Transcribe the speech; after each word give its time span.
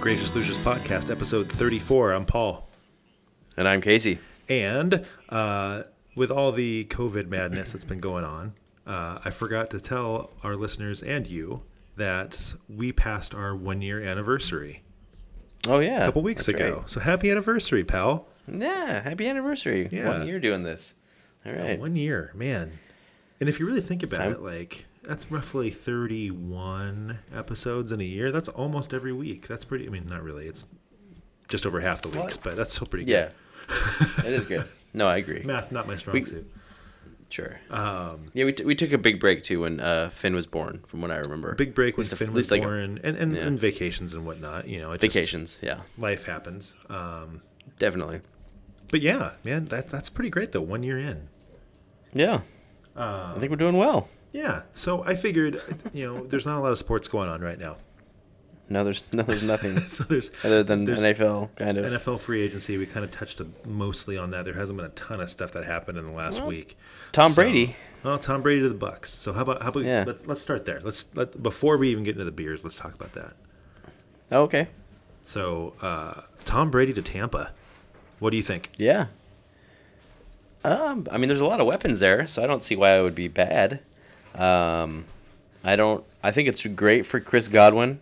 Gracious 0.00 0.34
Losers 0.34 0.58
Podcast, 0.58 1.10
episode 1.10 1.50
34. 1.50 2.12
I'm 2.12 2.24
Paul. 2.24 2.68
And 3.56 3.68
I'm 3.68 3.80
Casey. 3.80 4.18
And 4.48 5.06
uh, 5.28 5.82
with 6.14 6.30
all 6.30 6.52
the 6.52 6.84
COVID 6.86 7.28
madness 7.28 7.72
that's 7.72 7.84
been 7.84 8.00
going 8.00 8.24
on, 8.24 8.54
uh, 8.86 9.18
I 9.24 9.30
forgot 9.30 9.70
to 9.70 9.80
tell 9.80 10.30
our 10.42 10.56
listeners 10.56 11.02
and 11.02 11.26
you 11.26 11.62
that 11.96 12.54
we 12.68 12.92
passed 12.92 13.34
our 13.34 13.54
one 13.56 13.82
year 13.82 14.00
anniversary 14.00 14.82
Oh 15.66 15.80
yeah, 15.80 16.02
a 16.02 16.04
couple 16.06 16.22
weeks 16.22 16.46
that's 16.46 16.56
ago. 16.56 16.76
right. 16.78 16.90
So 16.90 17.00
happy 17.00 17.30
anniversary, 17.30 17.82
pal. 17.84 18.28
Yeah, 18.46 19.02
happy 19.02 19.26
anniversary. 19.26 19.88
Yeah. 19.90 20.08
One 20.18 20.26
year 20.26 20.38
doing 20.38 20.62
this. 20.62 20.94
All 21.44 21.52
right. 21.52 21.78
One 21.78 21.96
year, 21.96 22.30
man. 22.34 22.78
And 23.40 23.48
if 23.48 23.58
you 23.58 23.66
really 23.66 23.80
think 23.80 24.04
about 24.04 24.30
it, 24.30 24.40
like 24.40 24.86
that's 25.08 25.30
roughly 25.32 25.70
31 25.70 27.18
episodes 27.34 27.90
in 27.92 28.00
a 28.00 28.04
year. 28.04 28.30
That's 28.30 28.48
almost 28.48 28.92
every 28.94 29.12
week. 29.12 29.48
That's 29.48 29.64
pretty. 29.64 29.86
I 29.86 29.90
mean, 29.90 30.06
not 30.06 30.22
really. 30.22 30.46
It's 30.46 30.64
just 31.48 31.66
over 31.66 31.80
half 31.80 32.02
the 32.02 32.10
weeks, 32.10 32.36
but 32.36 32.56
that's 32.56 32.74
still 32.74 32.86
pretty 32.86 33.06
good. 33.06 33.12
Yeah. 33.12 33.30
it 34.26 34.32
is 34.34 34.46
good. 34.48 34.66
No, 34.94 35.08
I 35.08 35.16
agree. 35.16 35.42
Math, 35.42 35.72
not 35.72 35.86
my 35.86 35.96
strong 35.96 36.14
We- 36.14 36.24
suit. 36.24 36.50
Sure. 37.30 37.60
Um, 37.68 38.30
Yeah, 38.32 38.46
we, 38.46 38.54
t- 38.54 38.64
we 38.64 38.74
took 38.74 38.90
a 38.92 38.96
big 38.96 39.20
break 39.20 39.42
too 39.42 39.60
when 39.60 39.80
uh, 39.80 40.08
Finn 40.08 40.34
was 40.34 40.46
born, 40.46 40.82
from 40.86 41.02
what 41.02 41.10
I 41.10 41.16
remember. 41.18 41.54
big 41.56 41.74
break 41.74 41.98
when 41.98 42.06
a- 42.06 42.10
Finn 42.16 42.32
was 42.32 42.50
like 42.50 42.62
a- 42.62 42.64
born, 42.64 42.98
and 43.04 43.16
and, 43.18 43.36
yeah. 43.36 43.42
and 43.42 43.60
vacations 43.60 44.14
and 44.14 44.24
whatnot. 44.24 44.66
You 44.66 44.80
know, 44.80 44.92
it 44.92 45.00
just- 45.02 45.14
vacations. 45.14 45.58
Yeah, 45.60 45.80
life 45.98 46.24
happens. 46.24 46.74
Um, 46.88 47.42
definitely. 47.78 48.20
but 48.90 49.02
yeah, 49.02 49.32
man, 49.44 49.66
that 49.66 49.88
that's 49.90 50.08
pretty 50.08 50.30
great 50.30 50.52
though. 50.52 50.62
One 50.62 50.82
year 50.82 50.96
in. 50.98 51.28
Yeah. 52.14 52.40
Uh, 52.96 53.34
I 53.36 53.38
think 53.38 53.50
we're 53.50 53.56
doing 53.56 53.76
well. 53.76 54.08
Yeah. 54.32 54.62
So 54.72 55.02
I 55.04 55.14
figured, 55.14 55.60
you 55.92 56.06
know, 56.06 56.26
there's 56.26 56.46
not 56.46 56.58
a 56.58 56.60
lot 56.60 56.72
of 56.72 56.78
sports 56.78 57.08
going 57.08 57.28
on 57.28 57.40
right 57.40 57.58
now. 57.58 57.76
No, 58.70 58.84
there's 58.84 59.02
no, 59.12 59.22
there's 59.22 59.42
nothing 59.42 59.72
So 59.78 60.04
there's 60.04 60.30
other 60.44 60.62
than 60.62 60.84
there's 60.84 61.02
NFL 61.02 61.56
kind 61.56 61.78
of. 61.78 61.86
NFL 61.90 62.20
free 62.20 62.42
agency. 62.42 62.76
We 62.76 62.84
kind 62.84 63.02
of 63.04 63.10
touched 63.10 63.40
mostly 63.64 64.18
on 64.18 64.30
that. 64.32 64.44
There 64.44 64.52
hasn't 64.54 64.76
been 64.76 64.84
a 64.86 64.90
ton 64.90 65.20
of 65.22 65.30
stuff 65.30 65.52
that 65.52 65.64
happened 65.64 65.96
in 65.96 66.04
the 66.06 66.12
last 66.12 66.42
week. 66.42 66.76
Tom 67.12 67.30
So- 67.32 67.42
Brady. 67.42 67.76
Well, 68.04 68.18
Tom 68.18 68.42
Brady 68.42 68.60
to 68.60 68.68
the 68.68 68.74
Bucs. 68.86 69.06
So 69.06 69.32
how 69.32 69.40
about 69.42 69.62
how 69.62 69.70
about 69.70 69.84
Yeah. 69.84 70.04
let's 70.06 70.24
let's 70.26 70.40
start 70.40 70.66
there. 70.66 70.78
Let's 70.80 71.06
let 71.16 71.42
before 71.42 71.76
we 71.78 71.88
even 71.90 72.04
get 72.04 72.12
into 72.12 72.24
the 72.24 72.30
beers, 72.30 72.62
let's 72.62 72.76
talk 72.76 72.94
about 72.94 73.12
that. 73.14 73.34
Oh, 74.30 74.42
okay. 74.42 74.68
So 75.24 75.74
uh, 75.80 76.20
Tom 76.44 76.70
Brady 76.70 76.92
to 76.92 77.02
Tampa. 77.02 77.50
What 78.20 78.30
do 78.30 78.36
you 78.36 78.42
think? 78.42 78.70
Yeah. 78.76 79.06
Um, 80.64 81.06
I 81.10 81.18
mean, 81.18 81.28
there's 81.28 81.40
a 81.40 81.44
lot 81.46 81.60
of 81.60 81.66
weapons 81.66 82.00
there, 82.00 82.26
so 82.26 82.42
I 82.42 82.46
don't 82.46 82.62
see 82.64 82.76
why 82.76 82.98
it 82.98 83.02
would 83.02 83.14
be 83.14 83.28
bad. 83.28 83.80
Um, 84.38 85.04
I 85.64 85.76
don't. 85.76 86.04
I 86.22 86.30
think 86.30 86.48
it's 86.48 86.64
great 86.66 87.04
for 87.04 87.20
Chris 87.20 87.48
Godwin. 87.48 88.00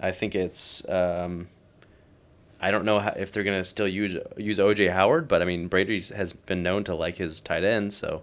I 0.00 0.10
think 0.10 0.34
it's. 0.34 0.88
Um, 0.88 1.48
I 2.60 2.70
don't 2.70 2.84
know 2.84 2.98
how, 2.98 3.10
if 3.10 3.30
they're 3.30 3.44
gonna 3.44 3.64
still 3.64 3.86
use 3.86 4.16
use 4.36 4.58
OJ 4.58 4.92
Howard, 4.92 5.28
but 5.28 5.42
I 5.42 5.44
mean 5.44 5.68
Brady's 5.68 6.08
has 6.10 6.32
been 6.32 6.62
known 6.62 6.84
to 6.84 6.94
like 6.94 7.16
his 7.16 7.40
tight 7.40 7.62
ends, 7.62 7.96
so 7.96 8.22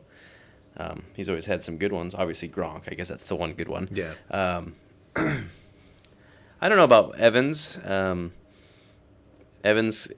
um, 0.78 1.04
he's 1.14 1.30
always 1.30 1.46
had 1.46 1.64
some 1.64 1.78
good 1.78 1.94
ones. 1.94 2.14
Obviously 2.14 2.50
Gronk, 2.50 2.92
I 2.92 2.96
guess 2.96 3.08
that's 3.08 3.28
the 3.28 3.36
one 3.36 3.54
good 3.54 3.70
one. 3.70 3.88
Yeah. 3.92 4.16
I 6.62 6.68
don't 6.70 6.78
know 6.78 6.84
about 6.84 7.18
Evans. 7.20 7.80
Um, 7.86 8.34
Evans, 9.64 10.10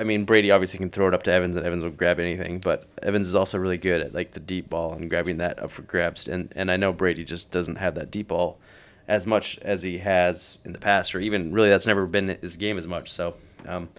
I 0.00 0.04
mean 0.04 0.24
Brady 0.24 0.50
obviously 0.50 0.78
can 0.78 0.88
throw 0.88 1.08
it 1.08 1.14
up 1.14 1.24
to 1.24 1.32
Evans 1.32 1.56
and 1.56 1.66
Evans 1.66 1.84
will 1.84 1.90
grab 1.90 2.18
anything, 2.18 2.58
but 2.58 2.86
Evans 3.02 3.28
is 3.28 3.34
also 3.34 3.58
really 3.58 3.76
good 3.76 4.00
at 4.00 4.14
like 4.14 4.32
the 4.32 4.40
deep 4.40 4.70
ball 4.70 4.94
and 4.94 5.10
grabbing 5.10 5.36
that 5.36 5.62
up 5.62 5.70
for 5.70 5.82
grabs. 5.82 6.26
And 6.26 6.50
and 6.56 6.70
I 6.70 6.78
know 6.78 6.90
Brady 6.90 7.22
just 7.22 7.50
doesn't 7.50 7.76
have 7.76 7.94
that 7.96 8.10
deep 8.10 8.28
ball 8.28 8.58
as 9.06 9.26
much 9.26 9.58
as 9.58 9.82
he 9.82 9.98
has 9.98 10.56
in 10.64 10.72
the 10.72 10.78
past, 10.78 11.14
or 11.14 11.20
even 11.20 11.52
really 11.52 11.68
that's 11.68 11.86
never 11.86 12.06
been 12.06 12.28
his 12.28 12.56
game 12.56 12.78
as 12.78 12.86
much. 12.86 13.10
So 13.10 13.34
um, 13.66 13.90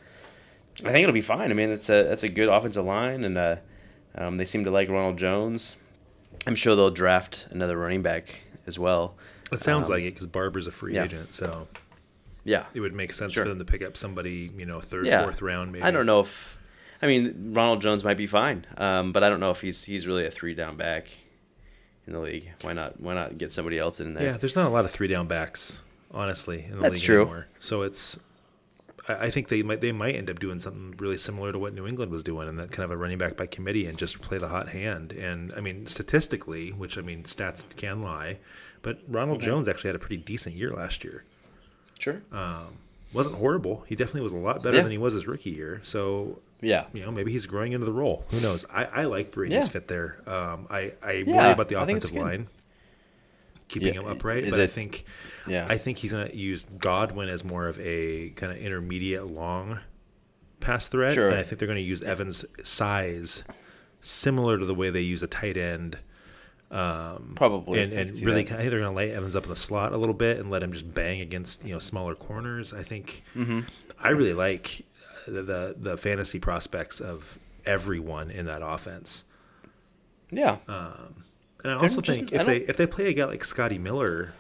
I 0.80 0.92
think 0.92 1.04
it'll 1.04 1.14
be 1.14 1.22
fine. 1.22 1.52
I 1.52 1.54
mean 1.54 1.70
it's 1.70 1.90
a 1.90 2.02
that's 2.02 2.24
a 2.24 2.30
good 2.30 2.50
offensive 2.50 2.84
line, 2.84 3.24
and 3.24 3.38
uh, 3.38 3.56
um, 4.16 4.38
they 4.38 4.46
seem 4.46 4.66
to 4.66 4.72
like 4.72 4.90
Ronald 4.90 5.18
Jones. 5.18 5.76
I'm 6.48 6.56
sure 6.56 6.76
they'll 6.76 6.90
draft 6.90 7.46
another 7.52 7.78
running 7.78 8.02
back 8.02 8.42
as 8.66 8.80
well. 8.80 9.14
It 9.52 9.60
sounds 9.60 9.88
like 9.88 10.02
it 10.02 10.16
because 10.16 10.26
Barber's 10.26 10.66
a 10.66 10.72
free 10.72 10.96
yeah. 10.96 11.04
agent, 11.04 11.36
so 11.36 11.68
Yeah, 12.44 12.66
it 12.74 12.80
would 12.80 12.94
make 12.94 13.14
sense 13.14 13.34
Sure. 13.34 13.44
for 13.44 13.50
them 13.50 13.60
to 13.60 13.66
pick 13.66 13.82
up 13.84 13.96
somebody, 13.96 14.52
you 14.56 14.66
know, 14.66 14.80
third, 14.82 15.06
yeah. 15.06 15.22
fourth 15.22 15.42
round, 15.42 15.72
maybe. 15.72 15.84
I 15.84 15.92
don't 15.92 16.06
know 16.08 16.22
if, 16.22 16.58
I 17.02 17.08
mean, 17.08 17.54
Ronald 17.54 17.82
Jones 17.82 18.04
might 18.04 18.18
be 18.18 18.26
fine, 18.28 18.66
um, 18.78 19.12
but 19.12 19.24
I 19.24 19.30
don't 19.30 19.40
know 19.40 19.52
if 19.52 19.62
he's 19.62 19.84
he's 19.84 20.08
really 20.08 20.26
a 20.26 20.32
three 20.32 20.56
down 20.56 20.76
back 20.78 21.10
in 22.08 22.14
the 22.14 22.20
league. 22.20 22.52
Why 22.62 22.74
not? 22.74 23.00
Why 23.00 23.14
not 23.14 23.38
get 23.38 23.52
somebody 23.52 23.78
else 23.78 24.00
in 24.00 24.14
there? 24.16 24.24
Yeah, 24.24 24.38
there's 24.38 24.56
not 24.56 24.66
a 24.66 24.70
lot 24.70 24.86
of 24.86 24.92
three 24.92 25.08
down 25.08 25.28
backs, 25.28 25.84
honestly, 26.12 26.66
in 26.66 26.78
the 26.78 26.82
That's 26.82 26.96
league 26.96 27.04
true. 27.04 27.22
anymore. 27.22 27.48
So 27.60 27.84
it's, 27.84 28.20
I, 29.08 29.14
I 29.28 29.30
think 29.30 29.50
they 29.50 29.62
might 29.62 29.82
they 29.82 29.92
might 29.92 30.16
end 30.16 30.30
up 30.30 30.40
doing 30.40 30.60
something 30.60 30.96
really 30.98 31.18
similar 31.20 31.52
to 31.52 31.60
what 31.60 31.76
New 31.76 31.86
England 31.86 32.12
was 32.12 32.24
doing, 32.24 32.48
and 32.50 32.58
that 32.58 32.72
kind 32.72 32.86
of 32.86 32.90
a 32.92 32.98
running 32.98 33.20
back 33.20 33.38
by 33.38 33.46
committee 33.46 33.86
and 33.86 34.00
just 34.00 34.20
play 34.20 34.40
the 34.40 34.48
hot 34.50 34.70
hand. 34.70 35.12
And 35.12 35.54
I 35.56 35.62
mean, 35.62 35.86
statistically, 35.86 36.72
which 36.72 36.98
I 36.98 37.02
mean, 37.02 37.22
stats 37.24 37.64
can 37.76 38.02
lie, 38.02 38.40
but 38.82 39.00
Ronald 39.08 39.42
Jones 39.42 39.68
actually 39.68 39.90
had 39.90 39.96
a 39.96 40.00
pretty 40.00 40.18
decent 40.18 40.56
year 40.56 40.72
last 40.74 41.04
year. 41.04 41.24
Sure. 42.02 42.22
wasn't 43.14 43.36
horrible. 43.36 43.84
He 43.88 43.96
definitely 43.96 44.22
was 44.22 44.34
a 44.34 44.38
lot 44.38 44.64
better 44.64 44.78
Yeah. 44.78 44.84
than 44.84 44.92
he 44.92 44.98
was 44.98 45.14
his 45.14 45.28
rookie 45.28 45.50
year. 45.52 45.82
So 45.84 46.42
yeah, 46.62 46.86
you 46.94 47.04
know, 47.04 47.12
maybe 47.12 47.32
he's 47.32 47.46
growing 47.46 47.74
into 47.74 47.86
the 47.86 47.92
role. 47.92 48.24
Who 48.32 48.40
knows? 48.40 48.66
I, 48.72 48.84
I 48.86 49.04
like 49.06 49.32
Brady's 49.32 49.54
Yeah. 49.56 49.68
fit 49.68 49.88
there. 49.88 50.18
Um, 50.28 50.68
I, 50.70 50.94
I 51.04 51.12
Yeah, 51.28 51.36
worry 51.36 51.52
about 51.52 51.68
the 51.70 51.76
I 51.78 51.86
think 51.86 51.98
it's 51.98 52.06
offensive 52.06 52.24
line 52.24 52.48
keeping 53.68 53.94
him 53.94 54.06
upright, 54.06 54.44
is 54.46 54.52
but 54.52 54.60
I 54.60 54.68
think 54.68 55.06
yeah. 55.48 55.66
I 55.70 55.78
think 55.78 55.98
he's 56.00 56.12
gonna 56.12 56.30
use 56.34 56.64
Godwin 56.66 57.30
as 57.30 57.44
more 57.44 57.68
of 57.68 57.80
a 57.80 58.30
kind 58.32 58.52
of 58.52 58.58
intermediate 58.60 59.28
long 59.28 59.80
pass 60.60 60.88
threat, 60.88 61.14
Sure. 61.16 61.30
and 61.30 61.38
I 61.38 61.44
think 61.44 61.60
they're 61.60 61.68
gonna 61.68 61.80
use 61.80 62.02
Evans' 62.02 62.46
size 62.64 63.44
similar 64.02 64.58
to 64.58 64.66
the 64.66 64.76
way 64.76 64.90
they 64.90 65.02
use 65.02 65.24
a 65.24 65.28
tight 65.28 65.58
end. 65.58 65.98
Probably. 67.36 67.82
and 67.82 67.94
and 67.94 68.10
really. 68.22 68.42
I 68.42 68.46
think 68.46 68.60
they're 68.70 68.80
going 68.80 68.84
to 68.84 68.92
lay 68.92 69.12
Evans 69.12 69.36
up 69.36 69.44
in 69.44 69.50
the 69.50 69.56
slot 69.56 69.92
a 69.94 69.98
little 69.98 70.16
bit 70.16 70.38
and 70.38 70.50
let 70.50 70.64
him 70.64 70.72
just 70.74 70.94
bang 70.94 71.20
against 71.22 71.66
you 71.66 71.74
know 71.74 71.80
smaller 71.80 72.16
corners. 72.16 72.74
I 72.74 72.84
think 72.84 73.24
Mm-hmm. 73.36 73.62
I 74.00 74.10
really 74.10 74.34
like 74.34 74.84
the, 75.28 75.44
the 75.44 75.76
the 75.78 75.98
fantasy 75.98 76.40
prospects 76.40 77.00
of 77.00 77.38
everyone 77.66 78.32
in 78.32 78.46
that 78.48 78.62
offense. 78.64 79.26
yeah, 80.32 80.58
And 80.68 81.72
I 81.72 81.76
also 81.76 82.02
just- 82.02 82.18
think 82.20 82.32
if 82.32 82.46
they 82.46 82.58
if 82.58 82.78
they 82.78 82.88
play 82.88 83.08
a 83.08 83.14
guy 83.14 83.26
like 83.26 83.44
Scotty 83.46 83.78
Miller, 83.78 84.34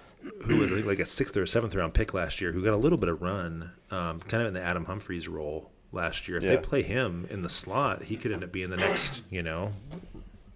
who 0.45 0.57
was 0.57 0.71
like 0.71 0.99
a 0.99 1.05
sixth 1.05 1.35
or 1.37 1.45
seventh 1.45 1.75
round 1.75 1.93
pick 1.93 2.13
last 2.13 2.41
year, 2.41 2.51
who 2.51 2.63
got 2.63 2.73
a 2.73 2.77
little 2.77 2.97
bit 2.97 3.09
of 3.09 3.21
run, 3.21 3.71
um, 3.91 4.19
kind 4.21 4.41
of 4.41 4.47
in 4.47 4.53
the 4.53 4.61
Adam 4.63 4.85
Humphries 4.85 5.27
role 5.27 5.69
last 5.91 6.27
year. 6.27 6.37
If 6.37 6.43
they 6.43 6.57
play 6.57 6.81
him 6.81 7.27
in 7.29 7.41
the 7.41 7.49
slot, 7.49 8.03
he 8.03 8.15
could 8.17 8.31
end 8.31 8.43
up 8.43 8.51
being 8.51 8.69
the 8.69 8.77
next, 8.77 9.21
you 9.29 9.43
know, 9.43 9.73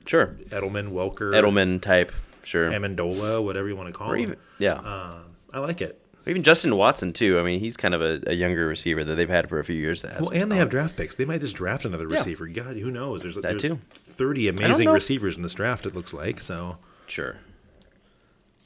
sure. 0.06 0.36
Edelman, 0.50 0.92
Welker, 0.92 1.34
Edelman 1.34 1.82
type, 1.82 2.12
sure. 2.44 2.70
Amendola, 2.72 3.44
whatever 3.44 3.68
you 3.68 3.76
want 3.76 3.88
to 3.90 3.94
call 3.94 4.12
or 4.12 4.16
him. 4.16 4.22
even 4.24 4.38
yeah, 4.60 4.76
Um, 4.76 5.36
I 5.54 5.60
like 5.60 5.82
it. 5.82 6.00
Or 6.26 6.32
even 6.32 6.42
Justin 6.42 6.76
Watson 6.76 7.14
too. 7.14 7.38
I 7.40 7.44
mean, 7.44 7.60
he's 7.60 7.78
kind 7.78 7.94
of 7.94 8.02
a, 8.02 8.20
a 8.28 8.34
younger 8.34 8.66
receiver 8.66 9.04
that 9.04 9.14
they've 9.16 9.30
had 9.30 9.48
for 9.48 9.60
a 9.60 9.64
few 9.64 9.76
years. 9.76 10.02
That 10.02 10.20
Well, 10.22 10.32
and 10.32 10.52
they 10.52 10.56
have 10.58 10.70
draft 10.72 10.98
picks. 10.98 11.14
They 11.16 11.26
might 11.26 11.42
just 11.42 11.56
draft 11.56 11.86
another 11.86 12.08
Yeah. 12.10 12.16
receiver. 12.16 12.48
God, 12.48 12.78
who 12.78 12.90
knows? 12.90 13.22
There's, 13.22 13.36
there's 13.36 13.62
too. 13.62 13.80
30 13.94 14.48
amazing 14.48 14.90
receivers 14.90 15.38
in 15.38 15.44
this 15.44 15.54
draft, 15.54 15.86
it 15.86 15.94
looks 15.94 16.14
like. 16.16 16.40
So, 16.42 16.78
Sure. 17.08 17.38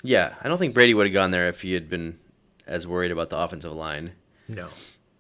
Yeah, 0.02 0.36
I 0.42 0.48
don't 0.48 0.58
think 0.58 0.74
Brady 0.74 0.94
would 0.94 1.06
have 1.08 1.14
gone 1.14 1.32
there 1.32 1.50
if 1.50 1.62
he 1.62 1.74
had 1.74 1.90
been 1.90 2.18
as 2.66 2.88
worried 2.88 3.12
about 3.12 3.30
the 3.30 3.38
offensive 3.38 3.74
line. 3.74 4.12
no. 4.48 4.70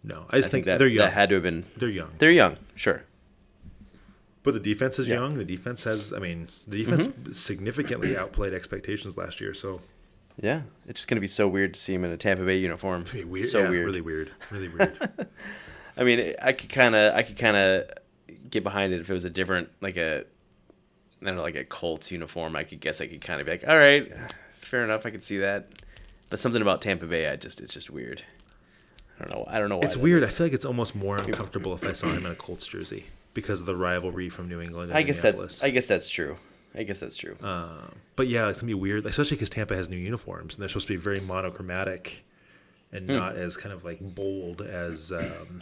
No. 0.01 0.25
I 0.29 0.37
just 0.37 0.47
I 0.47 0.51
think, 0.51 0.51
think 0.51 0.65
that 0.67 0.77
they're 0.79 0.87
young. 0.87 1.05
that 1.07 1.13
had 1.13 1.27
to 1.27 1.35
have 1.35 1.43
been. 1.43 1.65
they're 1.75 1.89
young. 1.89 2.11
They're 2.19 2.31
young, 2.31 2.55
sure. 2.73 3.03
But 4.51 4.63
the 4.63 4.73
defense 4.73 4.99
is 4.99 5.07
Yeah. 5.07 5.15
Mm-hmm. 5.15 5.23
young. 5.23 5.33
The 5.37 5.45
defense 5.45 5.83
has, 5.83 6.13
I 6.13 6.19
mean, 6.19 6.47
the 6.67 6.83
defense 6.83 7.07
significantly 7.39 8.17
outplayed 8.17 8.53
expectations 8.53 9.17
last 9.17 9.39
year. 9.41 9.53
So, 9.53 9.81
Yeah, 10.41 10.61
it's 10.87 11.01
just 11.01 11.07
gonna 11.07 11.21
be 11.21 11.27
so 11.27 11.47
weird 11.47 11.73
to 11.75 11.79
see 11.79 11.93
him 11.93 12.03
in 12.05 12.11
a 12.11 12.17
Tampa 12.17 12.43
Bay 12.45 12.57
uniform. 12.57 13.01
it's 13.01 13.11
gonna 13.11 13.25
be 13.25 13.29
weird. 13.29 13.47
So 13.49 13.63
yeah, 13.63 13.69
weird. 13.69 13.85
Really 13.85 14.01
weird. 14.01 14.31
Really 14.51 14.69
weird. 14.77 14.97
I 15.97 16.03
mean, 16.03 16.33
I 16.41 16.53
could 16.53 16.69
kind 16.69 16.95
of, 16.95 17.13
I 17.13 17.23
could 17.23 17.37
kind 17.37 17.57
of 17.57 17.89
get 18.49 18.63
behind 18.63 18.93
it 18.93 19.01
if 19.01 19.09
it 19.09 19.13
was 19.13 19.25
a 19.25 19.29
different, 19.29 19.69
like 19.81 19.97
a, 19.97 20.23
I 21.21 21.25
don't 21.25 21.35
know, 21.35 21.41
like 21.41 21.55
a 21.55 21.65
Colts 21.65 22.11
uniform. 22.11 22.55
I 22.55 22.63
could 22.63 22.79
guess 22.79 23.01
I 23.01 23.07
could 23.07 23.21
kind 23.21 23.39
of 23.41 23.45
be 23.45 23.51
like, 23.51 23.65
all 23.67 23.75
right, 23.77 24.11
fair 24.51 24.83
enough, 24.83 25.05
I 25.05 25.09
could 25.11 25.23
see 25.23 25.39
that. 25.39 25.67
But 26.29 26.39
something 26.39 26.61
about 26.61 26.81
Tampa 26.81 27.05
Bay, 27.07 27.27
I 27.27 27.35
just, 27.35 27.59
it's 27.59 27.73
just 27.73 27.89
weird. 27.89 28.23
I 29.19 29.25
don't 29.25 29.31
know. 29.31 29.45
I 29.49 29.59
don't 29.59 29.67
know 29.67 29.77
why. 29.79 29.85
it's 29.85 29.97
weird. 29.97 30.23
I 30.23 30.27
feel 30.27 30.45
like 30.45 30.53
it's 30.53 30.63
almost 30.63 30.95
more 30.95 31.17
uncomfortable 31.17 31.73
if 31.73 31.83
I 31.83 31.91
saw 31.91 32.07
him 32.13 32.25
in 32.25 32.31
a 32.31 32.35
Colts 32.35 32.65
jersey 32.67 33.07
because 33.33 33.59
of 33.61 33.65
the 33.65 33.75
rivalry 33.75 34.29
from 34.29 34.47
New 34.49 34.59
England 34.61 34.89
and 34.91 34.97
I 34.97 35.03
guess 35.03 35.21
that's, 35.21 35.63
I 35.63 35.69
guess 35.69 35.87
that's 35.87 36.09
true. 36.09 36.37
I 36.75 36.83
guess 36.83 36.99
that's 36.99 37.17
true. 37.17 37.35
But 38.15 38.27
yeah, 38.27 38.47
it's 38.49 38.59
gonna 38.61 38.69
be 38.69 38.73
weird, 38.75 39.05
especially 39.05 39.37
because 39.37 39.49
Tampa 39.49 39.75
has 39.75 39.89
new 39.89 39.97
uniforms 39.97 40.55
and 40.55 40.61
they're 40.61 40.69
supposed 40.69 40.87
to 40.87 40.93
be 40.93 40.97
very 40.97 41.19
monochromatic 41.19 42.25
and 42.91 43.05
Hmm. 43.07 43.15
not 43.15 43.35
as 43.35 43.55
kind 43.57 43.73
of 43.73 43.83
like 43.83 43.99
bold 44.15 44.61
as 44.61 45.11
um, 45.11 45.61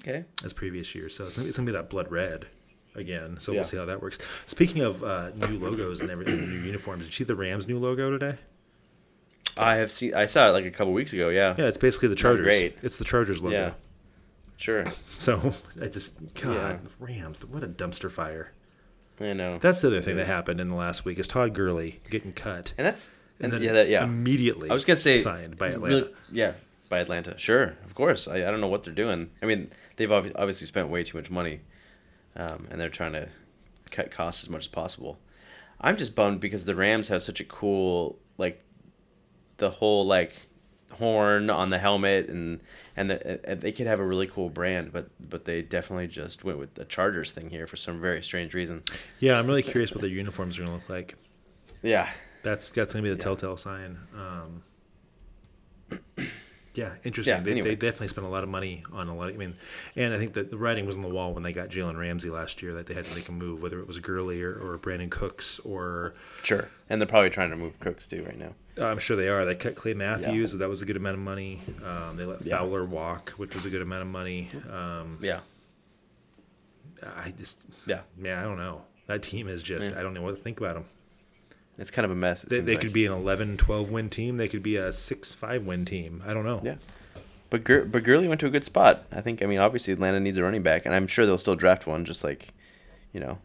okay. 0.00 0.24
as 0.44 0.52
previous 0.52 0.94
years. 0.94 1.14
So 1.16 1.26
it's 1.26 1.36
gonna, 1.36 1.48
it's 1.48 1.56
gonna 1.58 1.66
be 1.66 1.72
that 1.72 1.88
blood 1.90 2.10
red 2.10 2.46
again. 2.94 3.36
So 3.40 3.52
Yeah. 3.52 3.58
we'll 3.58 3.64
see 3.64 3.76
how 3.76 3.84
that 3.86 4.02
works. 4.02 4.18
Speaking 4.46 4.82
of 4.82 5.02
uh, 5.04 5.30
new 5.30 5.58
logos 5.58 6.00
and 6.00 6.10
everything, 6.10 6.40
new 6.48 6.60
uniforms, 6.60 7.02
did 7.02 7.06
you 7.08 7.12
see 7.12 7.24
the 7.24 7.34
Rams' 7.36 7.68
new 7.68 7.78
logo 7.78 8.10
today? 8.10 8.36
I 9.56 9.76
have 9.76 9.90
seen. 9.90 10.14
I 10.14 10.26
saw 10.26 10.48
it 10.48 10.52
like 10.52 10.64
a 10.64 10.70
couple 10.70 10.92
weeks 10.92 11.12
ago. 11.12 11.28
Yeah. 11.28 11.54
Yeah, 11.58 11.66
it's 11.66 11.76
basically 11.78 12.08
the 12.08 12.14
Chargers. 12.14 12.44
great. 12.44 12.78
It's 12.82 12.96
the 12.96 13.04
Chargers 13.04 13.42
logo. 13.42 13.56
Yeah. 13.56 13.72
Sure. 14.60 14.84
So 15.20 15.52
I 15.82 15.88
just 15.88 16.18
God 16.34 16.54
Yeah. 16.54 16.78
Rams, 16.98 17.44
what 17.44 17.62
a 17.62 17.68
dumpster 17.68 18.10
fire. 18.10 18.52
I 19.20 19.34
know. 19.34 19.58
That's 19.58 19.82
the 19.82 19.88
other 19.88 20.00
thing 20.00 20.16
that 20.16 20.26
happened 20.28 20.60
in 20.60 20.68
the 20.68 20.74
last 20.74 21.04
week 21.04 21.18
is 21.18 21.28
Todd 21.28 21.52
Gurley 21.54 22.00
getting 22.08 22.32
cut, 22.32 22.72
and 22.78 22.86
that's 22.86 23.10
and 23.38 23.44
and 23.44 23.52
then 23.52 23.62
yeah, 23.62 23.72
that, 23.72 23.88
yeah. 23.90 24.04
immediately 24.04 24.70
I 24.70 24.72
was 24.72 24.84
gonna 24.86 24.96
say 24.96 25.18
signed 25.18 25.58
by 25.58 25.68
Atlanta. 25.68 25.94
really- 25.96 26.14
yeah, 26.32 26.52
by 26.88 27.00
Atlanta. 27.00 27.36
Sure, 27.38 27.76
of 27.84 27.94
course. 27.94 28.26
I, 28.28 28.36
I 28.36 28.50
don't 28.50 28.60
know 28.62 28.68
what 28.68 28.82
they're 28.84 28.94
doing. 28.94 29.30
I 29.42 29.46
mean, 29.46 29.70
they've 29.96 30.10
obviously 30.10 30.66
spent 30.66 30.88
way 30.88 31.04
too 31.04 31.18
much 31.18 31.30
money, 31.30 31.60
um, 32.34 32.66
and 32.70 32.80
they're 32.80 32.88
trying 32.88 33.12
to 33.12 33.28
cut 33.90 34.10
costs 34.10 34.42
as 34.42 34.48
much 34.48 34.62
as 34.62 34.68
possible. 34.68 35.18
I'm 35.82 35.96
just 35.98 36.14
bummed 36.14 36.40
because 36.40 36.64
the 36.64 36.74
Rams 36.74 37.08
have 37.08 37.22
such 37.22 37.40
a 37.40 37.44
cool 37.44 38.18
like 38.38 38.64
the 39.58 39.70
whole 39.70 40.06
like 40.06 40.32
horn 40.92 41.50
on 41.50 41.68
the 41.70 41.78
helmet 41.78 42.28
and 42.28 42.60
and, 43.00 43.10
the, 43.10 43.48
and 43.50 43.60
they 43.60 43.72
could 43.72 43.86
have 43.86 43.98
a 44.00 44.04
really 44.04 44.26
cool 44.26 44.48
brand, 44.50 44.92
but 44.92 45.08
but 45.20 45.44
they 45.44 45.62
definitely 45.62 46.06
just 46.08 46.44
went 46.44 46.58
with 46.58 46.74
the 46.74 46.84
Chargers 46.84 47.32
thing 47.32 47.50
here 47.50 47.66
for 47.66 47.76
some 47.76 48.00
very 48.00 48.22
strange 48.22 48.54
reason. 48.54 48.82
yeah, 49.18 49.38
I'm 49.38 49.46
really 49.46 49.62
curious 49.62 49.92
what 49.92 50.00
their 50.00 50.10
uniforms 50.10 50.58
are 50.58 50.62
going 50.64 50.68
to 50.72 50.74
look 50.80 50.88
like. 50.90 51.16
Yeah, 51.82 52.08
That's 52.42 52.70
that's 52.70 52.92
going 52.92 53.02
to 53.04 53.10
be 53.10 53.14
the 53.14 53.18
Yeah. 53.20 53.24
telltale 53.24 53.56
sign. 53.56 53.98
Um, 54.14 54.62
yeah, 56.74 56.92
interesting. 57.04 57.34
Yeah, 57.34 57.40
they, 57.42 57.50
anyway. 57.52 57.68
they 57.70 57.74
definitely 57.76 58.08
spent 58.08 58.26
a 58.26 58.30
lot 58.30 58.42
of 58.44 58.48
money 58.48 58.84
on 58.92 59.08
a 59.08 59.16
lot. 59.16 59.28
Of, 59.30 59.34
I 59.34 59.38
mean, 59.38 59.54
and 59.96 60.14
I 60.14 60.18
think 60.18 60.34
that 60.34 60.50
the 60.50 60.56
writing 60.58 60.86
was 60.86 60.96
on 60.96 61.02
the 61.02 61.08
wall 61.08 61.34
when 61.34 61.42
they 61.42 61.52
got 61.52 61.68
Jalen 61.68 61.98
Ramsey 61.98 62.30
last 62.30 62.62
year 62.62 62.74
that 62.74 62.86
they 62.86 62.94
had 62.94 63.04
to 63.06 63.14
make 63.14 63.28
a 63.28 63.32
move, 63.32 63.62
whether 63.62 63.80
it 63.80 63.86
was 63.88 63.98
Gurley 63.98 64.42
or, 64.42 64.52
or 64.54 64.78
Brandin 64.78 65.10
Cooks 65.10 65.58
or 65.60 66.14
sure. 66.42 66.68
And 66.88 67.00
they're 67.00 67.08
probably 67.08 67.30
trying 67.30 67.50
to 67.50 67.56
move 67.56 67.80
Cooks 67.80 68.06
too 68.06 68.22
right 68.24 68.38
now. 68.38 68.54
I'm 68.78 68.98
sure 68.98 69.16
they 69.16 69.28
are. 69.28 69.44
They 69.44 69.54
cut 69.54 69.74
Clay 69.74 69.94
Matthews, 69.94 70.52
so 70.52 70.58
that 70.58 70.68
was 70.68 70.80
a 70.82 70.86
good 70.86 70.96
amount 70.96 71.14
of 71.16 71.20
money. 71.22 71.60
Um, 71.84 72.16
they 72.16 72.24
let 72.24 72.44
Yeah. 72.44 72.58
Fowler 72.58 72.84
walk, 72.84 73.30
which 73.30 73.54
was 73.54 73.64
a 73.66 73.70
good 73.70 73.82
amount 73.82 74.02
of 74.02 74.08
money. 74.08 74.50
Um, 74.70 75.18
Yeah, 75.20 75.40
I 77.02 77.32
just, 77.36 77.60
yeah. 77.86 78.00
man, 78.16 78.38
I 78.38 78.42
don't 78.42 78.56
know. 78.58 78.82
That 79.06 79.22
team 79.22 79.48
is 79.48 79.62
just, 79.62 79.94
I 79.94 80.02
don't 80.02 80.14
know 80.14 80.22
what 80.22 80.30
to 80.36 80.36
think 80.42 80.60
about 80.60 80.74
them. 80.74 80.84
It's 81.78 81.90
kind 81.90 82.04
of 82.04 82.10
a 82.10 82.14
mess. 82.14 82.42
They, 82.42 82.60
they 82.60 82.72
like. 82.74 82.82
could 82.82 82.92
be 82.92 83.06
an 83.06 83.12
11, 83.12 83.56
12 83.56 83.90
win 83.90 84.10
team. 84.10 84.36
They 84.36 84.48
could 84.48 84.62
be 84.62 84.76
a 84.76 84.92
6, 84.92 85.34
5 85.34 85.64
win 85.64 85.84
team. 85.84 86.22
I 86.26 86.34
don't 86.34 86.44
know. 86.44 86.60
Yeah. 86.62 86.74
But 87.48 87.64
Gur- 87.64 87.86
but 87.86 88.04
Gurley 88.04 88.28
went 88.28 88.38
to 88.40 88.46
a 88.46 88.50
good 88.50 88.64
spot. 88.64 89.04
I 89.10 89.20
think. 89.22 89.42
I 89.42 89.46
mean, 89.46 89.58
obviously 89.58 89.92
Atlanta 89.92 90.20
needs 90.20 90.36
a 90.38 90.42
running 90.44 90.62
back, 90.62 90.86
and 90.86 90.94
I'm 90.94 91.06
sure 91.08 91.26
they'll 91.26 91.38
still 91.38 91.56
draft 91.56 91.84
one. 91.86 92.04
Just 92.04 92.22
like, 92.22 92.48
you 93.12 93.18
know, 93.18 93.38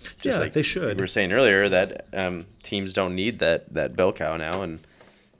just 0.00 0.24
Yeah, 0.24 0.38
like 0.38 0.52
they 0.52 0.62
should. 0.62 0.96
We 0.96 1.02
were 1.02 1.06
saying 1.06 1.32
earlier 1.32 1.68
that 1.68 2.06
um, 2.12 2.46
teams 2.62 2.92
don't 2.92 3.14
need 3.14 3.38
that 3.40 3.72
that 3.74 3.96
bell 3.96 4.12
cow 4.12 4.36
now, 4.36 4.62
and 4.62 4.80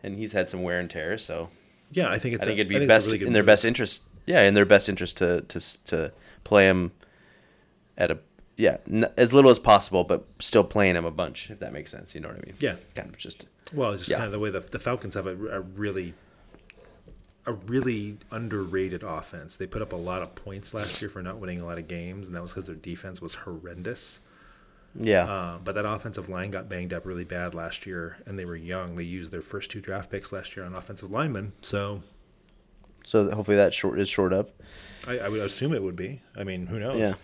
and 0.02 0.16
he's 0.16 0.32
had 0.32 0.48
some 0.48 0.62
wear 0.62 0.78
and 0.80 0.88
tear. 0.90 1.18
So 1.18 1.50
Yeah, 1.92 2.08
I 2.10 2.18
think 2.18 2.34
it's 2.34 2.44
I 2.44 2.46
think 2.46 2.58
a- 2.58 2.60
it'd 2.62 2.68
be 2.68 2.86
best 2.86 3.06
really 3.06 3.24
in 3.26 3.32
their 3.32 3.42
move. 3.42 3.46
best 3.46 3.64
interest. 3.64 4.02
Yeah, 4.26 4.42
in 4.42 4.54
their 4.54 4.64
best 4.64 4.88
interest 4.88 5.16
to 5.18 5.42
to 5.42 5.84
to 5.86 6.12
play 6.44 6.66
him 6.66 6.92
at 7.98 8.10
a 8.10 8.18
yeah 8.56 8.78
n- 8.90 9.10
as 9.16 9.32
little 9.32 9.50
as 9.50 9.58
possible, 9.58 10.02
but 10.04 10.26
still 10.40 10.64
playing 10.64 10.96
him 10.96 11.04
a 11.04 11.10
bunch. 11.10 11.50
If 11.50 11.58
that 11.60 11.72
makes 11.72 11.90
sense, 11.90 12.14
you 12.14 12.20
know 12.20 12.28
what 12.28 12.38
I 12.38 12.46
mean? 12.46 12.54
Yeah. 12.58 12.76
Kind 12.94 13.08
of 13.10 13.16
just 13.18 13.46
Well, 13.72 13.96
just 13.96 14.08
Yeah. 14.08 14.16
kind 14.16 14.26
of 14.26 14.32
the 14.32 14.38
way 14.38 14.50
the, 14.50 14.60
the 14.60 14.78
Falcons 14.78 15.14
have 15.14 15.26
a, 15.26 15.36
a 15.48 15.60
really 15.60 16.14
a 17.46 17.52
really 17.52 18.18
underrated 18.32 19.04
offense. 19.04 19.54
They 19.56 19.66
put 19.68 19.80
up 19.80 19.92
a 19.92 19.96
lot 19.96 20.20
of 20.22 20.34
points 20.34 20.74
last 20.74 21.00
year 21.00 21.08
for 21.08 21.22
not 21.22 21.38
winning 21.38 21.60
a 21.60 21.64
lot 21.64 21.78
of 21.78 21.86
games, 21.86 22.26
and 22.26 22.34
that 22.34 22.42
was 22.42 22.50
because 22.52 22.66
their 22.66 22.74
defense 22.74 23.20
was 23.22 23.34
horrendous. 23.34 24.18
Yeah. 24.98 25.24
Uh, 25.24 25.58
but 25.62 25.74
that 25.74 25.84
offensive 25.84 26.28
line 26.28 26.50
got 26.50 26.68
banged 26.68 26.92
up 26.92 27.04
really 27.06 27.24
bad 27.24 27.54
last 27.54 27.86
year, 27.86 28.18
and 28.26 28.38
they 28.38 28.44
were 28.44 28.56
young. 28.56 28.96
They 28.96 29.04
used 29.04 29.30
their 29.30 29.42
first 29.42 29.70
two 29.70 29.80
draft 29.80 30.10
picks 30.10 30.32
last 30.32 30.56
year 30.56 30.64
on 30.64 30.74
offensive 30.74 31.10
linemen, 31.10 31.52
so 31.62 32.02
so 33.04 33.30
hopefully 33.30 33.56
that 33.56 33.72
short 33.72 34.00
is 34.00 34.08
short 34.08 34.32
up. 34.32 34.50
I, 35.06 35.18
I 35.18 35.28
would 35.28 35.40
assume 35.40 35.72
it 35.72 35.82
would 35.82 35.96
be. 35.96 36.22
I 36.36 36.44
mean, 36.44 36.66
who 36.66 36.80
knows? 36.80 37.00
Yeah. 37.00 37.14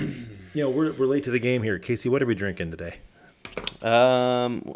You 0.54 0.62
know, 0.64 0.70
we're, 0.70 0.92
we're 0.92 1.06
late 1.06 1.24
to 1.24 1.30
the 1.30 1.40
game 1.40 1.62
here. 1.62 1.78
Casey, 1.78 2.08
what 2.08 2.22
are 2.22 2.26
we 2.26 2.34
drinking 2.34 2.70
today? 2.70 3.00
Um, 3.82 4.74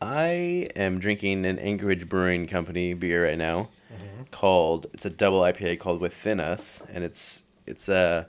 I 0.00 0.68
am 0.74 0.98
drinking 0.98 1.44
an 1.46 1.58
Anchorage 1.58 2.08
Brewing 2.08 2.46
Company 2.46 2.94
beer 2.94 3.26
right 3.26 3.38
now, 3.38 3.68
called 4.30 4.86
it's 4.92 5.04
a 5.04 5.10
double 5.10 5.40
IPA 5.40 5.80
called 5.80 6.00
Within 6.00 6.40
Us, 6.40 6.82
and 6.92 7.04
it's 7.04 7.42
it's 7.66 7.88
a 7.88 8.26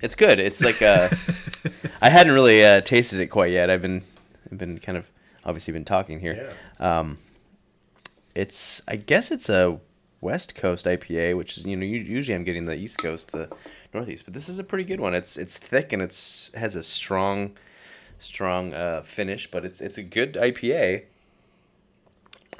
it's 0.00 0.14
good. 0.14 0.38
It's 0.38 0.62
like 0.62 0.82
I 2.02 2.10
hadn't 2.10 2.32
really 2.32 2.64
uh, 2.64 2.80
tasted 2.80 3.20
it 3.20 3.28
quite 3.28 3.52
yet. 3.52 3.70
I've 3.70 3.82
been 3.82 4.02
I've 4.50 4.58
been 4.58 4.78
kind 4.78 4.98
of 4.98 5.06
obviously 5.44 5.72
been 5.72 5.84
talking 5.84 6.20
here. 6.20 6.52
Um, 6.78 7.18
it's 8.34 8.82
I 8.88 8.96
guess 8.96 9.30
it's 9.30 9.48
a 9.48 9.78
West 10.20 10.54
Coast 10.54 10.86
IPA, 10.86 11.36
which 11.36 11.58
is 11.58 11.66
you 11.66 11.76
know 11.76 11.84
usually 11.84 12.34
I'm 12.34 12.44
getting 12.44 12.64
the 12.64 12.74
East 12.74 12.98
Coast, 12.98 13.32
the 13.32 13.48
Northeast, 13.92 14.24
but 14.24 14.34
this 14.34 14.48
is 14.48 14.58
a 14.58 14.64
pretty 14.64 14.84
good 14.84 15.00
one. 15.00 15.14
It's 15.14 15.36
it's 15.36 15.58
thick 15.58 15.92
and 15.92 16.00
it's 16.00 16.52
has 16.54 16.74
a 16.76 16.82
strong, 16.82 17.56
strong 18.18 18.72
uh, 18.72 19.02
finish, 19.02 19.50
but 19.50 19.64
it's 19.64 19.80
it's 19.80 19.98
a 19.98 20.02
good 20.02 20.34
IPA. 20.34 21.04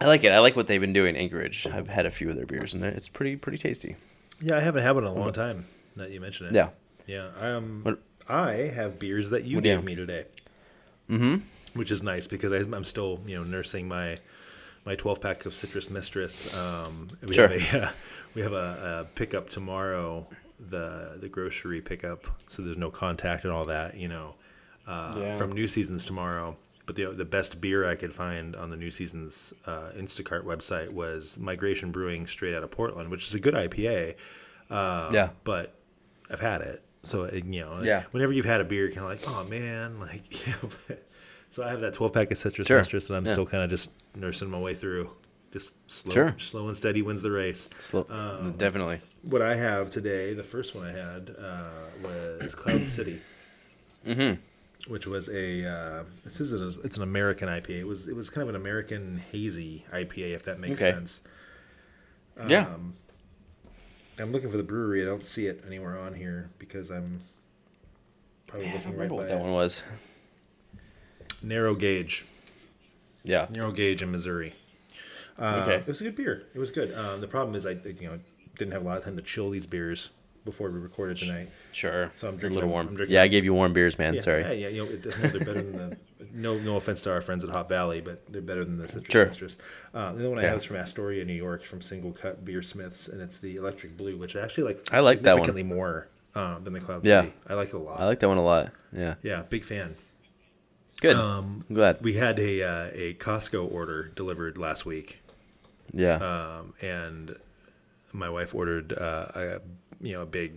I 0.00 0.06
like 0.06 0.25
it. 0.25 0.32
I 0.32 0.40
like 0.40 0.56
what 0.56 0.67
they've 0.67 0.81
been 0.81 0.93
doing. 0.93 1.17
Anchorage. 1.17 1.67
I've 1.67 1.88
had 1.88 2.06
a 2.06 2.11
few 2.11 2.28
of 2.28 2.37
their 2.37 2.46
beers 2.46 2.75
and 2.75 2.82
it's 2.85 3.08
pretty 3.08 3.37
pretty 3.37 3.58
tasty. 3.58 3.96
Yeah, 4.40 4.56
I 4.56 4.61
haven't 4.61 4.82
had 4.82 4.93
one 4.93 5.05
in 5.05 5.11
a 5.11 5.14
long 5.14 5.32
time. 5.32 5.67
That 5.96 6.10
you 6.10 6.20
mentioned 6.20 6.50
it. 6.50 6.54
Yeah. 6.54 6.68
Yeah. 7.06 7.28
Um, 7.38 7.80
What- 7.82 7.98
I 8.28 8.52
have 8.74 8.98
beers 9.00 9.30
that 9.30 9.44
you 9.44 9.56
What 9.56 9.64
you 9.64 9.70
gave 9.70 9.78
have? 9.78 9.84
me 9.84 9.94
today. 9.96 10.24
Mm-hmm. 11.10 11.36
Which 11.74 11.90
is 11.90 12.02
nice 12.02 12.26
because 12.28 12.52
I, 12.52 12.58
I'm 12.58 12.84
still, 12.84 13.20
you 13.26 13.36
know, 13.36 13.44
nursing 13.44 13.88
my 13.88 14.18
my 14.84 14.94
12 14.96 15.20
pack 15.20 15.46
of 15.46 15.54
Citrus 15.54 15.90
Mistress. 15.90 16.52
Um, 16.54 17.08
we 17.26 17.34
Sure. 17.34 17.48
have 17.48 17.74
a 17.74 17.82
uh, 17.86 17.90
we 18.34 18.42
have 18.42 18.52
a, 18.52 19.06
a 19.10 19.14
pickup 19.16 19.48
tomorrow. 19.50 20.26
The 20.60 21.18
the 21.20 21.28
grocery 21.28 21.80
pickup, 21.80 22.24
so 22.48 22.62
there's 22.62 22.76
no 22.76 22.90
contact 22.90 23.42
and 23.44 23.52
all 23.52 23.64
that. 23.66 23.96
You 23.96 24.08
know, 24.08 24.34
uh, 24.86 25.14
Yeah. 25.18 25.36
from 25.36 25.52
New 25.52 25.66
Seasons 25.66 26.04
tomorrow. 26.04 26.56
But 26.86 26.94
the 26.96 27.06
the 27.06 27.24
best 27.24 27.60
beer 27.60 27.88
I 27.88 27.96
could 27.96 28.12
find 28.14 28.54
on 28.54 28.70
the 28.70 28.76
New 28.76 28.90
Seasons 28.90 29.52
uh, 29.66 29.90
Instacart 29.96 30.44
website 30.44 30.90
was 30.90 31.38
Migration 31.38 31.90
Brewing 31.90 32.26
straight 32.28 32.54
out 32.54 32.62
of 32.62 32.70
Portland, 32.70 33.10
which 33.10 33.26
is 33.26 33.34
a 33.34 33.40
good 33.40 33.54
IPA 33.54 34.14
yeah. 34.70 35.30
but 35.44 35.74
I've 36.32 36.40
had 36.40 36.62
it. 36.62 36.82
So 37.05 37.25
it, 37.25 37.44
you 37.44 37.61
know, 37.61 37.80
Yeah. 37.83 38.04
Whenever 38.12 38.33
you've 38.33 38.45
had 38.47 38.61
a 38.61 38.64
beer, 38.64 38.87
you're 38.87 38.95
kind 38.95 39.04
of 39.04 39.11
like, 39.11 39.28
oh 39.28 39.45
man, 39.49 40.00
like. 40.09 40.47
Yeah, 40.47 40.54
but, 40.88 41.06
so 41.50 41.62
I 41.64 41.71
have 41.71 41.80
that 41.80 41.92
12 41.92 42.12
pack 42.12 42.30
of 42.30 42.38
citrus 42.38 42.66
Sure. 42.68 42.78
mistress, 42.78 43.09
and 43.09 43.16
I'm 43.16 43.26
Yeah. 43.26 43.33
still 43.33 43.47
kind 43.47 43.62
of 43.62 43.71
just 43.71 43.90
nursing 44.16 44.50
my 44.50 44.59
way 44.59 44.75
through. 44.75 45.11
Just 45.52 45.75
slow, 45.90 46.14
Sure. 46.14 46.35
slow 46.38 46.68
and 46.68 46.76
steady 46.76 47.02
wins 47.02 47.21
the 47.21 47.30
race. 47.30 47.68
Slow, 47.80 48.04
definitely. 48.56 49.00
What 49.23 49.42
I 49.42 49.56
have 49.56 49.90
today, 49.90 50.33
the 50.33 50.42
first 50.42 50.75
one 50.75 50.87
I 50.87 50.92
had 50.92 51.35
uh, 51.38 51.68
was 52.40 52.54
Cloud 52.54 52.87
City, 52.88 53.21
Mm-hmm. 54.06 54.40
which 54.90 55.06
was 55.06 55.28
a 55.28 55.64
uh, 55.68 56.04
this 56.25 56.40
is 56.40 56.52
a, 56.54 56.80
it's 56.80 56.97
an 56.97 57.02
American 57.02 57.49
IPA. 57.49 57.80
It 57.80 57.85
was 57.87 58.09
it 58.09 58.16
was 58.16 58.30
kind 58.30 58.42
of 58.42 58.49
an 58.49 58.56
American 58.61 59.18
hazy 59.30 59.85
IPA, 59.92 60.35
if 60.35 60.45
that 60.45 60.59
makes 60.59 60.80
Okay. 60.83 60.90
sense. 60.90 61.21
yeah. 62.49 62.66
I'm 64.23 64.33
looking 64.33 64.50
for 64.50 64.57
the 64.57 64.62
brewery. 64.62 65.02
I 65.02 65.07
don't 65.07 65.25
see 65.26 65.47
it 65.47 65.62
anywhere 65.67 65.99
on 65.99 66.14
here 66.14 66.49
because 66.59 66.91
I'm 66.91 67.21
probably 68.47 68.67
Yeah, 68.69 68.73
I 68.73 68.76
don't 68.76 68.85
looking 68.87 68.99
right 68.99 69.11
remember 69.11 69.14
by 69.14 69.17
what 69.23 69.29
that 69.29 69.38
it. 69.38 69.41
one 69.43 69.52
was. 69.52 69.83
Narrow 71.43 71.75
Gauge, 71.75 72.25
Yeah. 73.25 73.47
Narrow 73.50 73.73
Gauge 73.73 74.02
in 74.02 74.11
Missouri. 74.12 74.55
Uh, 75.38 75.61
Okay. 75.64 75.76
It 75.76 75.87
was 75.87 76.00
a 76.00 76.05
good 76.05 76.17
beer. 76.17 76.45
It 76.55 76.59
was 76.59 76.71
good. 76.71 76.95
Um, 76.95 77.21
the 77.21 77.26
problem 77.29 77.57
is 77.57 77.67
I 77.67 77.71
you 77.73 78.09
know 78.09 78.19
didn't 78.59 78.73
have 78.73 78.83
a 78.83 78.85
lot 78.85 78.99
of 78.99 79.05
time 79.05 79.17
to 79.17 79.23
chill 79.23 79.50
these 79.50 79.67
beers 79.67 80.11
before 80.44 80.70
we 80.70 80.78
recorded 80.78 81.16
tonight. 81.18 81.50
Sure. 81.72 82.12
So 82.16 82.28
I'm 82.28 82.37
drinking 82.37 82.56
a 82.56 82.61
little 82.61 82.70
warm. 82.70 82.88
I'm 82.88 82.94
drinking 82.96 83.14
yeah, 83.14 83.22
I 83.22 83.28
gave 83.28 83.44
you 83.44 83.54
warm 83.54 83.72
beers, 83.72 83.99
man. 83.99 84.14
Yeah, 84.14 84.20
Sorry. 84.20 84.42
Yeah, 84.42 84.52
yeah, 84.52 84.68
you 84.68 84.84
know, 84.84 84.90
it, 84.90 85.04
no, 85.04 85.11
they're 85.28 85.38
better 85.40 85.62
than 85.62 85.72
the. 85.76 85.96
No, 86.34 86.58
no 86.58 86.76
offense 86.76 87.02
to 87.02 87.11
our 87.12 87.20
friends 87.20 87.44
at 87.44 87.50
Hop 87.50 87.68
Valley, 87.68 88.00
but 88.00 88.22
they're 88.32 88.40
better 88.40 88.64
than 88.64 88.78
the 88.78 88.88
Citrus 88.88 89.37
Sure. 89.37 89.49
Uh, 89.92 90.12
the 90.12 90.20
other 90.20 90.30
one 90.30 90.38
I 90.38 90.42
Yeah. 90.42 90.49
have 90.49 90.56
is 90.58 90.64
from 90.64 90.76
Astoria, 90.76 91.25
New 91.25 91.32
York, 91.34 91.62
from 91.64 91.80
SingleCut 91.80 92.44
Beersmiths, 92.44 93.08
and 93.08 93.20
it's 93.20 93.38
the 93.38 93.56
Electric 93.56 93.96
Blue, 93.96 94.16
which 94.16 94.34
I 94.37 94.40
actually 94.40 94.64
like. 94.64 94.92
I 94.92 95.00
like 95.00 95.22
that 95.22 95.32
one. 95.37 95.44
significantly 95.44 95.62
more 95.76 96.08
uh, 96.34 96.58
than 96.61 96.72
the 96.72 96.80
Cloud 96.80 97.04
Yeah. 97.04 97.22
City. 97.22 97.34
I 97.49 97.54
like 97.54 97.68
it 97.68 97.75
a 97.75 97.78
lot. 97.78 98.00
I 98.00 98.06
like 98.06 98.20
that 98.20 98.28
one 98.28 98.38
a 98.38 98.44
lot. 98.44 98.72
Yeah. 98.92 99.14
yeah, 99.22 99.42
big 99.42 99.64
fan. 99.64 99.96
Good. 101.00 101.16
Um, 101.16 101.64
I'm 101.68 101.75
glad. 101.75 101.99
we 102.00 102.14
had 102.14 102.38
a 102.38 102.62
uh, 102.62 102.90
a 102.92 103.14
Costco 103.14 103.70
order 103.70 104.08
delivered 104.14 104.56
last 104.56 104.87
week, 104.87 105.20
Yeah. 105.92 106.14
um, 106.61 106.75
and 106.80 107.37
my 108.12 108.28
wife 108.31 108.54
ordered 108.54 108.92
uh, 108.92 109.26
a 109.35 109.61
you 110.00 110.12
know 110.14 110.23
a 110.23 110.26
big 110.26 110.54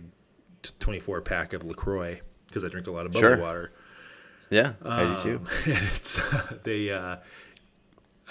twenty 0.78 0.98
four 1.00 1.20
pack 1.20 1.52
of 1.52 1.64
Lacroix 1.64 2.20
because 2.48 2.64
I 2.64 2.68
drink 2.68 2.86
a 2.86 2.90
lot 2.90 3.06
of 3.06 3.12
bubbly 3.12 3.28
Sure. 3.28 3.36
water. 3.38 3.72
yeah. 4.50 4.72
I 4.84 5.22
do 5.22 5.22
too. 5.22 5.36
Um, 5.38 5.46
it's 5.66 6.20
they 6.64 6.90
uh, 6.90 7.16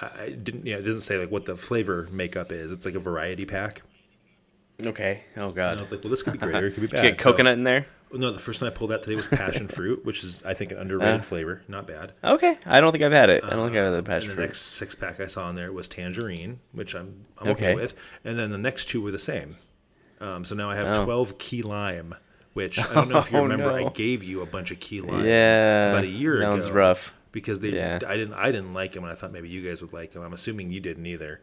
I 0.02 0.30
didn't 0.30 0.66
yeah 0.66 0.76
it 0.78 0.82
doesn't 0.84 1.02
say 1.02 1.18
like 1.18 1.32
what 1.32 1.46
the 1.46 1.56
flavor 1.56 2.08
makeup 2.12 2.52
is. 2.52 2.72
It's 2.72 2.86
like 2.86 2.96
a 2.96 3.00
variety 3.00 3.46
pack. 3.46 3.82
Okay. 4.86 5.24
Oh 5.38 5.52
god. 5.52 5.70
And. 5.72 5.78
I 5.78 5.82
was 5.82 5.92
like, 5.92 6.04
well, 6.04 6.10
this 6.12 6.22
could 6.24 6.34
be 6.34 6.40
great 6.40 6.56
or 6.56 6.68
it 6.68 6.72
could 6.72 6.82
be 6.82 6.88
you 6.88 6.88
bad. 6.90 7.04
get 7.04 7.18
coconut 7.18 7.54
in 7.54 7.64
there? 7.64 7.88
No, 8.14 8.32
the 8.32 8.40
first 8.40 8.62
one 8.62 8.72
I 8.72 8.74
pulled 8.74 8.92
out 8.94 9.04
today 9.04 9.16
was 9.16 9.28
passion 9.44 9.68
fruit, 9.68 10.06
which 10.06 10.24
is 10.24 10.42
I 10.44 10.54
think 10.54 10.72
an 10.72 10.78
underrated 10.78 11.20
Uh. 11.20 11.24
flavor, 11.24 11.62
not 11.68 11.86
bad. 11.88 12.14
Okay. 12.24 12.58
I 12.66 12.80
don't 12.80 12.92
think 12.92 13.04
I've 13.04 13.12
had 13.12 13.30
it. 13.30 13.44
I 13.44 13.50
don't 13.52 13.66
think 13.68 13.78
I've 13.78 13.92
had 13.94 13.98
the 14.00 14.04
passion 14.04 14.30
and 14.30 14.38
the 14.38 14.44
fruit. 14.44 14.46
next 14.48 14.62
six 14.62 14.96
pack 14.96 15.20
I 15.20 15.28
saw 15.28 15.50
in 15.50 15.56
there 15.56 15.72
was 15.74 15.88
tangerine, 15.88 16.60
which 16.72 16.96
I'm, 16.96 17.26
I'm 17.38 17.50
okay. 17.50 17.72
Okay. 17.72 17.76
with. 17.76 17.94
And 18.24 18.38
then 18.40 18.52
the 18.52 18.58
next 18.58 18.86
two 18.88 19.02
were 19.02 19.12
the 19.12 19.20
same. 19.20 19.58
Um, 20.22 20.46
so 20.46 20.56
now 20.56 20.70
I 20.72 20.76
have 20.76 20.88
Oh. 21.00 21.04
12 21.06 21.38
key 21.38 21.62
lime, 21.62 22.16
which 22.54 22.80
I 22.80 22.94
don't 22.94 23.10
know 23.10 23.18
if 23.18 23.30
you 23.32 23.40
Oh, 23.40 23.44
remember. 23.44 23.70
I 23.72 23.90
gave 23.90 24.24
you 24.24 24.42
a 24.42 24.46
bunch 24.46 24.72
of 24.72 24.80
key 24.80 25.02
lime 25.02 25.26
Yeah. 25.26 25.90
about 25.92 26.06
a 26.06 26.08
year 26.08 26.40
that 26.40 26.48
ago. 26.48 26.56
was 26.56 26.70
rough. 26.72 27.14
because 27.34 27.60
they 27.60 27.70
Yeah. 27.76 28.00
I 28.08 28.16
didn't 28.16 28.34
I 28.36 28.46
didn't 28.52 28.74
like 28.74 28.94
them, 28.94 29.04
and 29.04 29.12
I 29.12 29.16
thought 29.16 29.34
maybe 29.34 29.50
you 29.50 29.68
guys 29.68 29.82
would 29.82 29.92
like 29.92 30.12
them. 30.12 30.24
I'm 30.24 30.32
assuming 30.32 30.72
you 30.72 30.80
didn't 30.80 31.06
either. 31.06 31.42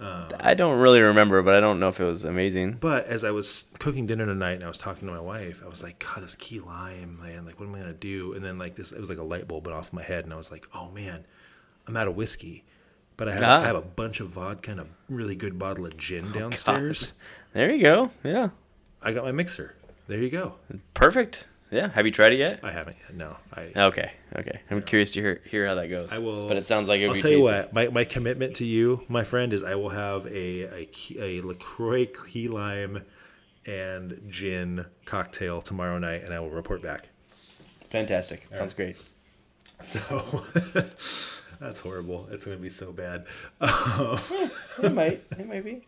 I 0.00 0.54
don't 0.54 0.78
really 0.78 1.00
remember, 1.02 1.42
but 1.42 1.54
I 1.54 1.60
don't 1.60 1.80
know 1.80 1.88
if 1.88 1.98
it 2.00 2.04
was 2.04 2.24
amazing. 2.24 2.74
But 2.80 3.06
as 3.06 3.24
I 3.24 3.30
was 3.32 3.66
cooking 3.78 4.06
dinner 4.06 4.26
tonight 4.26 4.52
and 4.52 4.64
I 4.64 4.68
was 4.68 4.78
talking 4.78 5.08
to 5.08 5.14
my 5.14 5.20
wife, 5.20 5.62
I 5.64 5.68
was 5.68 5.82
like, 5.82 5.98
God, 5.98 6.22
this 6.24 6.34
key 6.36 6.60
lime, 6.60 7.18
man, 7.20 7.44
like, 7.44 7.58
what 7.58 7.66
am 7.66 7.74
I 7.74 7.78
gonna 7.80 7.92
do? 7.94 8.32
And 8.34 8.44
then 8.44 8.58
like 8.58 8.76
this, 8.76 8.92
it 8.92 9.00
was 9.00 9.08
like 9.08 9.18
a 9.18 9.22
light 9.24 9.48
bulb 9.48 9.66
went 9.66 9.76
off 9.76 9.92
my 9.92 10.02
head, 10.02 10.24
and 10.24 10.32
I 10.32 10.36
was 10.36 10.50
like, 10.52 10.66
oh 10.74 10.90
man, 10.90 11.24
I'm 11.86 11.96
out 11.96 12.06
of 12.08 12.14
whiskey, 12.14 12.64
but 13.16 13.28
I 13.28 13.32
have, 13.34 13.42
Ah. 13.42 13.60
I 13.60 13.64
have 13.64 13.76
a 13.76 13.80
bunch 13.80 14.20
of 14.20 14.28
vodka 14.28 14.70
and 14.70 14.80
a 14.80 14.86
really 15.08 15.34
good 15.34 15.58
bottle 15.58 15.84
of 15.86 15.96
gin 15.96 16.30
downstairs. 16.32 17.14
There 17.52 17.70
you 17.70 17.82
go. 17.82 18.10
Yeah. 18.22 18.50
I 19.02 19.12
got 19.12 19.24
my 19.24 19.32
mixer. 19.32 19.74
There 20.06 20.18
you 20.18 20.30
go. 20.30 20.54
Perfect. 20.94 21.48
Yeah. 21.70 21.88
Have 21.90 22.06
you 22.06 22.12
tried 22.12 22.32
it 22.32 22.38
yet? 22.38 22.60
I 22.62 22.72
haven't 22.72 22.96
yet. 23.00 23.14
No, 23.14 23.36
I. 23.54 23.72
Okay. 23.76 24.12
Okay. 24.36 24.60
I'm 24.70 24.82
curious 24.82 25.12
to 25.12 25.20
hear 25.20 25.42
hear 25.50 25.66
how 25.66 25.74
that 25.74 25.88
goes. 25.88 26.12
I 26.12 26.18
will. 26.18 26.48
But 26.48 26.56
it 26.56 26.66
sounds 26.66 26.88
like 26.88 27.00
it 27.00 27.08
would 27.08 27.10
I'll 27.10 27.14
be 27.16 27.22
tell 27.22 27.30
you 27.30 27.40
what. 27.42 27.72
My, 27.72 27.88
my 27.88 28.04
commitment 28.04 28.56
to 28.56 28.64
you, 28.64 29.04
my 29.08 29.24
friend, 29.24 29.52
is 29.52 29.62
I 29.62 29.74
will 29.74 29.90
have 29.90 30.26
a 30.26 30.62
a, 30.62 30.88
a 31.18 31.40
Lacroix 31.42 32.06
key 32.06 32.48
lime 32.48 33.04
and 33.66 34.22
gin 34.28 34.86
cocktail 35.04 35.60
tomorrow 35.60 35.98
night, 35.98 36.22
and 36.22 36.32
I 36.32 36.40
will 36.40 36.50
report 36.50 36.82
back. 36.82 37.08
Fantastic. 37.90 38.46
Sounds 38.54 38.72
great. 38.72 38.96
So 39.80 40.00
that's 41.60 41.80
horrible. 41.80 42.28
It's 42.30 42.44
going 42.46 42.56
to 42.58 42.62
be 42.62 42.70
so 42.70 42.92
bad. 42.92 43.24
It 44.80 44.94
might. 44.94 45.22
It 45.32 45.46
might 45.48 45.64
be. 45.64 45.86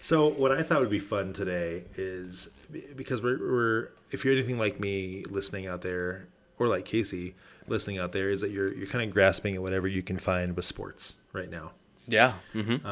So 0.00 0.28
what 0.28 0.52
I 0.52 0.62
thought 0.62 0.80
would 0.80 0.90
be 0.90 0.98
fun 0.98 1.32
today 1.32 1.84
is 1.96 2.50
because 2.96 3.22
we're, 3.22 3.38
we're 3.38 3.88
if 4.10 4.24
you're 4.24 4.34
anything 4.34 4.58
like 4.58 4.80
me 4.80 5.24
listening 5.28 5.66
out 5.66 5.82
there 5.82 6.28
or 6.58 6.68
like 6.68 6.84
Casey 6.84 7.34
listening 7.68 7.98
out 7.98 8.12
there 8.12 8.30
is 8.30 8.40
that 8.40 8.50
you're 8.50 8.72
you're 8.72 8.86
kind 8.86 9.04
of 9.06 9.12
grasping 9.12 9.54
at 9.54 9.62
whatever 9.62 9.86
you 9.88 10.02
can 10.02 10.18
find 10.18 10.56
with 10.56 10.64
sports 10.64 11.16
right 11.32 11.50
now. 11.50 11.72
Yeah. 12.06 12.34
Mm-hmm. 12.54 12.86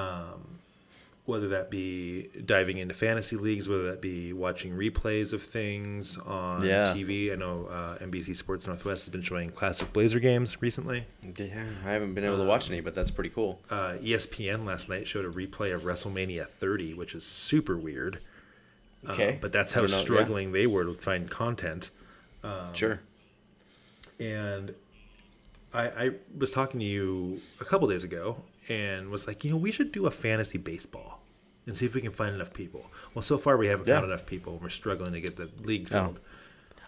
Whether 1.27 1.49
that 1.49 1.71
be 1.71 2.29
diving 2.45 2.79
into 2.79 2.93
fantasy 2.95 3.37
leagues, 3.37 3.69
whether 3.69 3.89
that 3.91 4.01
be 4.01 4.33
watching 4.33 4.73
replays 4.73 5.33
of 5.33 5.43
things 5.43 6.19
on 6.19 6.65
Yeah. 6.65 6.87
TV. 6.87 7.31
I 7.33 7.37
know 7.37 7.67
uh, 7.67 7.99
NBC 7.99 8.37
Sports 8.37 8.67
Northwest 8.67 9.05
has 9.05 9.13
been 9.13 9.23
showing 9.23 9.51
classic 9.51 9.93
Blazer 9.93 10.19
games 10.19 10.61
recently. 10.61 11.05
yeah. 11.37 11.69
I 11.85 11.91
haven't 11.93 12.15
been 12.15 12.25
able 12.25 12.39
to 12.39 12.45
watch 12.45 12.69
any, 12.69 12.81
but 12.81 12.97
that's 12.97 13.13
pretty 13.13 13.31
cool. 13.31 13.61
uh, 13.71 13.95
ESPN 14.03 14.65
last 14.65 14.89
night 14.89 15.07
showed 15.07 15.25
a 15.25 15.31
replay 15.31 15.73
of 15.73 15.83
WrestleMania 15.83 16.49
30, 16.49 16.95
which 16.95 17.15
is 17.15 17.25
super 17.25 17.77
weird. 17.77 18.19
Uh, 19.07 19.13
Okay. 19.13 19.39
but 19.41 19.53
that's 19.53 19.73
how 19.73 19.81
don't 19.83 19.91
yeah. 19.91 19.97
struggling 19.99 20.53
they 20.53 20.67
were 20.67 20.85
to 20.85 20.95
find 20.95 21.31
content. 21.31 21.91
sure. 22.75 23.01
And 24.19 24.75
I, 25.73 25.83
I 25.89 26.11
was 26.37 26.51
talking 26.51 26.81
to 26.81 26.87
you 26.87 27.41
a 27.61 27.65
couple 27.65 27.89
days 27.89 28.05
ago 28.05 28.43
and 28.69 29.09
was 29.09 29.27
like, 29.27 29.45
you 29.45 29.51
know, 29.51 29.57
we 29.57 29.73
should 29.73 29.93
do 29.93 30.07
a 30.07 30.11
fantasy 30.11 30.59
baseball 30.59 31.21
and 31.67 31.77
see 31.77 31.87
if 31.87 31.95
we 31.95 32.01
can 32.01 32.11
find 32.11 32.35
enough 32.35 32.53
people. 32.53 32.87
Well, 33.15 33.23
so 33.23 33.39
far 33.39 33.57
we 33.57 33.69
haven't 33.69 33.89
Yeah. 33.89 33.95
found 34.01 34.07
enough 34.07 34.27
people. 34.27 34.59
We're 34.63 34.69
struggling 34.69 35.13
to 35.13 35.21
get 35.21 35.37
the 35.37 35.49
league 35.63 35.87
Oh, 35.91 35.93
filled. 35.93 36.21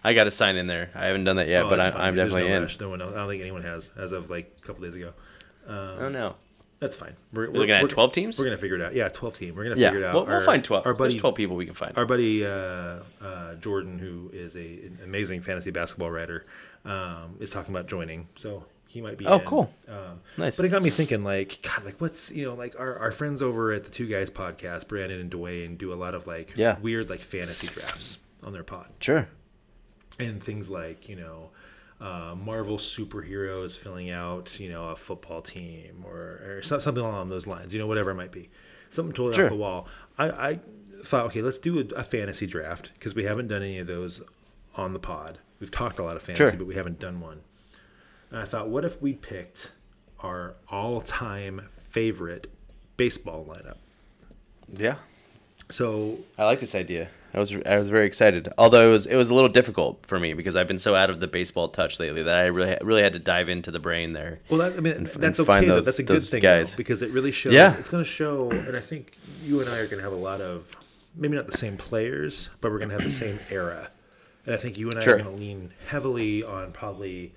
I 0.03 0.13
got 0.13 0.25
to 0.25 0.31
sign 0.31 0.57
in 0.57 0.67
there. 0.67 0.91
I 0.93 1.05
haven't 1.05 1.23
done 1.23 1.37
that 1.37 1.47
yet, 1.47 1.63
Oh, 1.63 1.69
but 1.69 1.79
I'm. 1.79 1.95
I'm 1.95 2.15
There's 2.15 2.29
definitely 2.31 2.49
no 2.49 2.55
in. 2.57 2.61
rush. 2.63 2.79
No 2.79 2.89
one 2.89 3.01
else, 3.01 3.13
I 3.13 3.17
don't 3.19 3.29
think 3.29 3.41
anyone 3.41 3.63
has 3.63 3.91
as 3.97 4.11
of 4.11 4.29
like 4.29 4.53
a 4.57 4.61
couple 4.61 4.83
days 4.83 4.95
ago. 4.95 5.13
Oh 5.67 6.09
no. 6.09 6.35
That's 6.83 6.97
fine. 6.97 7.15
We're, 7.31 7.49
We're 7.49 7.59
looking 7.59 7.75
at 7.75 7.89
12 7.89 8.11
teams? 8.11 8.37
We're 8.37 8.43
gonna 8.45 8.57
figure 8.57 8.75
it 8.75 8.81
out. 8.81 8.93
Yeah, 8.93 9.07
twelve 9.07 9.37
team. 9.37 9.55
We're 9.55 9.63
gonna 9.63 9.77
Yeah. 9.79 9.91
figure 9.91 10.03
it 10.03 10.07
out. 10.07 10.13
We'll, 10.15 10.25
we'll 10.25 10.33
Our- 10.33 10.41
find 10.41 10.63
12. 10.63 10.85
Our 10.85 10.93
buddy, 10.93 11.13
There's 11.13 11.21
12 11.21 11.35
people 11.35 11.55
we 11.55 11.65
can 11.65 11.73
find. 11.73 11.97
our 11.97 12.05
buddy 12.05 12.45
uh, 12.45 12.99
uh, 13.21 13.55
Jordan, 13.61 13.99
who 13.99 14.29
is 14.33 14.55
a, 14.57 14.59
an 14.59 14.99
amazing 15.03 15.41
fantasy 15.43 15.71
basketball 15.71 16.11
writer, 16.11 16.45
um, 16.83 17.37
is 17.39 17.51
talking 17.51 17.73
about 17.73 17.87
joining. 17.87 18.27
So 18.35 18.65
he 18.89 18.99
might 19.01 19.17
be. 19.17 19.25
Oh, 19.25 19.39
in. 19.39 19.45
cool. 19.45 19.73
Um, 19.87 20.19
Nice. 20.37 20.57
But 20.57 20.65
it 20.65 20.69
got 20.69 20.83
me 20.83 20.89
thinking, 20.89 21.23
like, 21.23 21.59
God, 21.61 21.85
like 21.85 22.01
what's 22.01 22.31
you 22.31 22.43
know, 22.45 22.53
like 22.53 22.77
our, 22.77 22.97
our 22.99 23.11
friends 23.13 23.41
over 23.41 23.71
at 23.71 23.85
the 23.85 23.89
Two 23.89 24.07
Guys 24.07 24.29
podcast, 24.29 24.89
Brandon 24.89 25.19
and 25.21 25.31
Dwayne, 25.31 25.77
do 25.77 25.93
a 25.93 25.95
lot 25.95 26.13
of 26.15 26.27
like 26.27 26.53
Yeah. 26.57 26.77
weird 26.79 27.09
like 27.09 27.21
fantasy 27.21 27.67
drafts 27.67 28.17
on 28.43 28.51
their 28.51 28.63
pod 28.63 28.87
Sure. 28.99 29.29
and 30.19 30.43
things 30.43 30.69
like 30.69 31.07
you 31.07 31.15
know 31.15 31.51
uh, 32.03 32.35
Marvel 32.35 32.77
superheroes 32.77 33.77
filling 33.77 34.09
out 34.11 34.59
you 34.59 34.69
know 34.69 34.89
a 34.89 34.95
football 34.95 35.41
team 35.41 36.03
or, 36.05 36.41
or 36.45 36.61
something 36.63 36.97
along 37.03 37.29
those 37.29 37.47
lines. 37.47 37.73
You 37.73 37.79
know 37.79 37.87
whatever 37.87 38.11
it 38.11 38.15
might 38.15 38.31
be, 38.31 38.49
something 38.89 39.13
totally 39.13 39.35
Sure. 39.35 39.45
off 39.45 39.49
the 39.51 39.55
wall. 39.55 39.87
I, 40.17 40.29
I 40.29 40.59
thought 41.03 41.25
okay, 41.27 41.41
let's 41.41 41.59
do 41.59 41.79
a, 41.79 41.83
a 41.95 42.03
fantasy 42.03 42.45
draft 42.45 42.91
because 42.95 43.15
we 43.15 43.23
haven't 43.23 43.47
done 43.47 43.61
any 43.63 43.79
of 43.79 43.87
those 43.87 44.21
on 44.75 44.93
the 44.93 44.99
pod. 44.99 45.39
We've 45.59 45.71
talked 45.71 45.97
a 45.99 46.03
lot 46.03 46.15
of 46.17 46.21
fantasy, 46.23 46.43
Sure. 46.51 46.57
but 46.57 46.67
we 46.67 46.75
haven't 46.75 46.99
done 46.99 47.21
one. 47.21 47.41
And 48.31 48.39
I 48.39 48.45
thought, 48.45 48.67
what 48.69 48.83
if 48.83 49.01
we 49.01 49.13
picked 49.13 49.71
our 50.19 50.55
all-time 50.69 51.67
favorite 51.69 52.47
baseball 52.97 53.45
lineup? 53.45 53.77
Yeah. 54.75 54.95
So 55.69 56.19
I 56.37 56.45
like 56.45 56.59
this 56.59 56.73
idea. 56.75 57.09
I 57.33 57.39
was 57.39 57.55
I 57.65 57.79
was 57.79 57.89
very 57.89 58.05
excited. 58.05 58.47
Although 58.57 58.87
it 58.87 58.91
was 58.91 59.05
it 59.07 59.15
was 59.15 59.29
a 59.29 59.33
little 59.33 59.49
difficult 59.49 60.05
for 60.05 60.19
me 60.19 60.33
because 60.33 60.55
I've 60.55 60.67
been 60.67 60.77
so 60.77 60.95
out 60.95 61.09
of 61.09 61.19
the 61.19 61.27
baseball 61.27 61.67
touch 61.67 61.99
lately 61.99 62.21
that 62.23 62.35
I 62.35 62.45
really 62.45 62.77
really 62.81 63.01
had 63.01 63.13
to 63.13 63.19
dive 63.19 63.49
into 63.49 63.71
the 63.71 63.79
brain 63.79 64.11
there. 64.13 64.39
Well, 64.49 64.59
that, 64.59 64.77
I 64.77 64.81
mean, 64.81 65.05
that's 65.15 65.39
and 65.39 65.49
okay. 65.49 65.67
those- 65.67 65.85
that's 65.85 65.99
a 65.99 66.03
good 66.03 66.21
thing 66.21 66.41
guys. 66.41 66.71
though, 66.71 66.77
because 66.77 67.01
it 67.01 67.09
really 67.11 67.31
shows. 67.31 67.53
Yeah. 67.53 67.75
It's 67.77 67.89
going 67.89 68.03
to 68.03 68.09
show, 68.09 68.51
and 68.51 68.77
I 68.77 68.81
think 68.81 69.17
you 69.43 69.61
and 69.61 69.69
I 69.69 69.79
are 69.79 69.85
going 69.87 69.97
to 69.97 70.03
have 70.03 70.13
a 70.13 70.15
lot 70.15 70.41
of 70.41 70.75
maybe 71.15 71.35
not 71.35 71.47
the 71.47 71.57
same 71.57 71.75
players, 71.77 72.49
but 72.61 72.71
we're 72.71 72.77
going 72.79 72.89
to 72.89 72.95
have 72.95 73.03
the 73.03 73.09
same 73.25 73.39
era. 73.49 73.89
And 74.45 74.53
I 74.53 74.57
think 74.57 74.77
you 74.77 74.89
and 74.89 74.99
I 74.99 75.03
Sure. 75.03 75.15
are 75.15 75.21
going 75.23 75.35
to 75.35 75.41
lean 75.41 75.73
heavily 75.87 76.43
on 76.43 76.71
probably 76.71 77.33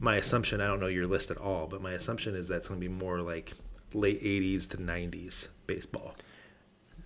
my 0.00 0.16
assumption. 0.16 0.60
I 0.60 0.66
don't 0.66 0.80
know 0.80 0.86
your 0.86 1.06
list 1.06 1.30
at 1.30 1.36
all, 1.38 1.66
but 1.66 1.80
my 1.82 1.92
assumption 1.92 2.34
is 2.34 2.48
that 2.48 2.56
it's 2.56 2.68
going 2.68 2.80
to 2.80 2.88
be 2.88 2.92
more 2.92 3.20
like 3.20 3.52
late 3.94 4.22
'80s 4.22 4.68
to 4.70 4.76
'90s 4.78 5.48
baseball. 5.66 6.14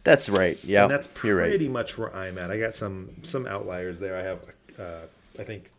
That's 0.04 0.28
right. 0.28 0.59
Yeah. 0.64 0.82
and 0.82 0.90
that's 0.90 1.09
you're 1.23 1.37
right. 1.37 1.49
pretty 1.50 1.68
much 1.68 1.97
where 1.97 2.14
I'm 2.14 2.37
at. 2.38 2.50
I 2.50 2.59
got 2.59 2.75
some 2.75 3.11
some 3.23 3.47
outliers 3.47 4.00
there. 4.00 4.16
I 4.16 4.23
have, 4.23 4.40
uh, 4.78 5.06
I 5.38 5.44
think. 5.44 5.71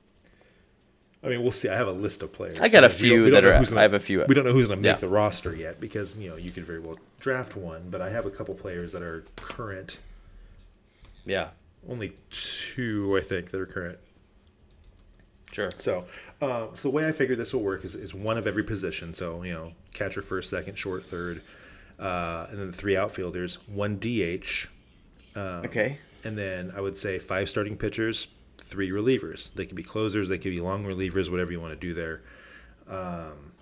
I 1.24 1.28
mean, 1.30 1.42
we'll 1.42 1.52
see. 1.54 1.70
I 1.70 1.76
have 1.76 1.88
a 1.88 1.92
list 1.94 2.22
of 2.22 2.34
players. 2.34 2.58
I 2.60 2.68
got 2.68 2.84
a 2.84 2.90
few 2.90 3.24
we 3.24 3.30
don't 3.30 3.44
that 3.44 3.46
are- 3.50 3.64
gonna- 3.64 3.80
I 3.80 3.84
have 3.84 3.94
a 3.94 4.00
few- 4.00 4.26
We 4.28 4.36
don't 4.36 4.44
know 4.44 4.52
who's 4.52 4.68
going 4.68 4.80
to 4.80 4.84
make 4.84 4.96
Yeah. 4.98 5.00
the 5.00 5.08
roster 5.08 5.56
yet 5.56 5.80
because 5.80 6.18
you 6.18 6.30
know 6.30 6.36
you 6.36 6.52
could 6.52 6.66
very 6.66 6.80
well 6.80 7.00
draft 7.22 7.56
one. 7.56 7.90
But 7.90 8.02
I 8.02 8.10
have 8.10 8.26
a 8.26 8.30
couple 8.30 8.54
players 8.56 8.92
that 8.92 9.02
are 9.02 9.24
current. 9.38 9.98
Yeah. 11.26 11.50
Only 11.88 12.14
two, 12.30 13.18
I 13.18 13.22
think, 13.22 13.52
that 13.52 13.60
are 13.62 13.66
current. 13.66 14.00
Sure. 15.54 15.70
So, 15.78 16.06
uh, 16.42 16.68
so 16.74 16.82
the 16.84 16.90
way 16.90 17.08
I 17.08 17.12
figure 17.12 17.36
this 17.36 17.54
will 17.54 17.62
work 17.62 17.86
is, 17.86 17.94
is 17.96 18.14
one 18.14 18.38
of 18.38 18.46
every 18.48 18.64
position. 18.64 19.14
So 19.14 19.44
you 19.44 19.54
know, 19.54 19.74
catcher 19.94 20.22
first, 20.22 20.50
second, 20.50 20.78
short, 20.78 21.06
third, 21.06 21.42
uh, 22.04 22.48
and 22.50 22.60
then 22.60 22.68
the 22.68 22.74
three 22.74 22.98
outfielders, 22.98 23.56
one 23.68 23.98
DH, 23.98 24.68
okay. 25.36 25.98
and 26.24 26.38
then 26.38 26.72
I 26.76 26.82
would 26.82 26.98
say 26.98 27.18
five 27.20 27.48
starting 27.50 27.78
pitchers, 27.78 28.28
three 28.58 28.90
relievers. 28.92 29.54
They 29.54 29.66
could 29.66 29.76
be 29.78 29.84
closers, 29.84 30.28
they 30.30 30.38
could 30.38 30.52
be 30.52 30.60
long 30.62 30.84
relievers, 30.86 31.30
whatever 31.32 31.52
you 31.52 31.60
want 31.62 31.74
to 31.74 31.80
do 31.80 31.94
there. 31.94 32.22
Um, 32.88 33.54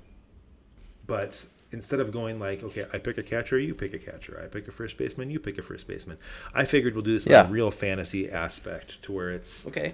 but 1.05 1.45
instead 1.71 1.99
of 1.99 2.11
going 2.11 2.39
like, 2.39 2.63
okay, 2.63 2.85
I 2.91 2.97
pick 2.97 3.17
a 3.17 3.23
catcher, 3.23 3.57
you 3.59 3.73
pick 3.75 3.93
a 3.93 3.99
catcher, 3.99 4.41
I 4.43 4.47
pick 4.47 4.67
a 4.67 4.71
first 4.71 4.97
baseman, 4.97 5.29
you 5.29 5.39
pick 5.39 5.57
a 5.57 5.61
first 5.61 5.87
baseman, 5.87 6.17
I 6.53 6.65
figured 6.65 6.95
we'll 6.95 7.03
do 7.03 7.13
this 7.13 7.25
in 7.25 7.31
Yeah. 7.31 7.47
a 7.47 7.51
real 7.51 7.71
fantasy 7.71 8.29
aspect 8.29 9.01
to 9.03 9.11
where 9.11 9.29
it's 9.29 9.65
Okay. 9.67 9.93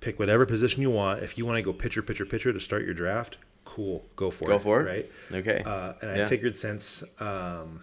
pick 0.00 0.18
whatever 0.18 0.46
position 0.46 0.82
you 0.82 0.90
want. 0.90 1.22
If 1.22 1.36
you 1.38 1.44
want 1.46 1.58
to 1.58 1.62
go 1.62 1.72
pitcher, 1.72 2.02
pitcher, 2.02 2.24
pitcher 2.26 2.52
to 2.52 2.60
start 2.60 2.84
your 2.84 2.94
draft, 2.94 3.36
cool, 3.64 4.04
go 4.16 4.30
for 4.30 4.46
Go 4.46 4.52
it. 4.52 4.56
Go 4.56 4.58
for 4.62 4.80
it. 4.80 4.84
right? 5.30 5.38
Okay. 5.40 5.62
Uh, 5.64 5.92
and 6.02 6.10
I 6.10 6.16
Yeah. 6.18 6.26
figured 6.28 6.56
since, 6.56 7.02
um, 7.20 7.80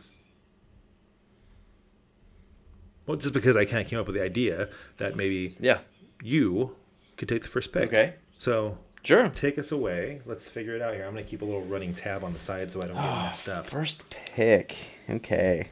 well, 3.06 3.18
just 3.18 3.34
because 3.34 3.56
I 3.56 3.66
kind 3.66 3.80
of 3.84 3.88
came 3.88 4.00
up 4.00 4.06
with 4.08 4.16
the 4.16 4.24
idea 4.24 4.70
that 4.98 5.16
maybe 5.16 5.56
yeah. 5.60 5.80
you 6.24 6.76
could 7.18 7.28
take 7.28 7.42
the 7.42 7.48
first 7.48 7.72
pick. 7.72 7.84
Okay. 7.88 8.14
So 8.38 8.78
Sure. 9.04 9.28
take 9.30 9.58
us 9.58 9.72
away. 9.72 10.22
Let's 10.26 10.50
figure 10.50 10.76
it 10.76 10.82
out 10.82 10.94
here. 10.94 11.06
I'm 11.06 11.14
going 11.14 11.24
to 11.24 11.30
keep 11.30 11.42
a 11.42 11.46
little 11.46 11.64
running 11.64 11.94
tab 11.94 12.24
on 12.24 12.34
the 12.34 12.40
side 12.40 12.70
so 12.72 12.82
I 12.82 12.86
don't 12.88 12.96
get 12.96 13.04
messed 13.24 13.50
up. 13.50 13.66
First 13.66 14.04
pick. 14.10 14.76
Okay. 15.10 15.70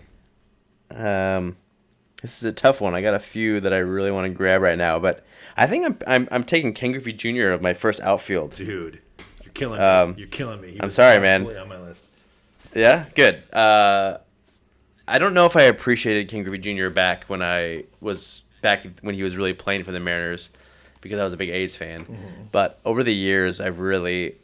Um, 0.90 1.58
this 2.22 2.38
is 2.38 2.44
a 2.46 2.54
tough 2.54 2.80
one. 2.82 2.96
I 2.96 3.02
got 3.02 3.14
a 3.14 3.20
few 3.20 3.60
that 3.60 3.74
I 3.74 3.78
really 3.78 4.12
want 4.12 4.26
to 4.26 4.34
grab 4.34 4.62
right 4.62 4.78
now, 4.78 4.98
but 4.98 5.24
I 5.58 5.68
think 5.68 5.86
I'm 5.86 5.98
I'm, 6.08 6.28
I'm 6.32 6.44
taking 6.46 6.74
Ken 6.74 6.94
Griffey 6.94 7.12
Jr. 7.14 7.50
of 7.50 7.62
my 7.62 7.74
first 7.74 8.00
outfield. 8.00 8.54
Dude, 8.54 9.02
you're 9.60 9.70
killing 9.70 9.80
me. 9.80 9.86
Um, 9.86 10.16
you're 10.18 10.28
killing 10.28 10.62
me. 10.62 10.72
He 10.72 10.82
I'm 10.82 10.92
sorry, 10.92 11.20
man. 11.20 11.46
on 11.46 11.70
my 11.70 11.80
list. 11.80 12.10
Yeah, 12.76 13.06
good. 13.16 13.44
Uh, 13.54 14.18
I 15.08 15.20
don't 15.20 15.34
know 15.34 15.46
if 15.46 15.56
I 15.56 15.64
appreciated 15.64 16.28
Ken 16.28 16.44
Griffey 16.44 16.60
Jr. 16.60 16.90
back 16.90 17.26
when 17.26 17.42
I 17.42 17.86
was 18.02 18.42
back 18.62 18.86
when 19.02 19.16
he 19.16 19.24
was 19.24 19.38
really 19.38 19.54
playing 19.54 19.84
for 19.84 19.92
the 19.92 20.00
Mariners 20.00 20.50
because 21.02 21.20
I 21.20 21.24
was 21.24 21.34
a 21.34 21.38
big 21.38 21.50
A's 21.50 21.76
fan. 21.76 22.06
But 22.52 22.80
over 22.84 23.04
the 23.04 23.14
years, 23.14 23.62
I've 23.62 23.80
really, 23.80 24.36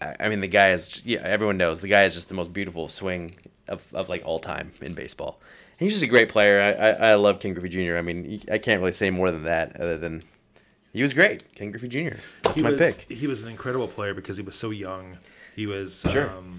I, 0.00 0.16
I 0.20 0.28
mean, 0.28 0.40
the 0.40 0.48
guy 0.48 0.70
is 0.70 1.04
yeah, 1.04 1.20
everyone 1.22 1.56
knows 1.56 1.80
the 1.80 1.88
guy 1.88 2.04
is 2.04 2.14
just 2.14 2.28
the 2.28 2.34
most 2.34 2.52
beautiful 2.52 2.88
swing 2.88 3.36
of, 3.68 3.92
of 3.94 4.08
like 4.08 4.22
all 4.24 4.38
time 4.38 4.72
in 4.80 4.94
baseball. 4.94 5.38
And 5.78 5.88
he's 5.88 5.92
just 5.92 6.04
a 6.04 6.08
great 6.08 6.28
player. 6.28 6.60
I, 6.60 6.72
I, 6.72 7.10
I 7.10 7.14
love 7.14 7.40
Ken 7.40 7.54
Griffey 7.54 7.68
Jr. 7.68 7.96
I 7.96 8.02
mean, 8.02 8.42
I 8.50 8.58
can't 8.58 8.80
really 8.80 8.92
say 8.92 9.10
more 9.10 9.30
than 9.30 9.44
that 9.44 9.76
other 9.76 9.98
than 9.98 10.22
he 10.92 11.02
was 11.02 11.14
great. 11.14 11.54
Ken 11.54 11.70
Griffey 11.70 11.88
Jr. 11.88 12.16
That's 12.42 12.56
he 12.56 12.62
my 12.62 12.70
was, 12.70 12.78
pick. 12.94 13.10
He 13.10 13.26
was 13.26 13.42
an 13.42 13.48
incredible 13.48 13.88
player 13.88 14.14
because 14.14 14.36
he 14.36 14.42
was 14.42 14.56
so 14.56 14.70
young. 14.70 15.18
He 15.56 15.66
was 15.66 16.00
Sure. 16.10 16.30
um, 16.30 16.58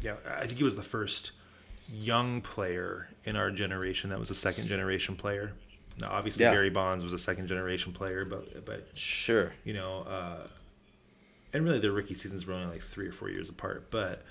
yeah, 0.00 0.16
I 0.38 0.46
think 0.46 0.58
he 0.58 0.64
was 0.64 0.76
the 0.76 0.82
first 0.82 1.32
young 1.90 2.40
player 2.40 3.08
in 3.24 3.34
our 3.36 3.50
generation 3.50 4.10
that 4.10 4.18
was 4.18 4.30
a 4.30 4.34
second 4.34 4.68
generation 4.68 5.16
player. 5.16 5.52
Now, 6.00 6.10
obviously, 6.10 6.44
Yeah. 6.44 6.52
Barry 6.52 6.70
Bonds 6.70 7.02
was 7.02 7.12
a 7.12 7.18
second 7.18 7.48
generation 7.48 7.92
player, 7.92 8.24
but 8.24 8.64
but 8.64 8.96
Sure. 8.96 9.52
you 9.64 9.72
know, 9.74 10.02
uh, 10.02 10.46
and 11.52 11.64
really 11.64 11.80
their 11.80 11.90
rookie 11.92 12.14
seasons 12.14 12.46
were 12.46 12.54
only 12.54 12.72
like 12.74 12.82
three 12.82 13.08
or 13.08 13.12
four 13.12 13.30
years 13.30 13.48
apart. 13.48 13.90
But 13.90 14.22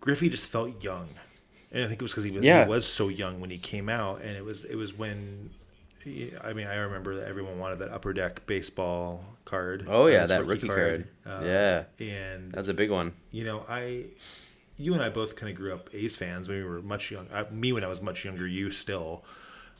Griffey 0.00 0.28
just 0.28 0.46
felt 0.48 0.82
young, 0.84 1.08
and 1.72 1.82
I 1.84 1.88
think 1.88 2.00
it 2.00 2.02
was 2.04 2.12
because 2.12 2.24
he 2.24 2.30
was 2.30 2.44
Yeah. 2.44 2.64
he 2.64 2.70
was 2.70 2.86
so 2.86 3.08
young 3.08 3.40
when 3.40 3.50
he 3.50 3.58
came 3.58 3.88
out, 3.88 4.20
and 4.22 4.36
it 4.36 4.44
was 4.44 4.64
it 4.64 4.76
was 4.76 4.94
when. 4.94 5.50
I 6.06 6.52
mean, 6.54 6.66
I 6.66 6.76
remember 6.76 7.16
that 7.16 7.28
everyone 7.28 7.58
wanted 7.58 7.80
that 7.80 7.90
upper 7.90 8.12
deck 8.12 8.46
baseball 8.46 9.24
card. 9.44 9.84
Oh 9.88 10.06
yeah, 10.06 10.24
that 10.26 10.46
rookie 10.46 10.68
card. 10.68 11.06
Uh, 11.26 11.40
yeah, 11.44 11.84
and 11.98 12.50
that's 12.52 12.68
a 12.68 12.74
big 12.74 12.90
one. 12.90 13.12
you 13.30 13.44
know, 13.44 13.64
I, 13.68 14.06
you 14.76 14.94
and 14.94 15.02
I 15.02 15.10
both 15.10 15.36
kind 15.36 15.50
of 15.50 15.56
grew 15.56 15.74
up 15.74 15.90
A's 15.92 16.16
fans 16.16 16.48
when 16.48 16.56
we 16.58 16.64
were 16.64 16.80
much 16.80 17.10
young. 17.10 17.28
Uh, 17.28 17.44
me 17.50 17.72
when 17.72 17.84
I 17.84 17.88
was 17.88 18.00
much 18.00 18.24
younger, 18.24 18.46
you 18.46 18.70
still. 18.70 19.24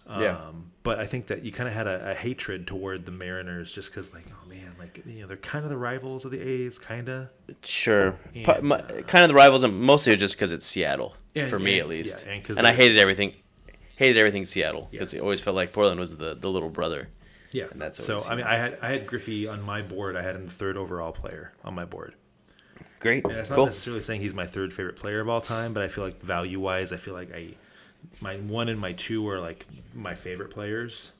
Um, 0.06 0.22
Yeah. 0.22 0.50
But 0.82 0.98
I 0.98 1.06
think 1.06 1.26
that 1.28 1.42
you 1.42 1.52
kind 1.52 1.68
of 1.68 1.74
had 1.74 1.86
a, 1.86 2.10
a 2.10 2.14
hatred 2.14 2.66
toward 2.66 3.04
the 3.04 3.12
Mariners 3.12 3.70
just 3.72 3.90
because, 3.90 4.12
like, 4.14 4.26
oh 4.30 4.48
man, 4.48 4.74
like 4.78 5.02
you 5.06 5.20
know, 5.22 5.26
they're 5.26 5.36
kind 5.36 5.64
of 5.64 5.70
the 5.70 5.76
rivals 5.76 6.24
of 6.24 6.30
the 6.32 6.40
A's, 6.40 6.78
kind 6.78 7.08
of. 7.08 7.28
Sure. 7.62 8.18
And, 8.34 8.46
uh, 8.72 8.82
kind 9.06 9.24
of 9.24 9.28
the 9.28 9.34
rivals, 9.34 9.62
and 9.62 9.78
mostly 9.80 10.16
just 10.16 10.34
because 10.34 10.52
it's 10.52 10.66
Seattle 10.66 11.14
Yeah, 11.34 11.48
for 11.48 11.58
me 11.58 11.74
and- 11.74 11.82
at 11.82 11.88
least. 11.88 12.24
yeah, 12.26 12.32
and 12.32 12.44
'cause 12.44 12.58
and 12.58 12.66
I 12.66 12.72
hated 12.74 12.98
everything, 12.98 13.34
hated 14.00 14.16
everything 14.16 14.46
Seattle 14.46 14.88
because 14.90 15.14
it 15.14 15.20
always 15.20 15.40
felt 15.40 15.54
like 15.54 15.72
Portland 15.72 16.00
was 16.00 16.16
the, 16.16 16.34
the 16.34 16.48
little 16.50 16.70
brother. 16.70 17.08
Yeah. 17.52 17.66
And 17.70 17.80
that's 17.80 18.02
so. 18.04 18.18
I 18.28 18.34
mean. 18.34 18.46
I 18.46 18.56
had 18.56 18.78
I 18.82 18.90
had 18.92 19.06
Griffey 19.06 19.46
on 19.46 19.62
my 19.62 19.82
board. 19.82 20.16
I 20.16 20.22
had 20.22 20.34
him 20.34 20.44
the 20.46 20.50
third 20.50 20.76
overall 20.76 21.12
player 21.12 21.52
on 21.62 21.74
my 21.74 21.84
board. 21.84 22.14
Great. 22.98 23.24
And 23.24 23.34
that's 23.34 23.50
not 23.50 23.56
Cool. 23.56 23.66
necessarily 23.66 24.02
saying 24.02 24.20
he's 24.22 24.34
my 24.34 24.46
third 24.46 24.72
favorite 24.72 24.96
player 24.96 25.20
of 25.20 25.28
all 25.28 25.40
time, 25.40 25.72
but 25.74 25.82
I 25.82 25.88
feel 25.88 26.04
like 26.04 26.20
value 26.22 26.60
wise, 26.60 26.92
I 26.92 26.96
feel 26.96 27.14
like 27.14 27.32
I, 27.34 27.54
my 28.20 28.36
one 28.36 28.68
and 28.68 28.78
my 28.80 28.92
two 28.92 29.26
are 29.28 29.38
like 29.40 29.66
my 29.94 30.14
favorite 30.14 30.50
players. 30.50 31.12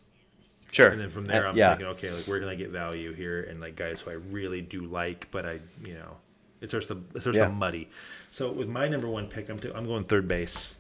Sure. 0.71 0.89
And 0.89 1.01
then 1.01 1.11
from 1.11 1.27
there, 1.27 1.47
Uh, 1.47 1.51
I'm 1.51 1.57
yeah. 1.57 1.71
thinking, 1.71 1.87
okay, 1.89 2.11
like 2.13 2.25
where 2.27 2.39
can 2.41 2.49
I 2.49 2.55
get 2.55 2.71
value 2.71 3.13
here, 3.13 3.43
and 3.43 3.61
like 3.61 3.77
guys 3.77 4.01
who 4.03 4.11
I 4.11 4.15
really 4.15 4.63
do 4.63 4.83
like, 4.87 5.29
but 5.31 5.45
I, 5.45 5.61
you 5.85 5.95
know, 5.95 6.17
it 6.61 6.69
starts 6.69 6.87
to 6.89 7.03
it 7.15 7.23
starts 7.23 7.39
Yeah. 7.39 7.47
to 7.49 7.53
muddy. 7.53 7.91
So 8.31 8.53
with 8.53 8.69
my 8.69 8.87
number 8.89 9.09
one 9.09 9.27
pick, 9.27 9.49
I'm 9.51 9.59
t- 9.59 9.73
I'm 9.75 9.85
going 9.87 10.05
third 10.05 10.29
base. 10.29 10.77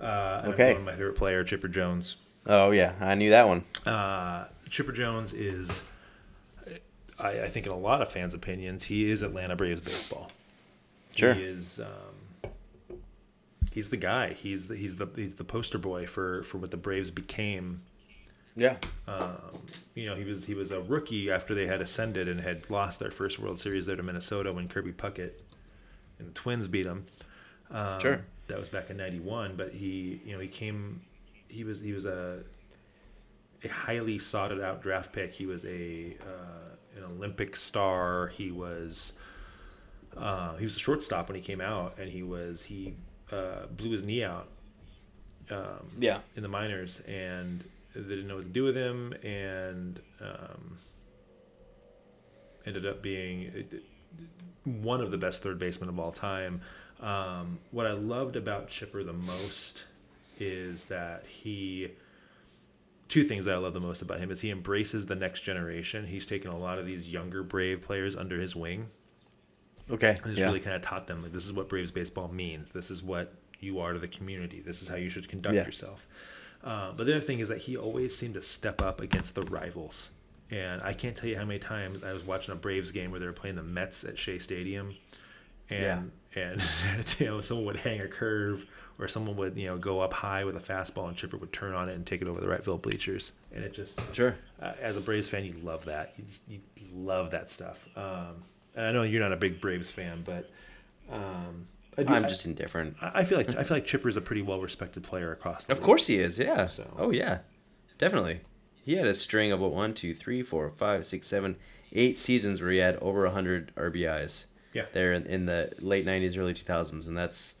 Uh, 0.00 0.42
Okay. 0.46 0.68
I'm 0.70 0.74
going 0.74 0.84
my 0.84 0.92
favorite 0.92 1.16
player, 1.16 1.44
Chipper 1.44 1.68
Jones. 1.68 2.16
Oh 2.46 2.70
yeah, 2.70 2.94
I 3.00 3.14
knew 3.14 3.30
that 3.30 3.46
one. 3.46 3.64
Uh, 3.84 4.46
Chipper 4.70 4.92
Jones 4.92 5.32
is, 5.34 5.82
I, 7.18 7.42
I 7.42 7.46
think, 7.48 7.66
in 7.66 7.72
a 7.72 7.76
lot 7.78 8.00
of 8.00 8.10
fans' 8.10 8.32
opinions, 8.34 8.84
he 8.84 9.10
is 9.10 9.22
Atlanta 9.22 9.56
Braves 9.56 9.80
baseball. 9.80 10.30
Sure. 11.14 11.34
He 11.34 11.42
is. 11.42 11.80
Um, 11.80 12.50
he's 13.72 13.90
the 13.90 13.96
guy. 13.96 14.32
He's 14.32 14.68
the 14.68 14.76
he's 14.76 14.96
the 14.96 15.08
he's 15.14 15.34
the 15.34 15.44
poster 15.44 15.78
boy 15.78 16.06
for 16.06 16.42
for 16.44 16.58
what 16.58 16.70
the 16.70 16.76
Braves 16.76 17.10
became 17.10 17.82
Yeah. 18.56 18.76
you 19.94 20.06
know, 20.06 20.14
he 20.14 20.24
was 20.24 20.44
he 20.46 20.54
was 20.54 20.70
a 20.70 20.80
rookie 20.80 21.30
after 21.30 21.54
they 21.54 21.66
had 21.66 21.80
ascended 21.82 22.28
and 22.28 22.40
had 22.40 22.70
lost 22.70 23.00
their 23.00 23.10
first 23.10 23.38
World 23.38 23.60
Series 23.60 23.86
there 23.86 23.96
to 23.96 24.02
Minnesota 24.02 24.52
when 24.52 24.66
Kirby 24.68 24.92
Puckett 24.92 25.32
and 26.18 26.28
the 26.28 26.32
Twins 26.32 26.68
beat 26.68 26.84
them. 26.84 27.04
Um, 27.70 28.00
Sure. 28.00 28.24
That 28.50 28.58
was 28.58 28.68
back 28.68 28.90
in 28.90 28.96
'91, 28.96 29.54
but 29.56 29.72
he, 29.72 30.20
you 30.24 30.32
know, 30.34 30.40
he 30.40 30.48
came. 30.48 31.02
He 31.48 31.64
was 31.64 31.80
he 31.80 31.92
was 31.92 32.04
a 32.04 32.40
a 33.64 33.68
highly 33.68 34.18
sought 34.18 34.52
out 34.60 34.82
draft 34.82 35.12
pick. 35.12 35.34
He 35.34 35.46
was 35.46 35.64
a 35.64 36.16
uh, 36.20 36.96
an 36.98 37.04
Olympic 37.04 37.56
star. 37.56 38.28
He 38.28 38.50
was 38.50 39.12
uh, 40.16 40.56
he 40.56 40.64
was 40.64 40.76
a 40.76 40.78
shortstop 40.78 41.28
when 41.28 41.36
he 41.36 41.42
came 41.42 41.60
out, 41.60 41.94
and 41.98 42.10
he 42.10 42.22
was 42.22 42.64
he 42.64 42.94
uh, 43.32 43.66
blew 43.66 43.90
his 43.90 44.02
knee 44.04 44.24
out 44.24 44.48
Yeah. 45.98 46.18
in 46.36 46.42
the 46.42 46.48
minors, 46.48 47.00
and 47.06 47.64
they 47.94 48.00
didn't 48.02 48.26
know 48.28 48.36
what 48.36 48.44
to 48.44 48.50
do 48.50 48.64
with 48.64 48.76
him, 48.76 49.12
and 49.22 50.00
um, 50.20 50.78
ended 52.66 52.86
up 52.86 53.02
being 53.02 53.68
uh, 53.72 53.76
one 54.64 55.00
of 55.00 55.10
the 55.10 55.18
best 55.18 55.42
third 55.42 55.58
basemen 55.58 55.88
of 55.88 55.98
all 55.98 56.12
time. 56.12 56.60
Um, 57.00 57.58
what 57.70 57.86
I 57.86 57.92
loved 57.92 58.36
about 58.36 58.68
Chipper 58.68 59.02
the 59.02 59.12
most 59.12 59.86
is 60.38 60.86
that 60.86 61.24
he. 61.26 61.92
Two 63.08 63.24
things 63.24 63.44
that 63.46 63.54
I 63.54 63.58
love 63.58 63.74
the 63.74 63.80
most 63.80 64.02
about 64.02 64.20
him 64.20 64.30
is 64.30 64.40
he 64.42 64.50
embraces 64.50 65.06
the 65.06 65.16
next 65.16 65.40
generation. 65.40 66.06
He's 66.06 66.24
taken 66.26 66.52
a 66.52 66.56
lot 66.56 66.78
of 66.78 66.86
these 66.86 67.08
younger 67.08 67.42
Brave 67.42 67.82
players 67.82 68.14
under 68.14 68.38
his 68.38 68.54
wing 68.54 68.86
Okay. 69.90 70.10
and 70.10 70.26
he's 70.30 70.38
Yeah. 70.38 70.44
really 70.46 70.60
kind 70.60 70.76
of 70.76 70.82
taught 70.82 71.08
them 71.08 71.20
like 71.20 71.32
this 71.32 71.44
is 71.44 71.52
what 71.52 71.68
Braves 71.68 71.90
baseball 71.90 72.28
means. 72.28 72.70
This 72.70 72.88
is 72.88 73.02
what 73.02 73.34
you 73.58 73.80
are 73.80 73.94
to 73.94 73.98
the 73.98 74.06
community. 74.06 74.60
This 74.60 74.80
is 74.80 74.86
how 74.86 74.94
you 74.94 75.10
should 75.10 75.28
conduct 75.28 75.56
Yeah. 75.56 75.64
yourself. 75.66 76.06
Uh, 76.62 76.92
but 76.92 77.04
the 77.06 77.12
other 77.16 77.20
thing 77.20 77.40
is 77.40 77.48
that 77.48 77.58
he 77.62 77.76
always 77.76 78.16
seemed 78.16 78.34
to 78.34 78.42
step 78.42 78.80
up 78.80 79.00
against 79.00 79.34
the 79.34 79.42
rivals. 79.42 80.10
And 80.48 80.80
I 80.82 80.92
can't 80.92 81.16
tell 81.16 81.28
you 81.28 81.36
how 81.36 81.44
many 81.44 81.58
times 81.58 82.04
I 82.04 82.12
was 82.12 82.22
watching 82.22 82.52
a 82.52 82.56
Braves 82.56 82.92
game 82.92 83.10
where 83.10 83.18
they 83.18 83.26
were 83.26 83.32
playing 83.32 83.56
the 83.56 83.64
Mets 83.64 84.04
at 84.04 84.18
Shea 84.20 84.38
Stadium, 84.38 84.94
and 85.68 86.12
and 86.34 86.62
you 87.18 87.26
know 87.26 87.40
someone 87.40 87.66
would 87.66 87.76
hang 87.76 88.00
a 88.00 88.08
curve 88.08 88.66
or 88.98 89.08
someone 89.08 89.36
would 89.36 89.56
you 89.56 89.66
know 89.66 89.78
go 89.78 90.00
up 90.00 90.12
high 90.12 90.44
with 90.44 90.56
a 90.56 90.60
fastball 90.60 91.08
and 91.08 91.16
Chipper 91.16 91.36
would 91.36 91.52
turn 91.52 91.72
on 91.74 91.88
it 91.88 91.94
and 91.94 92.06
take 92.06 92.22
it 92.22 92.28
over 92.28 92.40
the 92.40 92.48
right 92.48 92.62
field 92.64 92.82
bleachers, 92.82 93.32
and 93.54 93.64
it 93.64 93.72
just 93.72 94.00
Sure. 94.14 94.36
uh, 94.60 94.72
as 94.80 94.96
a 94.96 95.00
Braves 95.00 95.28
fan, 95.28 95.44
you 95.44 95.54
love 95.62 95.86
that. 95.86 96.12
You 96.16 96.24
just 96.24 96.48
you 96.48 96.60
love 96.92 97.30
that 97.32 97.50
stuff. 97.50 97.88
Um, 97.96 98.44
and 98.74 98.86
I 98.86 98.92
know 98.92 99.02
you're 99.02 99.20
not 99.22 99.32
a 99.32 99.36
big 99.36 99.60
Braves 99.60 99.90
fan, 99.90 100.22
but 100.24 100.50
um, 101.10 101.66
I 101.98 102.02
do, 102.04 102.12
I'm 102.14 102.24
I- 102.24 102.28
just 102.28 102.46
indifferent. 102.46 102.96
I, 103.00 103.24
feel 103.24 103.38
like 103.38 103.56
I 103.56 103.62
feel 103.62 103.76
like 103.76 103.86
Chipper's 103.86 104.16
a 104.16 104.20
pretty 104.20 104.42
well 104.42 104.60
respected 104.60 105.02
player 105.02 105.32
across. 105.32 105.66
The 105.66 105.72
Of 105.72 105.78
league. 105.78 105.86
course 105.86 106.06
he 106.06 106.18
is. 106.18 106.38
Yeah. 106.38 106.66
So- 106.66 106.92
Oh 106.98 107.10
yeah. 107.10 107.38
Definitely. 107.98 108.40
He 108.82 108.94
had 108.94 109.06
a 109.06 109.14
string 109.14 109.52
of 109.52 109.60
what 109.60 109.72
one, 109.72 109.92
two, 109.92 110.14
three, 110.14 110.42
four, 110.42 110.70
five, 110.76 111.04
six, 111.04 111.26
seven, 111.26 111.56
eight 111.92 112.18
seasons 112.18 112.60
where 112.62 112.70
he 112.70 112.78
had 112.78 112.96
over 112.96 113.28
hundred 113.28 113.72
RBIs. 113.76 114.44
Yeah. 114.72 114.84
There 114.92 115.12
in, 115.12 115.26
in 115.26 115.46
the 115.46 115.72
late 115.80 116.06
'90s, 116.06 116.38
early 116.38 116.54
2000s, 116.54 117.06
and 117.08 117.16
that's 117.18 117.54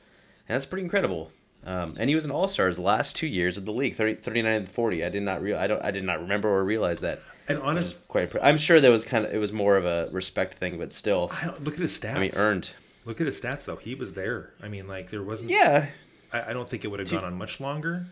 and 0.48 0.54
that's 0.54 0.66
pretty 0.66 0.84
incredible. 0.84 1.32
Um, 1.64 1.94
and 1.98 2.08
he 2.08 2.14
was 2.14 2.24
an 2.24 2.30
All 2.30 2.48
Star 2.48 2.68
his 2.68 2.78
last 2.78 3.16
two 3.16 3.26
years 3.26 3.58
of 3.58 3.66
the 3.66 3.72
league, 3.72 3.94
30, 3.94 4.14
39 4.16 4.52
and 4.54 4.68
40. 4.68 5.04
I 5.04 5.08
did 5.10 5.22
not 5.22 5.42
real 5.42 5.58
I 5.58 5.66
don't 5.66 5.84
I 5.84 5.90
did 5.90 6.04
not 6.04 6.20
remember 6.20 6.48
or 6.48 6.64
realize 6.64 7.00
that. 7.00 7.20
And 7.48 7.58
Which 7.58 7.66
honest, 7.66 8.08
quite. 8.08 8.30
impre- 8.30 8.40
I'm 8.42 8.56
sure 8.56 8.80
there 8.80 8.90
was 8.92 9.04
kind 9.04 9.26
of 9.26 9.34
it 9.34 9.38
was 9.38 9.52
more 9.52 9.76
of 9.76 9.84
a 9.84 10.08
respect 10.12 10.54
thing, 10.54 10.78
but 10.78 10.92
still, 10.92 11.30
I 11.42 11.46
don't, 11.46 11.64
look 11.64 11.74
at 11.74 11.80
his 11.80 11.98
stats. 11.98 12.14
I 12.16 12.20
mean, 12.20 12.30
earned. 12.36 12.70
Look 13.04 13.20
at 13.20 13.26
his 13.26 13.40
stats 13.40 13.64
though. 13.64 13.76
He 13.76 13.94
was 13.94 14.12
there. 14.14 14.52
I 14.62 14.68
mean, 14.68 14.86
like 14.86 15.10
there 15.10 15.22
wasn't. 15.22 15.50
Yeah. 15.50 15.88
I, 16.32 16.50
I 16.50 16.52
don't 16.52 16.68
think 16.68 16.84
it 16.84 16.88
would 16.88 17.00
have 17.00 17.10
gone 17.10 17.24
on 17.24 17.34
much 17.34 17.58
longer, 17.60 18.06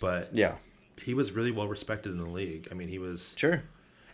but 0.00 0.28
Yeah. 0.32 0.54
he 1.02 1.14
was 1.14 1.32
really 1.32 1.50
well 1.50 1.66
respected 1.66 2.12
in 2.12 2.18
the 2.18 2.26
league. 2.28 2.68
I 2.70 2.74
mean, 2.74 2.88
he 2.88 2.98
was 2.98 3.34
Sure. 3.36 3.64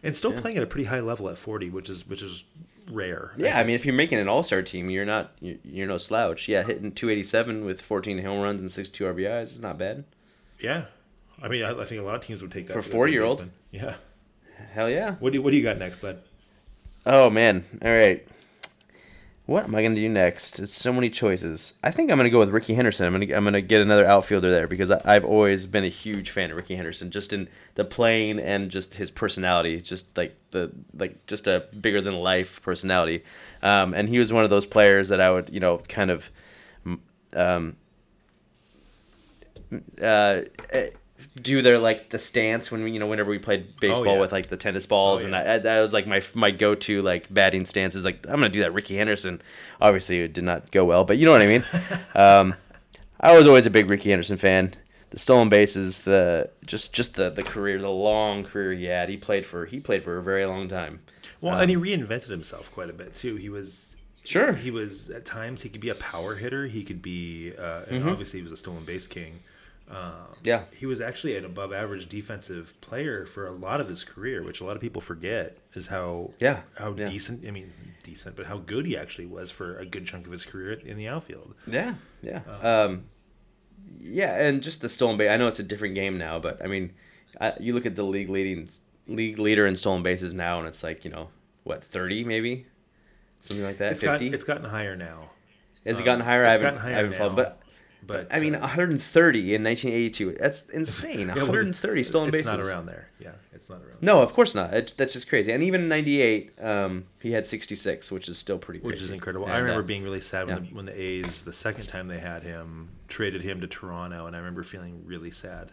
and 0.03 0.17
still 0.17 0.33
playing 0.33 0.57
at 0.57 0.63
a 0.63 0.67
pretty 0.67 0.87
high 0.87 1.01
level 1.01 1.29
at 1.29 1.37
40, 1.37 1.69
which 1.71 1.91
is 1.91 2.07
which 2.09 2.23
is 2.23 2.45
rare. 2.91 3.35
Yeah, 3.37 3.59
I 3.59 3.65
mean, 3.65 3.75
if 3.75 3.85
you're 3.85 3.95
making 3.95 4.19
an 4.19 4.29
All 4.29 4.43
Star 4.43 4.63
team, 4.63 4.91
you're 4.91 5.05
not 5.05 5.33
you're, 5.41 5.57
you're 5.65 5.87
no 5.87 5.99
slouch. 5.99 6.49
Yeah, 6.49 6.63
hitting 6.63 6.93
287 6.93 7.65
with 7.65 7.81
14 7.81 8.23
home 8.23 8.41
runs 8.41 8.61
and 8.61 8.71
62 8.71 9.05
RBIs 9.05 9.43
is 9.43 9.61
not 9.61 9.79
bad. 9.79 10.05
Yeah, 10.61 10.87
I 11.41 11.49
mean, 11.49 11.63
I, 11.65 11.71
I 11.81 11.85
think 11.85 12.01
a 12.01 12.05
lot 12.05 12.15
of 12.15 12.23
teams 12.23 12.43
would 12.43 12.51
take 12.51 12.67
that 12.69 12.73
For 12.73 12.79
a 12.79 12.83
their 12.83 12.93
40-year-old? 12.93 13.51
Yeah. 13.71 13.97
Hell 14.73 14.89
yeah. 14.89 15.17
What 15.17 15.31
do 15.33 15.39
you, 15.39 15.43
What 15.43 15.51
do 15.51 15.57
you 15.57 15.63
got 15.63 15.79
next, 15.79 16.01
bud? 16.01 16.23
Oh 17.05 17.31
man. 17.31 17.65
All 17.83 17.91
right. 17.91 18.27
What 19.47 19.63
am 19.63 19.77
I 19.77 19.83
gonna 19.83 19.95
do 19.95 20.09
next? 20.09 20.59
It's 20.59 20.73
so 20.73 20.93
many 20.93 21.09
choices. 21.09 21.75
I 21.85 21.93
think 21.93 22.11
I'm 22.11 22.17
gonna 22.17 22.31
go 22.31 22.41
with 22.41 22.51
Rickey 22.51 22.75
Henderson. 22.75 23.07
I'm 23.07 23.13
gonna 23.13 23.33
I'm 23.33 23.45
gonna 23.45 23.61
get 23.61 23.81
another 23.81 24.05
outfielder 24.05 24.51
there 24.51 24.67
because 24.67 24.91
I, 24.91 25.01
I've 25.05 25.25
always 25.25 25.67
been 25.67 25.85
a 25.85 25.89
huge 25.89 26.31
fan 26.31 26.51
of 26.51 26.57
Rickey 26.57 26.75
Henderson, 26.75 27.13
just 27.13 27.33
in 27.33 27.49
the 27.77 27.85
playing 27.85 28.41
and 28.41 28.69
just 28.71 28.97
his 28.97 29.13
personality, 29.13 29.81
just 29.81 30.17
like 30.17 30.37
the 30.51 30.73
like 30.95 31.27
just 31.29 31.47
a 31.47 31.67
bigger 31.81 32.01
than 32.01 32.15
life 32.15 32.61
personality. 32.61 33.23
Um, 33.63 33.95
and 33.95 34.09
he 34.09 34.19
was 34.19 34.33
one 34.33 34.43
of 34.43 34.51
those 34.51 34.67
players 34.67 35.11
that 35.11 35.21
I 35.21 35.31
would 35.31 35.49
you 35.51 35.61
know 35.61 35.79
kind 35.79 36.11
of 36.11 36.29
um, 37.33 37.77
uh, 40.03 40.41
do 41.43 41.61
their 41.63 41.79
like 41.79 42.11
the 42.11 42.19
stance 42.19 42.71
when 42.73 42.83
we 42.83 42.93
you 42.93 42.99
know 42.99 43.07
whenever 43.07 43.31
we 43.31 43.39
played 43.39 43.77
baseball 43.81 44.15
yeah. 44.15 44.21
with 44.21 44.33
like 44.33 44.49
the 44.49 44.57
tennis 44.57 44.87
balls 44.87 45.21
Oh, 45.23 45.25
and 45.27 45.33
yeah. 45.35 45.55
I, 45.55 45.59
that 45.59 45.81
was 45.83 45.93
like 45.93 46.07
my 46.07 46.23
my 46.35 46.51
go 46.51 46.75
to 46.75 47.03
like 47.03 47.33
batting 47.33 47.67
stance 47.67 47.95
is 47.95 48.05
like 48.05 48.25
I'm 48.27 48.37
gonna 48.37 48.49
do 48.49 48.61
that 48.61 48.73
Rickey 48.73 48.97
Henderson. 48.97 49.43
Obviously 49.81 50.21
it 50.21 50.33
did 50.33 50.45
not 50.45 50.71
go 50.71 50.85
well, 50.85 51.05
but 51.05 51.19
you 51.19 51.27
know 51.27 51.33
what 51.33 51.43
I 51.43 51.47
mean. 51.47 51.65
um, 52.15 52.55
I 53.21 53.37
was 53.37 53.47
always 53.47 53.67
a 53.67 53.71
big 53.71 53.89
Rickey 53.91 54.11
Henderson 54.11 54.37
fan. 54.37 54.75
The 55.11 55.19
stolen 55.19 55.49
bases, 55.49 56.01
the 56.01 56.51
just 56.65 56.93
just 56.95 57.15
the 57.15 57.31
the 57.31 57.43
career, 57.43 57.79
the 57.81 57.89
long 57.91 58.43
career 58.43 58.73
he 58.73 58.85
had. 58.87 59.09
He 59.09 59.17
played 59.17 59.47
for 59.47 59.67
he 59.67 59.79
played 59.79 60.03
for 60.03 60.19
a 60.19 60.23
very 60.23 60.45
long 60.47 60.69
time. 60.69 61.01
Well, 61.41 61.59
and 61.59 61.71
he 61.71 61.77
reinvented 61.77 62.29
himself 62.29 62.73
quite 62.73 62.91
a 62.91 62.93
bit 62.95 63.15
too. 63.15 63.37
He 63.37 63.49
was 63.49 63.95
Sure. 64.25 64.55
he 64.55 64.71
was 64.73 65.09
at 65.11 65.25
times 65.25 65.63
he 65.63 65.69
could 65.69 65.81
be 65.81 65.89
a 65.91 65.95
power 65.95 66.35
hitter. 66.35 66.67
He 66.67 66.83
could 66.83 67.01
be, 67.03 67.53
uh, 67.57 67.83
and 67.89 68.01
Mm-hmm. 68.01 68.09
obviously 68.09 68.41
he 68.41 68.43
was 68.43 68.53
a 68.53 68.57
stolen 68.57 68.85
base 68.85 69.07
king. 69.07 69.41
Um, 69.89 70.35
yeah. 70.43 70.65
He 70.77 70.87
was 70.87 71.01
actually 71.01 71.37
an 71.37 71.45
above 71.45 71.73
average 71.73 72.09
defensive 72.09 72.75
player 72.81 73.25
for 73.25 73.47
a 73.47 73.53
lot 73.53 73.81
of 73.81 73.89
his 73.89 74.03
career, 74.03 74.43
which 74.43 74.61
a 74.61 74.65
lot 74.65 74.75
of 74.75 74.83
people 74.83 75.01
forget 75.01 75.59
is 75.75 75.89
how 75.89 76.33
Yeah, 76.39 76.63
how 76.77 76.95
yeah. 76.97 77.09
decent. 77.09 77.47
I 77.47 77.51
mean, 77.53 77.73
decent, 78.03 78.37
but 78.37 78.47
how 78.47 78.59
good 78.59 78.87
he 78.87 78.97
actually 78.97 79.27
was 79.27 79.51
for 79.51 79.79
a 79.79 79.87
good 79.87 80.07
chunk 80.07 80.27
of 80.27 80.33
his 80.33 80.45
career 80.45 80.73
in 80.73 80.97
the 80.97 81.09
outfield. 81.09 81.55
Yeah, 81.67 81.95
yeah, 82.23 82.41
um, 82.49 82.67
um 82.67 83.05
yeah, 84.01 84.41
and 84.47 84.63
just 84.63 84.81
the 84.81 84.89
stolen 84.89 85.17
base. 85.17 85.31
I 85.31 85.37
know 85.37 85.49
it's 85.49 85.61
a 85.61 85.65
different 85.65 85.95
game 85.95 86.19
now, 86.19 86.39
but 86.39 86.63
I 86.65 86.67
mean, 86.67 86.93
I, 87.41 87.53
you 87.61 87.73
look 87.73 87.87
at 87.87 87.95
the 87.95 88.03
league 88.03 88.29
leading 88.29 88.69
league 89.07 89.39
leader 89.39 89.67
in 89.67 89.77
stolen 89.77 90.03
bases 90.03 90.35
now, 90.35 90.59
and 90.59 90.67
it's 90.67 90.83
like 90.83 91.05
you 91.05 91.11
know 91.11 91.29
what 91.63 91.85
thirty 91.85 92.25
maybe, 92.25 92.67
something 93.39 93.65
like 93.65 93.79
that. 93.79 93.93
It's, 93.93 94.03
got, 94.03 94.19
Fifty. 94.19 94.35
it's 94.35 94.45
gotten 94.45 94.65
higher 94.65 94.97
now, 94.97 95.31
Has 95.85 96.01
it 96.01 96.05
gotten 96.05 96.23
um, 96.23 96.27
higher? 96.27 96.45
it's 96.45 96.49
I 96.49 96.63
haven't, 96.63 96.67
gotten 96.67 96.81
higher 96.81 96.93
I 96.95 96.97
haven't 96.97 97.15
followed, 97.15 97.37
but. 97.37 97.61
But 98.07 98.29
I 98.31 98.41
mean, 98.41 98.55
uh, 98.55 98.61
130 98.61 99.55
in 99.55 99.65
1982. 99.65 100.37
That's 100.41 100.69
insane. 100.71 101.29
yeah, 101.29 101.35
well, 101.35 101.47
130 101.47 102.03
stolen 102.03 102.29
it's 102.29 102.39
bases. 102.39 102.53
It's 102.53 102.69
not 102.69 102.73
around 102.75 102.87
there. 102.87 103.09
Yeah, 103.19 103.33
it's 103.53 103.69
not 103.69 103.83
around. 103.83 104.03
No, 104.03 104.23
of 104.23 104.33
course 104.33 104.55
not. 104.55 104.73
It, 104.75 104.95
that's 104.97 105.13
just 105.13 105.29
crazy. 105.29 105.53
And 105.53 105.63
even 105.63 105.83
in 105.83 105.89
'98, 105.89 106.53
um, 106.63 107.05
he 107.21 107.33
had 107.33 107.47
66, 107.47 108.13
which 108.13 108.29
is 108.29 108.39
still 108.39 108.59
pretty 108.59 108.81
crazy. 108.81 108.93
which 108.93 109.03
is 109.03 109.11
incredible. 109.11 109.47
And, 109.47 109.55
I 109.55 109.59
remember 109.59 109.83
uh, 109.83 109.87
being 109.87 110.03
really 110.05 110.21
sad 110.21 110.47
when, 110.47 110.57
yeah. 110.65 110.69
the, 110.71 110.75
when 110.77 110.85
the 110.87 111.01
A's, 111.01 111.43
the 111.43 111.53
second 111.53 111.87
time 111.87 112.09
they 112.09 112.21
had 112.21 112.43
him, 112.43 112.91
traded 113.09 113.43
him 113.43 113.61
to 113.61 113.67
Toronto, 113.67 114.27
and 114.27 114.37
I 114.37 114.39
remember 114.39 114.63
feeling 114.63 115.03
really 115.05 115.31
sad, 115.31 115.73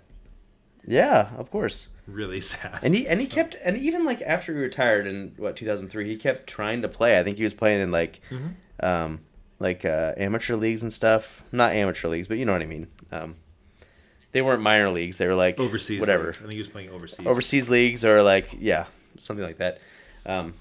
Yeah, 0.87 1.29
of 1.37 1.49
course. 1.51 1.89
really 2.07 2.41
sad. 2.41 2.79
And 2.81 2.93
he 2.95 3.07
and 3.07 3.19
he 3.19 3.25
kept 3.37 3.55
and 3.63 3.77
even 3.77 4.05
like 4.05 4.21
after 4.21 4.53
he 4.53 4.59
retired 4.59 5.07
in 5.07 5.33
what 5.37 5.55
2003, 5.55 6.07
he 6.07 6.15
kept 6.17 6.47
trying 6.47 6.81
to 6.81 6.87
play. 6.89 7.19
I 7.19 7.23
think 7.23 7.37
he 7.37 7.43
was 7.43 7.53
playing 7.53 7.81
in 7.81 7.91
like, 7.91 8.21
Mm-hmm. 8.29 8.85
um, 8.85 9.19
like 9.63 9.83
uh, 9.85 10.13
amateur 10.17 10.55
leagues 10.55 10.83
and 10.83 10.93
stuff. 10.93 11.41
Not 11.51 11.71
amateur 11.71 12.07
leagues, 12.09 12.27
but 12.27 12.37
you 12.37 12.45
know 12.45 12.51
what 12.51 12.61
I 12.61 12.65
mean. 12.67 12.87
Um, 13.11 13.35
they 14.31 14.41
weren't 14.41 14.61
minor 14.61 14.89
leagues. 14.91 15.17
They 15.17 15.27
were 15.27 15.35
like 15.35 15.59
overseas, 15.59 15.99
whatever, 15.99 16.25
leagues. 16.25 16.37
I 16.39 16.41
think 16.41 16.53
he 16.53 16.59
was 16.59 16.69
playing 16.69 16.89
overseas. 16.89 17.25
overseas 17.25 17.69
leagues 17.69 18.05
or 18.05 18.21
like 18.21 18.55
yeah, 18.59 18.85
something 19.17 19.45
like 19.45 19.57
that. 19.57 19.79
Um, 20.25 20.53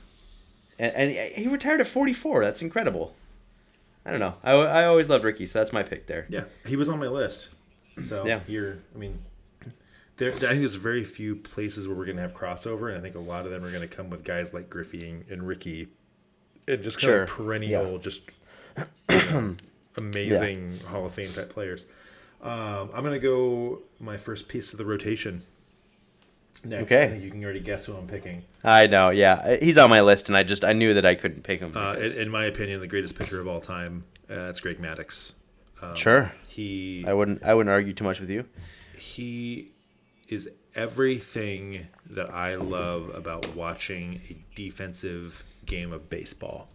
and, 0.78 0.94
and 0.94 1.34
he- 1.36 1.48
retired 1.48 1.80
at 1.80 1.86
44. 1.86 2.42
That's 2.44 2.62
incredible. 2.62 3.14
I 4.04 4.10
don't 4.10 4.18
know. 4.20 4.34
I, 4.42 4.52
I 4.52 4.84
always 4.86 5.08
loved 5.08 5.22
Rickey, 5.24 5.46
so 5.46 5.58
that's 5.60 5.72
my 5.72 5.82
pick 5.84 6.06
there. 6.06 6.26
Yeah, 6.28 6.44
he 6.66 6.74
was 6.76 6.88
on 6.88 6.98
my 6.98 7.06
list. 7.06 7.48
So 8.04 8.26
Yeah. 8.26 8.40
here, 8.46 8.82
I 8.94 8.98
mean, 8.98 9.20
there. 10.16 10.30
I 10.30 10.38
think 10.38 10.60
there's 10.60 10.74
very 10.74 11.04
few 11.04 11.36
places 11.36 11.86
where 11.86 11.96
we're 11.96 12.06
gonna 12.06 12.20
have 12.22 12.34
crossover, 12.34 12.88
and 12.88 12.98
I 12.98 13.00
think 13.00 13.14
a 13.14 13.20
lot 13.20 13.44
of 13.46 13.52
them 13.52 13.62
are 13.64 13.70
gonna 13.70 13.86
come 13.86 14.10
with 14.10 14.24
guys 14.24 14.52
like 14.52 14.68
Griffey 14.68 15.08
and, 15.08 15.24
and 15.30 15.46
Rickey, 15.46 15.88
and 16.66 16.82
just 16.82 16.98
kind 16.98 17.06
Sure. 17.10 17.22
of 17.22 17.28
perennial, 17.30 17.92
Yeah. 17.92 17.98
just 17.98 18.22
amazing 19.96 20.80
Hall 20.88 21.06
of 21.06 21.12
Fame 21.12 21.32
type 21.32 21.50
players. 21.50 21.86
Um, 22.40 22.90
I'm 22.94 23.04
gonna 23.04 23.18
go 23.18 23.82
my 24.00 24.16
first 24.16 24.48
piece 24.48 24.72
of 24.72 24.78
the 24.78 24.84
rotation. 24.84 25.42
Next, 26.64 26.84
Okay. 26.92 27.18
You 27.18 27.30
can 27.30 27.42
already 27.42 27.60
guess 27.60 27.86
who 27.86 27.94
I'm 27.94 28.06
picking. 28.06 28.44
I 28.62 28.86
know. 28.86 29.10
Yeah, 29.10 29.56
he's 29.56 29.78
on 29.78 29.90
my 29.90 30.00
list, 30.00 30.28
and 30.28 30.36
I 30.36 30.42
just 30.44 30.64
I 30.64 30.72
knew 30.72 30.94
that 30.94 31.04
I 31.06 31.14
couldn't 31.14 31.42
pick 31.42 31.60
him. 31.60 31.76
Uh, 31.76 31.94
in, 31.94 32.22
in 32.22 32.28
my 32.30 32.44
opinion, 32.44 32.80
the 32.80 32.86
greatest 32.86 33.16
pitcher 33.16 33.40
of 33.40 33.48
all 33.48 33.60
time. 33.60 34.02
Uh, 34.30 34.48
it's 34.50 34.60
Greg 34.60 34.80
Maddux. 34.80 35.34
sure. 35.94 36.32
He 36.46 37.04
I 37.06 37.12
wouldn't. 37.12 37.42
I 37.42 37.54
wouldn't 37.54 37.70
argue 37.72 37.92
too 37.92 38.04
much 38.04 38.20
with 38.20 38.30
you. 38.30 38.44
he 38.96 39.70
is 40.28 40.48
everything 40.74 41.88
that 42.08 42.30
I 42.32 42.54
love 42.54 43.10
about 43.14 43.54
watching 43.54 44.20
a 44.30 44.36
defensive 44.54 45.42
game 45.66 45.92
of 45.92 46.08
baseball. 46.08 46.68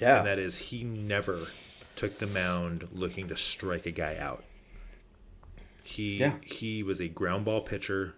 Yeah. 0.00 0.18
And 0.18 0.26
that 0.26 0.38
is 0.38 0.58
he 0.70 0.82
never 0.84 1.48
took 1.96 2.18
the 2.18 2.26
mound 2.26 2.88
looking 2.92 3.28
to 3.28 3.36
strike 3.36 3.86
a 3.86 3.90
guy 3.90 4.16
out. 4.16 4.44
He 5.82 6.18
Yeah. 6.18 6.36
he 6.42 6.82
was 6.82 7.00
a 7.00 7.08
ground 7.08 7.44
ball 7.44 7.60
pitcher 7.60 8.14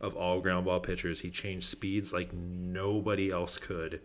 of 0.00 0.14
all 0.14 0.40
ground 0.40 0.66
ball 0.66 0.80
pitchers. 0.80 1.20
He 1.20 1.30
changed 1.30 1.66
speeds 1.66 2.12
like 2.12 2.32
nobody 2.32 3.30
else 3.30 3.58
could. 3.58 4.00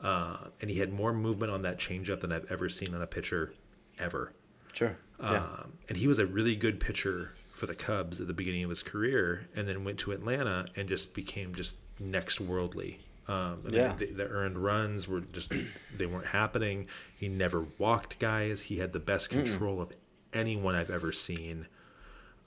Uh, 0.00 0.48
and 0.60 0.70
he 0.70 0.78
had 0.78 0.92
more 0.92 1.12
movement 1.12 1.50
on 1.52 1.62
that 1.62 1.78
changeup 1.78 2.20
than 2.20 2.32
I've 2.32 2.50
ever 2.50 2.68
seen 2.68 2.94
on 2.94 3.02
a 3.02 3.06
pitcher 3.06 3.52
ever. 3.98 4.32
Sure. 4.72 4.96
Yeah. 5.20 5.44
Um, 5.44 5.72
and 5.88 5.98
he 5.98 6.06
was 6.06 6.18
a 6.18 6.24
really 6.26 6.56
good 6.56 6.80
pitcher 6.80 7.34
for 7.50 7.66
the 7.66 7.74
Cubs 7.74 8.20
at 8.20 8.26
the 8.26 8.32
beginning 8.32 8.64
of 8.64 8.70
his 8.70 8.82
career, 8.82 9.48
and 9.54 9.68
then 9.68 9.84
went 9.84 9.98
to 9.98 10.12
Atlanta 10.12 10.66
and 10.76 10.88
just 10.88 11.12
became 11.12 11.54
just 11.54 11.76
next 11.98 12.40
worldly. 12.40 13.00
Um, 13.30 13.62
Yeah. 13.70 13.94
the, 13.94 14.06
the 14.06 14.26
earned 14.26 14.58
runs 14.58 15.06
were 15.06 15.20
just 15.20 15.52
they 15.96 16.06
weren't 16.06 16.26
happening. 16.26 16.88
He 17.16 17.28
never 17.28 17.66
walked 17.78 18.18
guys. 18.18 18.62
He 18.62 18.78
had 18.78 18.92
the 18.92 18.98
best 18.98 19.30
control 19.30 19.80
of 19.80 19.92
anyone 20.32 20.74
I've 20.74 20.90
ever 20.90 21.12
seen. 21.12 21.66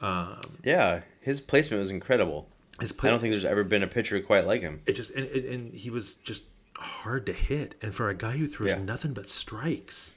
yeah. 0.01 1.01
His 1.21 1.41
placement 1.41 1.79
was 1.79 1.89
incredible. 1.89 2.49
His 2.79 2.93
I 3.03 3.07
don't 3.09 3.19
think 3.19 3.31
there's 3.31 3.45
ever 3.45 3.63
been 3.63 3.83
a 3.83 3.87
pitcher 3.87 4.19
quite 4.19 4.45
like 4.47 4.61
him. 4.61 4.81
it 4.87 4.93
just 4.93 5.11
and, 5.11 5.25
and, 5.27 5.45
and 5.45 5.73
he 5.73 5.89
was 5.89 6.15
just 6.15 6.43
hard 6.77 7.25
to 7.27 7.33
hit. 7.33 7.75
And 7.81 7.93
for 7.93 8.09
a 8.09 8.15
guy 8.15 8.37
who 8.37 8.47
throws 8.47 8.69
Yeah. 8.71 8.79
nothing 8.83 9.13
but 9.13 9.29
strikes, 9.29 10.13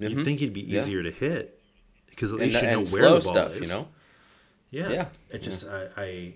Mhm. 0.00 0.10
you'd 0.10 0.24
think 0.24 0.40
he'd 0.40 0.52
be 0.52 0.62
Yeah. 0.62 0.80
easier 0.80 1.02
to 1.02 1.10
hit 1.12 1.58
because 2.10 2.32
at 2.32 2.40
And, 2.40 2.50
least 2.52 2.62
you 2.62 2.70
know 2.70 2.82
where 2.82 3.02
the 3.14 3.20
ball 3.20 3.20
stuff, 3.20 3.52
is. 3.56 3.68
you 3.68 3.74
know. 3.74 3.88
Yeah. 4.70 4.90
Yeah. 4.90 5.08
It 5.30 5.42
just 5.42 5.64
I, 5.66 5.88
I 5.96 6.34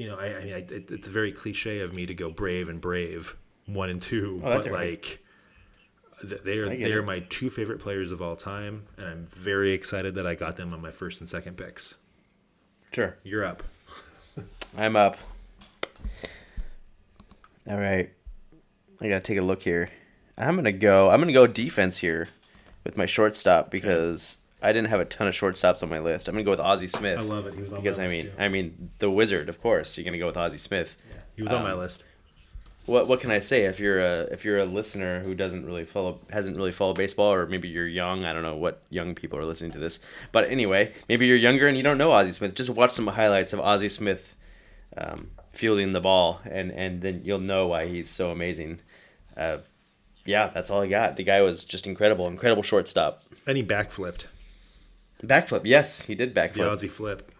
you 0.00 0.06
know, 0.06 0.16
I, 0.16 0.38
I 0.38 0.44
mean, 0.44 0.54
I, 0.54 0.58
it, 0.58 0.90
it's 0.90 1.06
very 1.08 1.30
cliche 1.30 1.80
of 1.80 1.94
me 1.94 2.06
to 2.06 2.14
go 2.14 2.30
brave 2.30 2.70
and 2.70 2.80
brave 2.80 3.36
one 3.66 3.90
and 3.90 4.00
two, 4.00 4.40
Oh, 4.42 4.50
but 4.50 4.70
like 4.70 5.22
th- 6.22 6.40
they 6.42 6.56
are 6.56 6.70
they 6.70 6.92
are 6.94 7.02
my 7.02 7.20
two 7.28 7.50
favorite 7.50 7.80
players 7.80 8.10
of 8.10 8.22
all 8.22 8.34
time, 8.34 8.86
and 8.96 9.06
I'm 9.06 9.26
very 9.30 9.72
excited 9.72 10.14
that 10.14 10.26
I 10.26 10.34
got 10.34 10.56
them 10.56 10.72
on 10.72 10.80
my 10.80 10.90
first 10.90 11.20
and 11.20 11.28
second 11.28 11.58
picks. 11.58 11.96
Sure. 12.92 13.18
You're 13.24 13.44
up. 13.44 13.62
I'm 14.78 14.96
up. 14.96 15.18
All 17.68 17.76
right. 17.76 18.10
I 19.02 19.08
gotta 19.08 19.20
take 19.20 19.36
a 19.36 19.42
look 19.42 19.60
here. 19.60 19.90
I'm 20.38 20.56
gonna 20.56 20.72
go. 20.72 21.10
I'm 21.10 21.20
gonna 21.20 21.34
go 21.34 21.46
defense 21.46 21.98
here 21.98 22.30
with 22.84 22.96
my 22.96 23.04
shortstop 23.04 23.70
because 23.70 24.39
I 24.62 24.72
didn't 24.72 24.88
have 24.88 25.00
a 25.00 25.04
ton 25.04 25.26
of 25.26 25.34
shortstops 25.34 25.82
on 25.82 25.88
my 25.88 25.98
list. 25.98 26.28
I'm 26.28 26.34
gonna 26.34 26.44
go 26.44 26.50
with 26.50 26.60
Ozzie 26.60 26.86
Smith. 26.86 27.18
I 27.18 27.22
love 27.22 27.46
it. 27.46 27.54
He 27.54 27.62
was 27.62 27.72
on 27.72 27.80
because 27.80 27.98
my 27.98 28.04
I 28.04 28.08
mean. 28.08 28.30
I 28.38 28.48
mean, 28.48 28.90
the 28.98 29.10
wizard, 29.10 29.48
of 29.48 29.60
course. 29.60 29.96
You're 29.96 30.04
gonna 30.04 30.18
go 30.18 30.26
with 30.26 30.36
Ozzie 30.36 30.58
Smith. 30.58 30.96
Yeah, 31.10 31.16
he 31.36 31.42
was 31.42 31.52
on 31.52 31.58
um, 31.58 31.64
my 31.64 31.74
list. 31.74 32.04
What 32.86 33.06
what 33.08 33.20
can 33.20 33.30
I 33.30 33.38
say 33.38 33.66
if 33.66 33.78
you're 33.78 34.00
a 34.00 34.22
if 34.32 34.44
you're 34.44 34.58
a 34.58 34.64
listener 34.64 35.20
who 35.20 35.34
doesn't 35.34 35.64
really 35.64 35.84
follow 35.84 36.18
hasn't 36.30 36.56
really 36.56 36.72
followed 36.72 36.96
baseball 36.96 37.32
or 37.32 37.46
maybe 37.46 37.68
you're 37.68 37.86
young 37.86 38.24
I 38.24 38.32
don't 38.32 38.42
know 38.42 38.56
what 38.56 38.82
young 38.90 39.14
people 39.14 39.38
are 39.38 39.44
listening 39.44 39.70
to 39.72 39.78
this 39.78 40.00
but 40.32 40.48
anyway 40.48 40.92
maybe 41.08 41.26
you're 41.26 41.36
younger 41.36 41.68
and 41.68 41.76
you 41.76 41.82
don't 41.82 41.98
know 41.98 42.10
Ozzie 42.10 42.32
Smith 42.32 42.54
just 42.54 42.70
watch 42.70 42.90
some 42.92 43.06
highlights 43.06 43.52
of 43.52 43.60
Ozzie 43.60 43.90
Smith 43.90 44.34
um, 44.96 45.30
fielding 45.52 45.92
the 45.92 46.00
ball 46.00 46.40
and 46.44 46.72
and 46.72 47.02
then 47.02 47.20
you'll 47.22 47.38
know 47.38 47.68
why 47.68 47.86
he's 47.86 48.08
so 48.08 48.30
amazing. 48.30 48.80
Uh, 49.36 49.58
yeah, 50.24 50.48
that's 50.48 50.70
all 50.70 50.82
I 50.82 50.86
got. 50.86 51.16
The 51.16 51.22
guy 51.22 51.42
was 51.42 51.64
just 51.64 51.86
incredible, 51.86 52.26
incredible 52.26 52.62
shortstop. 52.62 53.22
And 53.46 53.56
he 53.56 53.64
backflipped. 53.64 54.26
Backflip, 55.22 55.62
yes, 55.64 56.02
he 56.02 56.14
did 56.14 56.34
backflip. 56.34 56.54
The. 56.54 56.70
Ozzie 56.70 56.88
flip. 56.88 57.30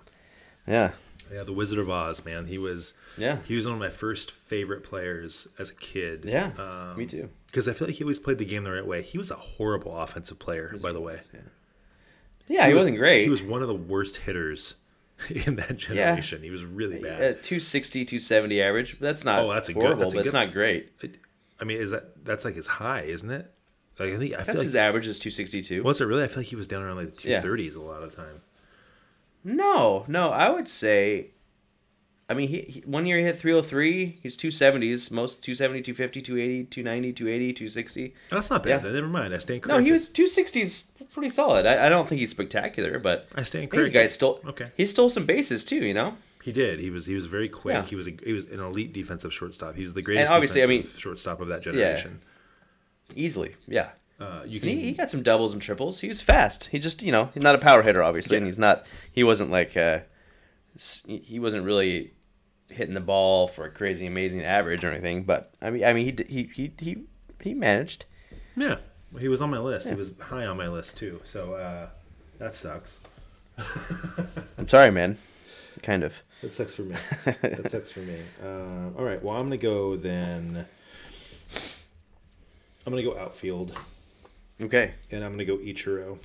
Yeah, 0.66 0.92
Yeah, 1.32 1.42
the 1.44 1.52
Wizard 1.52 1.78
of 1.78 1.88
Oz, 1.88 2.24
man. 2.24 2.46
He 2.46 2.58
was 2.58 2.92
yeah, 3.16 3.38
he 3.46 3.56
was 3.56 3.64
one 3.66 3.74
of 3.74 3.80
my 3.80 3.88
first 3.88 4.30
favorite 4.30 4.82
players 4.84 5.48
as 5.58 5.70
a 5.70 5.74
kid. 5.74 6.24
yeah. 6.24 6.52
Um, 6.58 6.96
me 6.98 7.06
too. 7.06 7.30
Because 7.46 7.66
I 7.68 7.72
feel 7.72 7.88
like 7.88 7.96
he 7.96 8.04
always 8.04 8.20
played 8.20 8.38
the 8.38 8.44
game 8.44 8.62
the 8.64 8.70
right 8.70 8.86
way. 8.86 9.02
He 9.02 9.18
was 9.18 9.30
a 9.30 9.34
horrible 9.36 9.96
offensive 9.98 10.38
player, 10.38 10.76
by 10.80 10.92
the 10.92 11.00
way. 11.00 11.20
Yeah, 11.32 11.40
Yeah, 12.46 12.66
he, 12.68 12.74
was- 12.74 12.82
wasn't 12.82 12.98
great. 12.98 13.22
He 13.24 13.28
was 13.30 13.42
one 13.42 13.62
of 13.62 13.68
the 13.68 13.74
worst 13.74 14.18
hitters 14.18 14.76
in 15.28 15.56
that 15.56 15.76
generation. 15.78 16.40
Yeah. 16.40 16.44
He 16.46 16.50
was 16.50 16.64
really 16.64 16.98
Uh, 17.00 17.02
bad. 17.02 17.42
260, 17.42 18.04
270 18.04 18.62
average. 18.62 18.98
That's 19.00 19.24
not 19.24 19.40
Oh, 19.40 19.52
that's 19.52 19.68
a 19.68 19.74
good- 19.74 19.98
that's 19.98 20.12
a 20.12 20.16
but 20.18 20.24
it's 20.26 20.34
not 20.34 20.52
great. 20.52 20.92
I 21.60 21.64
mean, 21.64 21.78
is 21.80 21.90
that 21.90 22.24
that's 22.24 22.44
like 22.44 22.54
his 22.54 22.66
high, 22.66 23.02
isn't 23.02 23.30
it? 23.30 23.50
Like 24.00 24.14
I 24.14 24.18
think 24.18 24.32
I 24.34 24.36
That's 24.38 24.48
like 24.48 24.58
his 24.64 24.74
average 24.74 25.06
is 25.06 25.18
262. 25.18 25.82
was 25.82 26.00
it 26.00 26.04
really? 26.06 26.24
I 26.24 26.26
feel 26.26 26.38
like 26.38 26.46
he 26.46 26.56
was 26.56 26.66
down 26.66 26.82
around 26.82 26.96
like 26.96 27.06
the 27.06 27.12
two 27.12 27.28
Yeah. 27.28 27.42
a 27.44 27.80
lot 27.80 28.02
of 28.02 28.16
time. 28.16 28.40
No, 29.44 30.04
no, 30.08 30.30
I 30.30 30.50
would 30.50 30.68
say. 30.68 31.28
I 32.28 32.34
mean, 32.34 32.48
he, 32.48 32.60
he 32.60 32.80
one 32.86 33.06
year 33.06 33.18
he 33.18 33.24
hit 33.24 33.36
303. 33.36 34.18
He's 34.22 34.36
270s, 34.36 35.10
most 35.10 35.42
270, 35.42 35.82
250, 35.82 36.20
280, 36.22 36.64
290, 36.64 37.12
280, 37.12 37.52
260. 37.54 38.14
That's 38.30 38.50
not 38.50 38.62
bad. 38.62 38.68
Yeah. 38.70 38.78
Then 38.78 38.92
never 38.94 39.08
mind. 39.08 39.34
I 39.34 39.38
stand 39.38 39.66
No, 39.66 39.78
he 39.78 39.90
was 39.90 40.08
260s, 40.08 40.92
pretty 41.12 41.28
solid. 41.28 41.66
I, 41.66 41.86
I 41.86 41.88
don't 41.88 42.08
think 42.08 42.20
he's 42.20 42.30
spectacular, 42.30 43.00
but 43.00 43.26
I 43.34 43.42
stand 43.42 43.64
these 43.64 43.70
corrected. 43.70 43.92
guys 43.94 44.14
stole. 44.14 44.40
Okay. 44.46 44.68
He 44.76 44.86
stole 44.86 45.10
some 45.10 45.26
bases 45.26 45.64
too, 45.64 45.84
you 45.84 45.92
know. 45.94 46.16
He 46.44 46.52
did. 46.52 46.78
He 46.80 46.88
was 46.88 47.04
he 47.06 47.14
was 47.14 47.26
very 47.26 47.48
quick. 47.48 47.74
Yeah. 47.74 47.84
He 47.84 47.96
was 47.96 48.06
a, 48.06 48.12
he 48.24 48.32
was 48.32 48.44
an 48.46 48.60
elite 48.60 48.92
defensive 48.92 49.32
shortstop. 49.34 49.74
He 49.74 49.82
was 49.82 49.94
the 49.94 50.00
greatest 50.02 50.30
obviously, 50.30 50.62
I 50.62 50.66
mean- 50.66 50.82
defensive 50.82 51.00
shortstop 51.02 51.40
of 51.40 51.48
that 51.48 51.62
generation. 51.62 52.20
Easily, 53.16 53.56
yeah. 53.66 53.90
Uh, 54.18 54.42
you 54.46 54.60
can 54.60 54.68
he, 54.68 54.80
he 54.82 54.92
got 54.92 55.08
some 55.08 55.22
doubles 55.22 55.52
and 55.54 55.62
triples. 55.62 56.00
He 56.00 56.08
was 56.08 56.20
fast. 56.20 56.66
He 56.66 56.78
just, 56.78 57.02
you 57.02 57.10
know, 57.10 57.30
he's 57.32 57.42
not 57.42 57.54
a 57.54 57.58
power 57.58 57.82
hitter, 57.82 58.02
obviously, 58.02 58.36
and 58.36 58.44
he's 58.44 58.58
not. 58.58 58.84
He 59.10 59.24
wasn't 59.24 59.50
like, 59.50 59.76
uh, 59.76 60.00
he 61.06 61.38
wasn't 61.40 61.64
really 61.64 62.12
hitting 62.68 62.94
the 62.94 63.00
ball 63.00 63.48
for 63.48 63.64
a 63.64 63.70
crazy, 63.70 64.06
amazing 64.06 64.42
average 64.42 64.84
or 64.84 64.90
anything. 64.90 65.24
But 65.24 65.54
I 65.62 65.70
mean, 65.70 65.84
I 65.84 65.92
mean, 65.94 66.04
he 66.04 66.24
he 66.24 66.50
he 66.54 66.72
he, 66.78 66.96
he 67.40 67.54
managed. 67.54 68.04
yeah. 68.56 68.76
He 69.18 69.26
was 69.26 69.40
on 69.40 69.50
my 69.50 69.58
list. 69.58 69.88
He 69.88 69.94
was 69.94 70.12
high 70.20 70.46
on 70.46 70.56
my 70.56 70.68
list 70.68 70.96
too. 70.96 71.20
So 71.24 71.54
uh, 71.54 71.88
that 72.38 72.54
sucks. 72.54 73.00
I'm 74.56 74.68
sorry, 74.68 74.92
man. 74.92 75.18
Kind 75.82 76.04
of. 76.04 76.14
That 76.42 76.52
sucks 76.52 76.74
for 76.74 76.82
me. 76.82 76.94
that 77.24 77.70
sucks 77.70 77.90
for 77.90 78.00
me. 78.00 78.20
Um, 78.42 78.94
all 78.96 79.04
right. 79.04 79.20
Well, 79.22 79.36
I'm 79.36 79.46
gonna 79.46 79.56
go 79.56 79.96
then. 79.96 80.66
I'm 82.86 82.92
gonna 82.92 83.02
go 83.02 83.16
outfield, 83.18 83.78
Okay. 84.60 84.94
and 85.10 85.24
I'm 85.24 85.32
gonna 85.32 85.44
go 85.44 85.58
Ichiro. 85.58 86.18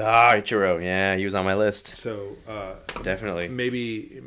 Ah, 0.00 0.32
Ichiro. 0.34 0.82
Yeah, 0.82 1.16
he 1.16 1.24
was 1.24 1.34
on 1.34 1.44
my 1.44 1.54
list. 1.54 1.96
So 1.96 2.36
uh, 2.48 2.74
Definitely. 3.02 3.48
maybe 3.48 4.22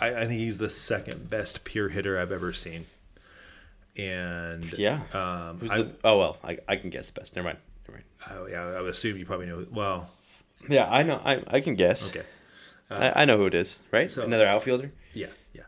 I, 0.00 0.08
I 0.08 0.24
think 0.26 0.40
he's 0.40 0.58
the 0.58 0.70
second 0.70 1.30
best 1.30 1.64
pure 1.64 1.88
hitter 1.90 2.18
I've 2.18 2.32
ever 2.32 2.52
seen. 2.52 2.86
And 3.96 4.72
Yeah. 4.78 5.02
um, 5.12 5.58
Who's 5.60 5.70
I, 5.70 5.82
the, 5.82 5.92
oh 6.04 6.18
well, 6.18 6.38
I, 6.44 6.58
I 6.68 6.76
can 6.76 6.90
guess 6.90 7.10
the 7.10 7.20
best. 7.20 7.36
Never 7.36 7.46
mind. 7.48 7.58
Never 7.88 8.02
mind. 8.28 8.48
I, 8.48 8.50
yeah, 8.52 8.78
I 8.78 8.80
would 8.80 8.90
assume 8.90 9.16
you 9.16 9.26
probably 9.26 9.46
know. 9.46 9.66
Well, 9.70 10.10
Yeah, 10.68 10.88
I 10.90 11.02
know. 11.02 11.20
I 11.24 11.42
I 11.46 11.60
can 11.60 11.74
guess. 11.74 12.06
okay, 12.08 12.22
I, 12.90 13.22
I 13.22 13.24
know 13.24 13.36
who 13.36 13.46
it 13.46 13.54
is. 13.54 13.78
Right. 13.90 14.10
so- 14.10 14.24
Another 14.24 14.46
outfielder. 14.46 14.92
yeah, 15.14 15.26
yeah. 15.54 15.62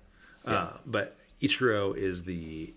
Uh, 0.44 0.76
but 0.87 1.16
Ichiro 1.40 1.96
is 1.96 2.24
the. 2.24 2.74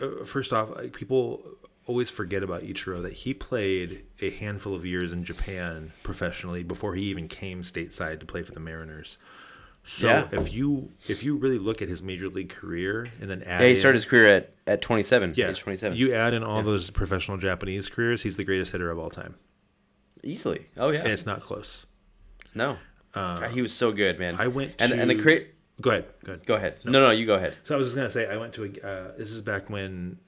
Uh, 0.00 0.24
first 0.24 0.52
off, 0.52 0.74
like, 0.76 0.92
people 0.92 1.42
always 1.86 2.10
forget 2.10 2.42
about 2.42 2.62
Ichiro 2.62 3.02
that 3.02 3.12
he 3.14 3.32
played 3.34 4.04
a 4.20 4.30
handful 4.30 4.74
of 4.74 4.84
years 4.84 5.12
in 5.12 5.24
Japan 5.24 5.92
professionally 6.02 6.62
before 6.62 6.94
he 6.94 7.04
even 7.04 7.28
came 7.28 7.62
stateside 7.62 8.20
to 8.20 8.26
play 8.26 8.42
for 8.42 8.52
the 8.52 8.60
Mariners. 8.60 9.16
So 9.84 10.08
Yeah. 10.08 10.28
if 10.32 10.52
you 10.52 10.90
if 11.08 11.22
you 11.24 11.36
really 11.36 11.58
look 11.58 11.80
at 11.80 11.88
his 11.88 12.02
major 12.02 12.28
league 12.28 12.50
career 12.50 13.06
and 13.22 13.30
then 13.30 13.42
add 13.42 13.60
Yeah, 13.62 13.66
he 13.66 13.70
in- 13.70 13.76
started 13.76 13.96
his 13.96 14.04
career 14.04 14.26
at, 14.34 14.52
at 14.66 14.82
27. 14.82 15.32
yeah, 15.34 15.48
Age 15.48 15.60
27. 15.60 15.96
you 15.96 16.12
add 16.12 16.34
in 16.34 16.44
all 16.44 16.62
those 16.62 16.90
professional 16.90 17.38
Japanese 17.38 17.88
careers, 17.88 18.22
he's 18.22 18.36
the 18.36 18.44
greatest 18.44 18.72
hitter 18.72 18.90
of 18.90 18.98
all 18.98 19.08
time, 19.08 19.36
Easily. 20.22 20.66
Oh 20.76 20.90
yeah. 20.90 21.00
and 21.00 21.08
it's 21.12 21.24
not 21.26 21.40
close. 21.40 21.86
no. 22.54 22.76
God, 23.14 23.50
he 23.52 23.62
was 23.62 23.72
so 23.72 23.90
good, 23.90 24.18
man. 24.18 24.36
I 24.38 24.46
went 24.48 24.74
and 24.78 24.92
and 24.92 25.10
the 25.10 25.14
to- 25.14 25.22
cra- 25.22 25.40
Go 25.80 25.90
ahead, 25.90 26.06
go 26.24 26.32
ahead. 26.32 26.46
Go 26.46 26.54
ahead. 26.56 26.78
No, 26.84 26.90
no, 27.06 27.10
you 27.12 27.24
go 27.26 27.34
ahead. 27.34 27.54
So 27.64 27.74
I 27.74 27.78
was 27.78 27.88
just 27.88 27.96
gonna 27.96 28.10
say 28.10 28.26
I 28.28 28.36
went 28.36 28.52
to 28.54 28.64
a. 28.64 28.68
Uh, 28.86 29.12
this 29.16 29.30
is 29.30 29.42
back 29.42 29.70
when, 29.70 30.18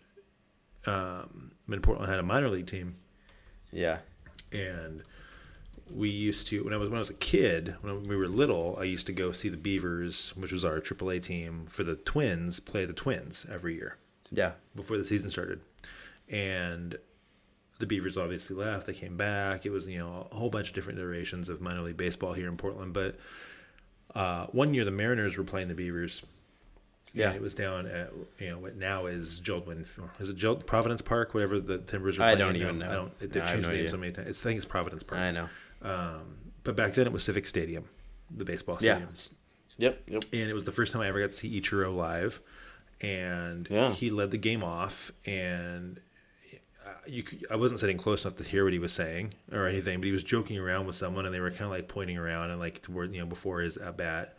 um, 0.86 1.52
when 1.66 1.80
Portland 1.80 2.10
had 2.10 2.20
a 2.20 2.22
minor 2.22 2.48
league 2.48 2.66
team, 2.66 2.96
Yeah. 3.72 3.98
and 4.52 5.02
we 5.92 6.08
used 6.08 6.46
to 6.48 6.62
when 6.64 6.72
I 6.72 6.76
was 6.76 6.88
when 6.88 6.96
I 6.98 7.00
was 7.00 7.10
a 7.10 7.14
kid 7.14 7.74
when 7.80 8.04
we 8.04 8.14
were 8.14 8.28
little 8.28 8.76
I 8.80 8.84
used 8.84 9.06
to 9.08 9.12
go 9.12 9.32
see 9.32 9.48
the 9.48 9.56
Beavers, 9.56 10.36
which 10.36 10.52
was 10.52 10.64
our 10.64 10.80
AAA 10.80 11.20
team 11.20 11.66
for 11.68 11.82
the 11.82 11.96
Twins, 11.96 12.60
play 12.60 12.84
the 12.84 12.92
Twins 12.92 13.44
every 13.50 13.74
year 13.74 13.96
Yeah. 14.30 14.52
before 14.76 14.98
the 14.98 15.04
season 15.04 15.30
started, 15.30 15.60
and 16.28 16.96
the 17.80 17.86
Beavers 17.86 18.16
obviously 18.16 18.54
left. 18.54 18.86
They 18.86 18.92
came 18.94 19.16
back. 19.16 19.66
It 19.66 19.70
was 19.70 19.86
you 19.88 19.98
know 19.98 20.28
a 20.30 20.36
whole 20.36 20.50
bunch 20.50 20.68
of 20.68 20.74
different 20.76 21.00
iterations 21.00 21.48
of 21.48 21.60
minor 21.60 21.80
league 21.82 21.96
baseball 21.96 22.34
here 22.34 22.46
in 22.48 22.56
Portland, 22.56 22.92
but. 22.92 23.18
Uh, 24.14 24.46
one 24.46 24.74
year 24.74 24.84
the 24.84 24.90
Mariners 24.90 25.36
were 25.38 25.44
playing 25.44 25.68
the 25.68 25.74
Beavers, 25.74 26.22
Yeah. 27.12 27.32
it 27.32 27.40
was 27.40 27.54
down 27.54 27.86
at 27.86 28.10
you 28.38 28.50
know 28.50 28.58
what 28.58 28.76
now 28.76 29.06
is 29.06 29.40
JELD-WEN. 29.40 29.84
Is 30.18 30.28
it 30.28 30.36
Jolt 30.36 30.66
Providence 30.66 31.02
Park? 31.02 31.32
Whatever 31.34 31.60
the 31.60 31.78
Timbers 31.78 32.16
are 32.16 32.18
playing? 32.22 32.36
I 32.36 32.38
don't 32.38 32.56
in 32.56 32.62
even 32.62 32.78
now. 32.78 32.86
know. 32.86 32.92
I 32.92 32.94
don't. 32.96 33.18
They've 33.18 33.34
No, 33.36 33.40
changed 33.46 33.62
no 33.62 33.68
names 33.68 33.78
idea. 33.78 33.88
so 33.90 33.96
many 33.96 34.12
times. 34.12 34.28
It's, 34.28 34.42
I 34.42 34.44
think 34.44 34.56
it's 34.58 34.66
Providence 34.66 35.02
Park. 35.02 35.20
I 35.20 35.30
know. 35.30 35.48
Um, 35.82 36.36
but 36.64 36.76
back 36.76 36.92
then 36.94 37.06
it 37.06 37.12
was 37.12 37.22
Civic 37.24 37.46
Stadium, 37.46 37.84
the 38.30 38.44
baseball 38.44 38.78
Yeah. 38.80 39.06
stadium, 39.14 39.38
Yep. 39.78 40.02
Yep. 40.08 40.24
and 40.32 40.50
it 40.50 40.54
was 40.54 40.64
the 40.66 40.72
first 40.72 40.92
time 40.92 41.02
I 41.02 41.06
ever 41.08 41.20
got 41.20 41.28
to 41.30 41.32
see 41.36 41.60
Ichiro 41.60 41.94
live, 41.96 42.40
and 43.00 43.66
Yeah. 43.70 43.92
he 43.92 44.10
led 44.10 44.30
the 44.30 44.36
game 44.38 44.62
off, 44.62 45.10
and 45.24 46.00
you 47.10 47.24
I 47.50 47.56
wasn't 47.56 47.80
sitting 47.80 47.96
close 47.98 48.24
enough 48.24 48.36
to 48.38 48.44
hear 48.44 48.64
what 48.64 48.72
he 48.72 48.78
was 48.78 48.92
saying 48.92 49.34
or 49.52 49.66
anything, 49.66 49.98
but 50.00 50.06
he 50.06 50.12
was 50.12 50.22
joking 50.22 50.58
around 50.58 50.86
with 50.86 50.96
someone, 50.96 51.26
and 51.26 51.34
they 51.34 51.40
were 51.40 51.50
kind 51.50 51.62
of 51.64 51.70
like 51.70 51.88
pointing 51.88 52.16
around 52.16 52.50
and 52.50 52.60
like 52.60 52.80
toward 52.82 53.12
you 53.14 53.20
know 53.20 53.26
before 53.26 53.60
his 53.60 53.76
at 53.76 53.96
bat, 53.96 54.36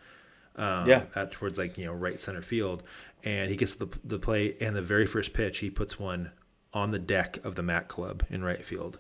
um, 0.56 0.88
Yeah. 0.88 1.04
at 1.16 1.32
towards 1.32 1.58
like 1.58 1.78
you 1.78 1.86
know 1.86 1.94
right 1.94 2.20
center 2.20 2.42
field, 2.42 2.84
and 3.24 3.50
he 3.50 3.56
gets 3.58 3.76
the 3.76 3.88
the 4.04 4.18
play, 4.20 4.56
and 4.62 4.76
the 4.76 4.82
very 4.82 5.06
first 5.06 5.34
pitch 5.34 5.60
he 5.60 5.70
puts 5.70 6.00
one 6.00 6.32
on 6.74 6.92
the 6.92 7.00
deck 7.00 7.38
of 7.44 7.56
the 7.56 7.64
Mac 7.64 7.88
Club 7.90 8.24
in 8.30 8.44
right 8.44 8.64
field 8.64 8.98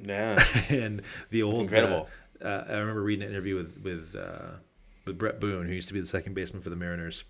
Yeah. 0.00 0.42
and 0.68 1.02
the 1.30 1.42
old 1.42 1.62
incredible. 1.62 2.08
Uh, 2.40 2.44
uh, 2.44 2.64
I 2.68 2.72
remember 2.78 3.02
reading 3.02 3.24
an 3.24 3.30
interview 3.30 3.56
with 3.56 3.80
with 3.82 4.14
uh, 4.16 4.56
with 5.04 5.18
Bret 5.18 5.40
Boone, 5.40 5.66
who 5.66 5.72
used 5.72 5.88
to 5.88 5.94
be 5.94 6.00
the 6.00 6.06
second 6.06 6.34
baseman 6.34 6.62
for 6.62 6.70
the 6.70 6.76
Mariners. 6.76 7.24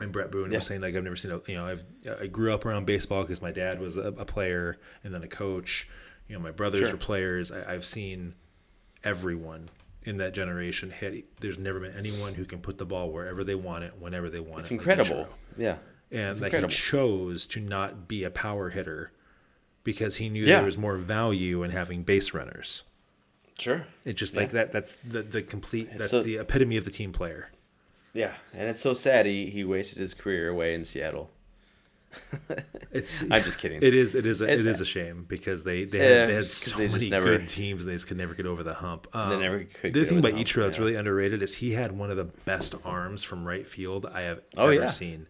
And 0.00 0.10
Bret 0.12 0.30
Boone 0.32 0.50
Yeah. 0.50 0.58
was 0.58 0.66
saying 0.66 0.80
like 0.80 0.94
I've 0.94 1.04
never 1.04 1.16
seen 1.16 1.30
a 1.30 1.40
you 1.46 1.54
know 1.54 1.66
I've 1.66 1.84
I 2.20 2.26
grew 2.26 2.52
up 2.52 2.64
around 2.66 2.84
baseball 2.86 3.22
because 3.22 3.40
my 3.40 3.52
dad 3.52 3.78
was 3.80 3.96
a, 3.96 4.08
a 4.08 4.24
player 4.24 4.78
and 5.02 5.14
then 5.14 5.22
a 5.22 5.28
coach. 5.28 5.88
You 6.28 6.34
know 6.36 6.42
my 6.42 6.50
brothers 6.50 6.80
Sure. 6.80 6.92
were 6.92 6.96
players. 6.96 7.52
I, 7.52 7.74
I've 7.74 7.84
seen 7.84 8.34
everyone 9.02 9.70
in 10.02 10.16
that 10.18 10.34
generation 10.34 10.90
hit. 10.90 11.40
There's 11.40 11.58
never 11.58 11.80
been 11.80 11.94
anyone 11.96 12.34
who 12.34 12.44
can 12.44 12.58
put 12.60 12.78
the 12.78 12.84
ball 12.86 13.10
wherever 13.10 13.44
they 13.44 13.54
want 13.54 13.84
it, 13.84 13.94
whenever 13.98 14.28
they 14.28 14.40
want 14.40 14.60
It's 14.62 14.70
it. 14.70 14.74
incredible. 14.74 15.28
Yeah. 15.56 15.76
and 16.10 16.30
It's 16.32 16.40
like 16.40 16.48
incredible. 16.52 16.70
he 16.70 16.76
chose 16.76 17.46
to 17.46 17.60
not 17.60 18.08
be 18.08 18.24
a 18.24 18.30
power 18.30 18.70
hitter 18.70 19.12
because 19.84 20.16
he 20.16 20.28
knew 20.28 20.44
Yeah. 20.44 20.56
there 20.56 20.64
was 20.64 20.76
more 20.78 20.96
value 20.96 21.62
in 21.62 21.70
having 21.70 22.02
base 22.02 22.34
runners. 22.34 22.82
Sure. 23.58 23.86
It 24.04 24.14
just 24.14 24.34
Yeah. 24.34 24.40
like 24.40 24.50
that. 24.50 24.72
That's 24.72 24.94
the 24.96 25.22
the 25.22 25.42
complete. 25.42 25.88
That's 25.92 26.10
so- 26.10 26.22
the 26.22 26.36
epitome 26.38 26.76
of 26.76 26.84
the 26.84 26.90
team 26.90 27.12
player. 27.12 27.50
Yeah. 28.14 28.32
And 28.54 28.68
it's 28.70 28.80
so 28.80 28.94
sad 28.94 29.26
he, 29.26 29.50
he 29.50 29.62
wasted 29.64 29.98
his 29.98 30.14
career 30.14 30.48
away 30.48 30.74
in 30.74 30.84
Seattle. 30.84 31.30
It's. 32.92 33.22
I'm 33.22 33.42
just 33.42 33.58
kidding. 33.58 33.82
It 33.82 33.92
is. 33.92 34.14
It 34.14 34.24
is. 34.24 34.40
A, 34.40 34.44
it 34.44 34.60
It- 34.60 34.66
is 34.68 34.80
a 34.80 34.84
shame 34.84 35.24
because 35.28 35.64
they 35.64 35.84
they 35.84 35.98
had, 35.98 36.28
they 36.28 36.34
had 36.34 36.44
so 36.44 36.78
they 36.78 36.88
many 36.88 37.10
never- 37.10 37.26
good 37.38 37.48
teams 37.48 37.82
and 37.84 37.90
they 37.90 37.96
just 37.96 38.06
could 38.06 38.16
never 38.16 38.34
get 38.34 38.46
over 38.46 38.62
the 38.62 38.74
hump. 38.74 39.08
Um, 39.12 39.40
never 39.40 39.64
could 39.64 39.92
The 39.92 40.04
thing 40.04 40.18
about 40.20 40.34
Ichiro 40.34 40.62
that's 40.66 40.76
yeah. 40.76 40.84
really 40.84 40.94
underrated 40.94 41.42
is 41.42 41.56
he 41.56 41.72
had 41.72 41.90
one 41.90 42.12
of 42.12 42.16
the 42.16 42.24
best 42.24 42.76
arms 42.84 43.24
from 43.24 43.44
right 43.44 43.66
field 43.66 44.06
I 44.06 44.22
have 44.22 44.40
Oh, 44.56 44.66
ever 44.68 44.74
yeah. 44.84 44.90
seen. 44.90 45.26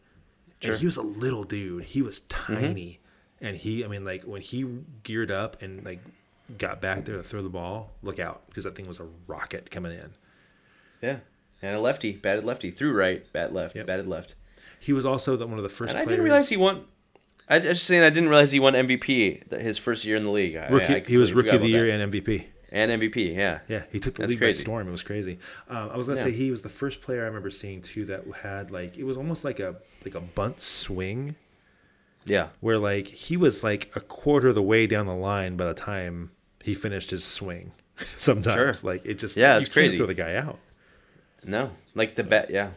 Sure. 0.61 0.73
And 0.73 0.81
he 0.81 0.85
was 0.87 0.99
a 0.99 1.03
little 1.03 1.45
dude. 1.45 1.85
He 1.85 2.03
was 2.03 2.21
Mm-hmm. 2.21 2.55
tiny, 2.55 3.01
and 3.41 3.57
he. 3.57 3.83
I 3.83 3.89
mean, 3.89 4.05
like 4.05 4.25
when 4.25 4.43
he 4.43 4.67
geared 5.05 5.31
up 5.31 5.63
and 5.63 5.83
like 5.87 6.01
got 6.59 6.83
back 6.83 7.07
there 7.07 7.17
to 7.17 7.23
throw 7.23 7.41
the 7.43 7.49
ball, 7.49 7.93
look 8.03 8.19
out 8.19 8.43
because 8.49 8.65
that 8.65 8.75
thing 8.75 8.87
was 8.87 9.01
a 9.01 9.07
rocket 9.27 9.71
coming 9.71 9.93
in. 9.93 10.11
Yeah. 11.01 11.17
And 11.63 11.77
a 11.77 11.81
lefty, 11.81 12.13
batted 12.13 12.45
lefty, 12.45 12.71
threw 12.71 12.93
right, 12.93 13.31
bat 13.33 13.55
left, 13.55 13.75
Yep. 13.77 13.87
batted 13.87 14.07
left. 14.07 14.35
He 14.79 14.93
was 14.93 15.07
also 15.07 15.37
the, 15.37 15.47
one 15.47 15.57
of 15.59 15.63
the 15.63 15.69
first. 15.71 15.91
And 15.95 15.99
I 15.99 16.05
didn't 16.05 16.25
realize 16.25 16.49
he 16.51 16.57
won. 16.59 16.85
I 17.49 17.59
just 17.59 17.85
saying 17.85 18.03
I 18.03 18.11
didn't 18.11 18.29
realize 18.29 18.53
he 18.53 18.61
won 18.61 18.75
MVP 18.75 19.51
his 19.61 19.79
first 19.79 20.05
year 20.05 20.17
in 20.17 20.25
the 20.25 20.31
league. 20.31 20.57
I- 20.57 20.69
Rookie, 20.69 20.95
I 20.97 21.01
he 21.01 21.17
was 21.17 21.33
rookie 21.33 21.51
of 21.51 21.61
the 21.63 21.69
year 21.69 21.87
that. 21.87 22.01
and 22.01 22.13
MVP. 22.13 22.45
and 22.71 22.91
MVP. 23.01 23.35
Yeah. 23.37 23.61
Yeah, 23.69 23.83
he 23.93 24.01
took 24.01 24.15
the 24.15 24.23
That's 24.23 24.31
league 24.33 24.41
by 24.41 24.51
storm. 24.53 24.89
It 24.89 24.91
was 24.91 25.03
crazy. 25.03 25.39
Um, 25.69 25.91
I 25.91 25.97
was 25.97 26.07
gonna 26.07 26.19
Yeah. 26.19 26.25
say 26.27 26.33
he 26.33 26.51
was 26.51 26.63
the 26.63 26.69
first 26.69 27.01
player 27.01 27.23
I 27.23 27.27
remember 27.27 27.51
seeing 27.51 27.81
too 27.83 28.05
that 28.07 28.25
had 28.43 28.71
like 28.71 28.97
it 28.99 29.05
was 29.05 29.17
almost 29.17 29.45
like 29.45 29.61
a 29.61 29.77
like 30.05 30.15
a 30.15 30.21
bunt 30.21 30.61
swing 30.61 31.37
Yeah. 32.27 32.49
where 32.61 32.79
like 32.79 33.09
he 33.09 33.37
was 33.37 33.63
like 33.63 33.91
a 33.95 34.01
quarter 34.01 34.49
of 34.49 34.55
the 34.55 34.63
way 34.63 34.87
down 34.87 35.07
the 35.07 35.15
line 35.15 35.57
by 35.57 35.67
the 35.67 35.75
time 35.75 36.31
he 36.63 36.75
finished 36.75 37.11
his 37.11 37.25
swing. 37.25 37.73
Sometimes 37.97 38.81
Sure. 38.81 38.91
like 38.93 39.05
it 39.05 39.15
just 39.19 39.37
Yeah, 39.37 39.59
it's 39.59 39.69
crazy. 39.69 39.97
throw 39.97 40.07
the 40.07 40.15
guy 40.15 40.35
out. 40.37 40.59
No, 41.45 41.71
like 41.95 42.15
the 42.15 42.25
bat. 42.25 42.51
Yeah. 42.51 42.71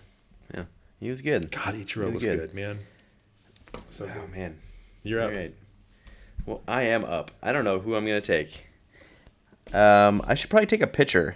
Yeah. 0.53 0.63
He 0.99 1.09
was 1.09 1.21
good. 1.21 1.51
God, 1.51 1.75
Ichiro 1.75 2.07
He 2.07 2.13
was 2.13 2.23
good. 2.25 2.37
good, 2.39 2.53
man. 2.53 2.79
So 3.89 4.05
Oh 4.05 4.21
good. 4.21 4.31
man. 4.35 4.57
You're 5.03 5.21
up. 5.21 5.31
All 5.31 5.35
right. 5.37 5.53
Well, 6.45 6.63
I 6.67 6.83
am 6.83 7.03
up. 7.05 7.31
I 7.41 7.51
don't 7.53 7.63
know 7.63 7.79
who 7.79 7.95
I'm 7.95 8.05
gonna 8.05 8.21
take. 8.21 8.65
Um, 9.73 10.21
I 10.27 10.33
should 10.35 10.49
probably 10.49 10.65
take 10.67 10.81
a 10.81 10.87
pitcher. 10.87 11.35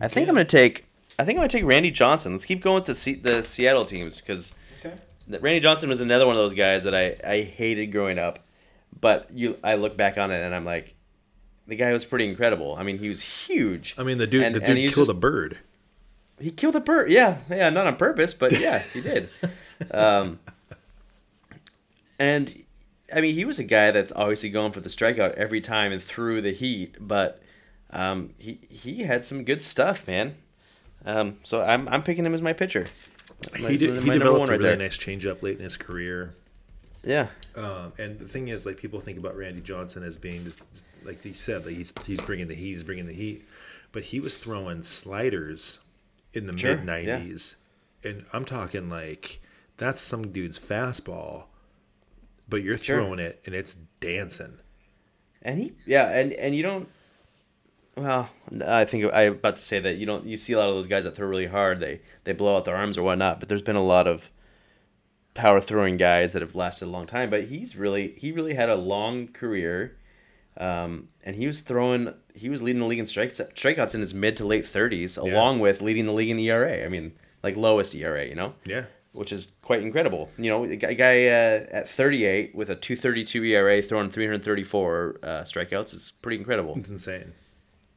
I 0.00 0.08
think 0.08 0.28
I'm 0.28 0.34
gonna 0.34 0.44
take. 0.44 0.86
I 1.18 1.24
think 1.24 1.36
I'm 1.36 1.42
gonna 1.42 1.48
take 1.48 1.64
Randy 1.64 1.90
Johnson. 1.90 2.32
Let's 2.32 2.44
keep 2.44 2.60
going 2.62 2.76
with 2.76 2.84
the 2.86 2.94
C- 2.94 3.14
the 3.14 3.42
Seattle 3.44 3.84
teams 3.84 4.20
because 4.20 4.54
Okay. 4.84 4.94
Randy 5.40 5.60
Johnson 5.60 5.88
was 5.88 6.00
another 6.00 6.26
one 6.26 6.36
of 6.36 6.42
those 6.42 6.54
guys 6.54 6.84
that 6.84 6.94
I, 6.94 7.16
I 7.26 7.42
hated 7.42 7.86
growing 7.88 8.18
up, 8.18 8.40
but 9.00 9.30
you 9.32 9.58
I 9.64 9.74
look 9.76 9.96
back 9.96 10.18
on 10.18 10.30
it 10.30 10.42
and 10.42 10.54
I'm 10.54 10.64
like, 10.64 10.94
the 11.66 11.76
guy 11.76 11.92
was 11.92 12.04
pretty 12.04 12.28
incredible. 12.28 12.76
I 12.78 12.82
mean, 12.82 12.98
he 12.98 13.08
was 13.08 13.22
huge. 13.22 13.94
I 13.98 14.02
mean, 14.02 14.18
the 14.18 14.26
dude, 14.26 14.44
And- 14.44 14.54
the 14.54 14.60
dude 14.60 14.76
killed 14.92 15.06
just- 15.06 15.10
a 15.10 15.14
bird. 15.14 15.58
He 16.40 16.50
killed 16.50 16.76
a 16.76 16.80
bird. 16.80 17.10
Yeah, 17.10 17.38
yeah, 17.48 17.70
not 17.70 17.86
on 17.86 17.96
purpose, 17.96 18.34
but 18.34 18.52
yeah, 18.58 18.80
he 18.80 19.00
did. 19.00 19.28
Um, 19.90 20.38
and 22.18 22.64
I 23.14 23.20
mean, 23.20 23.34
he 23.34 23.44
was 23.44 23.58
a 23.58 23.64
guy 23.64 23.90
that's 23.90 24.12
obviously 24.14 24.50
going 24.50 24.72
for 24.72 24.80
the 24.80 24.88
strikeout 24.88 25.34
every 25.34 25.60
time 25.60 25.92
and 25.92 26.02
through 26.02 26.40
the 26.42 26.52
heat, 26.52 26.96
but 27.00 27.42
um, 27.90 28.30
he 28.38 28.58
he 28.68 29.02
had 29.02 29.24
some 29.24 29.44
good 29.44 29.62
stuff, 29.62 30.06
man. 30.06 30.36
Um, 31.04 31.36
so 31.42 31.62
I'm 31.62 31.88
I'm 31.88 32.02
picking 32.02 32.24
him 32.24 32.34
as 32.34 32.42
my 32.42 32.52
pitcher. 32.52 32.88
My- 33.60 33.70
he 33.70 33.76
did, 33.76 34.02
he 34.02 34.10
developed 34.10 34.40
one 34.40 34.48
a 34.48 34.52
really 34.52 34.64
there. 34.64 34.76
nice 34.76 34.96
changeup 34.96 35.42
late 35.42 35.58
in 35.58 35.64
his 35.64 35.76
career. 35.76 36.34
Yeah. 37.04 37.28
Um, 37.54 37.92
and 37.98 38.18
the 38.18 38.26
thing 38.26 38.48
is, 38.48 38.64
like 38.64 38.78
people 38.78 39.00
think 39.00 39.18
about 39.18 39.36
Randy 39.36 39.60
Johnson 39.60 40.02
as 40.02 40.16
being 40.16 40.44
just 40.44 40.62
like 41.04 41.24
you 41.24 41.34
said, 41.34 41.66
like 41.66 41.76
he's 41.76 41.92
he's 42.06 42.20
bringing 42.20 42.48
the 42.48 42.54
heat, 42.54 42.72
he's 42.72 42.82
bringing 42.84 43.06
the 43.06 43.12
heat, 43.12 43.44
but 43.92 44.04
he 44.04 44.20
was 44.20 44.36
throwing 44.38 44.82
sliders 44.82 45.80
in 46.34 46.46
the 46.46 46.56
Sure, 46.56 46.76
mid 46.76 46.86
'90s, 46.86 47.56
and 48.02 48.26
I'm 48.32 48.44
talking 48.44 48.88
like 48.90 49.40
that's 49.76 50.00
some 50.00 50.30
dude's 50.32 50.58
fastball, 50.60 51.44
but 52.48 52.62
you're 52.62 52.78
Sure. 52.78 52.98
throwing 52.98 53.18
it 53.18 53.40
and 53.46 53.54
it's 53.54 53.74
dancing. 54.00 54.58
And 55.42 55.58
he, 55.58 55.72
yeah, 55.86 56.08
and 56.10 56.32
and 56.34 56.54
you 56.54 56.62
don't. 56.62 56.88
Well, 57.96 58.28
I 58.66 58.84
think 58.84 59.12
I 59.12 59.22
am 59.24 59.34
about 59.34 59.56
to 59.56 59.62
say 59.62 59.78
that 59.78 59.96
you 59.96 60.06
don't. 60.06 60.26
You 60.26 60.36
see 60.36 60.52
a 60.52 60.58
lot 60.58 60.68
of 60.68 60.74
those 60.74 60.86
guys 60.88 61.04
that 61.04 61.14
throw 61.14 61.28
really 61.28 61.46
hard. 61.46 61.80
They 61.80 62.00
they 62.24 62.32
blow 62.32 62.56
out 62.56 62.64
their 62.64 62.76
arms 62.76 62.98
or 62.98 63.02
whatnot. 63.02 63.38
But 63.40 63.48
there's 63.48 63.62
been 63.62 63.76
a 63.76 63.84
lot 63.84 64.06
of 64.08 64.30
power 65.34 65.60
throwing 65.60 65.96
guys 65.96 66.32
that 66.32 66.42
have 66.42 66.54
lasted 66.54 66.86
a 66.86 66.90
long 66.90 67.06
time. 67.06 67.30
But 67.30 67.44
he's 67.44 67.76
really 67.76 68.12
he 68.16 68.32
really 68.32 68.54
had 68.54 68.68
a 68.68 68.74
long 68.76 69.28
career, 69.28 69.96
um, 70.56 71.08
and 71.24 71.36
he 71.36 71.46
was 71.46 71.60
throwing. 71.60 72.14
He 72.34 72.48
was 72.48 72.62
leading 72.62 72.80
the 72.80 72.86
league 72.86 72.98
in 72.98 73.06
strikes 73.06 73.40
strikeouts 73.40 73.94
in 73.94 74.00
his 74.00 74.14
mid 74.14 74.36
to 74.38 74.46
late 74.46 74.66
thirties, 74.66 75.16
along 75.16 75.60
with 75.60 75.82
leading 75.82 76.06
the 76.06 76.12
league 76.12 76.30
in 76.30 76.38
ERA. 76.38 76.84
I 76.84 76.88
mean, 76.88 77.12
like 77.42 77.56
lowest 77.56 77.94
ERA. 77.94 78.26
You 78.26 78.34
know 78.34 78.54
Yeah, 78.64 78.84
which 79.12 79.32
is 79.32 79.56
quite 79.62 79.82
incredible. 79.82 80.30
You 80.36 80.50
know, 80.50 80.64
a 80.64 80.76
guy 80.76 81.26
uh, 81.26 81.66
at 81.70 81.88
38 81.88 82.54
with 82.54 82.68
a 82.68 82.74
232 82.74 83.44
ERA 83.44 83.80
throwing 83.80 84.10
334 84.10 85.20
uh, 85.22 85.28
strikeouts 85.44 85.94
is 85.94 86.12
pretty 86.20 86.38
incredible. 86.38 86.74
it's 86.76 86.90
insane. 86.90 87.32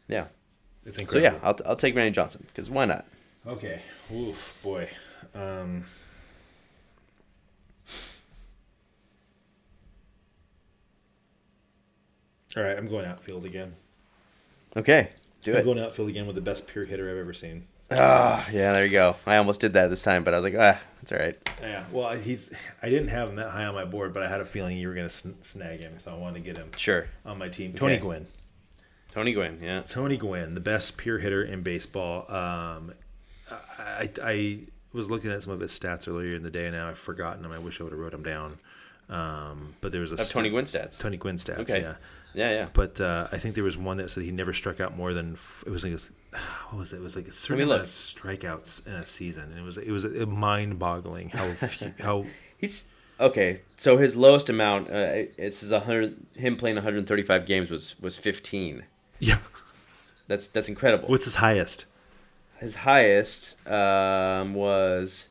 Yeah. 0.07 0.27
It's 0.85 1.03
So 1.09 1.17
yeah, 1.17 1.35
I'll, 1.43 1.57
I'll 1.65 1.75
take 1.75 1.95
Randy 1.95 2.11
Johnson 2.11 2.45
because 2.47 2.69
why 2.69 2.85
not? 2.85 3.05
Okay. 3.45 3.81
Oof, 4.13 4.57
boy. 4.63 4.89
Um, 5.35 5.83
all 12.55 12.63
right, 12.63 12.77
I'm 12.77 12.87
going 12.87 13.05
outfield 13.05 13.45
again. 13.45 13.73
Okay, 14.75 15.09
do 15.41 15.51
I'm 15.53 15.57
it. 15.59 15.63
going 15.65 15.79
outfield 15.79 16.09
again 16.09 16.27
with 16.27 16.35
the 16.35 16.41
best 16.41 16.67
pure 16.67 16.85
hitter 16.85 17.09
I've 17.09 17.17
ever 17.17 17.33
seen. 17.33 17.67
Ah, 17.89 18.45
yeah, 18.51 18.73
there 18.73 18.83
you 18.83 18.91
go. 18.91 19.15
I 19.25 19.37
almost 19.37 19.61
did 19.61 19.73
that 19.73 19.87
this 19.87 20.03
time, 20.03 20.23
but 20.25 20.33
I 20.33 20.37
was 20.39 20.43
like, 20.43 20.55
ah, 20.59 20.77
it's 21.01 21.11
all 21.11 21.19
right. 21.19 21.37
Yeah. 21.61 21.85
Well, 21.91 22.15
he's. 22.17 22.53
I 22.83 22.89
didn't 22.89 23.07
have 23.09 23.29
him 23.29 23.37
that 23.37 23.51
high 23.51 23.63
on 23.65 23.73
my 23.75 23.85
board, 23.85 24.13
but 24.13 24.23
I 24.23 24.27
had 24.29 24.41
a 24.41 24.45
feeling 24.45 24.77
you 24.77 24.89
were 24.89 24.93
going 24.93 25.07
to 25.07 25.13
sn- 25.13 25.37
snag 25.41 25.79
him, 25.79 25.97
so 25.99 26.11
I 26.11 26.15
wanted 26.17 26.35
to 26.35 26.39
get 26.41 26.57
him 26.57 26.69
Sure. 26.75 27.07
on 27.25 27.37
my 27.37 27.47
team. 27.47 27.73
Tony 27.73 27.93
Okay. 27.93 28.01
Gwynn. 28.01 28.27
Tony 29.11 29.31
Gwynn, 29.33 29.59
yeah. 29.63 29.81
Tony 29.81 30.17
Gwynn, 30.17 30.53
the 30.53 30.59
best 30.59 30.97
pure 30.97 31.17
hitter 31.19 31.41
in 31.41 31.61
baseball. 31.61 32.29
Um, 32.31 32.93
I, 33.79 34.09
I 34.21 34.59
was 34.93 35.09
looking 35.09 35.31
at 35.31 35.41
some 35.43 35.53
of 35.53 35.59
his 35.61 35.71
stats 35.71 36.07
earlier 36.09 36.35
in 36.35 36.43
the 36.43 36.51
day, 36.51 36.65
and 36.67 36.75
now 36.75 36.89
I've 36.89 36.99
forgotten 36.99 37.41
them. 37.41 37.51
I 37.53 37.57
wish 37.57 37.79
I 37.79 37.83
would 37.85 37.93
have 37.93 37.99
wrote 37.99 38.11
them 38.11 38.21
down. 38.23 38.59
Um, 39.09 39.75
but 39.79 39.93
there 39.93 40.01
was 40.01 40.11
a 40.11 40.17
Tony 40.17 40.49
Gwynn 40.49 40.65
stats. 40.65 40.99
Tony 40.99 41.15
Gwynn 41.17 41.37
stats, 41.37 41.59
Okay. 41.69 41.81
yeah. 41.81 41.95
Yeah, 42.37 42.51
yeah. 42.51 42.65
But 42.71 43.01
uh, 43.01 43.27
I 43.31 43.39
think 43.39 43.55
there 43.55 43.63
was 43.63 43.77
one 43.77 43.97
that 43.97 44.11
said 44.11 44.23
he 44.23 44.31
never 44.31 44.53
struck 44.53 44.79
out 44.79 44.95
more 44.95 45.11
than 45.11 45.33
f- 45.33 45.63
it 45.65 45.71
was 45.71 45.83
like 45.83 45.93
a, 45.93 46.37
what 46.69 46.79
was 46.79 46.93
it? 46.93 46.97
It 46.97 47.01
was 47.01 47.15
like 47.15 47.27
a 47.27 47.31
certain 47.31 47.63
amount 47.63 47.81
of 47.81 47.87
strikeouts 47.87 48.85
in 48.85 48.93
a 48.93 49.05
season, 49.07 49.45
and 49.51 49.57
it 49.57 49.63
was 49.63 49.77
it 49.77 49.91
was 49.91 50.05
mind 50.27 50.77
boggling 50.77 51.29
how 51.29 51.51
few, 51.53 51.93
how 51.99 52.25
He's 52.59 52.89
okay. 53.19 53.59
So 53.75 53.97
his 53.97 54.15
lowest 54.15 54.49
amount, 54.49 54.89
uh, 54.89 55.25
it 55.37 55.53
says 55.53 55.71
100. 55.71 56.27
Him 56.35 56.57
playing 56.57 56.75
135 56.75 57.47
games 57.47 57.71
was 57.71 57.99
was 57.99 58.17
15. 58.17 58.83
yeah. 59.19 59.39
That's 60.27 60.47
that's 60.47 60.69
incredible. 60.69 61.07
What's 61.09 61.25
his 61.25 61.35
highest? 61.35 61.85
His 62.59 62.75
highest 62.75 63.65
um, 63.67 64.53
was. 64.53 65.29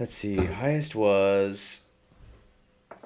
Let's 0.00 0.14
see. 0.14 0.36
Highest 0.36 0.94
was. 0.94 1.81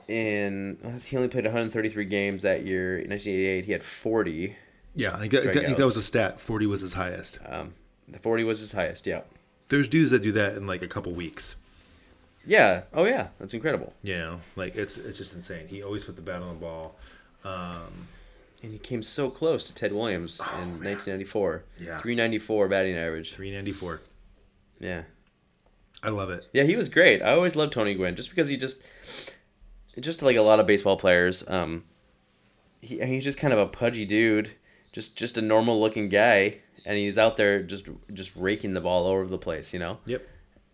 In 0.08 0.78
he 1.08 1.16
only 1.16 1.28
played 1.28 1.44
133 1.44 2.04
games 2.04 2.42
that 2.42 2.64
year. 2.64 2.98
In 2.98 3.10
1988, 3.10 3.64
he 3.64 3.72
had 3.72 3.82
40. 3.82 4.56
Yeah, 4.94 5.14
I 5.14 5.18
think, 5.18 5.32
that- 5.32 5.48
I 5.48 5.52
think 5.52 5.76
that 5.76 5.82
was 5.82 5.96
a 5.96 6.02
stat. 6.02 6.40
Forty 6.40 6.66
was 6.66 6.80
his 6.80 6.94
highest. 6.94 7.38
Um, 7.44 7.74
the 8.08 8.18
40 8.18 8.44
was 8.44 8.60
his 8.60 8.72
highest. 8.72 9.06
Yeah. 9.06 9.22
There's 9.68 9.88
dudes 9.88 10.12
that 10.12 10.22
do 10.22 10.30
that 10.32 10.54
in 10.56 10.66
like 10.66 10.80
a 10.82 10.86
couple 10.88 11.12
weeks. 11.12 11.56
Yeah. 12.46 12.82
Oh 12.94 13.04
yeah. 13.04 13.28
That's 13.38 13.52
incredible. 13.52 13.92
You 14.02 14.16
know, 14.16 14.40
like 14.54 14.76
it's 14.76 14.96
it's 14.96 15.18
just 15.18 15.34
insane. 15.34 15.66
He 15.68 15.82
always 15.82 16.04
put 16.04 16.14
the 16.16 16.22
bat 16.22 16.40
on 16.40 16.48
the 16.48 16.60
ball. 16.60 16.94
And 18.62 18.72
he 18.72 18.78
came 18.78 19.02
so 19.02 19.28
close 19.30 19.62
to 19.64 19.74
Ted 19.74 19.92
Williams 19.92 20.40
in 20.40 20.82
1994. 20.82 21.62
Yeah. 21.78 21.98
394 21.98 22.68
batting 22.68 22.96
average. 22.96 23.32
Three 23.34 23.52
ninety 23.52 23.72
four. 23.72 24.00
Yeah. 24.80 25.02
I 26.02 26.08
love 26.10 26.30
it. 26.30 26.46
Yeah, 26.52 26.62
he 26.64 26.76
was 26.76 26.88
great. 26.88 27.22
I 27.22 27.32
always 27.32 27.54
loved 27.56 27.72
Tony 27.72 27.94
Gwynn 27.94 28.16
just 28.16 28.30
because 28.30 28.48
he 28.48 28.56
just, 28.56 28.82
just 30.00 30.22
like 30.22 30.36
a 30.36 30.42
lot 30.42 30.60
of 30.60 30.66
baseball 30.66 30.96
players, 30.96 31.44
um, 31.48 31.84
he 32.80 33.04
he's 33.04 33.24
just 33.24 33.38
kind 33.38 33.52
of 33.52 33.58
a 33.58 33.66
pudgy 33.66 34.04
dude, 34.04 34.50
just 34.92 35.16
just 35.16 35.36
a 35.38 35.42
normal 35.42 35.80
looking 35.80 36.08
guy, 36.08 36.58
and 36.84 36.96
he's 36.98 37.18
out 37.18 37.36
there 37.36 37.62
just 37.62 37.88
just 38.12 38.34
raking 38.36 38.72
the 38.72 38.80
ball 38.80 39.04
all 39.06 39.12
over 39.12 39.26
the 39.26 39.38
place, 39.38 39.72
you 39.72 39.78
know, 39.78 39.98
Yep. 40.06 40.26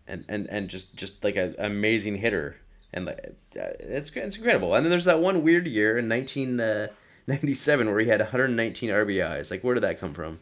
and 0.07 0.25
and 0.29 0.47
and 0.49 0.69
just 0.69 0.95
just 0.95 1.23
like 1.23 1.35
an 1.35 1.55
amazing 1.57 2.17
hitter, 2.17 2.57
and 2.93 3.05
like 3.05 3.19
uh, 3.55 3.71
it's 3.79 4.11
it's 4.11 4.37
incredible. 4.37 4.75
And 4.75 4.85
then 4.85 4.89
there's 4.89 5.05
that 5.05 5.19
one 5.19 5.41
weird 5.43 5.65
year 5.67 5.97
in 5.97 6.07
1997 6.09 7.87
where 7.89 7.99
he 7.99 8.07
had 8.09 8.19
119 8.19 8.89
RBIs. 8.89 9.51
Like, 9.51 9.63
where 9.63 9.73
did 9.75 9.81
that 9.83 9.99
come 9.99 10.13
from? 10.13 10.39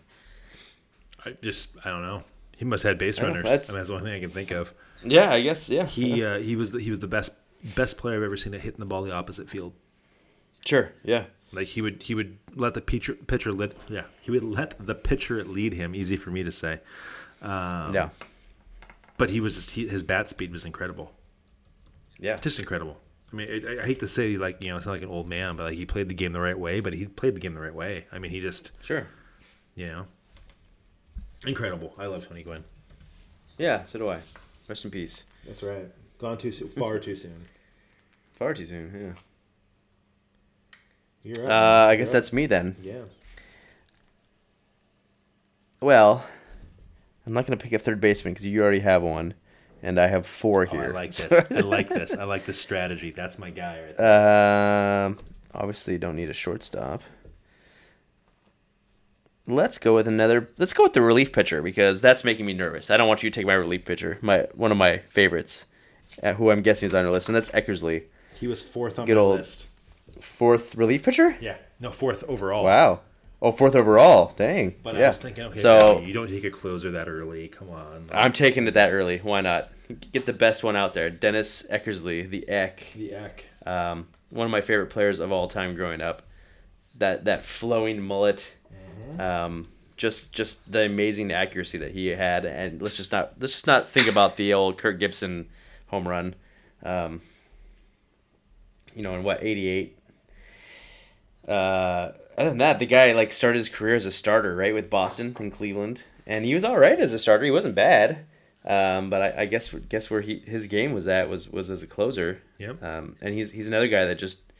I 1.25 1.35
just 1.41 1.69
I 1.85 1.89
don't 1.89 2.01
know. 2.01 2.23
He 2.57 2.65
must 2.65 2.83
have 2.83 2.91
had 2.91 2.97
base 2.99 3.19
know, 3.19 3.27
runners. 3.27 3.43
that's- 3.43 3.69
I 3.69 3.73
mean, 3.73 3.77
that's 3.79 3.89
the 3.89 3.95
only 3.95 4.09
thing 4.09 4.17
I 4.17 4.19
can 4.21 4.29
think 4.31 4.51
of. 4.51 4.73
Yeah, 5.03 5.31
I 5.31 5.41
guess 5.41 5.69
yeah. 5.69 5.85
He 5.85 6.23
uh, 6.23 6.37
he 6.39 6.55
was 6.55 6.71
the, 6.71 6.79
he 6.79 6.89
was 6.91 6.99
the 6.99 7.07
best 7.07 7.31
best 7.75 7.97
player 7.97 8.17
I've 8.17 8.23
ever 8.23 8.37
seen 8.37 8.53
at 8.53 8.61
hitting 8.61 8.79
the 8.79 8.85
ball 8.85 9.01
the 9.03 9.11
opposite 9.11 9.49
field. 9.49 9.73
sure, 10.65 10.91
yeah. 11.03 11.25
Like 11.53 11.67
he 11.67 11.81
would 11.81 12.03
he 12.03 12.15
would 12.15 12.37
let 12.55 12.73
the 12.75 12.81
pitcher 12.81 13.13
pitcher 13.13 13.51
lead 13.51 13.73
yeah 13.89 14.03
he 14.21 14.31
would 14.31 14.43
let 14.43 14.75
the 14.85 14.95
pitcher 14.95 15.43
lead 15.43 15.73
him. 15.73 15.93
Easy 15.93 16.15
for 16.15 16.31
me 16.31 16.43
to 16.43 16.51
say, 16.51 16.79
um, 17.41 17.93
yeah. 17.93 18.09
but 19.17 19.29
he 19.29 19.41
was 19.41 19.55
just 19.55 19.71
he, 19.71 19.85
his 19.87 20.01
bat 20.01 20.29
speed 20.29 20.53
was 20.53 20.63
incredible, 20.63 21.11
Yeah. 22.19 22.37
just 22.37 22.57
incredible. 22.57 22.97
I 23.33 23.35
mean, 23.35 23.65
I, 23.67 23.81
I 23.81 23.85
hate 23.85 23.99
to 23.99 24.07
say 24.07 24.37
like 24.37 24.63
you 24.63 24.69
know 24.69 24.77
it's 24.77 24.85
not 24.85 24.93
like 24.93 25.01
an 25.01 25.09
old 25.09 25.27
man, 25.27 25.57
but 25.57 25.63
like 25.63 25.75
he 25.75 25.85
played 25.85 26.07
the 26.07 26.13
game 26.15 26.31
the 26.31 26.39
right 26.39 26.57
way. 26.57 26.79
But 26.79 26.93
he 26.93 27.05
played 27.07 27.35
the 27.35 27.41
game 27.41 27.53
the 27.53 27.59
right 27.61 27.75
way. 27.75 28.07
I 28.13 28.19
mean, 28.19 28.31
he 28.31 28.39
just 28.39 28.71
Sure. 28.81 29.07
you 29.75 29.87
know 29.87 30.05
incredible. 31.45 31.93
I 31.97 32.05
love 32.05 32.27
Tony 32.27 32.43
Gwynn. 32.43 32.63
Yeah, 33.57 33.83
so 33.85 33.99
do 33.99 34.07
I. 34.07 34.19
Rest 34.69 34.85
in 34.85 34.91
peace. 34.91 35.25
That's 35.45 35.63
right. 35.63 35.91
Gone 36.21 36.37
too 36.37 36.51
soon. 36.51 36.69
Far 36.69 36.99
too 36.99 37.15
soon. 37.15 37.45
Far 38.31 38.53
too 38.53 38.65
soon, 38.65 39.15
Yeah. 41.23 41.31
You're 41.35 41.45
yeah. 41.47 41.83
Uh, 41.83 41.87
I 41.87 41.95
guess 41.95 42.11
that's 42.11 42.31
me 42.31 42.45
then. 42.47 42.75
yeah. 42.81 43.01
Well, 45.79 46.25
I'm 47.25 47.33
not 47.33 47.45
going 47.47 47.57
to 47.57 47.63
pick 47.63 47.73
a 47.73 47.79
third 47.79 47.99
baseman 47.99 48.33
because 48.33 48.45
you 48.45 48.61
already 48.61 48.79
have 48.79 49.01
one, 49.01 49.33
and 49.81 49.99
I 49.99 50.07
have 50.07 50.25
four 50.27 50.67
Oh, 50.71 50.77
I 50.77 50.87
like 50.87 51.13
this. 51.13 51.31
I 51.51 51.59
like 51.61 51.89
this. 51.89 52.15
I 52.15 52.23
like 52.23 52.45
this 52.45 52.59
strategy. 52.59 53.09
That's 53.11 53.37
my 53.39 53.49
guy 53.49 53.81
right 53.81 53.97
there. 53.97 55.05
Um, 55.05 55.17
obviously, 55.53 55.93
you 55.93 55.99
don't 55.99 56.15
need 56.15 56.29
a 56.29 56.33
shortstop. 56.33 57.01
Let's 59.47 59.77
go 59.79 59.95
with 59.95 60.07
another. 60.07 60.49
Let's 60.57 60.73
go 60.73 60.83
with 60.83 60.93
the 60.93 61.01
relief 61.01 61.31
pitcher 61.31 61.61
because 61.63 61.99
that's 61.99 62.23
making 62.23 62.45
me 62.45 62.53
nervous. 62.53 62.89
I 62.91 62.97
don't 62.97 63.07
want 63.07 63.23
you 63.23 63.29
to 63.31 63.35
take 63.39 63.47
my 63.47 63.55
relief 63.55 63.85
pitcher, 63.85 64.17
my 64.21 64.47
one 64.53 64.71
of 64.71 64.77
my 64.77 64.99
favorites, 65.09 65.65
uh, 66.23 66.33
who 66.33 66.51
I'm 66.51 66.61
guessing 66.61 66.87
is 66.87 66.93
on 66.93 67.03
your 67.03 67.11
list, 67.11 67.29
and 67.29 67.35
that's 67.35 67.49
Eckersley, 67.51 68.03
He 68.39 68.47
was 68.47 68.61
fourth 68.63 68.99
on 68.99 69.05
Good 69.05 69.17
old- 69.17 69.37
list. 69.39 69.67
fourth 70.19 70.75
relief 70.75 71.03
pitcher. 71.03 71.37
Yeah. 71.41 71.57
No, 71.79 71.91
fourth 71.91 72.23
overall. 72.27 72.63
Wow. 72.63 73.01
Oh, 73.41 73.51
fourth 73.51 73.75
overall. 73.75 74.33
Dang. 74.37 74.75
But 74.83 74.95
yeah. 74.95 75.05
I 75.05 75.07
was 75.07 75.17
thinking, 75.17 75.43
okay, 75.45 75.59
so 75.59 75.99
no, 75.99 75.99
you 76.01 76.13
don't 76.13 76.27
take 76.27 76.43
a 76.43 76.51
closer 76.51 76.91
that 76.91 77.07
early. 77.07 77.47
Come 77.47 77.71
on. 77.71 78.07
I'm 78.11 78.33
taking 78.33 78.67
it 78.67 78.75
that 78.75 78.91
early. 78.93 79.17
Why 79.17 79.41
not? 79.41 79.71
Get 80.11 80.27
the 80.27 80.33
best 80.33 80.63
one 80.63 80.75
out 80.75 80.93
there. 80.93 81.09
Dennis 81.09 81.63
Eckersley, 81.71 82.29
the 82.29 82.47
Eck. 82.47 82.85
the 82.95 83.13
Eck. 83.13 83.49
Um, 83.65 84.07
one 84.29 84.45
of 84.45 84.51
my 84.51 84.61
favorite 84.61 84.91
players 84.91 85.19
of 85.19 85.31
all 85.31 85.47
time 85.47 85.73
growing 85.75 86.01
up. 86.01 86.21
That 86.99 87.25
that 87.25 87.43
flowing 87.43 87.99
mullet. 88.01 88.53
Um, 89.17 89.65
just 89.97 90.33
just 90.33 90.71
the 90.71 90.83
amazing 90.85 91.31
accuracy 91.31 91.77
that 91.79 91.91
he 91.91 92.07
had, 92.09 92.45
and 92.45 92.81
let's 92.81 92.97
just 92.97 93.11
not 93.11 93.33
let's 93.39 93.53
just 93.53 93.67
not 93.67 93.89
think 93.89 94.07
about 94.07 94.35
the 94.37 94.53
old 94.53 94.77
Kirk 94.77 94.99
Gibson 94.99 95.49
home 95.91 96.07
run. 96.07 96.35
Um, 96.83 97.21
you 98.95 99.03
know, 99.03 99.13
in 99.15 99.23
what 99.23 99.43
'88. 99.43 99.97
Uh, 101.47 102.11
other 102.37 102.49
than 102.49 102.57
that, 102.59 102.79
the 102.79 102.85
guy 102.85 103.13
like 103.13 103.31
started 103.31 103.57
his 103.59 103.69
career 103.69 103.95
as 103.95 104.05
a 104.05 104.11
starter, 104.11 104.55
right, 104.55 104.73
with 104.73 104.89
Boston 104.89 105.35
and 105.39 105.51
Cleveland, 105.51 106.03
and 106.25 106.45
he 106.45 106.53
was 106.53 106.63
all 106.63 106.77
right 106.77 106.99
as 106.99 107.13
a 107.13 107.19
starter. 107.19 107.45
He 107.45 107.51
wasn't 107.51 107.75
bad, 107.75 108.25
um, 108.65 109.09
but 109.09 109.21
I, 109.21 109.41
I 109.41 109.45
guess 109.45 109.69
guess 109.73 110.09
where 110.09 110.21
he 110.21 110.39
his 110.45 110.67
game 110.67 110.93
was 110.93 111.07
at 111.07 111.29
was 111.29 111.49
was 111.49 111.69
as 111.69 111.83
a 111.83 111.87
closer. 111.87 112.41
Yep. 112.57 112.81
Um, 112.83 113.15
and 113.21 113.33
he's 113.33 113.51
he's 113.51 113.67
another 113.67 113.87
guy 113.87 114.05
that 114.05 114.17
just 114.19 114.51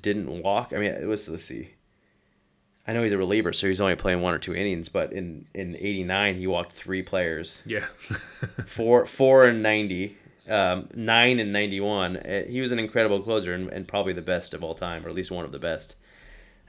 didn't 0.00 0.42
walk. 0.42 0.72
I 0.74 0.78
mean, 0.78 0.92
it 0.92 1.06
was 1.06 1.28
let's 1.28 1.44
see. 1.44 1.70
I 2.86 2.94
know 2.94 3.02
he's 3.02 3.12
a 3.12 3.18
reliever, 3.18 3.52
so 3.52 3.66
he's 3.68 3.82
only 3.82 3.96
playing 3.96 4.22
one 4.22 4.32
or 4.34 4.38
two 4.38 4.54
innings. 4.54 4.88
But 4.88 5.12
in 5.12 5.46
in 5.54 5.76
'89, 5.76 6.36
he 6.36 6.46
walked 6.46 6.72
three 6.72 7.02
players, 7.02 7.62
Yeah. 7.66 7.80
four 8.66 9.06
four 9.06 9.44
and 9.44 9.62
ninety, 9.62 10.16
um, 10.48 10.88
nine 10.94 11.38
and 11.38 11.52
ninety 11.52 11.80
one. 11.80 12.16
Uh, 12.16 12.42
he 12.48 12.60
was 12.60 12.72
an 12.72 12.78
incredible 12.78 13.20
closer 13.20 13.54
and, 13.54 13.68
and 13.70 13.86
probably 13.86 14.12
the 14.12 14.22
best 14.22 14.54
of 14.54 14.62
all 14.64 14.74
time, 14.74 15.04
or 15.04 15.08
at 15.08 15.14
least 15.14 15.30
one 15.30 15.44
of 15.44 15.52
the 15.52 15.58
best. 15.58 15.96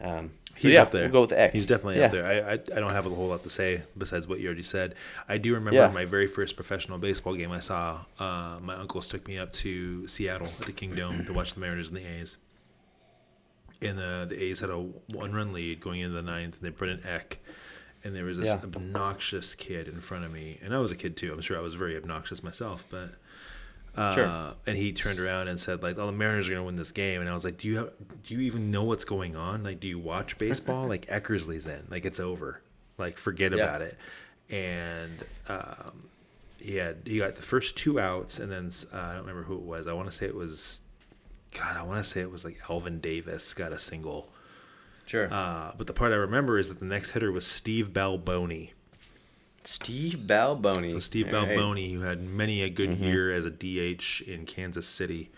Um, 0.02 0.32
so 0.58 0.68
He's 0.68 0.76
yeah, 0.76 0.82
up 0.82 0.92
there. 0.92 1.04
We'll 1.04 1.12
go 1.12 1.22
with 1.22 1.32
Eck. 1.34 1.54
He's 1.54 1.66
definitely 1.66 2.00
Yeah. 2.00 2.06
up 2.06 2.12
there. 2.12 2.26
I, 2.26 2.52
I 2.52 2.54
I 2.54 2.80
don't 2.80 2.92
have 2.92 3.06
a 3.06 3.10
whole 3.10 3.28
lot 3.28 3.44
to 3.44 3.50
say 3.50 3.84
besides 3.98 4.28
what 4.28 4.40
you 4.40 4.48
already 4.48 4.64
said. 4.64 4.94
I 5.28 5.38
do 5.38 5.54
remember 5.54 5.80
Yeah. 5.80 5.88
my 5.90 6.06
very 6.06 6.28
first 6.28 6.56
professional 6.56 6.98
baseball 6.98 7.36
game 7.36 7.52
I 7.52 7.60
saw. 7.62 8.02
Uh, 8.20 8.60
my 8.62 8.76
uncles 8.76 9.08
took 9.08 9.28
me 9.28 9.38
up 9.38 9.54
to 9.54 10.08
Seattle 10.08 10.48
at 10.60 10.66
the 10.66 10.74
Kingdome 10.74 11.26
to 11.26 11.34
watch 11.34 11.54
the 11.54 11.60
Mariners 11.62 11.88
and 11.90 11.98
the 11.98 12.06
A's. 12.06 12.38
And 13.82 13.98
the 13.98 14.26
the 14.30 14.42
A's 14.44 14.60
had 14.60 14.70
a 14.70 14.78
one 14.78 15.34
run 15.34 15.54
lead 15.54 15.80
going 15.80 16.02
into 16.02 16.14
the 16.16 16.22
ninth, 16.22 16.58
and 16.58 16.64
they 16.68 16.72
put 16.72 16.90
in 16.90 17.06
Eck. 17.06 17.40
And 18.04 18.16
there 18.16 18.24
was 18.26 18.38
this 18.38 18.48
Yeah. 18.48 18.62
obnoxious 18.64 19.56
kid 19.56 19.88
in 19.88 20.00
front 20.02 20.24
of 20.26 20.32
me, 20.32 20.58
and 20.62 20.74
I 20.74 20.80
was 20.80 20.92
a 20.92 20.96
kid 20.96 21.16
too. 21.18 21.34
I'm 21.34 21.42
sure 21.42 21.58
I 21.58 21.62
was 21.62 21.74
very 21.74 21.96
obnoxious 21.98 22.42
myself, 22.44 22.86
but 22.90 23.12
uh, 23.96 24.14
Sure. 24.16 24.54
And 24.68 24.78
he 24.78 24.94
turned 24.94 25.20
around 25.20 25.48
and 25.48 25.60
said, 25.60 25.82
like, 25.84 25.98
"Oh, 25.98 26.06
the 26.06 26.12
Mariners 26.12 26.48
are 26.50 26.52
gonna 26.54 26.64
win 26.64 26.76
this 26.76 26.92
game." 26.92 27.22
And 27.22 27.30
I 27.30 27.34
was 27.34 27.44
like, 27.46 27.58
"Do 27.58 27.68
you 27.68 27.78
have, 27.78 27.92
do 28.24 28.34
you 28.36 28.42
even 28.42 28.72
know 28.72 28.84
what's 28.84 29.04
going 29.06 29.36
on? 29.36 29.64
Like, 29.64 29.80
do 29.80 29.88
you 29.88 30.00
watch 30.00 30.38
baseball? 30.38 30.88
like, 30.90 31.06
Eckersley's 31.08 31.68
in. 31.68 31.86
Like, 31.90 32.06
it's 32.06 32.20
over. 32.20 32.62
Like, 32.98 33.18
forget 33.18 33.52
Yeah. 33.52 33.64
about 33.64 33.82
it." 33.82 33.98
And 34.50 35.24
um, 35.48 36.10
he 36.60 36.76
had 36.76 36.98
he 37.06 37.20
got 37.20 37.36
the 37.36 37.42
first 37.42 37.78
two 37.78 38.00
outs, 38.00 38.40
and 38.40 38.52
then 38.52 38.70
uh, 38.94 38.98
I 38.98 39.12
don't 39.14 39.22
remember 39.22 39.44
who 39.44 39.56
it 39.56 39.64
was. 39.64 39.88
I 39.88 39.94
want 39.94 40.10
to 40.10 40.16
say 40.16 40.26
it 40.26 40.36
was, 40.36 40.82
God, 41.58 41.78
I 41.78 41.84
want 41.84 42.04
to 42.04 42.10
say 42.10 42.22
it 42.22 42.32
was 42.32 42.44
like 42.46 42.60
Alvin 42.70 43.00
Davis 43.00 43.54
got 43.54 43.72
a 43.74 43.80
single. 43.80 44.30
Sure. 45.06 45.32
Uh, 45.34 45.72
but 45.78 45.88
the 45.88 45.94
part 45.94 46.12
I 46.12 46.16
remember 46.16 46.60
is 46.60 46.70
that 46.70 46.80
the 46.80 46.86
next 46.86 47.12
hitter 47.12 47.32
was 47.32 47.46
Steve 47.48 47.90
Balboni. 47.94 48.72
Steve 49.70 50.20
Balboni. 50.26 50.90
So 50.90 51.00
Steve 51.00 51.28
All 51.28 51.34
right. 51.34 51.50
Mm-hmm. 51.50 51.60
Balboni, 51.60 51.94
who 51.94 52.02
had 52.02 52.22
many 52.22 52.64
a 52.64 52.70
good 52.70 52.98
year 52.98 53.32
as 53.32 53.46
a 53.46 53.52
DH 53.52 54.22
in 54.28 54.46
Kansas 54.46 54.88
City, 54.88 55.32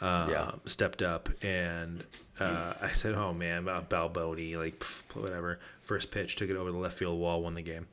uh, 0.00 0.26
Yeah. 0.30 0.50
stepped 0.66 1.00
up, 1.00 1.28
and 1.42 2.04
uh, 2.40 2.74
I 2.80 2.88
said, 2.88 3.14
"Oh 3.14 3.32
man, 3.32 3.64
Balboni, 3.64 4.56
like 4.56 4.80
pff, 4.80 5.02
whatever." 5.14 5.60
First 5.80 6.10
pitch, 6.10 6.36
took 6.36 6.50
it 6.50 6.56
over 6.56 6.72
the 6.72 6.78
left 6.78 6.98
field 6.98 7.18
wall, 7.20 7.42
won 7.42 7.54
the 7.54 7.62
game. 7.62 7.86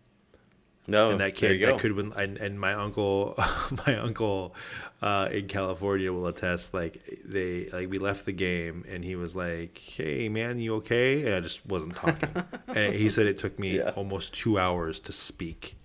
No, 0.90 1.12
and 1.12 1.20
that 1.20 1.36
kid, 1.36 1.62
that 1.62 1.80
could 1.80 1.94
win. 1.94 2.12
And, 2.16 2.38
and 2.38 2.60
my 2.60 2.74
uncle, 2.74 3.36
my 3.88 3.98
uncle, 3.98 4.56
uh, 5.02 5.30
in 5.32 5.48
California 5.48 6.12
will 6.12 6.28
attest. 6.28 6.74
Like 6.74 7.02
they, 7.26 7.70
like 7.72 7.90
we 7.90 8.00
left 8.00 8.26
the 8.26 8.32
game, 8.32 8.84
and 8.90 9.04
he 9.04 9.16
was 9.16 9.36
like, 9.36 9.78
"Hey 9.78 10.30
man, 10.30 10.60
you 10.60 10.76
okay?" 10.76 11.26
And 11.26 11.36
I 11.36 11.40
just 11.40 11.66
wasn't 11.66 11.96
talking. 11.96 12.30
and 12.68 12.94
he 12.96 13.10
said 13.10 13.26
it 13.28 13.38
took 13.40 13.58
me 13.60 13.78
Yeah. 13.78 13.92
almost 13.96 14.34
two 14.34 14.58
hours 14.60 15.00
to 15.02 15.12
speak. 15.12 15.76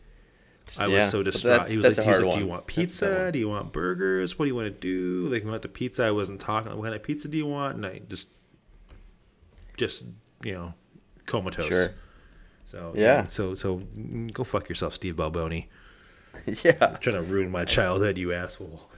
I 0.80 0.86
Yeah, 0.86 0.94
was 0.96 1.10
so 1.10 1.22
distraught. 1.22 1.68
he 1.68 1.76
was 1.76 1.98
like, 1.98 2.06
he's 2.06 2.20
like, 2.20 2.32
"Do 2.34 2.38
you 2.40 2.46
want 2.46 2.66
That's 2.66 2.76
a 2.76 2.80
tough 2.80 2.86
pizza? 3.10 3.32
Do 3.32 3.38
you 3.38 3.48
want 3.50 3.72
burgers? 3.72 4.38
What 4.38 4.46
do 4.46 4.48
you 4.48 4.54
want 4.56 4.66
to 4.68 4.80
do?" 4.80 5.28
Like, 5.32 5.44
want 5.44 5.60
the 5.62 5.68
pizza? 5.68 6.04
I 6.04 6.10
wasn't 6.10 6.40
talking. 6.40 6.74
What 6.74 6.84
kind 6.84 6.94
of 6.94 7.02
pizza 7.02 7.28
do 7.28 7.36
you 7.36 7.46
want? 7.46 7.76
And 7.76 7.84
I 7.86 8.00
just, 8.08 8.28
just 9.76 10.04
you 10.42 10.54
know, 10.54 10.74
comatose. 11.26 11.68
Sure. 11.68 11.88
So 12.74 12.92
Yeah. 12.96 13.26
So 13.26 13.54
so 13.54 13.78
mm, 13.78 14.32
go 14.32 14.42
fuck 14.44 14.68
yourself, 14.68 14.94
Steve 14.94 15.14
Balboni. 15.16 15.66
yeah, 16.64 16.96
Trying 17.00 17.14
to 17.16 17.22
ruin 17.22 17.50
my 17.50 17.64
childhood, 17.64 18.18
you 18.18 18.32
asshole. 18.32 18.90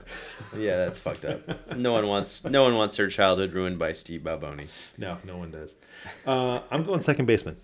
yeah, 0.57 0.77
that's 0.77 0.97
fucked 0.97 1.23
up. 1.23 1.77
No 1.77 1.93
one 1.93 2.07
wants 2.07 2.43
no 2.43 2.63
one 2.63 2.75
wants 2.75 2.97
their 2.97 3.07
childhood 3.09 3.53
ruined 3.53 3.77
by 3.77 3.91
Steve 3.91 4.21
Balboni. 4.21 4.67
No, 4.97 5.17
no 5.23 5.37
one 5.37 5.51
does. 5.51 5.75
Uh, 6.25 6.61
I'm 6.71 6.83
going 6.83 6.99
second 7.01 7.27
baseman. 7.27 7.57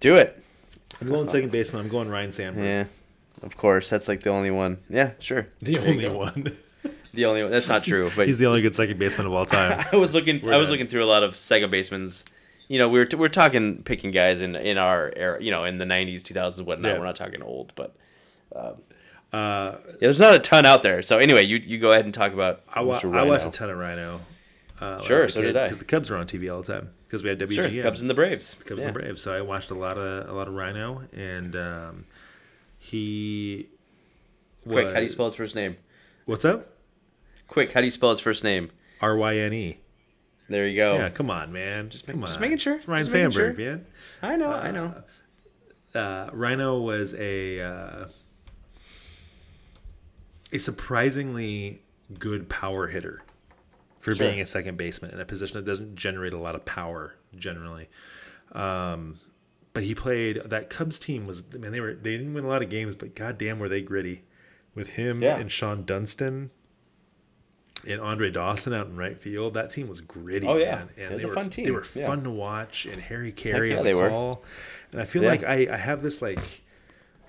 Do 0.00 0.16
it. 0.16 0.42
I'm 1.00 1.08
going 1.08 1.28
second 1.28 1.52
baseman. 1.52 1.82
I'm 1.82 1.88
going 1.88 2.08
Ryne 2.08 2.32
Sandberg. 2.32 2.64
Yeah, 2.64 2.84
of 3.42 3.56
course. 3.56 3.88
That's 3.88 4.08
like 4.08 4.22
the 4.24 4.30
only 4.30 4.50
one. 4.50 4.78
Yeah, 4.90 5.12
sure. 5.20 5.46
The 5.62 5.78
only 5.78 6.08
one. 6.08 6.56
The 7.12 7.26
only 7.26 7.42
one. 7.42 7.52
That's 7.52 7.68
not 7.68 7.84
true. 7.90 8.10
But 8.16 8.26
He's 8.26 8.38
the 8.38 8.46
only 8.46 8.60
good 8.62 8.74
second 8.74 8.98
baseman 8.98 9.28
of 9.28 9.32
all 9.34 9.46
time. 9.46 9.86
I 9.92 9.96
was 9.96 10.14
looking. 10.14 10.40
We're 10.42 10.52
I 10.52 10.56
was 10.56 10.66
done. 10.66 10.72
looking 10.72 10.88
through 10.88 11.04
a 11.04 11.06
lot 11.06 11.22
of 11.22 11.36
second 11.36 11.70
basemen's. 11.70 12.24
You 12.68 12.78
know, 12.78 12.88
we're 12.88 13.08
we're 13.16 13.28
talking 13.28 13.82
picking 13.82 14.10
guys 14.10 14.40
in 14.40 14.56
in 14.56 14.78
our 14.78 15.12
era. 15.16 15.42
You 15.42 15.50
know, 15.50 15.64
in 15.64 15.78
the 15.78 15.84
'90s, 15.84 16.22
2000s, 16.22 16.64
whatnot. 16.64 16.92
Yeah. 16.92 16.98
We're 16.98 17.04
not 17.04 17.16
talking 17.16 17.42
old, 17.42 17.72
but 17.74 17.94
Uh, 18.54 18.76
yeah, 19.32 19.96
there's 20.00 20.20
not 20.20 20.34
a 20.34 20.38
ton 20.38 20.64
out 20.64 20.82
there. 20.82 21.02
So 21.02 21.18
anyway, 21.18 21.44
you 21.44 21.56
you 21.56 21.78
go 21.78 21.92
ahead 21.92 22.04
and 22.04 22.14
talk 22.14 22.32
about 22.32 22.62
I, 22.72 22.80
wa-. 22.82 23.00
I 23.02 23.22
watched 23.24 23.46
a 23.46 23.50
ton 23.50 23.68
of 23.68 23.76
Ryno. 23.76 24.20
Uh, 24.80 25.00
Sure, 25.00 25.28
so 25.28 25.40
did 25.40 25.56
I. 25.56 25.64
Because 25.64 25.78
the 25.78 25.84
Cubs 25.84 26.10
were 26.10 26.16
on 26.16 26.26
TV 26.26 26.52
all 26.52 26.62
the 26.62 26.72
time. 26.72 26.90
Because 27.06 27.22
we 27.22 27.28
had 27.28 27.38
WGN. 27.38 27.72
Sure, 27.72 27.82
Cubs 27.82 28.00
and 28.00 28.10
the 28.10 28.14
Braves. 28.14 28.54
Cubs 28.64 28.80
yeah. 28.80 28.88
and 28.88 28.94
the 28.94 28.98
Braves. 28.98 29.22
So 29.22 29.34
I 29.34 29.40
watched 29.40 29.70
a 29.70 29.74
lot 29.74 29.98
of 29.98 30.28
a 30.28 30.32
lot 30.32 30.48
of 30.48 30.54
Ryno, 30.54 31.08
and 31.12 31.56
um, 31.56 32.04
he. 32.78 33.68
Quick, 34.62 34.88
how 34.88 34.94
do 34.94 35.02
you 35.02 35.08
spell 35.08 35.26
his 35.26 35.34
first 35.34 35.54
name? 35.54 35.76
What's 36.24 36.44
up? 36.44 36.68
Quick, 37.48 37.72
how 37.72 37.80
do 37.80 37.86
you 37.86 37.90
spell 37.90 38.10
his 38.10 38.20
first 38.20 38.42
name? 38.42 38.70
R 39.00 39.16
Y 39.16 39.36
N 39.36 39.52
E. 39.52 39.78
There 40.48 40.66
you 40.66 40.76
go. 40.76 40.94
Yeah, 40.96 41.08
come 41.10 41.30
on, 41.30 41.52
man. 41.52 41.88
Just 41.90 42.06
come 42.06 42.20
just 42.20 42.36
on. 42.36 42.40
making 42.42 42.58
sure. 42.58 42.74
It's 42.74 42.86
Ryne 42.86 42.98
Just 42.98 43.10
Sandberg, 43.12 43.56
sure. 43.56 43.64
man. 43.72 43.86
I 44.22 44.36
know, 44.36 44.52
I 44.52 44.70
know. 44.70 45.02
uh, 45.94 46.30
Ryno 46.30 46.82
was 46.82 47.14
a 47.14 47.60
uh, 47.60 48.06
a 50.52 50.58
surprisingly 50.58 51.82
good 52.18 52.48
power 52.48 52.88
hitter 52.88 53.22
for 54.00 54.14
Sure. 54.14 54.28
being 54.28 54.40
a 54.40 54.46
second 54.46 54.76
baseman 54.76 55.10
in 55.12 55.20
a 55.20 55.24
position 55.24 55.56
that 55.56 55.64
doesn't 55.64 55.96
generate 55.96 56.32
a 56.34 56.38
lot 56.38 56.54
of 56.54 56.64
power 56.64 57.14
generally. 57.36 57.88
Um, 58.52 59.16
but 59.72 59.82
he 59.82 59.94
played 59.94 60.42
that 60.44 60.68
Cubs 60.70 60.98
team 60.98 61.26
was 61.26 61.42
man 61.54 61.72
they 61.72 61.80
were 61.80 61.94
they 61.94 62.16
didn't 62.16 62.34
win 62.34 62.44
a 62.44 62.48
lot 62.48 62.62
of 62.62 62.68
games, 62.68 62.94
but 62.94 63.14
goddamn 63.16 63.58
were 63.58 63.68
they 63.68 63.80
gritty 63.80 64.22
with 64.74 64.90
him 64.90 65.22
Yeah. 65.22 65.38
and 65.38 65.48
Shawon 65.50 65.86
Dunston. 65.86 66.50
And 67.88 68.00
Andre 68.00 68.30
Dawson 68.30 68.72
out 68.72 68.86
in 68.86 68.96
right 68.96 69.18
field, 69.18 69.54
that 69.54 69.70
team 69.70 69.88
was 69.88 70.00
gritty. 70.00 70.46
Oh, 70.46 70.56
yeah. 70.56 70.76
man. 70.76 70.88
and 70.96 70.98
It 70.98 71.12
was 71.12 71.22
they 71.22 71.24
a 71.26 71.28
were 71.28 71.34
fun 71.34 71.50
team. 71.50 71.64
They 71.64 71.70
were 71.70 71.84
Yeah. 71.94 72.06
fun 72.06 72.22
to 72.24 72.30
watch, 72.30 72.86
and 72.86 73.00
Harry 73.02 73.32
Caray 73.32 73.70
yeah, 73.70 73.78
on 73.78 73.84
they 73.84 73.92
the 73.92 73.98
were. 73.98 74.36
And 74.92 75.00
I 75.00 75.04
feel 75.04 75.22
Yeah. 75.22 75.30
like 75.30 75.44
I, 75.44 75.68
I 75.72 75.76
have 75.76 76.02
this 76.02 76.20
like 76.22 76.62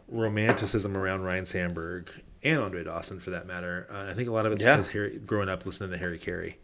romanticism 0.07 0.95
around 0.95 1.21
Ryne 1.23 1.45
Sandberg 1.45 2.09
and 2.43 2.59
Andre 2.61 2.83
Dawson 2.83 3.19
for 3.19 3.31
that 3.31 3.47
matter. 3.47 3.87
Uh, 3.91 4.11
I 4.11 4.13
think 4.13 4.29
a 4.29 4.31
lot 4.31 4.45
of 4.45 4.53
it's 4.53 4.63
because 4.63 4.89
Harry, 4.89 5.19
growing 5.19 5.49
up 5.49 5.65
listening 5.65 5.91
to 5.91 5.97
Harry 5.97 6.19
Caray. 6.19 6.57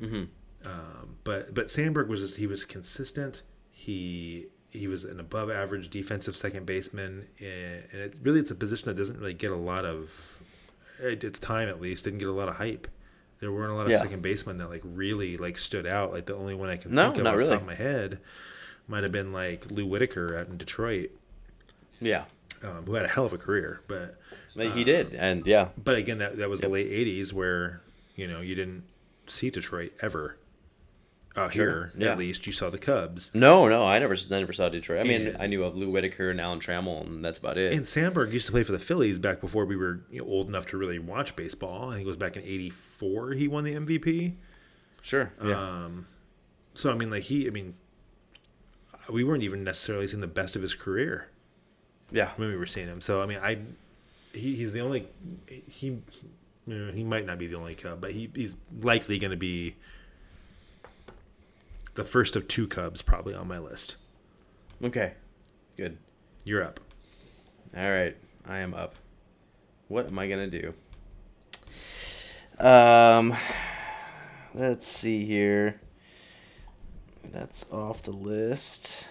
Mm-hmm. 0.00 0.24
Um, 0.68 1.16
but 1.24 1.54
but 1.54 1.70
Sandberg 1.70 2.08
was 2.08 2.20
just 2.20 2.36
he 2.36 2.46
was 2.46 2.64
consistent. 2.64 3.42
He 3.72 4.46
he 4.70 4.86
was 4.86 5.04
an 5.04 5.18
above 5.18 5.50
average 5.50 5.88
defensive 5.88 6.36
second 6.36 6.66
baseman, 6.66 7.26
and, 7.40 7.84
and 7.92 8.00
it 8.02 8.18
really 8.22 8.40
it's 8.40 8.50
a 8.50 8.54
position 8.54 8.86
that 8.88 8.96
doesn't 8.96 9.18
really 9.18 9.34
get 9.34 9.50
a 9.50 9.56
lot 9.56 9.84
of 9.84 10.38
at 11.02 11.20
the 11.20 11.30
time 11.30 11.68
at 11.68 11.80
least 11.80 12.04
didn't 12.04 12.18
get 12.18 12.28
a 12.28 12.32
lot 12.32 12.48
of 12.48 12.56
hype. 12.56 12.86
There 13.40 13.52
weren't 13.52 13.70
a 13.72 13.74
lot 13.74 13.86
of 13.86 13.92
Yeah. 13.92 13.98
second 13.98 14.22
basemen 14.22 14.58
that 14.58 14.68
like 14.68 14.82
really 14.84 15.36
like 15.36 15.58
stood 15.58 15.86
out. 15.86 16.12
Like 16.12 16.26
the 16.26 16.34
only 16.34 16.54
one 16.54 16.68
I 16.68 16.76
can 16.76 16.92
No, 16.92 17.04
think 17.12 17.18
of 17.18 17.26
off 17.26 17.38
the 17.38 17.44
top 17.44 17.60
of 17.60 17.66
my 17.66 17.74
head 17.74 18.18
might 18.88 19.02
have 19.04 19.12
been 19.12 19.32
like 19.32 19.70
Lou 19.70 19.86
Whitaker 19.86 20.36
out 20.36 20.48
in 20.48 20.56
Detroit, 20.56 21.10
Yeah, 22.00 22.24
um, 22.62 22.84
who 22.86 22.94
had 22.94 23.04
a 23.04 23.08
hell 23.08 23.24
of 23.26 23.32
a 23.32 23.38
career. 23.38 23.80
But 23.86 24.16
Like, 24.54 24.72
he 24.74 24.82
did, 24.82 25.14
and 25.14 25.46
yeah, 25.46 25.68
but 25.82 25.96
again, 25.96 26.18
that 26.18 26.36
that 26.38 26.48
was 26.50 26.60
the 26.60 26.68
late 26.68 26.90
'80s 26.90 27.32
where 27.32 27.80
you 28.16 28.26
know 28.26 28.40
you 28.40 28.54
didn't 28.56 28.84
see 29.26 29.50
Detroit 29.50 29.92
ever. 30.00 30.36
Out 31.38 31.52
Sure, 31.52 31.66
here, 31.66 31.92
yeah. 31.96 32.12
at 32.12 32.18
least, 32.18 32.46
you 32.46 32.52
saw 32.52 32.68
the 32.70 32.78
Cubs. 32.78 33.30
no, 33.34 33.68
no, 33.68 33.84
I 33.84 33.98
never, 33.98 34.14
I 34.30 34.38
never 34.40 34.52
saw 34.52 34.68
Detroit. 34.68 35.00
I 35.04 35.08
mean, 35.08 35.26
And- 35.28 35.36
I 35.42 35.46
knew 35.46 35.64
of 35.64 35.76
Lou 35.76 35.90
Whitaker 35.90 36.30
and 36.30 36.40
Alan 36.40 36.60
Trammell, 36.60 37.06
and 37.06 37.24
that's 37.24 37.38
about 37.38 37.56
it. 37.58 37.72
And 37.72 37.86
Sandberg 37.86 38.32
used 38.32 38.46
to 38.46 38.52
play 38.52 38.62
for 38.62 38.72
the 38.72 38.78
Phillies 38.78 39.18
back 39.18 39.40
before 39.40 39.64
we 39.64 39.76
were 39.76 40.00
you 40.10 40.20
know, 40.22 40.26
old 40.28 40.48
enough 40.48 40.66
to 40.66 40.76
really 40.76 40.98
watch 40.98 41.34
baseball. 41.36 41.90
I 41.90 41.94
think 41.94 42.04
it 42.06 42.08
was 42.08 42.16
back 42.16 42.36
in 42.36 42.42
'84 42.42 43.32
he 43.32 43.48
won 43.48 43.64
the 43.64 43.74
MVP. 43.74 44.34
sure, 45.02 45.32
yeah, 45.44 45.84
Um, 45.84 46.06
so 46.74 46.90
I 46.92 46.94
mean, 46.94 47.10
like 47.10 47.24
he, 47.24 47.46
I 47.46 47.50
mean, 47.50 47.74
we 49.10 49.24
weren't 49.24 49.42
even 49.42 49.64
necessarily 49.64 50.06
seeing 50.06 50.20
the 50.20 50.26
best 50.26 50.54
of 50.56 50.62
his 50.62 50.74
career 50.74 51.30
yeah, 52.10 52.30
when 52.36 52.48
we 52.48 52.56
were 52.56 52.66
seeing 52.66 52.88
him. 52.88 53.00
So 53.00 53.22
I 53.22 53.26
mean, 53.26 53.38
I, 53.42 53.58
he, 54.32 54.54
he's 54.56 54.72
the 54.72 54.80
only, 54.80 55.08
he, 55.66 55.86
you 55.86 56.02
know, 56.66 56.92
he 56.92 57.02
might 57.04 57.24
not 57.26 57.38
be 57.38 57.46
the 57.46 57.56
only 57.56 57.74
Cub, 57.74 58.00
but 58.00 58.12
he, 58.12 58.30
he's 58.34 58.56
likely 58.80 59.18
going 59.18 59.30
to 59.30 59.36
be 59.36 59.76
the 61.98 62.04
first 62.04 62.36
of 62.36 62.46
two 62.46 62.68
Cubs 62.68 63.02
probably 63.02 63.34
on 63.34 63.48
my 63.48 63.58
list. 63.58 63.96
okay, 64.84 65.14
good. 65.76 65.98
You're 66.44 66.62
up. 66.62 66.78
All 67.76 67.90
right, 67.90 68.16
I 68.46 68.58
am 68.58 68.72
up. 68.72 68.94
What 69.88 70.06
am 70.06 70.16
I 70.16 70.28
gonna 70.28 70.46
do? 70.46 70.74
Um, 72.64 73.36
let's 74.54 74.86
see 74.86 75.24
here. 75.24 75.80
That's 77.32 77.68
off 77.72 78.02
the 78.02 78.12
list. 78.12 79.08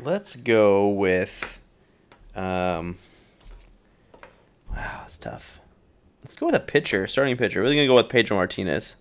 Let's 0.00 0.34
go 0.34 0.88
with. 0.88 1.60
Um. 2.34 2.98
Wow, 4.68 5.04
it's 5.06 5.16
tough. 5.16 5.60
Let's 6.24 6.36
go 6.36 6.46
with 6.46 6.56
a 6.56 6.60
pitcher, 6.60 7.06
starting 7.06 7.36
pitcher. 7.36 7.60
Really 7.60 7.76
gonna 7.76 7.86
go 7.86 7.94
with 7.94 8.08
Pedro 8.08 8.36
Martinez 8.36 8.96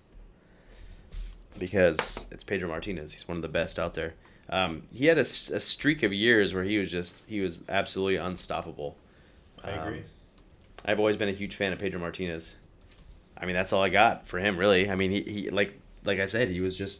because 1.59 2.27
it's 2.31 2.43
Pedro 2.43 2.69
Martinez. 2.69 3.13
He's 3.13 3.27
one 3.27 3.37
of 3.37 3.41
the 3.41 3.47
best 3.47 3.79
out 3.79 3.93
there. 3.93 4.13
Um, 4.49 4.83
he 4.93 5.07
had 5.07 5.17
a 5.17 5.25
streak 5.25 6.03
of 6.03 6.13
years 6.13 6.53
where 6.53 6.63
he 6.63 6.77
was 6.77 6.89
just 6.89 7.23
he 7.27 7.41
was 7.41 7.61
absolutely 7.67 8.15
unstoppable. 8.15 8.95
I 9.63 9.71
agree. 9.71 9.99
Um, 9.99 10.05
I've 10.85 10.99
always 10.99 11.17
been 11.17 11.29
a 11.29 11.33
huge 11.33 11.55
fan 11.55 11.73
of 11.73 11.79
Pedro 11.79 11.99
Martinez. 11.99 12.55
I 13.37 13.45
mean, 13.45 13.55
that's 13.55 13.73
all 13.73 13.83
I 13.83 13.89
got 13.89 14.25
for 14.25 14.39
him, 14.39 14.57
really. 14.57 14.89
I 14.89 14.95
mean, 14.95 15.11
he, 15.11 15.21
he 15.21 15.49
like 15.49 15.79
like 16.05 16.19
I 16.19 16.25
said, 16.25 16.49
he 16.49 16.61
was 16.61 16.77
just 16.77 16.99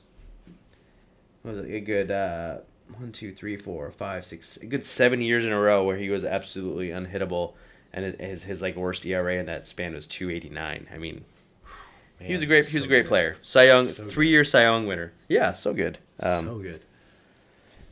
what 1.42 1.56
was 1.56 1.66
it 1.66 1.74
a 1.74 1.80
good 1.80 2.12
uh, 2.12 2.58
one, 2.98 3.12
two, 3.12 3.34
three, 3.34 3.56
four, 3.58 3.90
five, 3.92 4.26
six, 4.26 4.58
a 4.58 4.66
good 4.66 4.86
seven 4.86 5.22
years 5.22 5.46
in 5.46 5.54
a 5.54 5.60
row 5.60 5.84
where 5.84 5.98
he 5.98 6.10
was 6.10 6.26
absolutely 6.26 6.90
unhittable, 6.90 7.54
and 7.94 8.16
his 8.20 8.44
his 8.44 8.62
like 8.62 8.76
worst 8.76 9.06
ERA 9.06 9.36
in 9.36 9.46
that 9.46 9.66
span 9.66 9.94
was 9.94 10.06
two 10.06 10.30
eighty 10.30 10.50
nine. 10.50 10.88
I 10.94 10.98
mean, 10.98 11.24
he 12.20 12.34
was 12.34 12.42
a 12.42 12.46
Man, 12.46 12.50
great 12.50 12.68
he 12.68 12.78
was 12.78 12.86
a 12.86 12.88
great 12.88 13.04
good. 13.04 13.08
player, 13.10 13.38
Cy 13.44 13.64
Young, 13.68 13.86
So 13.88 14.04
good. 14.04 14.12
three 14.14 14.30
year 14.30 14.44
Cy 14.46 14.64
Young 14.64 14.88
winner. 14.88 15.14
Yeah, 15.28 15.54
so 15.54 15.74
good. 15.74 15.98
Um, 16.20 16.46
so 16.46 16.58
good. 16.60 16.82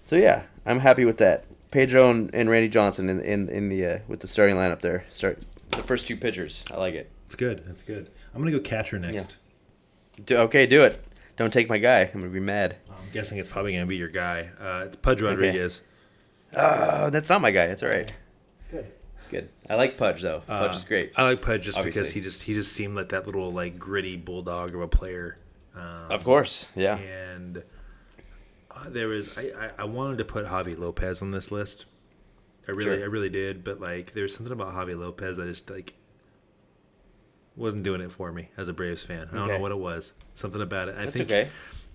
so 0.06 0.16
yeah, 0.16 0.44
I'm 0.66 0.80
happy 0.80 1.06
with 1.06 1.18
that. 1.18 1.46
Pedro 1.72 2.10
and, 2.10 2.34
and 2.34 2.50
Randy 2.50 2.70
Johnson 2.70 3.10
in 3.10 3.20
in, 3.22 3.50
in 3.50 3.70
the 3.70 3.86
uh, 3.86 4.00
with 4.08 4.22
the 4.22 4.28
starting 4.28 4.56
lineup 4.56 4.82
there. 4.82 5.06
Start 5.12 5.40
the 5.72 5.84
first 5.84 6.08
two 6.08 6.16
pitchers. 6.16 6.64
I 6.72 6.78
like 6.78 6.94
it. 6.94 7.10
It's 7.26 7.36
good. 7.36 7.64
That's 7.68 7.84
good. 7.84 8.10
I'm 8.34 8.42
gonna 8.42 8.52
go 8.52 8.60
catcher 8.60 8.98
next. 9.00 9.38
Do, 10.26 10.38
okay, 10.38 10.66
do 10.66 10.84
it. 10.84 11.04
Don't 11.38 11.52
take 11.52 11.68
my 11.68 11.78
guy. 11.78 12.02
I'm 12.02 12.22
gonna 12.22 12.28
be 12.32 12.40
mad. 12.40 12.78
I'm 12.90 13.12
guessing 13.12 13.38
it's 13.38 13.50
probably 13.50 13.74
gonna 13.74 13.86
be 13.86 13.98
your 13.98 14.08
guy. 14.10 14.50
Uh, 14.60 14.84
it's 14.86 14.96
Pudge 14.96 15.22
Rodriguez. 15.22 15.82
Oh, 16.56 17.10
that's 17.10 17.30
not 17.30 17.42
my 17.42 17.52
guy. 17.52 17.68
That's 17.68 17.84
all 17.84 17.90
right. 17.90 18.14
Good. 19.36 19.50
I 19.70 19.76
like 19.76 19.98
Pudge 19.98 20.22
though. 20.22 20.42
Pudge 20.48 20.76
is 20.76 20.84
great. 20.84 21.12
I 21.16 21.24
like 21.24 21.42
Pudge 21.42 21.64
just 21.64 21.82
because 21.84 22.12
he 22.12 22.22
just 22.22 22.44
he 22.44 22.54
just 22.54 22.72
seemed 22.72 22.96
like 22.96 23.10
that 23.10 23.26
little 23.26 23.52
like 23.52 23.78
gritty 23.78 24.16
bulldog 24.16 24.74
of 24.74 24.82
a 24.82 24.88
player. 24.88 25.36
Um, 25.76 26.12
Of 26.12 26.24
course. 26.24 26.68
Yeah. 26.76 26.98
and 26.98 27.64
uh, 28.72 28.90
there 28.90 29.08
was 29.08 29.38
I, 29.38 29.42
I, 29.42 29.72
I 29.80 29.84
wanted 29.86 30.18
to 30.20 30.26
put 30.26 30.46
Javy 30.46 30.78
Lopez 30.78 31.22
on 31.22 31.32
this 31.32 31.52
list. 31.52 31.86
I 32.68 32.72
really 32.72 32.98
Sure. 32.98 33.04
I 33.04 33.08
really 33.08 33.30
did, 33.30 33.64
but 33.64 33.82
like 33.82 34.14
there's 34.14 34.36
something 34.36 34.54
about 34.54 34.74
Javy 34.74 34.98
Lopez 34.98 35.38
that 35.38 35.48
just 35.48 35.70
like 35.70 35.94
wasn't 37.56 37.84
doing 37.84 38.02
it 38.02 38.12
for 38.12 38.32
me 38.32 38.50
as 38.58 38.68
a 38.68 38.74
Braves 38.74 39.04
fan. 39.04 39.30
I 39.32 39.36
don't 39.36 39.48
know 39.48 39.60
what 39.60 39.72
it 39.72 39.80
was. 39.80 40.14
Something 40.34 40.62
about 40.62 40.90
it. 40.90 40.96
I 40.98 41.06
That's 41.06 41.18
think 41.18 41.32
okay. 41.32 41.50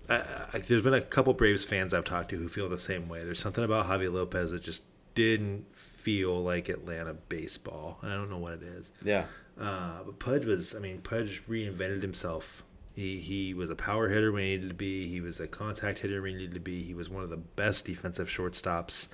I, 0.09 0.15
I, 0.53 0.59
there's 0.59 0.81
been 0.81 0.93
a 0.93 1.01
couple 1.01 1.33
Braves 1.33 1.63
fans 1.63 1.93
I've 1.93 2.03
talked 2.03 2.29
to 2.31 2.37
who 2.37 2.47
feel 2.47 2.67
the 2.67 2.77
same 2.77 3.07
way. 3.07 3.23
There's 3.23 3.39
something 3.39 3.63
about 3.63 3.85
Javy 3.87 4.11
Lopez 4.11 4.51
that 4.51 4.63
just 4.63 4.83
didn't 5.15 5.75
feel 5.75 6.41
like 6.41 6.69
Atlanta 6.69 7.13
baseball, 7.13 7.99
and 8.01 8.11
I 8.11 8.15
don't 8.15 8.29
know 8.29 8.37
what 8.37 8.53
it 8.53 8.63
is. 8.63 8.91
Yeah. 9.03 9.25
Uh, 9.59 10.03
but 10.05 10.19
Pudge 10.19 10.45
was, 10.45 10.75
I 10.75 10.79
mean, 10.79 11.01
Pudge 11.01 11.43
reinvented 11.47 12.01
himself. 12.01 12.63
He 12.95 13.19
he 13.19 13.53
was 13.53 13.69
a 13.69 13.75
power 13.75 14.09
hitter 14.09 14.31
when 14.31 14.43
he 14.43 14.49
needed 14.49 14.69
to 14.69 14.75
be. 14.75 15.07
He 15.07 15.21
was 15.21 15.39
a 15.39 15.47
contact 15.47 15.99
hitter 15.99 16.21
when 16.21 16.31
he 16.31 16.37
needed 16.37 16.55
to 16.55 16.59
be. 16.59 16.83
He 16.83 16.93
was 16.93 17.09
one 17.09 17.23
of 17.23 17.29
the 17.29 17.37
best 17.37 17.85
defensive 17.85 18.27
shortstops 18.27 19.07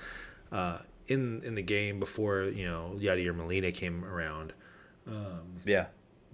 uh, 0.51 0.79
in 1.07 1.43
in 1.43 1.55
the 1.55 1.61
game 1.61 1.99
before 1.99 2.43
you 2.43 2.65
know 2.65 2.95
Yadier 2.97 3.35
Molina 3.35 3.71
came 3.71 4.03
around. 4.03 4.53
Yeah. 5.65 5.87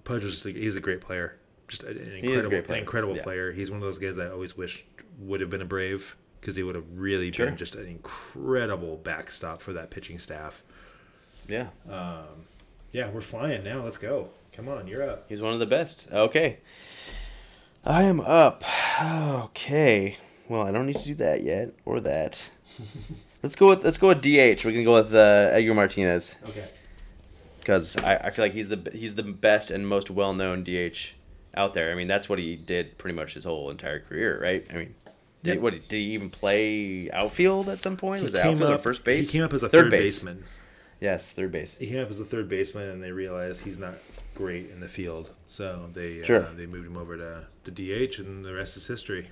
Pudge 0.03 0.23
was 0.23 0.33
just 0.33 0.45
a, 0.45 0.51
he's 0.51 0.75
a 0.75 0.81
great 0.81 1.01
player, 1.01 1.37
just 1.67 1.83
an 1.83 1.97
is 1.97 1.97
a 1.97 2.15
incredible, 2.17 2.49
great 2.49 2.65
player, 2.65 2.77
an 2.77 2.83
incredible 2.83 3.15
yeah. 3.15 3.23
player. 3.23 3.51
He's 3.51 3.69
one 3.71 3.77
of 3.77 3.83
those 3.83 3.99
guys 3.99 4.15
that 4.17 4.27
I 4.27 4.31
always 4.31 4.55
wished 4.57 4.85
would 5.19 5.41
have 5.41 5.49
been 5.49 5.61
a 5.61 5.65
Brave 5.65 6.15
because 6.43 6.57
he 6.57 6.63
would 6.63 6.75
have 6.75 6.83
really 6.93 7.31
Sure. 7.31 7.45
been 7.45 7.55
just 7.55 7.73
an 7.73 7.87
incredible 7.87 8.97
backstop 8.97 9.61
for 9.61 9.71
that 9.71 9.89
pitching 9.89 10.19
staff. 10.19 10.61
Yeah. 11.47 11.67
Yeah, 12.91 13.09
we're 13.09 13.21
flying 13.21 13.63
now. 13.63 13.81
Let's 13.81 13.97
go. 13.97 14.29
Come 14.51 14.67
on, 14.67 14.87
you're 14.87 15.09
up. 15.09 15.25
He's 15.29 15.39
one 15.41 15.53
of 15.53 15.59
the 15.59 15.65
best. 15.65 16.09
Okay. 16.11 16.57
I 17.85 18.03
am 18.03 18.19
up. 18.19 18.63
Okay. 19.01 20.17
Well, 20.49 20.61
I 20.67 20.71
don't 20.71 20.85
need 20.85 20.97
to 20.97 21.05
do 21.07 21.15
that 21.15 21.43
yet 21.43 21.71
or 21.85 22.01
that. 22.01 22.41
let's 23.43 23.55
go 23.55 23.69
with 23.69 23.83
let's 23.85 23.97
go 23.97 24.09
with 24.09 24.21
DH. 24.21 24.65
We 24.65 24.73
can 24.73 24.83
go 24.83 24.95
with 24.95 25.13
uh, 25.15 25.49
Edgar 25.53 25.73
Martinez 25.73 26.35
Okay. 26.49 26.67
because 27.59 27.95
I, 27.97 28.15
I 28.17 28.29
feel 28.31 28.43
like 28.45 28.53
he's 28.53 28.67
the 28.69 28.89
he's 28.93 29.15
the 29.15 29.23
best 29.23 29.71
and 29.71 29.87
most 29.87 30.11
well 30.11 30.33
known 30.33 30.63
DH 30.63 31.13
out 31.55 31.73
there. 31.73 31.91
I 31.91 31.95
mean, 31.95 32.07
that's 32.07 32.27
what 32.29 32.37
he 32.39 32.55
did 32.57 32.97
pretty 32.97 33.15
much 33.15 33.33
his 33.33 33.43
whole 33.45 33.69
entire 33.69 33.99
career, 33.99 34.39
right? 34.41 34.67
I 34.71 34.77
mean, 34.77 34.95
did, 35.43 35.55
Yep. 35.55 35.59
what 35.61 35.73
did 35.73 35.91
he 35.91 36.13
even 36.13 36.29
play 36.29 37.09
outfield 37.11 37.69
at 37.69 37.81
some 37.81 37.97
point? 37.97 38.19
He 38.19 38.23
Was 38.23 38.33
it 38.33 38.45
outfield 38.45 38.71
or 38.71 38.75
up- 38.75 38.83
first 38.83 39.03
base? 39.03 39.31
He 39.31 39.37
came 39.39 39.45
up 39.45 39.53
as 39.53 39.61
a 39.63 39.69
third, 39.69 39.91
base. 39.91 40.23
baseman. 40.23 40.43
Yes, 41.01 41.33
third 41.33 41.51
base. 41.51 41.77
He 41.77 41.87
came 41.87 42.01
up 42.01 42.09
as 42.09 42.19
a 42.21 42.25
third 42.25 42.47
baseman, 42.47 42.89
and 42.89 43.03
they 43.03 43.11
realized 43.11 43.65
he's 43.65 43.77
not 43.77 43.95
great 44.35 44.69
in 44.69 44.79
the 44.79 44.87
field, 44.87 45.33
so 45.47 45.89
they 45.93 46.23
Sure. 46.23 46.43
uh, 46.45 46.53
they 46.55 46.65
moved 46.65 46.87
him 46.87 46.95
over 46.97 47.17
to, 47.17 47.47
to 47.65 47.71
DH, 47.71 48.19
and 48.19 48.45
the 48.45 48.53
rest 48.53 48.77
is 48.77 48.87
history. 48.87 49.29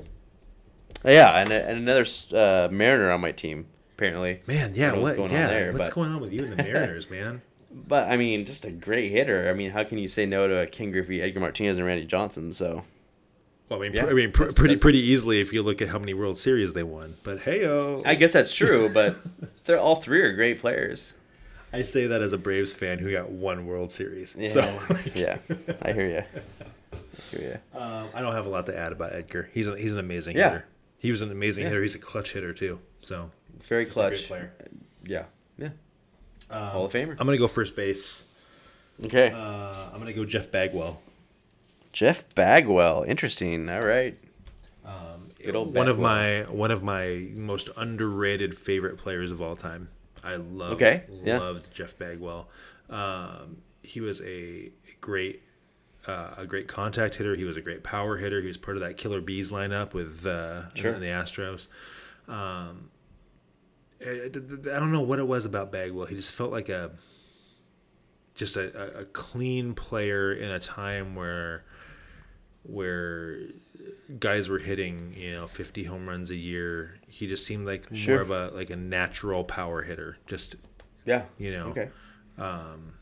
Yeah, 1.05 1.39
and, 1.39 1.51
and 1.51 1.77
another 1.77 2.05
uh, 2.33 2.67
Mariner 2.71 3.11
on 3.11 3.21
my 3.21 3.31
team 3.31 3.67
apparently. 3.95 4.39
Man, 4.47 4.73
yeah, 4.75 4.91
what? 4.93 5.01
what's 5.01 5.15
going 5.15 5.29
on 5.31 5.35
yeah, 5.37 5.47
there, 5.47 5.71
what's 5.73 5.89
but- 5.89 5.95
going 5.95 6.11
on 6.11 6.21
with 6.21 6.33
you 6.33 6.43
and 6.43 6.51
the 6.53 6.63
Mariners, 6.63 7.09
man? 7.09 7.41
But 7.73 8.09
I 8.09 8.17
mean, 8.17 8.43
just 8.45 8.65
a 8.65 8.69
great 8.71 9.13
hitter. 9.13 9.49
I 9.49 9.53
mean, 9.53 9.71
how 9.71 9.85
can 9.85 9.97
you 9.97 10.09
say 10.09 10.25
no 10.25 10.45
to 10.45 10.57
a 10.59 10.67
Ken 10.67 10.91
Griffey, 10.91 11.21
Edgar 11.21 11.39
Martinez, 11.39 11.77
and 11.77 11.87
Randy 11.87 12.03
Johnson? 12.05 12.51
So 12.51 12.83
Well, 13.71 13.79
I 13.79 13.83
mean, 13.83 13.93
Yeah, 13.93 14.03
pr- 14.03 14.09
I 14.09 14.13
mean, 14.13 14.31
pr- 14.33 14.51
pretty 14.53 14.75
pretty 14.75 14.99
easily 14.99 15.39
if 15.39 15.53
you 15.53 15.63
look 15.63 15.81
at 15.81 15.87
how 15.87 15.97
many 15.97 16.13
World 16.13 16.37
Series 16.37 16.73
they 16.73 16.83
won. 16.83 17.13
But 17.23 17.39
hey, 17.39 17.65
oh, 17.65 18.01
I 18.05 18.15
guess 18.15 18.33
that's 18.33 18.53
true. 18.53 18.89
But 18.93 19.15
they're 19.63 19.79
all 19.79 19.95
three 19.95 20.19
are 20.21 20.33
great 20.33 20.59
players. 20.59 21.13
I 21.71 21.83
say 21.83 22.05
that 22.07 22.21
as 22.21 22.33
a 22.33 22.37
Braves 22.37 22.73
fan 22.73 22.99
who 22.99 23.09
got 23.13 23.31
one 23.31 23.65
World 23.65 23.89
Series. 23.93 24.35
Yeah, 24.37 24.47
So 24.49 24.59
like, 24.89 25.15
yeah, 25.15 25.37
I 25.83 25.93
hear 25.93 26.05
you. 26.09 26.23
I 26.93 26.97
hear 27.37 27.61
you. 27.73 27.79
um, 27.79 28.09
I 28.13 28.19
don't 28.19 28.33
have 28.33 28.45
a 28.45 28.49
lot 28.49 28.65
to 28.65 28.77
add 28.77 28.91
about 28.91 29.13
Edgar. 29.13 29.49
He's 29.53 29.69
an, 29.69 29.77
he's 29.77 29.93
an 29.93 29.99
amazing 29.99 30.35
Yeah. 30.35 30.49
hitter. 30.49 30.65
He 30.97 31.09
was 31.11 31.21
an 31.21 31.31
amazing 31.31 31.63
Yeah. 31.63 31.69
hitter. 31.69 31.81
He's 31.81 31.95
a 31.95 31.99
clutch 31.99 32.33
hitter 32.33 32.51
too. 32.53 32.79
So 32.99 33.31
It's 33.55 33.69
very 33.69 33.85
clutch. 33.85 34.27
player. 34.27 34.51
Yeah, 35.05 35.23
yeah. 35.57 35.69
Hall 36.51 36.83
of 36.83 36.91
Famer. 36.91 37.11
I'm 37.17 37.25
gonna 37.25 37.37
go 37.37 37.47
first 37.47 37.77
base. 37.77 38.25
Okay. 39.05 39.31
Uh, 39.31 39.73
I'm 39.93 39.99
gonna 39.99 40.11
go 40.11 40.25
Jeff 40.25 40.51
Bagwell. 40.51 41.01
Jeff 41.93 42.33
Bagwell. 42.35 43.03
Interesting. 43.07 43.69
All 43.69 43.81
right. 43.81 44.17
Good 45.43 45.55
old 45.55 45.73
one 45.73 45.87
of 45.87 45.97
my 45.97 46.41
one 46.43 46.69
of 46.69 46.83
my 46.83 47.29
most 47.33 47.67
underrated 47.75 48.55
favorite 48.55 48.97
players 48.99 49.31
of 49.31 49.41
all 49.41 49.55
time. 49.55 49.89
I 50.23 50.35
love 50.35 50.73
Okay, 50.73 51.05
yeah. 51.23 51.39
loved 51.39 51.73
Jeff 51.73 51.97
Bagwell. 51.97 52.47
Um, 52.91 53.63
he 53.81 54.01
was 54.01 54.21
a 54.21 54.69
great 54.99 55.41
uh, 56.07 56.35
a 56.37 56.45
great 56.45 56.67
contact 56.67 57.15
hitter. 57.15 57.35
He 57.35 57.43
was 57.43 57.57
a 57.57 57.61
great 57.61 57.83
power 57.83 58.17
hitter. 58.17 58.39
He 58.41 58.47
was 58.47 58.57
part 58.57 58.77
of 58.77 58.83
that 58.83 58.97
Killer 58.97 59.19
B's 59.19 59.49
lineup 59.49 59.95
with 59.95 60.27
uh, 60.27 60.71
Sure. 60.75 60.99
the 60.99 61.07
Astros. 61.07 61.67
Um, 62.27 62.91
I, 63.99 64.25
I 64.25 64.29
don't 64.79 64.91
know 64.91 65.01
what 65.01 65.17
it 65.17 65.27
was 65.27 65.47
about 65.47 65.71
Bagwell. 65.71 66.05
He 66.05 66.13
just 66.15 66.35
felt 66.35 66.51
like 66.51 66.69
a 66.69 66.91
just 68.35 68.57
a, 68.57 68.97
a- 68.99 69.01
a 69.01 69.05
clean 69.05 69.73
player 69.73 70.31
in 70.31 70.51
a 70.51 70.59
time 70.59 71.15
where 71.15 71.63
where 72.63 73.37
guys 74.19 74.47
were 74.49 74.59
hitting 74.59 75.13
you 75.17 75.31
know 75.31 75.47
50 75.47 75.85
home 75.85 76.07
runs 76.07 76.29
a 76.29 76.35
year 76.35 76.99
he 77.07 77.27
just 77.27 77.45
seemed 77.45 77.65
like 77.65 77.87
Sure. 77.93 78.15
more 78.15 78.21
of 78.21 78.29
a 78.53 78.55
like 78.55 78.69
a 78.69 78.75
natural 78.75 79.43
power 79.43 79.81
hitter 79.83 80.17
just 80.27 80.55
Yeah. 81.05 81.23
you 81.37 81.51
know 81.51 81.67
Okay. 81.69 81.89
um 82.37 82.93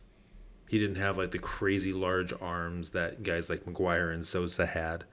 he 0.70 0.78
didn't 0.80 0.97
have 0.97 1.18
like 1.18 1.32
the 1.32 1.39
crazy 1.39 1.91
large 1.91 2.32
arms 2.39 2.91
that 2.91 3.24
guys 3.24 3.49
like 3.49 3.66
McGwire 3.66 4.14
and 4.14 4.24
sosa 4.24 4.66
had 4.68 5.03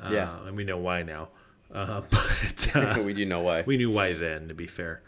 uh, 0.00 0.10
Yeah. 0.12 0.46
and 0.46 0.56
we 0.56 0.64
know 0.64 0.78
why 0.78 1.02
now 1.02 1.28
uh, 1.74 2.02
but 2.10 2.70
uh, 2.76 3.02
we 3.02 3.12
do 3.14 3.24
know 3.26 3.40
why. 3.40 3.62
we 3.66 3.76
knew 3.76 3.90
why 3.90 4.12
then 4.12 4.46
to 4.48 4.54
be 4.54 4.66
fair 4.66 5.02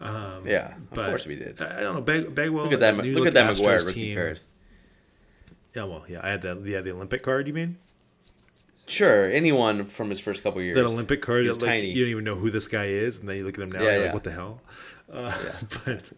um, 0.00 0.42
yeah. 0.48 0.74
Of 0.74 0.90
but 0.94 1.06
course 1.10 1.26
we 1.26 1.36
did. 1.36 1.62
i 1.62 1.78
I 1.78 1.80
don't 1.82 1.94
know 1.94 2.00
Bag, 2.00 2.34
bagwell 2.34 2.64
Look 2.64 2.72
at 2.72 2.80
that. 2.80 3.04
you 3.04 3.12
Look 3.14 3.26
at 3.28 3.34
that 3.34 3.54
the 3.54 3.62
McGwire 3.62 3.86
rookie 3.86 4.06
team- 4.06 4.16
card. 4.16 4.40
yeah 5.76 5.84
well 5.84 6.04
yeah 6.08 6.20
i 6.24 6.30
had 6.30 6.42
the 6.42 6.60
yeah 6.64 6.80
the 6.80 6.90
olympic 6.90 7.22
card 7.22 7.46
you 7.46 7.52
mean 7.54 7.76
Sure. 8.86 9.30
Anyone 9.30 9.84
from 9.86 10.10
his 10.10 10.20
first 10.20 10.42
couple 10.42 10.60
years. 10.60 10.76
that 10.76 10.84
Olympic 10.84 11.22
card 11.22 11.46
that 11.46 11.62
like 11.62 11.70
tiny. 11.80 11.90
you 11.92 12.04
don't 12.04 12.10
even 12.10 12.24
know 12.24 12.34
who 12.36 12.50
this 12.50 12.68
guy 12.68 12.86
is, 12.86 13.18
and 13.18 13.28
then 13.28 13.36
you 13.36 13.44
look 13.44 13.56
at 13.56 13.62
him 13.62 13.72
now, 13.72 13.80
Yeah, 13.82 13.88
and 13.88 13.94
you're 13.94 14.00
yeah. 14.00 14.06
like, 14.06 14.14
what 14.14 14.24
the 14.24 14.32
hell? 14.32 14.60
Uh, 15.12 15.32
but 15.84 16.12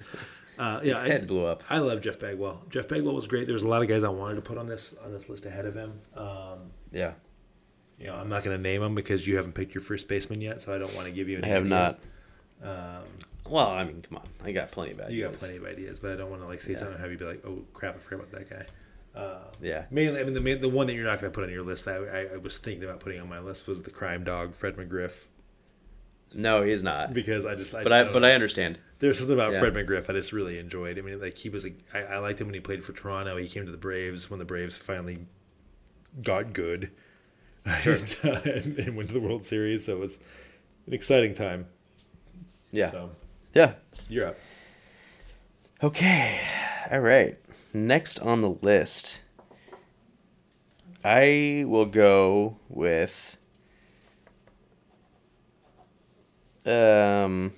uh, 0.58 0.80
yeah, 0.82 0.98
I, 0.98 1.08
head 1.08 1.26
blew 1.26 1.44
up. 1.44 1.62
I 1.68 1.78
love 1.78 2.00
Jeff 2.00 2.18
Bagwell. 2.18 2.62
Jeff 2.70 2.88
Bagwell 2.88 3.14
was 3.14 3.26
great. 3.26 3.46
There's 3.46 3.62
a 3.64 3.68
lot 3.68 3.82
of 3.82 3.88
guys 3.88 4.02
I 4.04 4.08
wanted 4.08 4.36
to 4.36 4.40
put 4.42 4.56
on 4.58 4.66
this 4.66 4.94
on 5.04 5.12
this 5.12 5.28
list 5.28 5.46
ahead 5.46 5.66
of 5.66 5.74
him. 5.74 6.00
Um, 6.16 6.70
Yeah. 6.92 7.12
you 7.98 8.06
know, 8.06 8.14
I'm 8.14 8.28
not 8.28 8.44
going 8.44 8.56
to 8.56 8.62
name 8.62 8.80
them 8.80 8.94
because 8.94 9.26
you 9.26 9.36
haven't 9.36 9.54
picked 9.54 9.74
your 9.74 9.82
first 9.82 10.08
baseman 10.08 10.40
yet, 10.40 10.60
so 10.60 10.74
I 10.74 10.78
don't 10.78 10.94
want 10.94 11.06
to 11.06 11.12
give 11.12 11.28
you 11.28 11.38
any. 11.38 11.46
I 11.46 11.50
have 11.50 11.64
ideas. 11.70 11.96
not. 12.62 13.04
Well, 13.48 13.68
I 13.68 13.84
mean, 13.84 14.00
come 14.00 14.18
on. 14.18 14.24
I 14.42 14.52
got 14.52 14.70
plenty 14.72 14.92
of 14.92 15.00
ideas. 15.00 15.12
You 15.14 15.24
got 15.24 15.34
plenty 15.34 15.56
of 15.58 15.64
ideas, 15.66 16.00
but 16.00 16.12
I 16.12 16.16
don't 16.16 16.30
want 16.30 16.42
to 16.42 16.48
like 16.48 16.60
say 16.60 16.74
something 16.74 16.94
and 16.94 17.00
have 17.02 17.10
you 17.12 17.18
be 17.18 17.26
like, 17.26 17.44
oh 17.44 17.64
crap, 17.74 17.96
I 17.96 17.98
forgot 17.98 18.24
about 18.26 18.30
that 18.32 18.48
guy. 18.50 18.64
Yeah. 19.60 19.84
Mainly, 19.90 20.20
I 20.20 20.24
mean, 20.24 20.34
the 20.34 20.40
main, 20.40 20.60
the 20.60 20.68
one 20.68 20.86
that 20.88 20.94
you're 20.94 21.04
not 21.04 21.20
going 21.20 21.32
to 21.32 21.34
put 21.34 21.44
on 21.44 21.50
your 21.50 21.62
list 21.62 21.84
that 21.86 22.00
I, 22.02 22.34
I 22.34 22.36
was 22.38 22.58
thinking 22.58 22.84
about 22.84 23.00
putting 23.00 23.20
on 23.20 23.28
my 23.28 23.38
list 23.38 23.66
was 23.66 23.82
the 23.82 23.90
crime 23.90 24.24
dog, 24.24 24.54
Fred 24.54 24.76
McGriff, 24.76 25.26
No, 26.34 26.62
he's 26.62 26.82
not. 26.82 27.12
because 27.14 27.46
I 27.46 27.54
just 27.54 27.74
I, 27.74 27.82
But 27.82 27.92
I 27.92 28.02
don't 28.04 28.12
but 28.12 28.20
know. 28.22 28.28
I 28.28 28.32
understand. 28.32 28.78
There's 28.98 29.18
something 29.18 29.34
about 29.34 29.52
Yeah. 29.52 29.60
Fred 29.60 29.74
McGriff 29.74 30.10
I 30.10 30.14
just 30.14 30.32
really 30.32 30.58
enjoyed. 30.58 30.98
I 30.98 31.02
mean, 31.02 31.20
like 31.20 31.38
he 31.38 31.48
was 31.48 31.64
a, 31.64 31.70
I, 31.94 32.00
I 32.14 32.18
liked 32.18 32.40
him 32.40 32.48
when 32.48 32.54
he 32.54 32.60
played 32.60 32.84
for 32.84 32.92
Toronto. 32.92 33.36
He 33.36 33.48
came 33.48 33.64
to 33.66 33.72
the 33.72 33.78
Braves 33.78 34.28
when 34.30 34.38
the 34.38 34.44
Braves 34.44 34.76
finally 34.76 35.26
got 36.22 36.52
good, 36.52 36.90
Sure. 37.80 37.94
and, 37.94 38.16
uh, 38.24 38.40
and, 38.44 38.78
and 38.78 38.96
went 38.96 39.08
to 39.10 39.14
the 39.14 39.20
World 39.20 39.44
Series. 39.44 39.86
So 39.86 39.94
it 39.96 40.00
was 40.00 40.18
an 40.86 40.92
exciting 40.92 41.34
time. 41.34 41.66
Yeah. 42.72 42.90
So 42.90 43.10
Yeah. 43.54 43.74
you're 44.08 44.28
up. 44.28 44.36
Okay. 45.82 46.40
All 46.90 47.00
right. 47.00 47.38
Next 47.77 48.20
on 48.20 48.41
the 48.41 48.51
list, 48.51 49.18
I 51.05 51.64
will 51.66 51.87
go 51.87 52.59
with. 52.68 53.37
Um, 56.64 57.53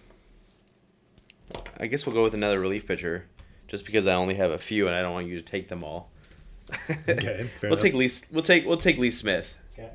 I 1.79 1.87
guess 1.87 2.07
we'll 2.07 2.15
go 2.15 2.25
with 2.25 2.35
another 2.35 2.59
relief 2.59 2.87
pitcher, 2.89 3.27
just 3.69 3.85
because 3.85 4.07
I 4.07 4.15
only 4.15 4.35
have 4.37 4.51
a 4.51 4.59
few 4.59 4.87
and 4.87 4.97
I 4.97 5.03
don't 5.03 5.13
want 5.13 5.27
you 5.29 5.37
to 5.39 5.45
take 5.45 5.69
them 5.69 5.85
all. 5.85 6.11
Okay, 7.09 7.45
fair 7.45 7.49
we'll 7.71 7.73
enough. 7.75 7.83
take 7.83 7.95
Lee. 7.95 8.09
We'll 8.33 8.43
take 8.43 8.67
we'll 8.67 8.77
take 8.79 8.99
Lee 8.99 9.11
Smith, 9.13 9.57
Okay. 9.75 9.91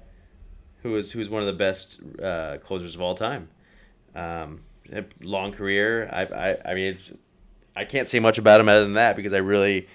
who 0.83 0.95
is 0.95 1.11
who's 1.11 1.29
one 1.29 1.41
of 1.41 1.47
the 1.47 1.51
best 1.53 1.99
uh, 2.23 2.59
closers 2.61 2.95
of 2.95 3.01
all 3.01 3.15
time. 3.15 3.49
Um, 4.15 4.61
long 5.21 5.51
career. 5.51 6.07
I 6.13 6.21
I 6.53 6.71
I 6.71 6.73
mean, 6.75 6.97
I 7.75 7.83
can't 7.83 8.07
say 8.07 8.19
much 8.19 8.37
about 8.37 8.61
him 8.61 8.69
other 8.69 8.83
than 8.83 8.93
that 8.93 9.17
because 9.17 9.33
I 9.33 9.39
really 9.39 9.87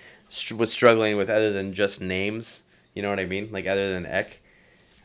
was 0.56 0.72
struggling 0.72 1.16
with 1.16 1.28
other 1.30 1.52
than 1.52 1.72
just 1.72 2.00
names. 2.00 2.62
You 2.94 3.02
know 3.02 3.10
what 3.10 3.20
I 3.20 3.26
mean? 3.26 3.48
Like 3.52 3.66
other 3.66 3.92
than 3.92 4.06
Eck. 4.06 4.40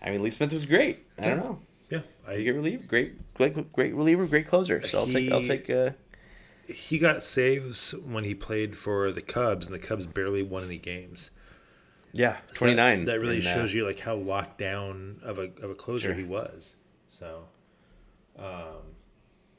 I 0.01 0.09
mean, 0.11 0.23
Lee 0.23 0.29
Smith 0.29 0.51
was 0.53 0.65
great. 0.65 1.05
I 1.19 1.25
don't 1.27 1.37
know. 1.37 1.59
Yeah, 1.89 1.99
He's 2.29 2.37
a 2.37 2.39
I, 2.39 2.43
great 2.43 2.51
reliever, 2.55 2.83
great, 2.87 3.33
great, 3.35 3.73
great 3.73 3.93
reliever, 3.93 4.25
great 4.25 4.47
closer. 4.47 4.81
So 4.87 4.99
I'll 4.99 5.07
take, 5.07 5.31
I'll 5.31 5.43
take. 5.43 5.69
Uh, 5.69 5.91
he 6.67 6.97
got 6.99 7.21
saves 7.21 7.91
when 7.93 8.23
he 8.23 8.33
played 8.33 8.75
for 8.77 9.11
the 9.11 9.21
Cubs, 9.21 9.67
and 9.67 9.75
the 9.75 9.85
Cubs 9.85 10.05
barely 10.07 10.41
won 10.41 10.63
any 10.63 10.77
games. 10.77 11.31
yeah, 12.13 12.37
So 12.53 12.59
twenty 12.59 12.75
nine. 12.75 13.05
That, 13.05 13.13
that 13.13 13.19
really 13.19 13.41
shows 13.41 13.73
you 13.73 13.85
like 13.85 13.99
how 13.99 14.15
locked 14.15 14.57
down 14.57 15.19
of 15.21 15.37
a 15.37 15.51
of 15.61 15.69
a 15.69 15.75
closer 15.75 16.09
Sure. 16.09 16.13
he 16.15 16.23
was. 16.23 16.75
So, 17.09 17.43
um, 18.39 18.95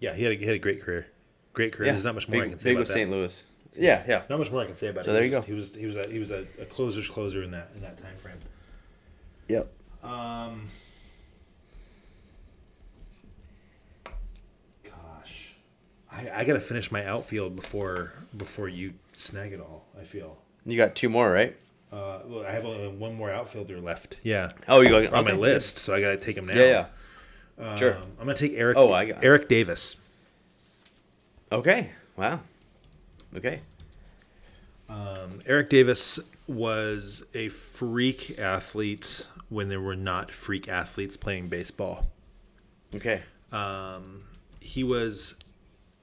yeah, 0.01 0.15
he 0.15 0.25
had 0.25 0.33
a, 0.33 0.37
he 0.37 0.47
had 0.47 0.55
a 0.57 0.59
great 0.59 0.81
career. 0.81 1.07
Great 1.53 1.73
career. 1.73 1.87
Yeah, 1.89 1.93
There's 1.93 2.05
not 2.05 2.15
much 2.15 2.29
more 2.29 2.41
big, 2.41 2.47
I 2.47 2.51
can 2.51 2.59
say 2.59 2.71
big 2.71 2.77
about 2.77 2.81
with. 2.81 2.89
St. 2.89 3.11
Louis. 3.11 3.45
Yeah, 3.75 4.03
yeah. 4.07 4.23
Not 4.29 4.39
much 4.39 4.51
more 4.51 4.61
I 4.63 4.67
can 4.67 4.77
say 4.77 4.89
about 4.89 5.05
So 5.07 5.11
it. 5.13 5.15
there 5.15 5.23
He 5.23 5.31
you 5.31 5.37
was- 5.37 5.45
go. 5.45 5.47
He 5.49 5.55
was 5.55 5.75
he 5.75 5.87
was 5.87 5.97
a 5.97 6.11
he 6.11 6.19
was 6.19 6.31
a, 6.31 6.47
a 6.61 6.65
closer's 6.67 7.09
closer 7.09 7.43
in 7.43 7.51
that 7.53 7.71
in 7.75 7.81
that 7.83 7.97
time 7.97 8.17
frame. 8.17 8.37
Yep. 9.49 9.73
Um, 10.05 10.69
gosh, 14.85 15.55
I, 16.11 16.31
I 16.35 16.45
got 16.45 16.55
to 16.55 16.61
finish 16.61 16.91
my 16.91 17.05
outfield 17.05 17.57
before 17.57 18.13
before 18.37 18.69
you 18.69 18.95
snag 19.13 19.53
it 19.53 19.61
all. 19.61 19.85
I 19.99 20.05
feel. 20.05 20.39
You 20.65 20.77
got 20.77 20.95
two 20.95 21.09
more, 21.09 21.31
right? 21.31 21.57
Uh, 21.93 22.21
well, 22.25 22.47
I 22.47 22.53
have 22.53 22.65
only 22.65 22.89
one 22.89 23.15
more 23.15 23.31
outfielder 23.31 23.79
left. 23.81 24.17
Yeah, 24.23 24.53
Oh, 24.69 24.81
you 24.81 24.89
got 24.89 25.13
on 25.13 25.25
my 25.25 25.33
list, 25.33 25.77
so 25.79 25.95
I 25.95 26.01
got 26.01 26.11
to 26.13 26.17
take 26.17 26.37
him 26.37 26.47
now. 26.47 26.55
Yeah, 26.55 26.87
yeah. 27.59 27.77
Sure. 27.77 27.97
Um, 27.97 28.03
I'm 28.19 28.27
gonna 28.27 28.35
take 28.35 28.53
Eric. 28.55 28.77
Oh, 28.79 28.93
I 28.93 29.05
got- 29.07 29.25
Eric 29.25 29.49
Davis. 29.49 29.97
Okay. 31.51 31.91
Wow. 32.17 32.41
Okay. 33.37 33.61
Um, 34.89 35.41
Eric 35.47 35.71
Davis 35.71 36.21
was 36.47 37.25
a 37.35 37.49
freak 37.49 38.39
athlete 38.39 39.27
when 39.49 39.69
there 39.69 39.81
were 39.81 39.97
not 39.97 40.31
freak 40.31 40.69
athletes 40.69 41.17
playing 41.17 41.49
baseball. 41.49 42.11
Okay. 42.95 43.23
Um, 43.51 44.25
he 44.61 44.85
was 44.85 45.35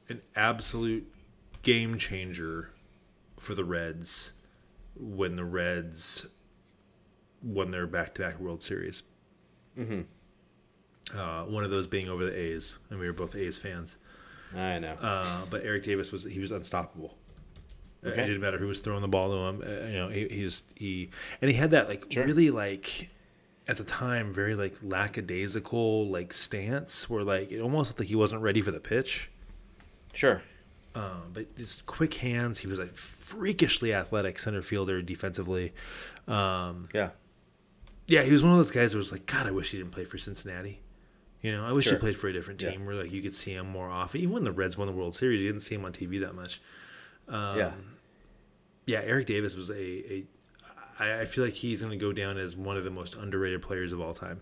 an 0.07 0.21
absolute 0.35 1.11
game 1.61 1.97
changer 1.97 2.71
for 3.37 3.53
the 3.53 3.63
Reds 3.63 4.31
when 4.95 5.35
the 5.35 5.45
Reds 5.45 6.25
won 7.41 7.71
their 7.71 7.87
back-to-back 7.87 8.39
World 8.39 8.61
Series. 8.61 9.03
Mm-hmm. 9.77 11.17
Uh, 11.17 11.45
one 11.45 11.63
of 11.63 11.71
those 11.71 11.87
being 11.87 12.09
over 12.09 12.25
the 12.25 12.37
A's, 12.37 12.77
and 12.89 12.99
we 12.99 13.07
were 13.07 13.13
both 13.13 13.35
A's 13.35 13.57
fans. 13.57 13.97
I 14.55 14.79
know. 14.79 14.93
Uh, 14.93 15.45
but 15.49 15.63
Eric 15.63 15.85
Davis 15.85 16.11
was 16.11 16.23
he 16.23 16.39
was 16.39 16.51
unstoppable. 16.51 17.17
Okay. 18.05 18.23
It 18.23 18.27
didn't 18.27 18.41
matter 18.41 18.57
who 18.57 18.67
was 18.67 18.79
throwing 18.79 19.01
the 19.01 19.07
ball 19.09 19.29
to 19.29 19.35
him. 19.35 19.61
Uh, 19.61 19.85
you 19.87 19.97
know, 19.97 20.09
he, 20.09 20.27
he 20.29 20.41
just 20.41 20.65
he 20.75 21.09
and 21.41 21.51
he 21.51 21.57
had 21.57 21.71
that 21.71 21.89
like 21.89 22.05
really 22.15 22.49
like 22.49 23.09
at 23.67 23.77
the 23.77 23.83
time 23.83 24.33
very 24.33 24.55
like 24.55 24.77
lackadaisical 24.81 26.07
like 26.07 26.33
stance 26.33 27.09
where 27.09 27.23
like 27.23 27.51
it 27.51 27.59
almost 27.61 27.89
looked 27.89 27.99
like 27.99 28.09
he 28.09 28.15
wasn't 28.15 28.41
ready 28.41 28.61
for 28.61 28.71
the 28.71 28.79
pitch. 28.79 29.29
sure. 30.13 30.41
Um, 30.95 31.29
but 31.33 31.55
just 31.55 31.85
quick 31.85 32.15
hands. 32.15 32.59
He 32.59 32.67
was 32.67 32.79
a 32.79 32.87
freakishly 32.87 33.93
athletic 33.93 34.39
center 34.39 34.61
fielder 34.63 35.01
defensively. 35.03 35.71
Um, 36.27 36.89
Yeah. 36.93 37.11
yeah, 38.07 38.23
he 38.23 38.31
was 38.31 38.41
one 38.41 38.51
of 38.53 38.57
those 38.57 38.71
guys 38.71 38.93
that 38.93 38.97
was 38.97 39.11
like, 39.11 39.25
God, 39.27 39.45
I 39.45 39.51
wish 39.51 39.69
he 39.71 39.77
didn't 39.77 39.91
play 39.91 40.03
for 40.05 40.17
Cincinnati. 40.17 40.81
You 41.41 41.51
know, 41.51 41.63
I 41.65 41.71
wish 41.73 41.85
Sure. 41.85 41.93
he 41.93 41.99
played 41.99 42.17
for 42.17 42.27
a 42.27 42.33
different 42.33 42.59
Yeah. 42.61 42.71
team 42.71 42.85
where 42.87 42.95
like 42.95 43.11
you 43.11 43.21
could 43.21 43.35
see 43.35 43.51
him 43.53 43.67
more 43.67 43.87
often. 43.89 44.19
Even 44.21 44.33
when 44.33 44.43
the 44.45 44.51
Reds 44.51 44.77
won 44.77 44.87
the 44.87 44.93
World 44.93 45.13
Series, 45.13 45.41
you 45.41 45.47
didn't 45.47 45.61
see 45.61 45.75
him 45.75 45.85
on 45.85 45.93
TV 45.93 46.19
that 46.21 46.33
much. 46.33 46.59
Yeah. 47.29 47.71
Yeah, 48.85 49.01
Eric 49.03 49.27
Davis 49.27 49.55
was 49.55 49.69
a, 49.69 49.73
a 50.13 50.25
I, 50.99 51.21
I 51.21 51.25
feel 51.25 51.43
like 51.45 51.53
he's 51.53 51.81
going 51.81 51.91
to 51.97 52.03
go 52.03 52.11
down 52.11 52.37
as 52.37 52.55
one 52.57 52.75
of 52.77 52.83
the 52.83 52.89
most 52.91 53.13
underrated 53.15 53.61
players 53.61 53.91
of 53.91 54.01
all 54.01 54.13
time. 54.13 54.41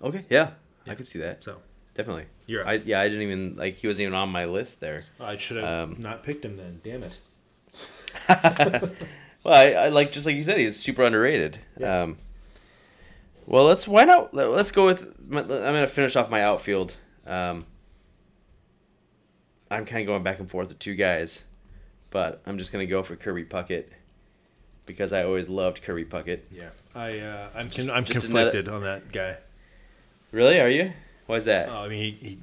Okay. 0.00 0.24
Yeah. 0.30 0.50
I 0.86 0.94
could 0.94 1.06
see 1.06 1.18
that. 1.20 1.42
So 1.44 1.58
Definitely. 1.94 2.26
You're. 2.46 2.66
I 2.66 2.74
yeah. 2.74 3.00
I 3.00 3.08
didn't 3.08 3.22
even 3.22 3.56
like. 3.56 3.76
He 3.76 3.86
wasn't 3.86 4.02
even 4.04 4.14
on 4.14 4.28
my 4.30 4.46
list 4.46 4.80
there. 4.80 5.04
I 5.20 5.36
should 5.36 5.58
have 5.58 5.90
Um, 5.90 5.96
not 5.98 6.22
picked 6.22 6.44
him 6.44 6.56
then. 6.56 6.80
Damn 6.82 7.02
it. 7.02 7.18
Well, 9.44 9.54
I, 9.54 9.72
I 9.72 9.88
like 9.88 10.12
just 10.12 10.24
like 10.24 10.36
you 10.36 10.42
said, 10.44 10.58
he's 10.58 10.78
super 10.78 11.02
underrated. 11.02 11.58
Yeah. 11.76 12.02
Um, 12.02 12.18
well, 13.44 13.64
let's 13.64 13.88
why 13.88 14.04
not? 14.04 14.32
let- 14.32 14.50
Let's 14.50 14.70
go 14.70 14.86
with. 14.86 15.18
my- 15.28 15.40
I'm 15.40 15.48
gonna 15.48 15.88
finish 15.88 16.14
off 16.14 16.30
my 16.30 16.42
outfield. 16.44 16.96
Um, 17.26 17.64
I'm 19.72 19.84
kind 19.86 20.02
of 20.02 20.06
going 20.06 20.22
back 20.22 20.38
and 20.40 20.50
forth 20.50 20.68
with 20.68 20.78
two 20.78 20.94
guys, 20.94 21.44
but 22.10 22.42
I'm 22.46 22.58
just 22.58 22.72
gonna 22.72 22.86
go 22.86 23.02
for 23.02 23.16
Kirby 23.16 23.44
Puckett 23.44 23.88
because 24.86 25.12
I 25.12 25.24
always 25.24 25.48
loved 25.48 25.82
Kirby 25.82 26.04
Puckett. 26.04 26.42
Yeah, 26.50 26.70
I 26.94 27.18
uh, 27.18 27.48
I'm 27.54 27.70
Just- 27.70 27.88
I'm 27.90 28.04
just 28.04 28.28
another- 28.28 28.50
conflicted 28.50 28.68
on 28.68 28.82
that 28.82 29.10
guy. 29.12 29.38
Really? 30.30 30.60
Are 30.60 30.68
you? 30.68 30.92
Why 31.26 31.36
is 31.36 31.44
that? 31.46 31.68
Oh, 31.68 31.76
I 31.76 31.88
mean, 31.88 32.16
he, 32.18 32.28
he 32.28 32.38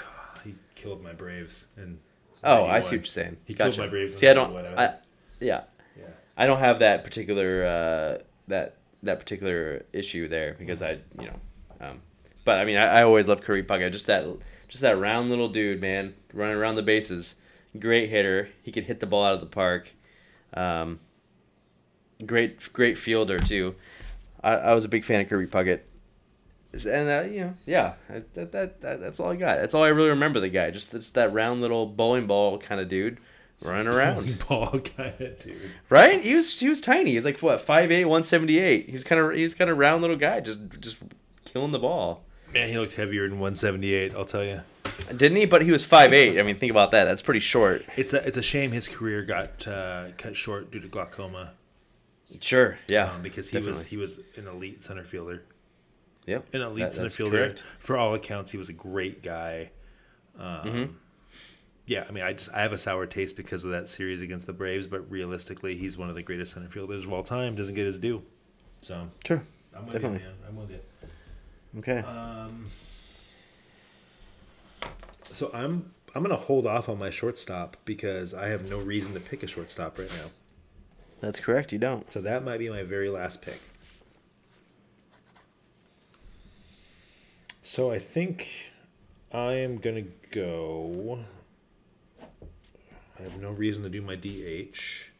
he 0.50 0.54
killed 0.74 1.02
my 1.02 1.12
Braves 1.12 1.66
and. 1.76 1.98
oh, 2.44 2.64
I 2.66 2.80
see 2.80 2.96
what 2.96 3.00
you're 3.00 3.04
saying. 3.06 3.36
He 3.44 3.54
killed 3.54 3.76
my 3.78 3.88
Braves. 3.88 4.16
See, 4.16 4.28
I 4.28 4.34
don't. 4.34 4.56
I, 4.56 4.94
yeah, 5.40 5.64
yeah. 5.98 6.04
I 6.36 6.46
don't 6.46 6.58
have 6.60 6.78
that 6.80 7.04
particular 7.04 7.64
uh, 7.66 8.22
that 8.48 8.76
that 9.02 9.18
particular 9.18 9.84
issue 9.92 10.28
there 10.28 10.54
because 10.58 10.80
I 10.82 10.98
you 11.18 11.26
know, 11.28 11.36
um, 11.80 12.00
but 12.44 12.58
I 12.58 12.64
mean 12.64 12.76
I, 12.76 13.00
I 13.00 13.02
always 13.02 13.26
loved 13.28 13.42
Kirby 13.42 13.62
Puckett. 13.62 13.92
Just 13.92 14.06
that 14.06 14.24
just 14.70 14.82
that 14.82 14.98
round 14.98 15.28
little 15.28 15.48
dude, 15.48 15.80
man, 15.80 16.14
running 16.32 16.56
around 16.56 16.76
the 16.76 16.82
bases. 16.82 17.34
Great 17.78 18.08
hitter. 18.08 18.48
He 18.62 18.70
could 18.70 18.84
hit 18.84 19.00
the 19.00 19.06
ball 19.06 19.24
out 19.24 19.34
of 19.34 19.40
the 19.40 19.46
park. 19.46 19.94
Um, 20.54 21.00
great 22.24 22.72
great 22.72 22.96
fielder 22.96 23.38
too. 23.38 23.74
I, 24.42 24.54
I 24.54 24.74
was 24.74 24.84
a 24.84 24.88
big 24.88 25.04
fan 25.04 25.20
of 25.20 25.28
Kirby 25.28 25.46
Puckett. 25.46 25.80
And 26.72 27.08
uh, 27.08 27.28
you 27.28 27.40
know, 27.40 27.54
yeah, 27.66 27.94
that, 28.08 28.52
that, 28.52 28.80
that 28.80 29.00
that's 29.00 29.18
all 29.18 29.32
I 29.32 29.36
got. 29.36 29.58
That's 29.58 29.74
all 29.74 29.82
I 29.82 29.88
really 29.88 30.10
remember. 30.10 30.38
The 30.38 30.48
guy, 30.48 30.70
just 30.70 30.92
just 30.92 31.14
that 31.14 31.32
round 31.32 31.60
little 31.60 31.86
bowling 31.86 32.28
ball 32.28 32.58
kind 32.58 32.80
of 32.80 32.88
dude, 32.88 33.18
running 33.60 33.88
around. 33.88 34.38
Ball 34.48 34.78
kind 34.78 35.20
of 35.20 35.38
dude. 35.40 35.72
Right? 35.88 36.22
He 36.22 36.36
was 36.36 36.60
he 36.60 36.68
was 36.68 36.80
tiny. 36.80 37.10
He 37.10 37.16
was 37.16 37.24
like 37.24 37.40
what 37.40 37.58
5'8", 37.58 37.88
178. 37.88 38.86
He 38.86 38.92
was 38.92 39.02
kind 39.02 39.20
of 39.20 39.32
he 39.34 39.42
was 39.42 39.54
kind 39.54 39.68
of 39.68 39.78
round 39.78 40.00
little 40.00 40.16
guy, 40.16 40.38
just 40.38 40.60
just 40.80 40.98
killing 41.44 41.72
the 41.72 41.80
ball. 41.80 42.24
Man, 42.52 42.68
he 42.68 42.78
looked 42.78 42.94
heavier 42.94 43.22
than 43.28 43.38
178. 43.38 44.14
I'll 44.14 44.24
tell 44.24 44.44
you. 44.44 44.62
Didn't 45.16 45.36
he? 45.36 45.44
But 45.46 45.62
he 45.62 45.70
was 45.70 45.86
5'8". 45.86 46.38
I 46.38 46.42
mean, 46.42 46.56
think 46.56 46.70
about 46.70 46.90
that. 46.90 47.04
That's 47.04 47.22
pretty 47.22 47.40
short. 47.40 47.82
It's 47.96 48.12
a 48.12 48.26
it's 48.26 48.36
a 48.36 48.42
shame 48.42 48.72
his 48.72 48.88
career 48.88 49.22
got 49.22 49.66
uh, 49.66 50.08
cut 50.18 50.36
short 50.36 50.70
due 50.70 50.80
to 50.80 50.88
glaucoma. 50.88 51.52
Sure. 52.40 52.78
Yeah. 52.88 53.12
um, 53.12 53.22
because 53.22 53.50
he 53.50 53.58
was 53.58 53.84
he 53.86 53.96
was 53.96 54.20
an 54.36 54.46
elite 54.46 54.82
center 54.82 55.04
fielder. 55.04 55.42
Yep. 56.26 56.54
An 56.54 56.60
elite 56.60 56.84
That- 56.84 56.92
center 56.92 57.10
fielder. 57.10 57.38
correct. 57.38 57.62
For 57.78 57.96
all 57.96 58.14
accounts, 58.14 58.50
he 58.50 58.58
was 58.58 58.68
a 58.68 58.72
great 58.74 59.22
guy. 59.22 59.70
Um, 60.38 60.44
Mm-hmm. 60.64 60.92
Yeah, 61.86 62.04
I 62.08 62.12
mean, 62.12 62.22
I 62.22 62.34
just 62.34 62.50
I 62.52 62.60
have 62.60 62.72
a 62.72 62.78
sour 62.78 63.04
taste 63.06 63.36
because 63.36 63.64
of 63.64 63.72
that 63.72 63.88
series 63.88 64.22
against 64.22 64.46
the 64.46 64.52
Braves, 64.52 64.86
but 64.86 65.10
realistically, 65.10 65.76
he's 65.76 65.98
one 65.98 66.08
of 66.08 66.14
the 66.14 66.22
greatest 66.22 66.52
center 66.54 66.68
fielders 66.68 67.04
of 67.04 67.12
all 67.12 67.24
time. 67.24 67.56
Doesn't 67.56 67.74
get 67.74 67.84
his 67.86 67.98
due. 67.98 68.22
So 68.80 69.10
Sure. 69.26 69.42
I'm 69.74 69.86
with 69.86 69.94
Definitely. 69.94 70.18
you, 70.20 70.24
man. 70.24 70.34
I'm 70.48 70.56
with 70.56 70.70
you. 70.70 70.78
Okay. 71.78 71.98
Um, 71.98 72.66
so 75.32 75.50
I'm 75.54 75.92
I'm 76.14 76.22
gonna 76.22 76.36
hold 76.36 76.66
off 76.66 76.88
on 76.88 76.98
my 76.98 77.10
shortstop 77.10 77.76
because 77.84 78.34
I 78.34 78.48
have 78.48 78.68
no 78.68 78.78
reason 78.78 79.14
to 79.14 79.20
pick 79.20 79.42
a 79.42 79.46
shortstop 79.46 79.98
right 79.98 80.10
now. 80.16 80.30
That's 81.20 81.38
correct. 81.38 81.72
You 81.72 81.78
don't. 81.78 82.10
So 82.12 82.20
that 82.22 82.44
might 82.44 82.58
be 82.58 82.68
my 82.68 82.82
very 82.82 83.08
last 83.08 83.42
pick. 83.42 83.60
So 87.62 87.92
I 87.92 87.98
think 87.98 88.72
I 89.30 89.54
am 89.54 89.78
gonna 89.78 90.06
go. 90.32 91.20
I 93.18 93.22
have 93.22 93.40
no 93.40 93.50
reason 93.50 93.82
to 93.84 93.88
do 93.88 94.02
my 94.02 94.16
DH. 94.16 95.10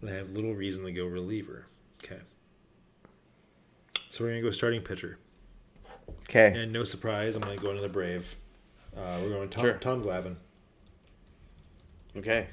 And 0.00 0.10
I 0.10 0.12
have 0.12 0.30
little 0.30 0.54
reason 0.54 0.84
to 0.84 0.92
go 0.92 1.06
reliever. 1.06 1.66
Okay. 2.04 2.20
So 4.14 4.22
we're 4.22 4.30
gonna 4.30 4.42
go 4.42 4.52
starting 4.52 4.80
pitcher. 4.80 5.18
Okay. 6.22 6.54
And 6.56 6.72
no 6.72 6.84
surprise, 6.84 7.34
I'm 7.34 7.42
going 7.42 7.58
to 7.58 7.62
go 7.62 7.70
another 7.70 7.88
Brave. 7.88 8.36
Uh, 8.96 9.18
we're 9.20 9.30
going 9.30 9.48
Tom, 9.48 9.62
Sure. 9.64 9.74
Tom 9.78 10.04
Glavine. 10.04 10.36
Okay. 12.16 12.46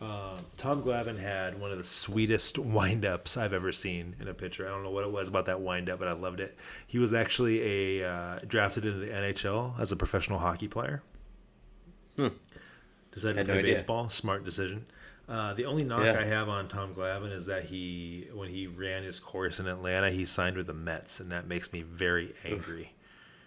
Uh, 0.00 0.38
Tom 0.56 0.82
Glavine 0.82 1.18
had 1.18 1.60
one 1.60 1.70
of 1.70 1.76
the 1.76 1.84
sweetest 1.84 2.56
windups 2.56 3.36
I've 3.36 3.52
ever 3.52 3.70
seen 3.70 4.16
in 4.18 4.28
a 4.28 4.34
pitcher. 4.34 4.66
I 4.66 4.70
don't 4.70 4.82
know 4.82 4.90
what 4.90 5.04
it 5.04 5.12
was 5.12 5.28
about 5.28 5.44
that 5.44 5.60
windup, 5.60 5.98
but 5.98 6.08
I 6.08 6.12
loved 6.12 6.40
it. 6.40 6.56
He 6.86 6.98
was 6.98 7.12
actually 7.12 8.00
a 8.00 8.10
uh, 8.10 8.38
drafted 8.46 8.86
into 8.86 8.98
the 8.98 9.08
NHL 9.08 9.78
as 9.78 9.92
a 9.92 9.96
professional 9.96 10.38
hockey 10.38 10.68
player. 10.68 11.02
Hmm. 12.16 12.28
Decided 13.12 13.36
to 13.40 13.44
play 13.44 13.58
idea. 13.58 13.74
baseball. 13.74 14.08
Smart 14.08 14.42
decision. 14.42 14.86
Uh, 15.28 15.54
the 15.54 15.64
only 15.64 15.84
knock 15.84 16.04
Yeah. 16.04 16.18
I 16.20 16.24
have 16.24 16.48
on 16.48 16.68
Tom 16.68 16.94
Glavine 16.94 17.32
is 17.32 17.46
that 17.46 17.64
he, 17.66 18.28
when 18.34 18.48
he 18.50 18.66
ran 18.66 19.04
his 19.04 19.18
course 19.20 19.58
in 19.58 19.66
Atlanta, 19.66 20.10
he 20.10 20.24
signed 20.24 20.56
with 20.56 20.66
the 20.66 20.74
Mets, 20.74 21.18
and 21.20 21.32
that 21.32 21.46
makes 21.46 21.72
me 21.72 21.82
very 21.82 22.34
angry. 22.44 22.92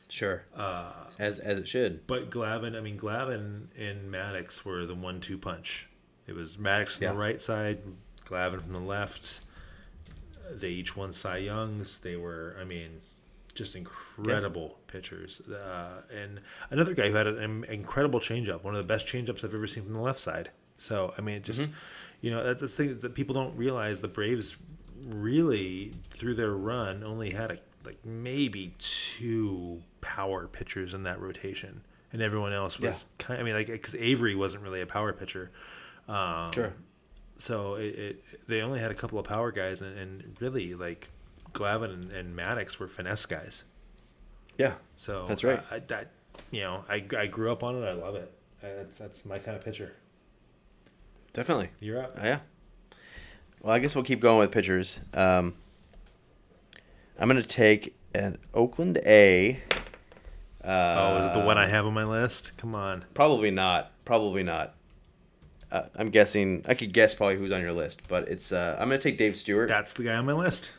Sure. 0.09 0.43
Uh, 0.55 0.93
as 1.19 1.38
as 1.38 1.59
it 1.59 1.67
should. 1.67 2.07
But 2.07 2.30
Glavine, 2.30 2.75
I 2.78 2.80
mean, 2.82 2.97
Glavine 2.97 3.67
and 3.78 4.11
Maddux 4.11 4.63
were 4.63 4.86
the 4.86 4.95
one-two 4.95 5.38
punch. 5.38 5.89
It 6.25 6.34
was 6.34 6.55
Maddux 6.57 6.97
on 6.97 7.03
Yeah. 7.03 7.11
the 7.11 7.17
right 7.17 7.41
side, 7.41 7.80
Glavine 8.25 8.61
from 8.61 8.73
the 8.73 8.80
left. 8.80 9.41
They 10.49 10.69
each 10.69 10.95
won 10.95 11.11
Cy 11.11 11.38
Youngs. 11.38 11.99
They 11.99 12.15
were, 12.15 12.55
I 12.59 12.63
mean, 12.63 13.01
just 13.53 13.75
incredible 13.75 14.80
pitchers. 14.88 15.41
Uh, 15.41 16.01
and 16.11 16.39
another 16.71 16.93
guy 16.93 17.09
who 17.09 17.15
had 17.15 17.28
an 17.28 17.65
incredible 17.65 18.19
changeup, 18.21 18.63
one 18.63 18.75
of 18.75 18.82
the 18.82 18.88
best 18.88 19.05
changeups 19.07 19.43
I've 19.43 19.53
ever 19.53 19.67
seen 19.67 19.84
from 19.84 19.93
the 19.93 19.99
left 19.99 20.21
side. 20.21 20.51
So, 20.78 21.13
I 21.17 21.21
mean, 21.21 21.36
it 21.36 21.43
just, 21.43 21.67
you 22.21 22.32
know, 22.32 22.43
that's 22.43 22.61
the 22.61 22.67
thing 22.67 22.99
that 22.99 23.13
people 23.15 23.34
don't 23.34 23.55
realize. 23.57 24.01
The 24.01 24.07
Braves 24.07 24.55
really, 25.05 25.91
through 26.11 26.36
their 26.36 26.53
run, 26.53 27.03
only 27.03 27.32
had 27.32 27.51
a, 27.51 27.57
like 27.84 28.05
maybe 28.05 28.75
two 28.80 29.82
power 30.01 30.47
pitchers 30.47 30.93
in 30.93 31.03
that 31.03 31.19
rotation. 31.19 31.82
And 32.13 32.21
everyone 32.21 32.53
else 32.53 32.80
was 32.80 33.05
kind 33.17 33.39
Of, 33.39 33.45
I 33.45 33.49
mean, 33.49 33.55
like, 33.55 33.67
because 33.67 33.95
Avery 33.95 34.36
wasn't 34.36 34.63
really 34.63 34.82
a 34.82 34.86
power 34.86 35.11
pitcher. 35.13 35.51
Um, 36.07 36.51
Sure. 36.53 36.73
so 37.38 37.75
it, 37.75 37.86
it 37.95 38.23
they 38.47 38.61
only 38.61 38.80
had 38.80 38.91
a 38.91 38.95
couple 38.95 39.19
of 39.19 39.25
power 39.25 39.51
guys, 39.51 39.82
and, 39.82 39.97
and 39.97 40.38
really 40.39 40.73
like 40.73 41.09
Glavine 41.51 41.93
and, 41.93 42.11
and 42.11 42.38
Maddux 42.38 42.80
were 42.80 42.88
finesse 42.88 43.25
guys. 43.25 43.65
Yeah. 44.57 44.75
So 44.95 45.25
That's 45.28 45.43
right. 45.43 45.61
I, 45.69 45.75
I, 45.75 45.80
that 45.80 46.11
you 46.49 46.61
know, 46.61 46.86
I, 46.89 47.05
I 47.17 47.28
grew 47.28 47.51
up 47.51 47.61
on 47.63 47.75
it. 47.75 47.86
I 47.86 47.93
love 47.93 48.15
it. 48.15 48.32
I, 48.63 48.67
that's 48.67 48.97
that's 48.97 49.25
my 49.25 49.38
kind 49.39 49.57
of 49.57 49.63
pitcher. 49.65 49.93
Definitely. 51.38 51.69
You're 51.81 52.01
up. 52.01 52.17
Oh, 52.19 52.25
yeah. 52.25 52.39
Well, 53.61 53.75
I 53.75 53.77
guess 53.77 53.93
we'll 53.93 54.03
keep 54.03 54.19
going 54.19 54.39
with 54.39 54.51
pitchers. 54.51 54.99
Um, 55.13 55.53
I'm 57.19 57.27
gonna 57.27 57.43
take 57.43 57.95
an 58.15 58.39
Oakland 58.55 58.97
A. 59.05 59.61
Uh, 60.63 60.67
oh, 60.67 61.17
is 61.19 61.25
it 61.27 61.33
the 61.35 61.45
one 61.45 61.59
I 61.59 61.67
have 61.67 61.85
on 61.85 61.93
my 61.93 62.05
list? 62.05 62.57
Come 62.57 62.73
on. 62.73 63.05
Probably 63.13 63.51
not. 63.51 63.91
Probably 64.03 64.41
not. 64.41 64.73
Uh, 65.71 65.83
I'm 65.95 66.09
guessing. 66.09 66.65
I 66.67 66.73
could 66.73 66.91
guess 66.91 67.13
probably 67.13 67.35
who's 67.38 67.51
on 67.51 67.61
your 67.61 67.73
list, 67.73 68.07
but 68.07 68.27
it's. 68.27 68.51
Uh, 68.51 68.75
I'm 68.79 68.88
gonna 68.88 68.97
take 68.97 69.19
Dave 69.19 69.35
Stewart. 69.35 69.67
That's 69.69 69.93
the 69.93 70.05
guy 70.05 70.15
on 70.15 70.25
my 70.25 70.33
list. 70.33 70.71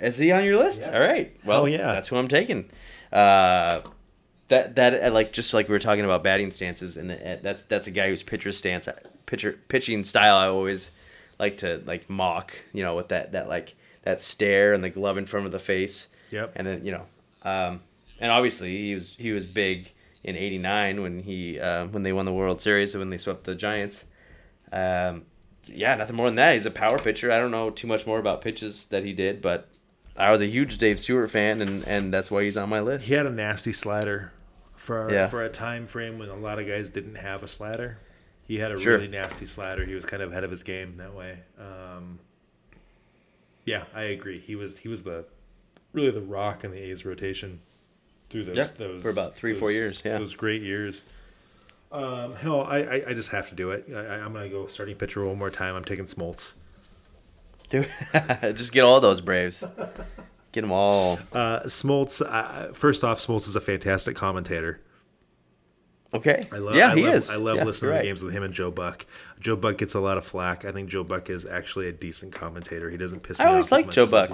Is 0.00 0.16
he 0.16 0.32
on 0.32 0.44
your 0.44 0.56
list? 0.56 0.84
Yeah. 0.86 0.94
All 0.94 1.00
right. 1.00 1.36
Well, 1.44 1.66
Hell 1.66 1.68
yeah. 1.68 1.92
that's 1.92 2.08
who 2.08 2.16
I'm 2.16 2.28
taking. 2.28 2.70
Uh, 3.12 3.82
that 4.48 4.76
that 4.76 5.02
uh, 5.02 5.10
like 5.12 5.32
just 5.32 5.52
like 5.52 5.68
we 5.68 5.72
were 5.72 5.78
talking 5.78 6.04
about 6.04 6.22
batting 6.22 6.50
stances, 6.50 6.96
and 6.96 7.10
uh, 7.10 7.36
that's 7.42 7.64
that's 7.64 7.86
a 7.86 7.90
guy 7.90 8.08
whose 8.08 8.22
pitcher 8.22 8.52
stance, 8.52 8.88
pitcher 9.26 9.58
pitching 9.68 10.04
style. 10.04 10.36
I 10.36 10.46
always 10.46 10.92
like 11.38 11.58
to 11.58 11.82
like 11.84 12.08
mock. 12.08 12.52
You 12.72 12.82
know, 12.82 12.94
with 12.94 13.08
that 13.08 13.32
that 13.32 13.48
like 13.48 13.74
that 14.02 14.22
stare 14.22 14.72
and 14.72 14.84
the 14.84 14.90
glove 14.90 15.18
in 15.18 15.26
front 15.26 15.46
of 15.46 15.52
the 15.52 15.58
face. 15.58 16.08
Yep. 16.30 16.52
And 16.56 16.66
then 16.66 16.84
you 16.84 16.92
know, 16.92 17.06
um, 17.42 17.80
and 18.20 18.30
obviously 18.30 18.76
he 18.76 18.94
was 18.94 19.16
he 19.16 19.32
was 19.32 19.46
big 19.46 19.92
in 20.22 20.36
'89 20.36 21.02
when 21.02 21.20
he 21.20 21.58
uh, 21.58 21.86
when 21.86 22.04
they 22.04 22.12
won 22.12 22.24
the 22.24 22.32
World 22.32 22.62
Series 22.62 22.94
and 22.94 23.00
when 23.00 23.10
they 23.10 23.18
swept 23.18 23.44
the 23.44 23.54
Giants. 23.54 24.04
Um, 24.72 25.24
yeah, 25.64 25.96
nothing 25.96 26.14
more 26.14 26.26
than 26.26 26.36
that. 26.36 26.54
He's 26.54 26.66
a 26.66 26.70
power 26.70 26.98
pitcher. 26.98 27.32
I 27.32 27.38
don't 27.38 27.50
know 27.50 27.70
too 27.70 27.88
much 27.88 28.06
more 28.06 28.20
about 28.20 28.40
pitches 28.40 28.84
that 28.86 29.02
he 29.02 29.12
did, 29.12 29.42
but 29.42 29.68
I 30.16 30.30
was 30.30 30.40
a 30.40 30.46
huge 30.46 30.78
Dave 30.78 31.00
Stewart 31.00 31.30
fan, 31.30 31.60
and, 31.60 31.86
and 31.86 32.14
that's 32.14 32.30
why 32.30 32.44
he's 32.44 32.56
on 32.56 32.68
my 32.68 32.80
list. 32.80 33.06
He 33.06 33.14
had 33.14 33.26
a 33.26 33.30
nasty 33.30 33.72
slider 33.72 34.32
for 34.76 35.10
Yeah. 35.12 35.26
for 35.26 35.42
a 35.42 35.48
time 35.48 35.86
frame 35.86 36.18
when 36.18 36.28
a 36.28 36.36
lot 36.36 36.58
of 36.58 36.66
guys 36.66 36.88
didn't 36.90 37.16
have 37.16 37.42
a 37.42 37.48
slider. 37.48 37.98
He 38.42 38.58
had 38.58 38.70
a 38.70 38.78
Sure. 38.78 38.94
really 38.94 39.08
nasty 39.08 39.46
slider. 39.46 39.84
He 39.84 39.94
was 39.94 40.06
kind 40.06 40.22
of 40.22 40.30
ahead 40.30 40.44
of 40.44 40.50
his 40.52 40.62
game 40.62 40.96
that 40.98 41.14
way. 41.14 41.40
Um, 41.58 42.20
yeah, 43.64 43.84
I 43.94 44.02
agree. 44.02 44.38
He 44.38 44.54
was 44.54 44.78
he 44.78 44.88
was 44.88 45.02
the 45.02 45.24
really 45.92 46.10
the 46.12 46.20
rock 46.20 46.62
in 46.62 46.70
the 46.70 46.78
A's 46.78 47.04
rotation 47.04 47.60
through 48.28 48.44
those 48.44 48.56
Yeah, 48.56 48.68
those 48.76 49.02
for 49.02 49.10
about 49.10 49.34
three, 49.34 49.52
those- 49.52 49.60
four 49.60 49.72
years, 49.72 50.02
yeah. 50.04 50.18
those 50.18 50.34
great 50.34 50.62
years. 50.62 51.04
Um, 51.92 52.34
hell, 52.34 52.62
I, 52.62 52.78
I, 52.78 53.02
I 53.08 53.14
just 53.14 53.30
have 53.30 53.48
to 53.48 53.54
do 53.54 53.70
it. 53.70 53.86
I, 53.92 53.94
I- 53.98 54.18
I'm 54.24 54.32
gonna 54.32 54.48
go 54.48 54.66
starting 54.66 54.96
pitcher 54.96 55.24
one 55.24 55.38
more 55.38 55.50
time. 55.50 55.74
I'm 55.74 55.84
taking 55.84 56.04
Smoltz. 56.06 56.54
Dude, 57.70 57.88
just 58.56 58.72
get 58.72 58.82
all 58.84 59.00
those 59.00 59.20
Braves. 59.20 59.64
Get 60.56 60.62
them 60.62 60.72
all. 60.72 61.18
Uh, 61.34 61.60
Smoltz. 61.64 62.22
Uh, 62.26 62.72
first 62.72 63.04
off, 63.04 63.18
Smoltz 63.18 63.46
is 63.46 63.56
a 63.56 63.60
fantastic 63.60 64.16
commentator. 64.16 64.80
Okay. 66.14 66.48
I 66.50 66.56
love, 66.56 66.76
yeah, 66.76 66.92
I 66.92 66.94
he 66.94 67.04
love, 67.04 67.14
is. 67.14 67.28
I 67.28 67.36
love 67.36 67.56
Yeah, 67.56 67.64
listening 67.64 67.90
to 67.90 67.96
right. 67.96 68.02
games 68.04 68.22
with 68.22 68.32
him 68.32 68.42
and 68.42 68.54
Joe 68.54 68.70
Buck. 68.70 69.04
Joe 69.38 69.54
Buck 69.54 69.76
gets 69.76 69.92
a 69.92 70.00
lot 70.00 70.16
of 70.16 70.24
flack. 70.24 70.64
I 70.64 70.72
think 70.72 70.88
Joe 70.88 71.04
Buck 71.04 71.28
is 71.28 71.44
actually 71.44 71.88
a 71.88 71.92
decent 71.92 72.32
commentator. 72.32 72.88
He 72.88 72.96
doesn't 72.96 73.22
piss 73.22 73.38
me 73.38 73.44
off. 73.44 73.48
I 73.48 73.50
always 73.50 73.70
much 73.70 73.94
Joe 73.94 74.06
Buck. 74.06 74.30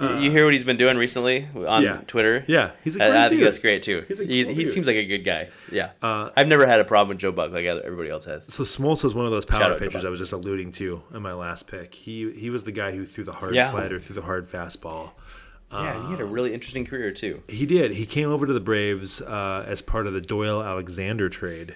You- 0.00 0.18
you 0.18 0.30
hear 0.30 0.44
what 0.44 0.54
he's 0.54 0.64
been 0.64 0.76
doing 0.76 0.96
recently 0.96 1.48
on 1.54 1.82
Yeah. 1.82 2.00
Twitter? 2.06 2.44
Yeah, 2.46 2.72
he's 2.84 2.96
a 2.96 3.04
I, 3.04 3.08
great 3.08 3.16
I 3.18 3.28
think 3.28 3.38
dude. 3.40 3.46
that's 3.48 3.58
great 3.58 3.82
too. 3.82 4.04
He's 4.08 4.20
a 4.20 4.24
He, 4.24 4.44
cool 4.44 4.54
he 4.54 4.64
seems 4.64 4.86
like 4.86 4.96
a 4.96 5.04
good 5.06 5.24
guy. 5.24 5.48
Yeah. 5.72 5.90
Uh, 6.02 6.30
I've 6.36 6.48
never 6.48 6.66
had 6.66 6.80
a 6.80 6.84
problem 6.84 7.08
with 7.10 7.18
Joe 7.18 7.32
Buck 7.32 7.52
like 7.52 7.64
everybody 7.64 8.10
else 8.10 8.24
has. 8.26 8.52
So 8.52 8.64
Smoltz 8.64 9.02
was 9.04 9.14
one 9.14 9.24
of 9.24 9.30
those 9.30 9.44
power 9.46 9.78
pitchers 9.78 10.04
I 10.04 10.10
was 10.10 10.18
just 10.20 10.32
alluding 10.32 10.72
to 10.72 11.02
in 11.14 11.22
my 11.22 11.32
last 11.32 11.66
pick. 11.68 11.94
He 11.94 12.30
he 12.32 12.50
was 12.50 12.64
the 12.64 12.72
guy 12.72 12.92
who 12.92 13.06
threw 13.06 13.24
the 13.24 13.32
hard 13.32 13.54
Yeah. 13.54 13.70
slider, 13.70 13.98
threw 13.98 14.14
the 14.14 14.22
hard 14.22 14.48
fastball. 14.48 15.12
Yeah, 15.72 16.04
he 16.06 16.10
had 16.12 16.20
a 16.20 16.24
really 16.24 16.54
interesting 16.54 16.84
career 16.84 17.10
too. 17.10 17.42
He 17.48 17.66
did. 17.66 17.90
He 17.92 18.06
came 18.06 18.28
over 18.30 18.46
to 18.46 18.52
the 18.52 18.60
Braves 18.60 19.20
uh, 19.20 19.64
as 19.66 19.82
part 19.82 20.06
of 20.06 20.12
the 20.12 20.20
Doyle 20.20 20.62
Alexander 20.62 21.28
trade 21.28 21.74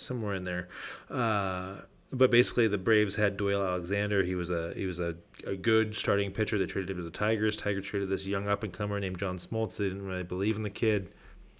somewhere 0.00 0.34
in 0.34 0.44
there. 0.44 0.68
Uh, 1.08 1.82
but 2.12 2.30
basically, 2.30 2.66
the 2.66 2.78
Braves 2.78 3.16
had 3.16 3.36
Doyle 3.36 3.62
Alexander. 3.62 4.22
He 4.24 4.34
was 4.34 4.50
a 4.50 4.72
he 4.74 4.86
was 4.86 4.98
a, 4.98 5.14
a 5.46 5.54
good 5.56 5.94
starting 5.94 6.32
pitcher. 6.32 6.58
They 6.58 6.66
traded 6.66 6.90
him 6.90 6.96
to 6.98 7.02
the 7.04 7.10
Tigers. 7.10 7.56
Tiger 7.56 7.80
traded 7.80 8.08
this 8.08 8.26
young 8.26 8.48
up 8.48 8.62
and 8.64 8.72
comer 8.72 8.98
named 8.98 9.18
John 9.18 9.36
Smoltz. 9.36 9.76
They 9.76 9.84
didn't 9.84 10.06
really 10.06 10.24
believe 10.24 10.56
in 10.56 10.62
the 10.64 10.70
kid. 10.70 11.10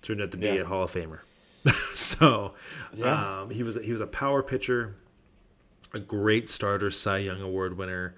Turned 0.03 0.21
out 0.23 0.31
to 0.33 0.37
be 0.37 0.47
Yeah. 0.47 0.55
a 0.55 0.65
Hall 0.65 0.83
of 0.85 0.91
Famer. 0.93 1.21
so 1.95 2.55
Yeah. 2.97 3.43
um, 3.43 3.51
he 3.51 3.63
was 3.63 3.77
he 3.85 3.93
was 3.93 4.01
a 4.01 4.07
power 4.07 4.43
pitcher 4.43 4.97
a 5.93 5.99
great 6.01 6.49
starter, 6.49 6.89
Cy 6.91 7.19
Young 7.19 7.43
Award 7.43 7.77
winner, 7.77 8.15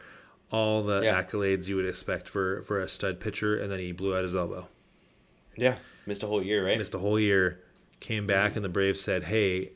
all 0.51 0.83
the 0.83 1.01
Yeah. 1.03 1.23
accolades 1.23 1.69
you 1.69 1.77
would 1.77 1.87
expect 1.87 2.29
for 2.29 2.63
for 2.63 2.79
a 2.81 2.89
stud 2.89 3.19
pitcher, 3.19 3.57
and 3.59 3.71
then 3.73 3.79
he 3.79 3.93
blew 3.93 4.15
out 4.17 4.25
his 4.25 4.35
elbow, 4.37 4.69
Yeah. 5.57 5.79
Missed 6.07 6.23
a 6.23 6.27
whole 6.27 6.43
year, 6.43 6.67
right? 6.67 6.77
missed 6.79 6.95
a 6.95 6.99
whole 6.99 7.19
year, 7.19 7.61
came 8.01 8.27
back, 8.27 8.57
and 8.57 8.65
the 8.65 8.69
Braves 8.69 9.01
said, 9.01 9.25
"Hey, 9.25 9.73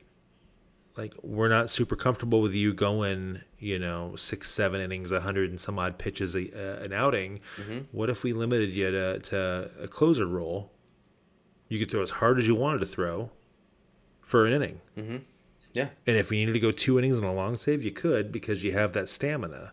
like 0.97 1.14
we're 1.22 1.49
not 1.49 1.70
super 1.70 1.94
comfortable 1.97 2.40
with 2.40 2.55
you 2.55 2.72
going, 2.72 3.42
you 3.59 3.78
know, 3.78 4.16
six, 4.16 4.51
seven 4.51 4.80
innings, 4.80 5.12
a 5.12 5.20
hundred 5.20 5.51
and 5.51 5.61
some 5.61 5.78
odd 5.78 5.99
pitches 5.99 6.34
a, 6.34 6.51
uh, 6.53 6.82
an 6.84 6.92
outing. 6.92 7.40
What 7.92 8.09
if 8.11 8.22
we 8.22 8.32
limited 8.32 8.70
you 8.70 8.90
to 8.90 9.18
to 9.20 9.70
a 9.82 9.88
closer 9.88 10.26
role? 10.26 10.72
You 11.68 11.78
could 11.78 11.90
throw 11.90 12.03
as 12.03 12.11
hard 12.12 12.38
as 12.38 12.47
you 12.49 12.55
wanted 12.55 12.78
to 12.78 12.86
throw 12.86 13.30
for 14.22 14.47
an 14.47 14.53
inning." 14.53 14.80
Yeah. 15.72 15.88
And 16.07 16.16
if 16.16 16.30
we 16.30 16.38
needed 16.38 16.55
to 16.55 16.61
go 16.61 16.70
two 16.72 16.99
innings 16.99 17.18
on 17.18 17.24
a 17.24 17.34
long 17.34 17.59
save, 17.59 17.84
you 17.84 17.90
could 17.90 18.32
because 18.32 18.64
you 18.64 18.72
have 18.72 18.92
that 18.94 19.09
stamina. 19.11 19.72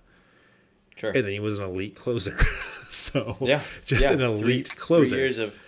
Sure. 0.95 1.09
and 1.09 1.23
then 1.25 1.31
he 1.31 1.39
was 1.39 1.57
an 1.57 1.63
elite 1.63 1.95
closer. 1.95 2.37
so 2.91 3.37
yeah. 3.41 3.61
just 3.85 4.03
yeah. 4.05 4.11
an 4.11 4.17
Three- 4.19 4.27
elite 4.27 4.75
closer. 4.75 5.09
Three 5.11 5.19
years 5.19 5.37
of 5.39 5.59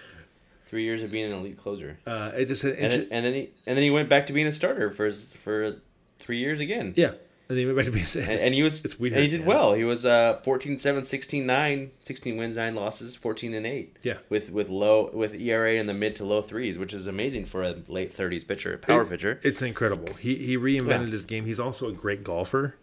three 0.76 0.84
years 0.84 1.01
of 1.03 1.09
being 1.11 1.32
an 1.32 1.38
elite 1.39 1.57
closer. 1.57 1.97
uh, 2.05 2.32
it 2.36 2.45
just 2.47 2.65
it 2.65 2.78
And, 2.78 2.91
then- 2.91 3.07
and 3.11 3.26
then 3.26 3.34
he 3.34 3.49
and 3.65 3.78
then 3.78 3.84
he 3.84 3.91
went 3.91 4.09
back 4.09 4.26
to 4.26 4.34
being 4.34 4.47
a 4.47 4.51
starter 4.51 4.89
for 4.91 5.05
his, 5.05 5.21
for 5.34 5.78
three 6.19 6.39
years 6.39 6.59
again. 6.59 6.93
yeah, 6.97 7.13
and 7.47 7.55
then 7.55 7.57
he 7.57 7.65
went 7.65 7.78
back 7.78 7.86
to 7.86 7.91
being. 7.91 8.05
And, 8.30 8.39
and 8.41 8.53
he 8.53 8.61
was 8.63 8.84
it's 8.84 8.99
weird. 8.99 9.13
and 9.13 9.21
he 9.21 9.28
did 9.30 9.41
man. 9.41 9.47
well. 9.49 9.73
He 9.73 9.84
was 9.86 10.05
uh 10.05 10.41
14 10.43 10.78
7 10.78 11.03
16 11.05 11.45
9, 11.45 11.91
16 11.99 12.38
wins, 12.38 12.57
9 12.57 12.76
losses, 12.76 13.15
14 13.15 13.53
and 13.53 13.65
8. 13.65 13.97
Yeah. 14.03 14.17
With 14.30 14.51
with 14.51 14.69
low 14.69 15.09
with 15.13 15.34
ERA 15.36 15.73
in 15.76 15.86
the 15.88 15.93
mid 15.93 16.15
to 16.17 16.26
low 16.26 16.41
3s, 16.41 16.78
which 16.78 16.93
is 16.93 17.07
amazing 17.07 17.45
for 17.45 17.63
a 17.63 17.76
late 17.88 18.11
30s 18.15 18.45
pitcher, 18.47 18.78
power 18.78 19.03
It- 19.03 19.09
pitcher. 19.09 19.39
It's 19.43 19.61
incredible. 19.61 20.13
He 20.15 20.36
he 20.36 20.57
reinvented 20.57 21.05
Yeah. 21.07 21.17
his 21.17 21.26
game. 21.26 21.45
He's 21.45 21.59
also 21.59 21.88
a 21.88 21.93
great 21.93 22.23
golfer. 22.23 22.76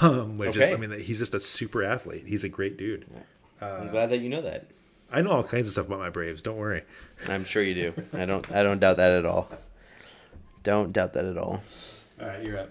um, 0.00 0.38
which 0.42 0.56
is, 0.56 0.70
I 0.72 0.76
mean, 0.76 0.90
he's 1.00 1.18
just 1.20 1.34
a 1.34 1.40
super 1.40 1.82
athlete. 1.84 2.24
He's 2.26 2.44
a 2.44 2.48
great 2.48 2.76
dude. 2.76 3.06
I'm 3.60 3.88
glad 3.90 4.10
that 4.10 4.18
you 4.18 4.28
know 4.28 4.42
that. 4.42 4.66
I 5.10 5.22
know 5.22 5.30
all 5.30 5.42
kinds 5.42 5.68
of 5.68 5.72
stuff 5.72 5.86
about 5.86 6.00
my 6.00 6.10
Braves. 6.10 6.42
Don't 6.42 6.56
worry. 6.56 6.82
I'm 7.28 7.44
sure 7.44 7.62
you 7.62 7.74
do. 7.74 8.02
I 8.12 8.26
don't 8.26 8.50
I 8.52 8.62
don't 8.62 8.78
doubt 8.78 8.98
that 8.98 9.10
at 9.10 9.24
all. 9.24 9.48
Don't 10.62 10.92
doubt 10.92 11.14
that 11.14 11.24
at 11.24 11.38
all. 11.38 11.62
All 12.20 12.26
right, 12.26 12.44
you're 12.44 12.58
up. 12.58 12.70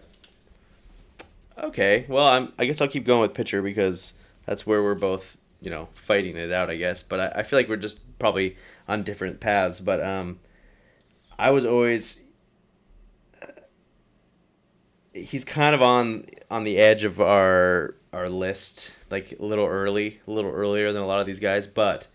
Okay, 1.57 2.05
well, 2.07 2.27
I'm. 2.27 2.53
I 2.59 2.65
guess 2.65 2.79
I'll 2.81 2.87
keep 2.87 3.05
going 3.05 3.21
with 3.21 3.33
pitcher 3.33 3.61
because 3.61 4.13
that's 4.45 4.67
where 4.67 4.83
we're 4.83 4.93
both 4.93 5.37
you 5.61 5.71
know 5.71 5.89
fighting 5.93 6.37
it 6.37 6.51
out, 6.51 6.69
I 6.69 6.75
guess. 6.75 7.01
But 7.01 7.19
I, 7.19 7.39
I 7.39 7.43
feel 7.43 7.57
like 7.57 7.67
we're 7.67 7.77
just 7.77 8.19
probably 8.19 8.57
on 8.87 9.01
different 9.01 9.39
paths. 9.39 9.79
But 9.79 10.03
um, 10.03 10.39
I 11.39 11.49
was 11.49 11.65
always 11.65 12.25
he's 15.13 15.45
kind 15.45 15.73
of 15.73 15.81
on 15.81 16.25
on 16.49 16.63
the 16.63 16.77
edge 16.77 17.03
of 17.03 17.19
our 17.19 17.95
our 18.13 18.29
list, 18.29 18.93
like 19.11 19.33
a 19.39 19.43
little 19.43 19.65
early, 19.65 20.19
a 20.27 20.31
little 20.31 20.51
earlier 20.51 20.93
than 20.93 21.01
a 21.01 21.07
lot 21.07 21.19
of 21.19 21.27
these 21.27 21.39
guys, 21.39 21.67
but 21.67 22.07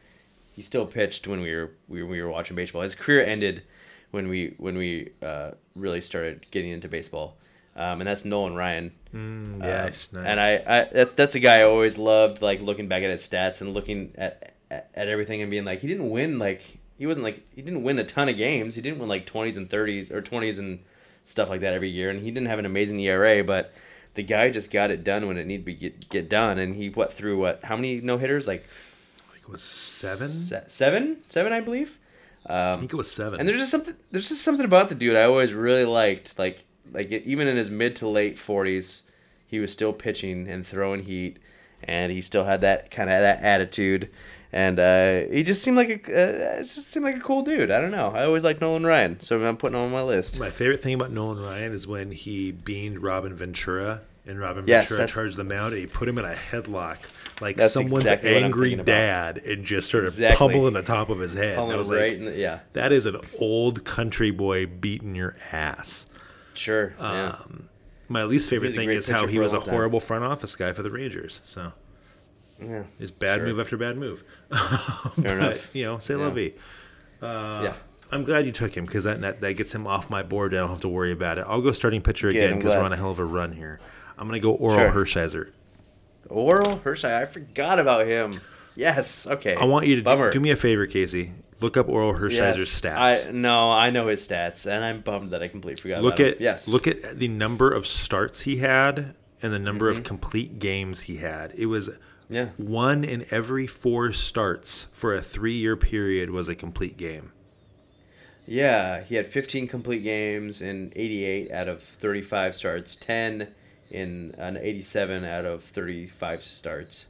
he 0.53 0.63
still 0.63 0.87
pitched 0.87 1.27
when 1.27 1.41
we 1.41 1.55
were 1.55 1.71
we, 1.89 2.03
we 2.03 2.23
were 2.23 2.31
watching 2.31 2.57
baseball. 2.57 2.83
His 2.83 2.95
career 2.95 3.25
ended 3.25 3.63
when 4.11 4.29
we 4.29 4.55
when 4.59 4.77
we 4.77 5.11
uh, 5.23 5.53
really 5.75 6.01
started 6.01 6.47
getting 6.51 6.71
into 6.71 6.89
baseball, 6.89 7.37
um, 7.77 8.01
and 8.01 8.09
that's 8.09 8.25
Nolan 8.25 8.55
Ryan. 8.55 8.93
Mm, 9.15 9.63
Uh, 9.63 9.67
yes, 9.67 10.13
nice. 10.13 10.27
And 10.27 10.39
I, 10.41 10.55
I 10.67 10.89
that's 10.93 11.13
that's 11.15 11.35
a 11.35 11.41
guy 11.41 11.61
I 11.61 11.65
always 11.65 11.99
loved, 11.99 12.43
like 12.43 12.61
looking 12.61 12.89
back 12.89 13.03
at 13.03 13.11
his 13.11 13.27
stats 13.27 13.61
and 13.61 13.73
looking 13.75 14.13
at, 14.17 14.55
at 14.71 15.09
everything 15.09 15.41
and 15.43 15.51
being 15.51 15.65
like, 15.65 15.81
he 15.81 15.89
didn't 15.89 16.11
win 16.11 16.39
like 16.39 16.79
he 16.99 17.07
wasn't 17.07 17.25
like 17.25 17.43
he 17.55 17.63
didn't 17.63 17.83
win 17.83 17.99
a 17.99 18.05
ton 18.05 18.29
of 18.29 18.37
games. 18.37 18.75
He 18.75 18.83
didn't 18.83 18.99
win 18.99 19.09
like 19.09 19.27
twenties 19.27 19.57
and 19.57 19.69
thirties 19.69 20.11
or 20.11 20.21
twenties 20.21 20.59
and 20.59 20.81
stuff 21.25 21.49
like 21.49 21.61
that 21.61 21.73
every 21.73 21.89
year, 21.89 22.11
and 22.11 22.21
he 22.21 22.31
didn't 22.31 22.49
have 22.49 22.59
an 22.59 22.67
amazing 22.67 22.99
ERA, 23.01 23.43
but 23.45 23.73
the 24.15 24.23
guy 24.23 24.51
just 24.51 24.71
got 24.71 24.91
it 24.91 25.03
done 25.05 25.27
when 25.27 25.39
it 25.39 25.47
needed 25.47 25.65
to 25.65 25.73
get, 25.73 26.09
get 26.11 26.29
done, 26.29 26.59
and 26.59 26.75
he 26.75 26.91
what 26.91 27.13
through 27.13 27.39
what 27.39 27.65
how 27.65 27.77
many 27.77 28.01
no 28.01 28.19
hitters 28.19 28.47
like 28.47 28.63
I 28.65 28.65
think 28.65 28.67
it 28.67 28.92
was 29.53 29.63
seven. 29.63 30.29
se- 30.29 30.65
seven 30.69 31.19
seven 31.29 31.53
I 31.53 31.61
believe. 31.61 31.99
I 32.47 32.77
think 32.77 32.93
it 32.93 32.97
was 32.97 33.11
seven. 33.11 33.39
And 33.39 33.49
there's 33.49 33.61
just 33.61 33.71
something 33.71 33.95
there's 34.11 34.29
just 34.29 34.43
something 34.43 34.65
about 34.65 34.89
the 34.89 34.95
dude 34.95 35.17
I 35.17 35.25
always 35.25 35.55
really 35.55 35.85
liked. 35.85 36.39
Like 36.39 36.65
like 36.93 37.11
even 37.11 37.47
in 37.47 37.57
his 37.57 37.71
mid 37.71 37.97
to 37.97 38.09
late 38.09 38.39
forties, 38.39 39.03
he 39.47 39.61
was 39.61 39.73
still 39.73 39.93
pitching 39.93 40.49
and 40.49 40.67
throwing 40.67 41.05
heat, 41.05 41.39
and 41.85 42.11
he 42.11 42.21
still 42.21 42.45
had 42.45 42.61
that 42.61 42.91
kind 42.91 43.11
of 43.11 43.21
that 43.21 43.43
attitude. 43.43 44.11
And 44.55 44.79
uh, 44.79 45.33
he 45.33 45.43
just 45.43 45.63
seemed 45.63 45.79
like 45.79 46.09
a 46.09 46.55
uh, 46.55 46.57
just 46.59 46.91
seemed 46.91 47.05
like 47.07 47.17
a 47.17 47.21
cool 47.21 47.43
dude. 47.43 47.71
I 47.71 47.81
don't 47.81 47.91
know. 47.91 48.11
I 48.11 48.25
always 48.25 48.45
liked 48.45 48.61
Nolan 48.61 48.85
Ryan, 48.85 49.19
so 49.21 49.43
I'm 49.43 49.57
putting 49.57 49.79
him 49.79 49.85
on 49.85 49.93
my 49.93 50.03
list. 50.03 50.39
My 50.39 50.51
favorite 50.51 50.81
thing 50.81 50.95
about 50.95 51.11
Nolan 51.11 51.43
Ryan 51.43 51.73
is 51.73 51.87
when 51.87 52.13
he 52.13 52.53
beamed 52.53 52.99
Robin 52.99 53.35
Ventura 53.35 54.03
and 54.27 54.39
Robin 54.39 54.65
Yes, 54.67 54.89
Ventura 54.89 55.09
charged 55.09 55.37
the 55.37 55.45
mound 55.45 55.73
and 55.73 55.81
he 55.81 55.87
put 55.87 56.09
him 56.09 56.19
in 56.19 56.25
a 56.25 56.35
headlock 56.35 56.99
like 57.41 57.61
someone's 57.61 58.05
exactly 58.05 58.37
angry 58.37 58.75
dad 58.77 59.39
and 59.39 59.65
just 59.65 59.89
started 59.89 60.07
Exactly. 60.09 60.37
pummeling 60.39 60.75
the 60.75 60.83
top 60.83 61.09
of 61.09 61.19
his 61.19 61.35
head. 61.35 61.59
And 61.59 61.73
I 61.73 61.77
was 61.77 61.91
right 61.91 62.13
like, 62.21 62.33
the, 62.33 62.39
yeah, 62.39 62.61
that 62.75 62.93
is 62.93 63.07
an 63.07 63.17
old 63.41 63.85
country 63.85 64.31
boy 64.31 64.67
beating 64.67 65.15
your 65.15 65.37
ass. 65.51 66.07
sure, 66.55 66.95
yeah. 67.01 67.31
Um, 67.41 67.69
my 68.09 68.25
least 68.25 68.51
favorite 68.51 68.75
thing 68.75 68.91
is 68.91 69.09
how 69.09 69.27
he 69.27 69.39
was 69.39 69.53
a 69.53 69.59
time. 69.59 69.71
horrible 69.71 69.99
front 70.01 70.25
office 70.25 70.55
guy 70.55 70.73
for 70.73 70.83
the 70.83 70.91
Rangers. 70.91 71.41
So 71.45 71.73
yeah. 72.61 72.85
it's 73.01 73.11
bad 73.11 73.37
Sure. 73.39 73.47
move 73.47 73.59
after 73.61 73.77
bad 73.77 73.97
move. 73.97 74.23
but, 74.51 75.31
enough. 75.33 75.75
You 75.75 75.85
know, 75.87 75.99
say 75.99 76.15
lovey. 76.15 76.55
vie. 77.21 77.27
Uh, 77.27 77.63
yeah. 77.65 77.75
I'm 78.11 78.25
glad 78.25 78.45
you 78.45 78.53
took 78.53 78.77
him 78.77 78.85
because 78.85 79.05
that, 79.05 79.23
that 79.23 79.41
that 79.41 79.55
gets 79.55 79.75
him 79.75 79.87
off 79.87 80.11
my 80.11 80.23
board. 80.23 80.53
and 80.53 80.59
I 80.59 80.63
don't 80.63 80.71
have 80.71 80.83
to 80.83 80.89
worry 80.89 81.13
about 81.13 81.39
it. 81.39 81.47
I'll 81.49 81.63
go 81.63 81.73
starting 81.73 82.03
pitcher 82.03 82.31
Good, 82.31 82.37
again 82.45 82.59
because 82.59 82.75
we're 82.77 82.83
on 82.83 82.93
a 82.93 82.97
hell 82.97 83.11
of 83.11 83.19
a 83.19 83.25
run 83.25 83.53
here. 83.53 83.81
I'm 84.19 84.27
gonna 84.29 84.41
go 84.41 84.57
Orel 84.57 84.77
Sure. 84.79 84.91
Hershiser. 84.93 85.49
Orel 86.29 86.81
Hershey, 86.83 87.09
I 87.09 87.27
forgot 87.27 87.79
about 87.79 88.07
him. 88.07 88.41
Yes, 88.75 89.27
okay. 89.27 89.55
I 89.55 89.65
want 89.65 89.87
you 89.87 89.97
to 89.97 90.03
Bummer. 90.03 90.31
do, 90.31 90.41
me 90.41 90.51
a 90.51 90.57
favor, 90.57 90.87
Casey. 90.87 91.33
Look 91.61 91.77
up 91.77 91.89
Orel 91.89 92.19
Hershiser's 92.19 92.59
Yes, 92.59 92.81
stats. 92.81 93.29
I 93.29 93.33
no, 93.33 93.71
I 93.71 93.91
know 93.91 94.07
his 94.09 94.27
stats, 94.27 94.67
and 94.71 94.83
I'm 94.85 95.01
bummed 95.03 95.31
that 95.33 95.43
I 95.43 95.49
completely 95.49 95.81
forgot. 95.81 96.03
look 96.03 96.15
about 96.15 96.27
him. 96.29 96.33
at 96.35 96.41
yes, 96.41 96.69
look 96.69 96.87
at 96.87 97.03
the 97.17 97.29
number 97.29 97.71
of 97.71 97.87
starts 97.87 98.43
he 98.43 98.57
had 98.59 99.15
and 99.43 99.53
the 99.53 99.59
number 99.59 99.91
Mm-hmm. 99.91 99.99
of 100.01 100.05
complete 100.05 100.59
games 100.59 101.03
he 101.03 101.17
had. 101.19 101.53
It 101.57 101.67
was 101.67 101.91
yeah, 102.31 102.51
one 102.57 103.05
in 103.05 103.27
every 103.31 103.67
four 103.67 104.13
starts 104.13 104.87
for 104.93 105.15
a 105.15 105.21
three 105.21 105.57
year 105.57 105.77
period 105.77 106.31
was 106.31 106.49
a 106.49 106.55
complete 106.55 106.97
game. 106.97 107.33
yeah. 108.47 109.03
He 109.03 109.17
had 109.17 109.27
15 109.27 109.69
complete 109.69 110.03
games 110.03 110.63
in 110.63 110.93
88 110.97 111.51
out 111.53 111.69
of 111.69 111.83
35 111.83 112.57
starts, 112.57 112.97
10 112.97 113.49
in 113.93 114.35
an 114.39 114.57
87 114.57 115.25
out 115.25 115.45
of 115.45 115.63
35 115.63 116.43
starts. 116.43 117.07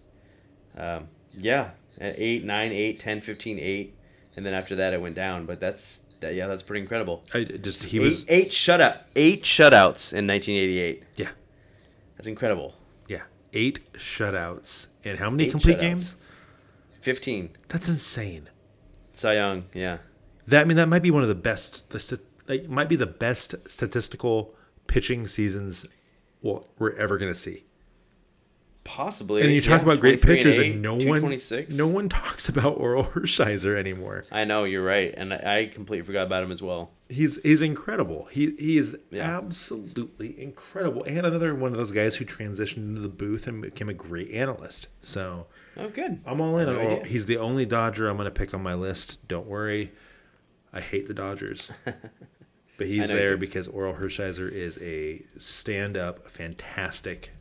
Um, 0.77 1.09
yeah, 1.37 1.71
at 1.99 2.15
8, 2.19 2.45
9, 2.45 2.73
8, 2.73 2.99
10, 2.99 3.21
15, 3.21 3.59
8, 3.59 3.95
and 4.37 4.45
then 4.47 4.53
after 4.55 4.75
that 4.77 4.93
it 4.93 5.01
went 5.01 5.15
down. 5.15 5.47
But 5.47 5.61
that's 5.61 6.03
that. 6.21 6.35
Yeah, 6.35 6.47
that's 6.49 6.63
pretty 6.63 6.83
incredible. 6.83 7.23
I 7.33 7.45
just 7.45 7.85
he 7.85 7.99
Eight, 7.99 8.03
was 8.03 8.27
eight 8.29 8.51
shutout, 8.51 8.99
eight 9.17 9.43
shutouts 9.45 10.13
in 10.13 10.27
1988. 10.27 11.05
yeah 11.17 11.29
That's 12.17 12.27
incredible. 12.29 12.75
yeah 13.09 13.23
eight 13.53 13.93
shutouts 13.95 14.89
and 15.05 15.19
how 15.19 15.31
many 15.31 15.45
Eight 15.45 15.51
complete 15.51 15.77
shutouts. 15.79 15.81
games? 15.81 16.17
15. 17.01 17.51
That's 17.69 17.89
insane. 17.89 18.49
Cy 19.15 19.35
Young. 19.35 19.65
Yeah. 19.75 19.99
That 20.47 20.63
I 20.63 20.65
mean 20.65 20.77
that 20.77 20.89
might 20.89 21.03
be 21.03 21.11
one 21.11 21.23
of 21.23 21.29
the 21.29 21.35
best. 21.35 21.89
The 21.91 22.21
like, 22.49 22.69
might 22.69 22.89
be 22.89 22.97
the 22.97 23.07
best 23.07 23.55
statistical 23.69 24.55
pitching 24.87 25.27
seasons 25.27 25.87
well, 26.43 26.67
we're 26.79 26.95
ever 26.97 27.19
gonna 27.19 27.35
see. 27.35 27.65
Possibly. 28.85 29.43
And 29.43 29.53
you 29.53 29.61
talk 29.61 29.79
yeah, 29.83 29.85
about 29.93 30.01
great 30.01 30.21
23 30.21 30.37
pitchers, 30.37 30.59
eight, 30.59 30.73
and 30.73 30.83
no 30.83 30.95
one, 30.97 31.39
no 31.77 31.87
one 31.87 32.09
talks 32.09 32.49
about 32.49 32.79
Orel 32.81 33.13
Hershiser 33.13 33.77
anymore. 33.77 34.25
I 34.33 34.43
know 34.45 34.65
you're 34.65 34.85
right, 34.85 35.15
and 35.17 35.33
I, 35.33 35.67
completely 35.67 36.05
forgot 36.05 36.27
about 36.27 36.43
him 36.43 36.51
as 36.51 36.61
well. 36.61 36.91
He's 37.09 37.41
he's 37.43 37.63
incredible. 37.63 38.25
He 38.33 38.57
he 38.59 38.79
is 38.79 38.99
Yeah. 39.11 39.37
absolutely 39.39 40.41
incredible, 40.41 41.05
and 41.05 41.25
another 41.25 41.55
one 41.55 41.71
of 41.71 41.79
those 41.79 41.93
guys 41.93 42.17
who 42.17 42.25
transitioned 42.25 42.79
into 42.89 43.01
the 43.01 43.09
booth 43.09 43.47
and 43.47 43.63
became 43.63 43.89
a 43.89 43.95
great 43.95 44.31
analyst. 44.33 44.89
So 45.01 45.47
Oh, 45.77 45.89
good. 45.89 46.21
I'm 46.27 46.41
all 46.41 46.59
in 46.59 46.69
on 46.69 46.75
No 46.75 46.81
Orel. 46.83 47.07
He's 47.07 47.27
the 47.27 47.37
only 47.39 47.65
Dodger 47.65 48.09
I'm 48.09 48.17
going 48.17 48.25
to 48.27 48.31
pick 48.33 48.53
on 48.53 48.63
my 48.65 48.75
list. 48.75 49.27
Don't 49.29 49.47
worry, 49.47 49.93
I 50.73 50.81
hate 50.81 51.07
the 51.07 51.15
Dodgers, 51.15 51.71
but 52.77 52.87
he's 52.87 53.09
there 53.09 53.37
because 53.37 53.69
Orel 53.69 53.99
Hershiser 53.99 54.51
is 54.51 54.79
a 54.79 55.23
stand-up, 55.37 56.29
fantastic 56.29 57.33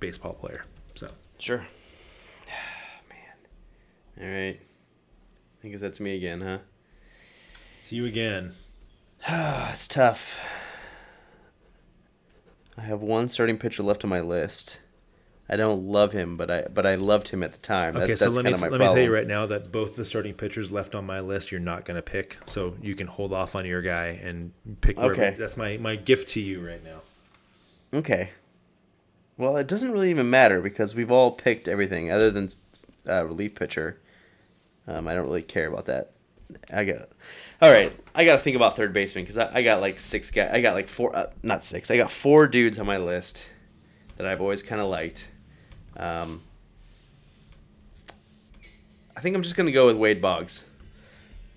baseball 0.00 0.34
player. 0.34 0.62
So 0.94 1.08
Sure. 1.38 1.66
Man. 3.08 4.20
All 4.20 4.34
right. 4.42 4.60
I 5.64 5.68
guess 5.68 5.80
that's 5.80 6.00
me 6.00 6.16
again, 6.16 6.40
huh? 6.40 6.58
see 7.82 7.96
you 7.96 8.06
again. 8.06 8.52
It's 9.70 9.86
tough. 9.88 10.44
I 12.76 12.82
have 12.82 13.00
one 13.00 13.28
starting 13.28 13.58
pitcher 13.58 13.82
left 13.82 14.04
on 14.04 14.10
my 14.10 14.20
list. 14.20 14.78
I 15.52 15.56
don't 15.56 15.86
love 15.86 16.12
him, 16.12 16.36
but 16.38 16.50
I 16.50 16.62
but 16.62 16.86
I 16.86 16.94
loved 16.94 17.28
him 17.28 17.42
at 17.42 17.52
the 17.52 17.58
time. 17.58 17.94
Okay, 17.96 18.06
that's 18.06 18.20
so 18.22 18.30
let 18.30 18.44
me 18.44 18.52
kind 18.52 18.54
of 18.54 18.60
my 18.62 18.68
let 18.68 18.80
me 18.80 18.86
tell 18.86 18.98
you 18.98 19.12
right 19.14 19.26
now 19.26 19.44
that 19.46 19.70
both 19.70 19.96
the 19.96 20.04
starting 20.04 20.32
pitchers 20.34 20.72
left 20.72 20.94
on 20.94 21.04
my 21.04 21.20
list 21.20 21.52
you're 21.52 21.60
not 21.60 21.84
going 21.84 21.96
to 21.96 22.02
pick, 22.02 22.38
so 22.46 22.74
you 22.80 22.94
can 22.94 23.06
hold 23.06 23.32
off 23.32 23.54
on 23.54 23.66
your 23.66 23.82
guy 23.82 24.06
and 24.22 24.52
pick. 24.80 24.96
wherever- 24.96 25.12
Okay. 25.12 25.36
that's 25.38 25.56
my 25.58 25.76
my 25.76 25.94
gift 25.96 26.28
to 26.30 26.40
you 26.40 26.66
right 26.66 26.82
now. 26.82 27.02
Okay. 27.92 28.30
Well, 29.36 29.56
it 29.56 29.66
doesn't 29.68 29.90
really 29.92 30.10
even 30.10 30.30
matter 30.30 30.60
because 30.60 30.94
we've 30.94 31.10
all 31.10 31.30
picked 31.32 31.68
everything 31.68 32.10
other 32.10 32.30
than 32.30 32.48
uh, 33.08 33.24
relief 33.26 33.54
pitcher. 33.54 33.98
Um, 34.86 35.06
I 35.08 35.14
don't 35.14 35.26
really 35.26 35.42
care 35.42 35.68
about 35.68 35.86
that. 35.86 36.12
I 36.72 36.84
got. 36.84 37.08
All 37.60 37.70
right, 37.70 37.92
I 38.14 38.24
got 38.24 38.32
to 38.36 38.38
think 38.42 38.56
about 38.56 38.76
third 38.76 38.92
baseman 38.92 39.24
because 39.24 39.38
I, 39.38 39.58
I 39.58 39.62
got 39.62 39.80
like 39.80 39.98
six 39.98 40.30
guys. 40.30 40.50
I 40.52 40.60
got 40.60 40.74
like 40.74 40.88
four, 40.88 41.14
uh, 41.16 41.30
not 41.42 41.64
six. 41.64 41.90
I 41.90 41.96
got 41.96 42.10
four 42.10 42.46
dudes 42.46 42.78
on 42.78 42.86
my 42.86 42.96
list 42.98 43.44
that 44.16 44.26
I've 44.26 44.40
always 44.40 44.62
kind 44.62 44.80
of 44.80 44.88
liked. 44.88 45.28
Um, 45.96 46.42
I 49.16 49.20
think 49.20 49.36
I'm 49.36 49.42
just 49.42 49.56
gonna 49.56 49.72
go 49.72 49.86
with 49.86 49.96
Wade 49.96 50.20
Boggs. 50.22 50.64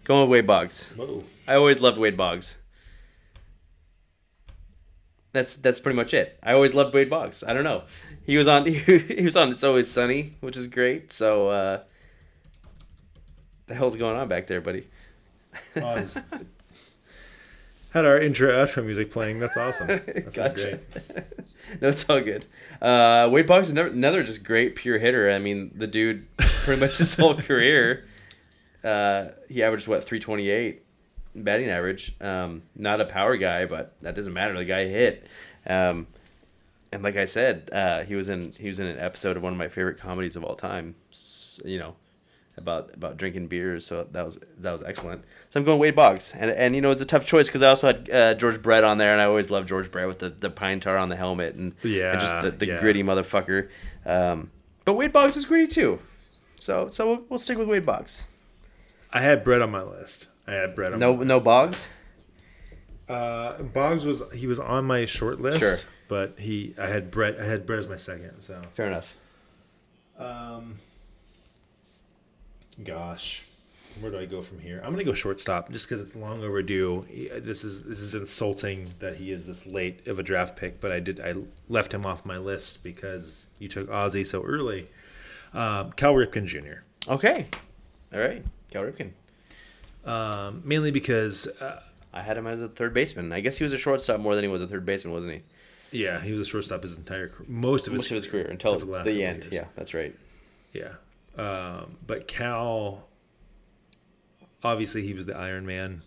Going 0.04 0.22
with 0.30 0.38
Wade 0.40 0.48
Boggs. 0.48 0.84
Whoa. 0.96 1.24
I 1.48 1.56
always 1.56 1.80
loved 1.80 1.98
Wade 1.98 2.18
Boggs. 2.18 2.58
That's 5.32 5.56
that's 5.56 5.80
pretty 5.80 5.96
much 5.98 6.14
it. 6.14 6.40
I 6.44 6.54
always 6.54 6.74
loved 6.74 6.94
Wade 6.94 7.10
Boggs. 7.10 7.44
I 7.44 7.54
don't 7.54 7.64
know. 7.64 7.84
He 8.26 8.38
was 8.38 8.48
on 8.48 8.66
he 8.68 9.22
was 9.24 9.36
on 9.36 9.50
It's 9.52 9.64
Always 9.64 9.90
Sunny, 9.90 10.32
which 10.42 10.56
is 10.58 10.68
great. 10.68 11.12
So 11.12 11.50
uh 11.50 11.80
the 13.68 13.74
hell's 13.74 13.96
going 13.96 14.18
on 14.18 14.28
back 14.28 14.48
there, 14.48 14.62
buddy? 14.62 14.88
Oh, 15.78 15.94
it's- 15.94 16.22
had 17.96 18.06
our 18.06 18.20
intro 18.20 18.52
outro 18.52 18.86
music 18.86 19.10
playing. 19.10 19.40
That's 19.40 19.56
awesome. 19.58 19.88
That's 20.06 20.36
Gotcha. 20.36 20.80
great. 20.92 21.24
no, 21.82 21.88
it's 21.88 22.08
all 22.10 22.20
good. 22.20 22.46
Uh, 22.82 23.30
Wade 23.32 23.48
Boggs 23.48 23.68
is 23.68 23.74
another, 23.74 23.90
another 23.90 24.22
just 24.24 24.44
great 24.44 24.76
pure 24.76 25.00
hitter. 25.00 25.32
I 25.32 25.40
mean, 25.40 25.72
the 25.74 25.88
dude 25.88 26.28
pretty 26.38 26.82
much 26.82 26.98
his 26.98 27.14
whole 27.16 27.36
career, 27.42 28.06
uh, 28.84 29.30
he 29.50 29.64
averaged 29.64 29.88
what 29.88 30.04
three 30.04 30.20
twenty 30.20 30.50
eight 30.50 30.84
batting 31.34 31.70
average. 31.70 32.14
Um, 32.20 32.64
not 32.76 33.00
a 33.00 33.06
power 33.06 33.38
guy, 33.38 33.66
but 33.66 33.94
that 34.02 34.14
doesn't 34.14 34.34
matter. 34.34 34.56
The 34.58 34.66
guy 34.66 34.86
hit. 34.86 35.26
Um, 35.66 36.08
and 36.92 37.02
like 37.02 37.16
I 37.18 37.26
said, 37.26 37.70
uh, 37.72 38.04
he 38.04 38.16
was 38.16 38.28
in 38.30 38.52
he 38.52 38.68
was 38.68 38.80
in 38.80 38.88
an 38.88 39.00
episode 39.00 39.38
of 39.38 39.44
one 39.44 39.54
of 39.54 39.58
my 39.58 39.70
favorite 39.70 39.98
comedies 39.98 40.36
of 40.36 40.44
all 40.44 40.56
time. 40.56 40.96
You 41.64 41.80
know, 41.80 41.96
about 42.58 42.94
about 42.94 43.18
drinking 43.18 43.48
beers. 43.48 43.86
So 43.86 44.08
that 44.12 44.26
was 44.26 44.40
that 44.60 44.72
was 44.72 44.84
excellent. 44.84 45.24
So 45.50 45.60
I'm 45.60 45.66
going 45.66 45.80
Wade 45.80 45.96
Boggs, 45.96 46.34
and 46.38 46.50
and 46.52 46.76
you 46.76 46.82
know 46.82 46.92
it's 46.92 47.02
a 47.02 47.06
tough 47.06 47.26
choice 47.26 47.48
because 47.48 47.62
I 47.62 47.68
also 47.70 47.88
had 47.88 48.10
uh, 48.10 48.34
George 48.36 48.62
Brett 48.62 48.84
on 48.84 48.98
there, 48.98 49.12
and 49.12 49.22
I 49.22 49.26
always 49.26 49.50
loved 49.50 49.68
George 49.68 49.92
Brett 49.92 50.08
with 50.08 50.20
the, 50.20 50.30
the 50.30 50.50
pine 50.50 50.80
tar 50.80 50.98
on 50.98 51.10
the 51.10 51.16
helmet 51.16 51.56
and, 51.56 51.74
and 51.84 52.20
just 52.22 52.42
the, 52.42 52.52
the 52.52 52.66
Yeah, 52.68 52.74
yeah. 52.76 52.80
gritty 52.82 53.04
motherfucker. 53.04 53.70
Um, 54.06 54.52
but 54.86 54.94
Wade 54.94 55.12
Boggs 55.14 55.36
is 55.38 55.46
gritty 55.46 55.68
too. 55.68 56.00
So 56.60 56.88
so 56.90 57.08
we'll, 57.08 57.24
we'll 57.30 57.40
stick 57.40 57.58
with 57.58 57.68
Wade 57.68 57.86
Boggs. 57.86 58.24
I 59.14 59.22
had 59.22 59.44
Brett 59.44 59.62
on 59.62 59.72
my 59.72 59.82
list. 59.84 60.28
I 60.48 60.54
had 60.54 60.76
Brett 60.76 60.94
on 60.94 61.00
No 61.00 61.16
no. 61.16 61.40
Boggs. 61.40 61.88
Uh, 63.08 63.62
Boggs 63.62 64.04
was 64.06 64.24
he 64.34 64.48
was 64.48 64.60
on 64.60 64.86
my 64.86 65.06
short 65.06 65.40
list, 65.40 65.60
Sure. 65.60 65.76
but 66.08 66.40
he 66.40 66.74
I 66.78 66.88
had 66.88 67.12
Brett 67.12 67.40
I 67.40 67.46
had 67.46 67.66
Brett 67.66 67.80
as 67.80 67.88
my 67.88 67.98
second. 67.98 68.42
So 68.42 68.62
Fair 68.74 68.88
enough. 68.88 69.16
um, 70.18 70.80
gosh, 72.84 73.46
where 74.02 74.12
do 74.12 74.20
I 74.20 74.26
go 74.26 74.42
from 74.42 74.60
here? 74.60 74.82
I'm 74.84 74.92
gonna 74.92 75.04
go 75.04 75.14
shortstop 75.14 75.72
just 75.72 75.88
because 75.88 76.02
it's 76.02 76.16
long 76.16 76.44
overdue. 76.44 77.06
This 77.40 77.64
is 77.64 77.84
this 77.84 78.00
is 78.02 78.14
insulting 78.14 78.90
that 79.00 79.18
he 79.18 79.32
is 79.32 79.48
this 79.48 79.66
late 79.66 80.06
of 80.08 80.20
a 80.20 80.24
draft 80.24 80.56
pick, 80.58 80.82
but 80.82 80.92
I 80.92 81.00
did 81.00 81.20
I 81.20 81.36
left 81.70 81.94
him 81.94 82.06
off 82.06 82.26
my 82.26 82.38
list 82.38 82.84
because 82.84 83.46
you 83.60 83.68
took 83.68 83.90
Ozzie 83.90 84.24
so 84.24 84.44
early. 84.44 84.88
Um, 85.54 85.92
Cal 85.94 86.14
Ripken 86.14 86.46
Jr. 86.46 86.84
Okay. 87.10 87.48
All 88.14 88.20
right. 88.20 88.44
Cal 88.72 88.84
Ripken. 88.84 89.12
Um, 90.06 90.62
mainly 90.66 90.92
because 90.92 91.48
uh, 91.62 91.82
I 92.14 92.22
had 92.22 92.38
him 92.38 92.46
as 92.48 92.62
a 92.62 92.68
third 92.68 92.94
baseman. 92.94 93.32
I 93.32 93.40
guess 93.40 93.58
he 93.58 93.64
was 93.64 93.74
a 93.74 93.78
shortstop 93.78 94.20
more 94.20 94.36
than 94.36 94.44
he 94.44 94.50
was 94.50 94.62
a 94.62 94.68
third 94.68 94.86
baseman, 94.86 95.14
wasn't 95.14 95.34
he? 95.34 95.42
yeah, 95.92 96.20
he 96.20 96.34
was 96.34 96.42
a 96.42 96.46
shortstop 96.52 96.84
his 96.84 96.98
entire 96.98 97.32
most 97.48 97.88
of 97.88 97.94
his 97.94 98.00
Most 98.00 98.12
of 98.12 98.16
his 98.16 98.28
career 98.28 98.48
until 98.48 98.74
the, 98.74 98.80
couple 98.86 99.08
end. 99.08 99.16
years. 99.16 99.48
Yeah, 99.50 99.66
that's 99.78 99.94
right. 99.94 100.14
Yeah. 100.74 100.96
Um, 101.38 101.98
but 102.06 102.28
Cal, 102.28 103.08
obviously, 104.64 105.04
he 105.06 105.14
was 105.14 105.26
the 105.26 105.36
Iron 105.38 105.66
Man 105.66 106.02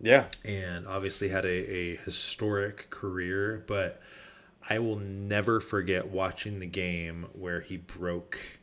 Yeah. 0.00 0.26
and 0.44 0.86
obviously 0.86 1.28
had 1.28 1.44
a, 1.44 1.48
a 1.48 1.96
historic 1.96 2.90
career. 2.90 3.64
But 3.66 4.00
I 4.68 4.78
will 4.78 4.96
never 4.98 5.60
forget 5.60 6.08
watching 6.08 6.58
the 6.58 6.66
game 6.66 7.26
where 7.32 7.60
he 7.60 7.76
broke 7.76 8.58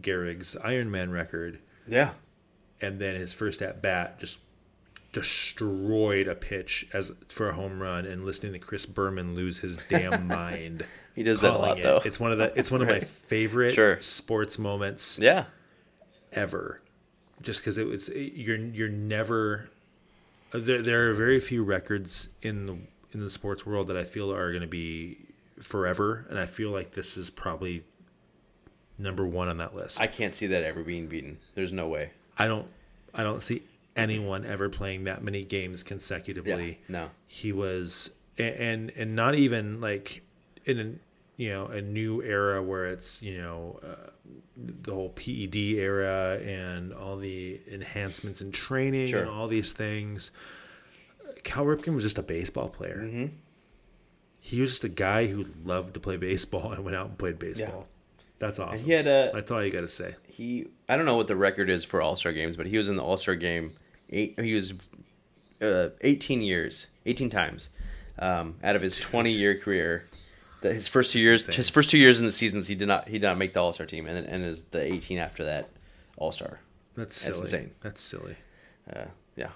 Gehrig's 0.00 0.56
Iron 0.56 0.90
Man 0.90 1.10
record. 1.10 1.60
Yeah. 1.86 2.12
And 2.80 2.98
then 3.00 3.14
his 3.16 3.32
first 3.32 3.60
at 3.62 3.82
bat 3.82 4.18
just 4.18 4.38
destroyed 5.12 6.28
a 6.28 6.34
pitch 6.34 6.86
as 6.92 7.12
for 7.28 7.50
a 7.50 7.52
home 7.54 7.80
run 7.80 8.06
and 8.06 8.24
listening 8.24 8.52
to 8.52 8.58
Chris 8.58 8.86
Berman 8.86 9.34
lose 9.34 9.58
his 9.60 9.76
damn 9.88 10.26
mind. 10.28 10.86
He 11.14 11.22
does 11.22 11.40
that 11.40 11.52
a 11.52 11.58
lot, 11.58 11.78
it. 11.78 11.82
though. 11.82 12.00
It's 12.04 12.20
one 12.20 12.32
of 12.32 12.38
the 12.38 12.52
it's 12.58 12.70
one 12.70 12.82
of 12.82 12.88
my 12.88 13.00
favorite 13.30 13.72
Sure. 13.72 14.00
sports 14.00 14.58
moments 14.58 15.18
Yeah. 15.20 15.44
ever 16.32 16.80
just 17.42 17.60
because 17.60 17.78
it 17.78 17.86
was 17.86 18.08
you're 18.10 18.56
you're 18.58 18.88
never 18.88 19.70
there, 20.52 20.82
there 20.82 21.10
are 21.10 21.14
very 21.14 21.40
few 21.40 21.62
records 21.64 22.28
in 22.42 22.66
the 22.66 22.76
in 23.12 23.20
the 23.20 23.30
sports 23.30 23.64
world 23.66 23.88
that 23.88 23.96
I 23.96 24.04
feel 24.04 24.32
are 24.32 24.50
going 24.50 24.62
to 24.62 24.68
be 24.68 25.18
forever 25.60 26.26
and 26.30 26.38
I 26.38 26.46
feel 26.46 26.70
like 26.70 26.92
this 26.92 27.16
is 27.16 27.30
probably 27.30 27.82
number 28.98 29.26
1 29.26 29.48
on 29.48 29.56
that 29.58 29.74
list. 29.74 29.98
I, 30.00 30.06
can't 30.06 30.34
see 30.36 30.46
that 30.48 30.62
ever 30.62 30.82
being 30.82 31.06
beaten. 31.06 31.38
There's 31.54 31.72
no 31.72 31.88
way. 31.88 32.10
I 32.38 32.46
don't 32.46 32.68
I 33.14 33.22
don't 33.22 33.42
see 33.42 33.62
anyone 33.96 34.44
ever 34.44 34.68
playing 34.68 35.04
that 35.04 35.22
many 35.22 35.44
games 35.44 35.82
Yeah. 35.84 35.88
consecutively. 35.88 36.80
No. 36.88 37.10
He 37.26 37.52
was 37.52 38.10
and 38.38 38.90
and 38.96 39.14
not 39.14 39.34
even 39.34 39.80
like 39.80 40.22
in 40.64 40.78
a 40.78 40.92
you 41.42 41.50
know 41.50 41.66
a 41.66 41.80
new 41.82 42.22
era 42.22 42.62
where 42.62 42.86
it's 42.86 43.22
you 43.22 43.38
know 43.40 43.80
uh, 43.82 44.10
the 44.56 44.92
whole 44.94 45.08
PED 45.10 45.56
era 45.56 46.38
and 46.42 46.92
all 46.92 47.16
the 47.16 47.60
enhancements 47.70 48.40
in 48.42 48.52
training 48.52 49.08
Sure. 49.08 49.20
and 49.20 49.30
all 49.30 49.48
these 49.48 49.72
things. 49.72 50.30
Cal 51.44 51.64
Ripken 51.64 51.94
was 51.94 52.04
just 52.04 52.18
a 52.18 52.22
baseball 52.22 52.68
player. 52.68 52.98
Mm-hmm. 53.04 53.26
He 54.40 54.60
was 54.60 54.70
just 54.70 54.84
a 54.84 54.88
guy 54.88 55.26
who 55.26 55.44
loved 55.64 55.94
to 55.94 56.00
play 56.00 56.16
baseball 56.16 56.72
and 56.74 56.84
went 56.84 56.96
out 56.96 57.08
and 57.08 57.18
played 57.18 57.38
baseball. 57.38 57.86
That's 58.40 58.58
And 58.58 58.70
awesome. 58.70 58.86
he 58.86 58.92
had 58.92 59.06
a 59.06 59.30
That's 59.32 59.50
all 59.52 59.62
you 59.64 59.70
got 59.70 59.82
to 59.82 59.88
say. 59.88 60.16
he 60.26 60.66
I 60.88 60.96
don't 60.96 61.06
know 61.06 61.16
what 61.16 61.28
the 61.28 61.36
record 61.36 61.70
is 61.70 61.84
for 61.84 62.02
All 62.02 62.16
Star 62.16 62.32
games, 62.32 62.56
but 62.56 62.66
he 62.66 62.76
was 62.76 62.88
in 62.88 62.96
the 62.96 63.04
All 63.04 63.16
Star 63.16 63.36
game. 63.36 63.72
Eight, 64.08 64.40
he 64.40 64.54
was 64.54 64.74
uh, 65.62 65.90
18 66.00 66.40
years, 66.42 66.88
18 67.06 67.30
times, 67.30 67.70
um, 68.18 68.56
out 68.64 68.74
of 68.74 68.82
his 68.82 68.96
20 68.96 69.30
year 69.30 69.56
career. 69.56 70.06
That 70.62 70.72
his 70.72 70.88
first 70.96 71.12
two 71.12 71.20
years, 71.20 71.46
his 71.54 71.70
first 71.70 71.90
two 71.90 71.98
years 71.98 72.18
in 72.18 72.26
the 72.26 72.32
seasons, 72.32 72.66
he 72.66 72.74
did 72.74 72.88
not 72.88 73.06
he 73.08 73.18
did 73.18 73.26
not 73.26 73.38
make 73.38 73.52
the 73.52 73.60
All 73.60 73.72
Star 73.72 73.86
team, 73.86 74.06
and 74.08 74.26
and 74.26 74.44
is 74.44 74.62
the 74.64 74.82
18 74.82 75.18
after 75.18 75.44
that 75.44 75.68
All 76.16 76.32
Star. 76.32 76.60
That's 76.96 77.14
silly. 77.16 77.38
That's 77.38 77.52
insane. 77.52 77.70
That's 77.82 78.00
silly. 78.00 78.36
Uh, 78.92 79.04
yeah. 79.36 79.50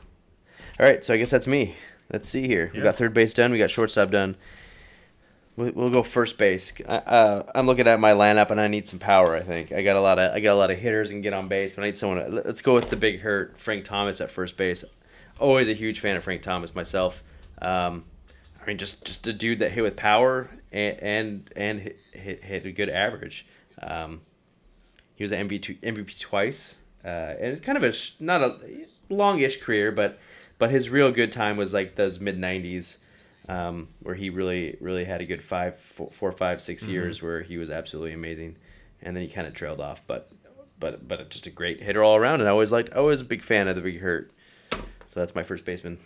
All 0.78 0.87
right, 0.87 1.05
so 1.05 1.12
I 1.14 1.16
guess 1.16 1.30
that's 1.30 1.47
me. 1.47 1.74
Let's 2.12 2.28
see 2.28 2.47
here. 2.47 2.70
We 2.72 2.78
Yeah. 2.78 2.85
got 2.85 2.97
third 2.97 3.12
base 3.14 3.32
done. 3.32 3.51
We 3.51 3.59
got 3.59 3.70
shortstop 3.70 4.11
done. 4.11 4.37
We- 5.57 5.70
We'll 5.70 5.90
go 5.90 6.02
first 6.02 6.36
base. 6.36 6.72
Uh, 6.84 7.42
I'm 7.55 7.66
looking 7.66 7.86
at 7.86 8.00
my 8.00 8.11
lineup 8.12 8.50
and 8.50 8.61
I 8.61 8.66
need 8.66 8.88
some 8.88 8.98
power. 8.98 9.34
I 9.36 9.40
think 9.42 9.72
I 9.72 9.82
got 9.82 9.96
a 9.96 10.00
lot 10.00 10.18
of 10.18 10.34
I 10.34 10.40
got 10.40 10.52
a 10.55 10.59
lot 10.59 10.70
of 10.70 10.78
hitters 10.78 11.11
and 11.11 11.22
get 11.22 11.32
on 11.32 11.46
base, 11.48 11.74
but 11.74 11.82
I 11.82 11.86
need 11.86 11.98
someone. 11.98 12.18
To, 12.24 12.42
let's 12.44 12.61
go 12.62 12.74
with 12.74 12.90
the 12.90 12.96
big 12.96 13.20
hurt, 13.20 13.59
Frank 13.59 13.84
Thomas 13.84 14.20
at 14.20 14.30
first 14.30 14.57
base. 14.57 14.84
Always 15.38 15.68
a 15.68 15.72
huge 15.74 16.00
fan 16.00 16.16
of 16.16 16.24
Frank 16.24 16.42
Thomas 16.42 16.74
myself. 16.74 17.22
Um, 17.62 18.05
I 18.61 18.66
mean, 18.66 18.78
just 18.78 19.05
just 19.05 19.26
a 19.26 19.32
dude 19.32 19.61
that 19.61 19.72
hit 19.72 19.82
with 19.82 19.96
power 19.96 20.48
and 20.72 20.96
and, 21.00 21.50
and 21.57 21.80
hit, 21.80 21.98
hit 22.12 22.42
hit 22.42 22.66
a 22.66 22.72
good 22.72 22.88
average. 22.90 23.46
Um, 23.80 24.22
he 25.14 25.22
was 25.22 25.30
an 25.32 25.48
MVP, 25.48 25.78
MVP 25.80 26.18
twice, 26.20 26.76
uh, 27.05 27.09
and 27.09 27.52
it's 27.52 27.61
kind 27.61 27.78
of 27.78 27.84
a 27.84 27.92
not 28.18 28.42
a 28.42 28.59
longish 29.09 29.61
career, 29.62 29.92
but 29.92 30.18
but 30.59 30.70
his 30.70 30.90
real 30.90 31.12
good 31.12 31.30
time 31.30 31.57
was 31.57 31.72
like 31.72 31.94
those 31.94 32.18
mid 32.18 32.38
'90s, 32.38 32.98
um, 33.49 33.88
where 34.01 34.14
he 34.14 34.30
really 34.30 34.76
really 34.80 35.05
had 35.05 35.20
a 35.20 35.24
good 35.26 35.42
five, 35.42 35.76
four, 35.76 36.11
four 36.11 36.32
five, 36.32 36.61
six 36.61 36.86
years 36.88 37.22
where 37.22 37.42
he 37.42 37.59
was 37.59 37.70
absolutely 37.70 38.12
amazing, 38.12 38.57
and 39.03 39.14
then 39.16 39.22
he 39.22 39.28
kind 39.28 39.47
of 39.47 39.55
trailed 39.55 39.80
off. 39.80 40.03
But 40.07 40.30
but 40.78 41.07
but 41.07 41.30
just 41.30 41.47
a 41.47 41.51
great 41.51 41.82
hitter 41.82 42.03
all 42.03 42.16
around, 42.16 42.40
and 42.40 42.49
I 42.49 42.53
always 42.53 42.72
liked. 42.72 42.92
I 42.95 43.01
was 43.01 43.20
a 43.20 43.24
big 43.24 43.42
fan 43.42 43.68
of 43.68 43.76
the 43.76 43.82
Big 43.82 44.01
Hurt, 44.01 44.30
so 44.70 45.20
that's 45.20 45.34
my 45.34 45.42
first 45.42 45.64
baseman. 45.64 45.99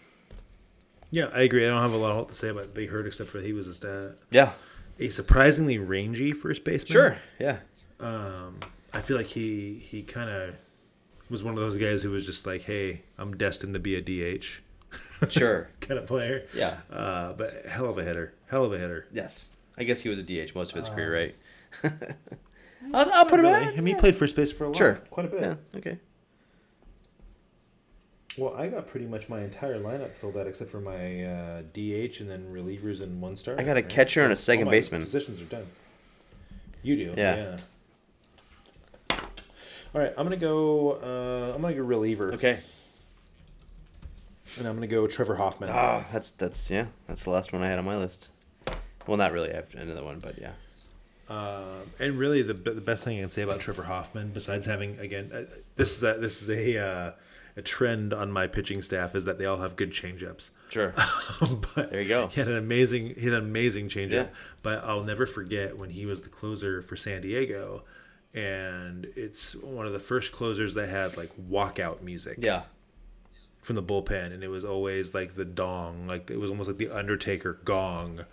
Yeah, 1.11 1.31
I 1.33 1.41
agree. 1.41 1.65
I 1.67 1.71
don't 1.71 1.81
have 1.81 1.95
a 1.95 1.97
lot 1.97 2.29
to 2.29 2.35
say 2.35 2.49
about 2.49 2.75
Big 2.75 2.91
Hurt 2.91 3.07
except 3.07 3.31
for 3.31 3.41
he 3.41 3.53
was 3.53 3.67
a 3.67 3.73
stat. 3.75 4.17
Yeah, 4.31 4.53
a 4.99 5.09
surprisingly 5.09 5.79
rangy 5.79 6.33
first 6.33 6.65
baseman. 6.65 6.93
Sure. 6.93 7.19
Yeah, 7.39 7.59
Um, 8.01 8.59
I 8.93 9.01
feel 9.01 9.17
like 9.17 9.27
he 9.29 9.79
he 9.79 10.03
kind 10.03 10.29
of 10.29 10.55
was 11.31 11.43
one 11.43 11.55
of 11.55 11.61
those 11.61 11.77
guys 11.77 12.03
who 12.03 12.11
was 12.11 12.27
just 12.27 12.47
like, 12.47 12.63
"Hey, 12.63 13.03
I'm 13.17 13.37
destined 13.37 13.75
to 13.75 13.81
be 13.81 13.95
a 13.97 14.01
DH," 14.03 14.61
sure. 15.31 15.71
kind 15.81 15.99
of 15.99 16.07
player. 16.07 16.47
Yeah. 16.55 16.77
Uh, 16.91 17.33
but 17.33 17.67
hell 17.69 17.87
of 17.87 17.99
a 17.99 18.05
hitter, 18.05 18.35
hell 18.47 18.65
of 18.65 18.73
a 18.73 18.79
hitter. 18.79 19.07
Yes, 19.13 19.49
I 19.77 19.85
guess 19.85 20.01
he 20.01 20.09
was 20.09 20.19
a 20.19 20.23
DH 20.23 20.55
most 20.55 20.71
of 20.73 20.77
his 20.77 20.89
career, 20.89 21.15
right? 21.15 21.35
I'll, 22.95 23.11
I'll 23.13 23.27
put 23.27 23.41
him 23.41 23.47
Really? 23.47 23.65
in. 23.65 23.79
I 23.79 23.81
mean, 23.81 23.95
he 23.97 24.01
played 24.01 24.15
first 24.17 24.37
base 24.37 24.51
for 24.53 24.65
a 24.65 24.69
while. 24.69 24.79
Sure. 24.79 24.95
quite 25.11 25.27
a 25.27 25.29
bit. 25.29 25.41
Yeah. 25.41 25.55
Okay. 25.77 25.99
Well, 28.39 28.55
I 28.55 28.69
got 28.69 28.87
pretty 28.87 29.07
much 29.07 29.29
my 29.29 29.41
entire 29.41 29.81
lineup 29.81 30.15
filled 30.15 30.37
out 30.37 30.47
except 30.47 30.71
for 30.71 30.81
my 30.81 31.25
uh, 31.25 31.63
DH 31.73 32.21
and 32.21 32.31
then 32.31 32.47
relievers 32.53 33.03
and 33.03 33.21
one 33.21 33.37
star. 33.37 33.57
I 33.59 33.65
got 33.65 33.77
a 33.77 33.83
catcher 33.83 34.23
and 34.23 34.33
a 34.33 34.37
second 34.37 34.65
all 34.67 34.71
my 34.71 34.77
baseman. 34.79 35.03
Positions 35.03 35.41
are 35.41 35.45
done. 35.47 35.67
You 36.83 36.97
do. 36.97 37.15
Yeah. 37.17 37.57
yeah. 39.11 39.17
All 39.95 40.01
right, 40.03 40.13
I'm 40.17 40.25
gonna 40.25 40.37
go. 40.37 40.93
Uh, 40.93 41.53
I'm 41.55 41.63
gonna 41.63 41.75
go 41.75 41.83
reliever, 41.83 42.33
Okay. 42.35 42.61
And 44.59 44.69
I'm 44.69 44.75
gonna 44.75 44.87
go 44.87 45.07
Trevor 45.07 45.37
Hoffman. 45.37 45.71
Ah, 45.73 46.05
that's 46.13 46.31
that's 46.31 46.71
yeah, 46.71 46.87
that's 47.07 47.25
the 47.25 47.31
last 47.31 47.53
one 47.53 47.63
I 47.63 47.67
had 47.67 47.79
on 47.79 47.85
my 47.85 47.97
list. 47.97 48.29
Well, 49.07 49.17
not 49.17 49.33
really. 49.33 49.51
I 49.53 49.57
have 49.57 49.75
another 49.75 50.05
one, 50.05 50.19
but 50.19 50.39
yeah. 50.39 50.53
Um, 51.29 51.91
and 51.99 52.19
really, 52.19 52.43
the 52.43 52.55
the 52.55 52.81
best 52.81 53.05
thing 53.05 53.19
I 53.19 53.21
can 53.21 53.29
say 53.29 53.43
about 53.43 53.61
Trevor 53.61 53.85
Hoffman, 53.85 54.31
besides 54.33 54.67
having 54.67 54.99
again, 54.99 55.31
uh, 55.33 55.43
this 55.77 55.97
is 55.97 56.03
a, 56.03 56.19
this 56.19 56.43
is 56.43 56.51
a 56.51 56.79
uh, 56.79 57.13
a 57.57 57.63
trend 57.63 58.15
on 58.15 58.31
my 58.31 58.47
pitching 58.47 58.81
staff 58.83 59.15
is 59.15 59.25
that 59.25 59.39
they 59.39 59.45
all 59.45 59.59
have 59.59 59.77
good 59.77 59.91
changeups. 59.91 60.51
Sure. 60.71 60.95
but 61.75 61.91
There 61.91 62.01
you 62.01 62.09
go. 62.09 62.29
He 62.29 62.41
had 62.41 62.49
an 62.49 62.57
amazing 62.57 63.15
he 63.15 63.25
had 63.25 63.35
an 63.35 63.45
amazing 63.45 63.89
changeup. 63.89 64.13
Yeah. 64.13 64.27
But 64.63 64.85
I'll 64.85 65.03
never 65.03 65.27
forget 65.27 65.79
when 65.79 65.91
he 65.91 66.07
was 66.07 66.23
the 66.23 66.29
closer 66.29 66.83
for 66.83 66.97
San 66.97 67.23
Diego, 67.23 67.85
and 68.33 69.07
it's 69.17 69.57
one 69.57 69.87
of 69.87 69.93
the 69.93 69.99
first 69.99 70.33
closers 70.33 70.75
that 70.75 70.89
had 70.89 71.17
like 71.17 71.33
walkout 71.37 72.01
music 72.03 72.39
Yeah. 72.41 72.63
From 73.69 73.77
the 73.77 73.83
bullpen, 73.83 74.33
and 74.33 74.43
it 74.43 74.49
was 74.49 74.65
always 74.65 75.13
like 75.13 75.35
the 75.35 75.45
dong, 75.45 76.07
like 76.07 76.31
it 76.31 76.39
was 76.41 76.49
almost 76.51 76.69
like 76.71 76.79
the 76.79 76.89
Undertaker 76.91 77.61
gong. 77.65 78.25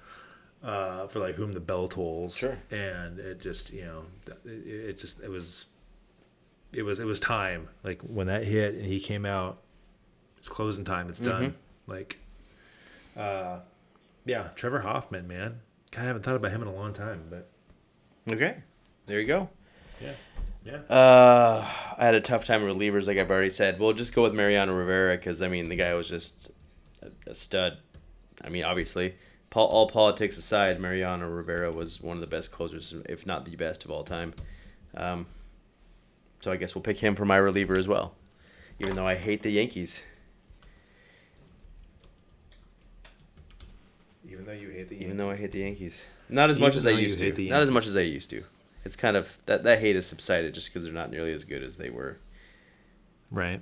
Uh, 0.64 1.06
for 1.06 1.20
like 1.20 1.36
whom 1.36 1.52
the 1.52 1.60
bell 1.60 1.88
tolls, 1.88 2.36
Sure. 2.36 2.58
and 2.72 3.20
it 3.20 3.40
just 3.40 3.72
you 3.72 3.86
know, 3.86 4.06
it, 4.46 4.50
it 4.50 4.98
just 4.98 5.22
it 5.22 5.30
was, 5.30 5.66
it 6.74 6.82
was 6.82 7.00
it 7.00 7.06
was 7.06 7.20
time. 7.20 7.68
Like 7.84 8.02
when 8.02 8.26
that 8.28 8.46
hit 8.46 8.74
and 8.74 8.86
he 8.86 9.00
came 9.00 9.28
out, 9.28 9.62
it's 10.38 10.50
closing 10.50 10.84
time. 10.84 11.08
It's 11.08 11.20
done. 11.20 11.44
Mm-hmm. 11.44 11.92
Like, 11.92 12.18
uh, 13.16 13.60
yeah, 14.26 14.48
Trevor 14.56 14.80
Hoffman, 14.80 15.28
man. 15.28 15.60
God, 15.92 16.02
I 16.02 16.06
haven't 16.06 16.24
thought 16.24 16.36
about 16.38 16.50
him 16.52 16.64
in 16.64 16.68
a 16.68 16.74
long 16.74 16.94
time, 16.94 17.26
but 17.30 17.48
Okay. 18.28 18.64
There 19.06 19.20
you 19.20 19.28
go. 19.28 19.50
yeah, 20.02 20.14
yeah. 20.66 20.78
Uh, 20.93 21.66
I 21.97 22.05
had 22.05 22.16
a 22.16 22.22
tough 22.22 22.45
time 22.45 22.63
with 22.63 22.76
relievers, 22.76 23.07
like 23.07 23.18
I've 23.18 23.30
already 23.30 23.51
said. 23.51 23.80
We'll 23.80 23.93
just 23.93 24.13
go 24.13 24.24
with 24.24 24.34
Mariano 24.34 24.74
Rivera 24.74 25.16
because 25.16 25.41
I 25.41 25.47
mean 25.47 25.70
the 25.70 25.76
guy 25.76 25.93
was 25.93 26.09
just 26.09 26.51
a, 27.01 27.32
a 27.32 27.36
stud. 27.36 27.78
I 28.43 28.49
mean, 28.49 28.63
obviously, 28.63 29.16
Paul, 29.49 29.68
all 29.68 29.88
politics 29.88 30.38
aside, 30.38 30.80
Mariano 30.80 31.30
Rivera 31.30 31.72
was 31.72 32.01
one 32.01 32.18
of 32.18 32.22
the 32.22 32.28
best 32.28 32.51
closers, 32.51 32.93
if 33.07 33.26
not 33.26 33.45
the 33.45 33.55
best 33.55 33.86
of 33.86 33.91
all 33.91 34.03
time. 34.03 34.34
Um, 34.97 35.28
so 36.41 36.51
I 36.51 36.57
guess 36.57 36.76
we'll 36.76 36.82
pick 36.82 36.99
him 36.99 37.16
for 37.16 37.26
my 37.26 37.38
reliever 37.38 37.78
as 37.78 37.88
well, 37.88 38.16
even 38.80 38.95
though 38.95 39.07
I 39.07 39.16
hate 39.16 39.43
the 39.43 39.51
Yankees. 39.51 40.03
Even 44.28 44.45
though 44.45 44.51
you 44.51 44.70
hate 44.70 44.89
the 44.89 44.95
Even 45.01 45.18
though 45.18 45.30
I 45.30 45.38
hate 45.38 45.51
the 45.51 45.59
Yankees, 45.59 46.05
not 46.28 46.49
as 46.49 46.59
much 46.59 46.76
as 46.76 46.86
I 46.86 46.91
used 46.91 47.20
to. 47.20 47.49
Not 47.49 47.61
as 47.61 47.72
much 47.72 47.88
as 47.88 47.95
I 47.95 48.01
used 48.01 48.30
to. 48.32 48.43
It's 48.86 48.96
kind 48.96 49.18
of 49.18 49.40
that 49.48 49.64
that 49.64 49.80
hate 49.80 49.96
has 49.96 50.06
subsided 50.06 50.54
just 50.54 50.68
because 50.68 50.84
they're 50.84 50.94
not 50.94 51.10
nearly 51.12 51.34
as 51.34 51.44
good 51.44 51.64
as 51.64 51.78
they 51.78 51.90
were. 51.90 52.20
right. 53.32 53.60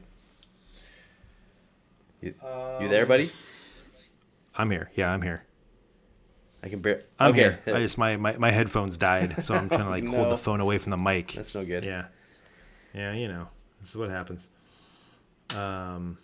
You, 2.22 2.34
you 2.80 2.88
there, 2.88 3.06
buddy? 3.06 3.32
I'm 4.56 4.72
here. 4.72 4.90
Yeah, 4.96 5.12
I'm 5.12 5.22
here. 5.22 5.44
I 6.64 6.70
can 6.70 6.80
bear. 6.80 7.04
I'm 7.20 7.32
okay, 7.32 7.58
here. 7.66 7.76
I 7.76 7.80
just 7.80 7.98
my, 7.98 8.16
my, 8.16 8.38
my 8.38 8.50
headphones 8.50 8.96
died, 8.96 9.44
so 9.44 9.54
I'm 9.54 9.68
trying 9.68 9.82
to 9.82 9.90
like 9.90 10.08
hold 10.16 10.32
the 10.32 10.38
phone 10.38 10.62
away 10.62 10.78
from 10.78 10.92
the 10.92 10.98
mic. 10.98 11.34
that's 11.34 11.54
no 11.54 11.66
good. 11.66 11.84
Yeah. 11.84 12.06
Yeah, 12.94 13.14
you 13.14 13.28
know. 13.28 13.50
This 13.82 13.90
is 13.90 13.98
what 13.98 14.10
happens. 14.10 14.48
Um 15.56 16.18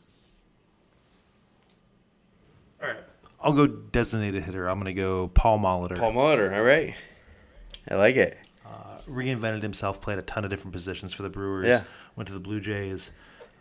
All 2.82 2.88
right. 2.88 3.04
I'll 3.42 3.54
go 3.54 3.68
designated 3.68 4.44
hitter. 4.44 4.68
I'm 4.68 4.80
going 4.80 4.94
to 4.94 5.02
go 5.02 5.30
Paul 5.30 5.60
Molitor. 5.60 5.98
Paul 5.98 6.14
Molitor. 6.14 6.54
All 6.56 6.64
right, 6.64 6.94
I 7.90 7.96
like 7.96 8.16
it. 8.16 8.38
Reinvented 9.08 9.62
himself, 9.62 10.02
played 10.02 10.20
a 10.20 10.22
ton 10.22 10.44
of 10.44 10.50
different 10.50 10.74
positions 10.74 11.14
for 11.14 11.24
the 11.24 11.30
Brewers. 11.30 11.68
Yeah. 11.68 11.84
Went 12.16 12.28
to 12.28 12.34
the 12.34 12.40
Blue 12.40 12.60
Jays. 12.60 13.12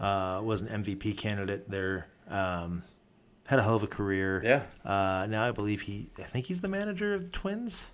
Uh, 0.00 0.40
was 0.44 0.62
an 0.62 0.84
MVP 0.84 1.16
candidate 1.16 1.68
there. 1.68 2.06
Um, 2.28 2.84
had 3.46 3.58
a 3.58 3.62
hell 3.62 3.76
of 3.76 3.82
a 3.82 3.88
career. 3.88 4.42
Yeah. 4.44 4.62
Uh, 4.84 5.26
now 5.26 5.46
I 5.46 5.50
believe 5.50 5.82
he. 5.82 6.10
I 6.18 6.22
think 6.24 6.46
he's 6.46 6.60
the 6.60 6.68
manager 6.68 7.14
of 7.14 7.24
the 7.24 7.30
Twins. 7.30 7.88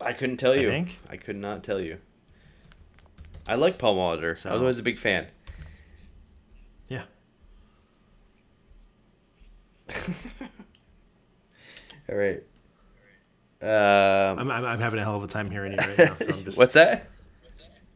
I 0.00 0.12
couldn't 0.12 0.38
tell 0.38 0.54
you. 0.54 0.68
I, 0.68 0.70
think. 0.70 0.96
I 1.08 1.16
could 1.16 1.36
not 1.36 1.62
tell 1.62 1.80
you. 1.80 1.98
I 3.48 3.54
like 3.54 3.78
Paul 3.78 3.96
Molitor. 3.96 4.36
So. 4.38 4.50
I 4.50 4.52
was 4.52 4.60
always 4.60 4.78
a 4.78 4.82
big 4.82 4.98
fan. 4.98 5.28
Yeah. 6.88 7.04
All 12.08 12.16
right. 12.16 12.42
Um, 13.62 14.38
I'm, 14.38 14.50
I'm, 14.50 14.64
I'm 14.64 14.80
having 14.80 15.00
a 15.00 15.04
hell 15.04 15.16
of 15.16 15.24
a 15.24 15.28
time 15.28 15.50
hearing 15.50 15.72
you 15.72 15.78
right 15.78 15.98
now. 15.98 16.16
So 16.20 16.32
I'm 16.32 16.44
just. 16.44 16.58
what's 16.58 16.74
that? 16.74 17.08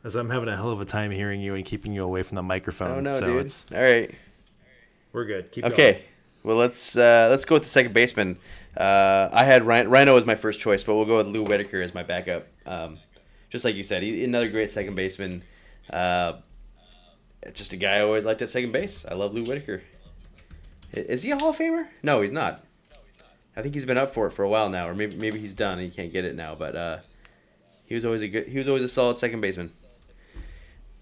As 0.02 0.16
I'm 0.16 0.30
having 0.30 0.48
a 0.48 0.56
hell 0.56 0.70
of 0.70 0.80
a 0.80 0.86
time 0.86 1.11
hearing 1.11 1.40
you 1.40 1.54
and 1.54 1.64
keeping 1.64 1.92
you 1.92 2.02
away 2.02 2.22
from 2.22 2.36
the 2.36 2.42
microphone. 2.42 2.90
Oh 2.90 3.00
no, 3.00 3.12
so 3.12 3.26
dude. 3.26 3.40
It's, 3.46 3.66
All 3.72 3.82
right. 3.82 4.14
we're 5.12 5.26
good. 5.26 5.52
Keep 5.52 5.62
going. 5.64 5.72
Okay. 5.74 6.04
Well, 6.42 6.56
let's 6.56 6.96
uh, 6.96 7.28
let's 7.30 7.44
go 7.44 7.56
with 7.56 7.64
the 7.64 7.68
second 7.68 7.92
baseman. 7.92 8.38
Uh, 8.76 9.28
I 9.30 9.44
had 9.44 9.66
Ryne, 9.66 9.88
Ryno 9.88 10.16
as 10.16 10.24
my 10.24 10.36
first 10.36 10.61
choice, 10.61 10.82
but 10.84 10.94
we'll 10.94 11.04
go 11.04 11.18
with 11.18 11.26
Lou 11.26 11.44
Whitaker 11.44 11.82
as 11.82 11.92
my 11.92 12.02
backup. 12.02 12.46
Um, 12.64 12.98
just 13.50 13.64
like 13.64 13.74
you 13.74 13.82
said, 13.82 14.02
he, 14.02 14.24
another 14.24 14.48
great 14.48 14.70
second 14.70 14.94
baseman. 14.94 15.42
Uh, 15.92 16.34
just 17.52 17.72
a 17.72 17.76
guy 17.76 17.96
I 17.96 18.00
always 18.02 18.24
liked 18.24 18.40
at 18.40 18.48
second 18.48 18.72
base. 18.72 19.04
I 19.04 19.14
love 19.14 19.34
Lou 19.34 19.42
Whitaker. 19.42 19.82
Is 20.92 21.22
he 21.22 21.30
a 21.30 21.38
Hall 21.38 21.50
of 21.50 21.58
Famer? 21.58 21.88
No, 22.02 22.20
he's 22.20 22.32
not. 22.32 22.64
I 23.57 23.62
think 23.62 23.74
he's 23.74 23.84
been 23.84 23.98
up 23.98 24.11
for 24.11 24.26
it 24.26 24.30
for 24.30 24.44
a 24.44 24.48
while 24.48 24.68
now, 24.68 24.88
or 24.88 24.94
maybe 24.94 25.16
maybe 25.16 25.38
he's 25.38 25.55
done 25.55 25.78
and 25.78 25.82
he 25.82 25.90
can't 25.90 26.12
get 26.12 26.24
it 26.24 26.34
now. 26.34 26.55
But 26.55 26.76
uh, 26.76 26.98
he 27.84 27.94
was 27.94 28.05
always 28.05 28.22
a 28.22 28.28
good. 28.28 28.48
He 28.48 28.59
was 28.59 28.68
always 28.68 28.84
a 28.84 28.88
solid 28.88 29.18
second 29.18 29.40
baseman. 29.40 29.72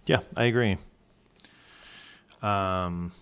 Yeah, 0.07 0.21
I 0.37 0.45
agree. 0.45 0.79
Um, 2.41 3.13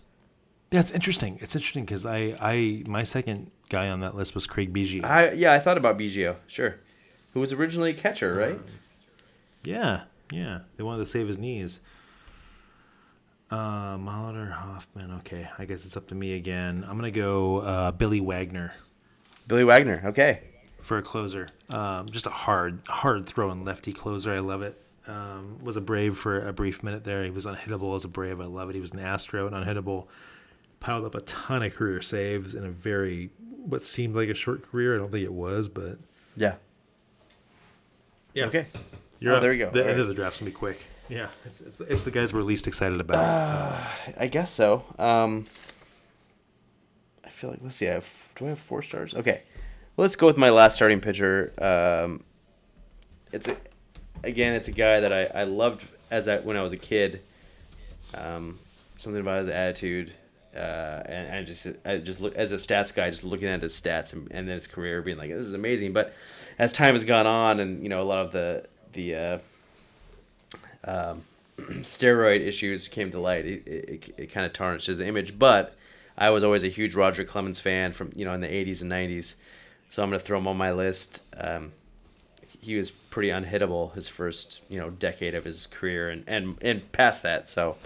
yeah, 0.70 0.80
it's 0.80 0.92
interesting. 0.92 1.38
It's 1.40 1.56
interesting 1.56 1.84
because 1.84 2.06
I, 2.06 2.36
I, 2.40 2.84
my 2.86 3.02
second 3.02 3.50
guy 3.68 3.88
on 3.88 4.00
that 4.00 4.14
list 4.14 4.34
was 4.34 4.46
Craig 4.46 4.72
Biggio. 4.72 5.04
I 5.04 5.32
yeah, 5.32 5.52
I 5.52 5.58
thought 5.58 5.76
about 5.76 5.98
Biggio. 5.98 6.36
Sure, 6.46 6.76
who 7.34 7.40
was 7.40 7.52
originally 7.52 7.90
a 7.90 7.94
catcher, 7.94 8.34
right? 8.34 8.60
yeah, 9.64 10.02
yeah. 10.30 10.60
They 10.76 10.84
wanted 10.84 11.00
to 11.00 11.06
save 11.06 11.26
his 11.26 11.38
knees. 11.38 11.80
Uh, 13.50 13.96
Molitor, 13.96 14.52
Hoffman. 14.52 15.12
Okay, 15.18 15.48
I 15.58 15.64
guess 15.64 15.84
it's 15.84 15.96
up 15.96 16.06
to 16.08 16.14
me 16.14 16.34
again. 16.34 16.84
I'm 16.88 16.96
gonna 16.96 17.10
go 17.10 17.58
uh, 17.58 17.90
Billy 17.90 18.20
Wagner 18.20 18.74
Billy 19.46 19.64
Wagner. 19.64 20.02
Okay. 20.06 20.40
for 20.80 20.98
a 20.98 21.02
closer. 21.02 21.48
Um, 21.70 22.06
just 22.10 22.26
a 22.26 22.30
hard, 22.30 22.80
hard 22.88 23.26
throwing 23.26 23.62
lefty 23.62 23.92
closer. 23.92 24.32
I 24.32 24.38
love 24.40 24.62
it. 24.62 24.80
Um, 25.08 25.58
was 25.62 25.76
a 25.76 25.80
Brave 25.80 26.16
for 26.16 26.46
a 26.46 26.52
brief 26.52 26.82
minute 26.82 27.04
there. 27.04 27.24
He 27.24 27.30
was 27.30 27.46
unhittable 27.46 27.94
as 27.96 28.04
a 28.04 28.08
Brave. 28.08 28.40
I 28.40 28.44
love 28.46 28.70
it. 28.70 28.74
He 28.74 28.80
was 28.80 28.92
an 28.92 28.98
Astro 29.00 29.46
and 29.46 29.54
unhittable. 29.54 30.06
Piled 30.80 31.04
up 31.04 31.14
a 31.14 31.20
ton 31.22 31.62
of 31.62 31.74
career 31.74 32.02
saves 32.02 32.54
in 32.54 32.64
a 32.64 32.70
very 32.70 33.30
what 33.64 33.82
seemed 33.84 34.14
like 34.14 34.28
a 34.28 34.34
short 34.34 34.62
career. 34.62 34.94
I 34.94 34.98
don't 34.98 35.10
think 35.10 35.24
it 35.24 35.32
was, 35.32 35.68
but 35.68 35.98
Yeah. 36.36 36.54
yeah. 38.34 38.44
Okay. 38.46 38.66
You're 39.18 39.32
Oh, 39.32 39.36
up. 39.36 39.42
there 39.42 39.52
you 39.52 39.64
go. 39.64 39.70
The 39.70 39.80
All 39.82 39.88
end 39.88 39.96
right. 39.96 40.00
of 40.02 40.08
the 40.08 40.14
draft's 40.14 40.40
gonna 40.40 40.50
be 40.50 40.54
quick. 40.56 40.86
Yeah, 41.08 41.28
it's, 41.44 41.60
it's, 41.60 41.80
it's 41.80 42.04
the 42.04 42.10
guys 42.10 42.32
we're 42.34 42.42
least 42.42 42.66
excited 42.66 43.00
about. 43.00 43.16
so. 44.06 44.12
I 44.18 44.26
guess 44.26 44.50
so. 44.50 44.84
Um, 44.98 45.46
feel 47.36 47.50
like 47.50 47.58
let's 47.62 47.76
see. 47.76 47.88
I 47.88 47.94
have, 47.94 48.28
do 48.36 48.46
I 48.46 48.48
have 48.50 48.58
four 48.58 48.80
stars? 48.80 49.14
Okay, 49.14 49.42
let's 49.98 50.16
go 50.16 50.26
with 50.26 50.38
my 50.38 50.48
last 50.48 50.74
starting 50.76 51.00
pitcher. 51.00 51.52
Um, 51.58 52.24
it's 53.30 53.46
a, 53.46 53.56
again, 54.24 54.54
it's 54.54 54.68
a 54.68 54.72
guy 54.72 55.00
that 55.00 55.12
I, 55.12 55.40
I 55.40 55.44
loved 55.44 55.86
as 56.10 56.28
I 56.28 56.38
when 56.38 56.56
I 56.56 56.62
was 56.62 56.72
a 56.72 56.78
kid. 56.78 57.20
Um, 58.14 58.58
something 58.96 59.20
about 59.20 59.40
his 59.40 59.50
attitude, 59.50 60.14
uh, 60.54 61.02
and 61.04 61.36
I 61.36 61.42
just 61.44 61.66
I 61.84 61.98
just 61.98 62.22
look 62.22 62.34
as 62.36 62.52
a 62.52 62.56
stats 62.56 62.94
guy, 62.94 63.10
just 63.10 63.22
looking 63.22 63.48
at 63.48 63.60
his 63.60 63.78
stats 63.78 64.14
and, 64.14 64.28
and 64.30 64.48
his 64.48 64.66
career, 64.66 65.02
being 65.02 65.18
like, 65.18 65.28
this 65.28 65.44
is 65.44 65.52
amazing. 65.52 65.92
But 65.92 66.14
as 66.58 66.72
time 66.72 66.94
has 66.94 67.04
gone 67.04 67.26
on, 67.26 67.60
and 67.60 67.82
you 67.82 67.90
know, 67.90 68.00
a 68.00 68.04
lot 68.04 68.24
of 68.24 68.32
the 68.32 68.66
the 68.94 69.14
uh, 69.14 69.38
um, 70.84 71.22
steroid 71.58 72.40
issues 72.40 72.88
came 72.88 73.10
to 73.10 73.20
light, 73.20 73.44
it, 73.44 73.68
it, 73.68 74.14
it 74.16 74.26
kind 74.28 74.46
of 74.46 74.54
tarnished 74.54 74.86
his 74.86 75.00
image. 75.00 75.38
But 75.38 75.76
I 76.18 76.30
was 76.30 76.42
always 76.44 76.64
a 76.64 76.68
huge 76.68 76.94
Roger 76.94 77.24
Clemens 77.24 77.60
fan 77.60 77.92
from 77.92 78.12
you 78.16 78.24
know 78.24 78.32
in 78.34 78.40
the 78.40 78.48
'80s 78.48 78.82
and 78.82 78.90
'90s, 78.90 79.34
so 79.88 80.02
I'm 80.02 80.08
gonna 80.10 80.18
throw 80.20 80.38
him 80.38 80.48
on 80.48 80.56
my 80.56 80.72
list. 80.72 81.22
Um, 81.36 81.72
he 82.60 82.76
was 82.76 82.90
pretty 82.90 83.28
unhittable 83.28 83.94
his 83.94 84.08
first 84.08 84.62
you 84.68 84.78
know 84.78 84.90
decade 84.90 85.34
of 85.34 85.44
his 85.44 85.66
career 85.66 86.08
and 86.10 86.24
and, 86.26 86.56
and 86.62 86.90
past 86.92 87.22
that. 87.22 87.48
So 87.48 87.76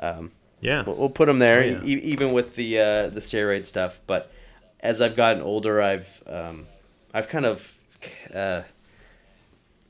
um, 0.00 0.30
Yeah, 0.60 0.82
we'll, 0.84 0.96
we'll 0.96 1.08
put 1.10 1.28
him 1.28 1.38
there, 1.38 1.62
Oh, 1.62 1.66
yeah. 1.66 1.84
e- 1.84 2.00
even 2.02 2.32
with 2.32 2.54
the 2.56 2.78
uh, 2.78 3.08
the 3.10 3.20
steroid 3.20 3.66
stuff. 3.66 4.00
But 4.06 4.30
as 4.80 5.00
I've 5.02 5.16
gotten 5.16 5.42
older, 5.42 5.82
I've 5.82 6.22
um, 6.26 6.66
I've 7.12 7.28
kind 7.28 7.44
of 7.46 7.76
uh, 8.32 8.62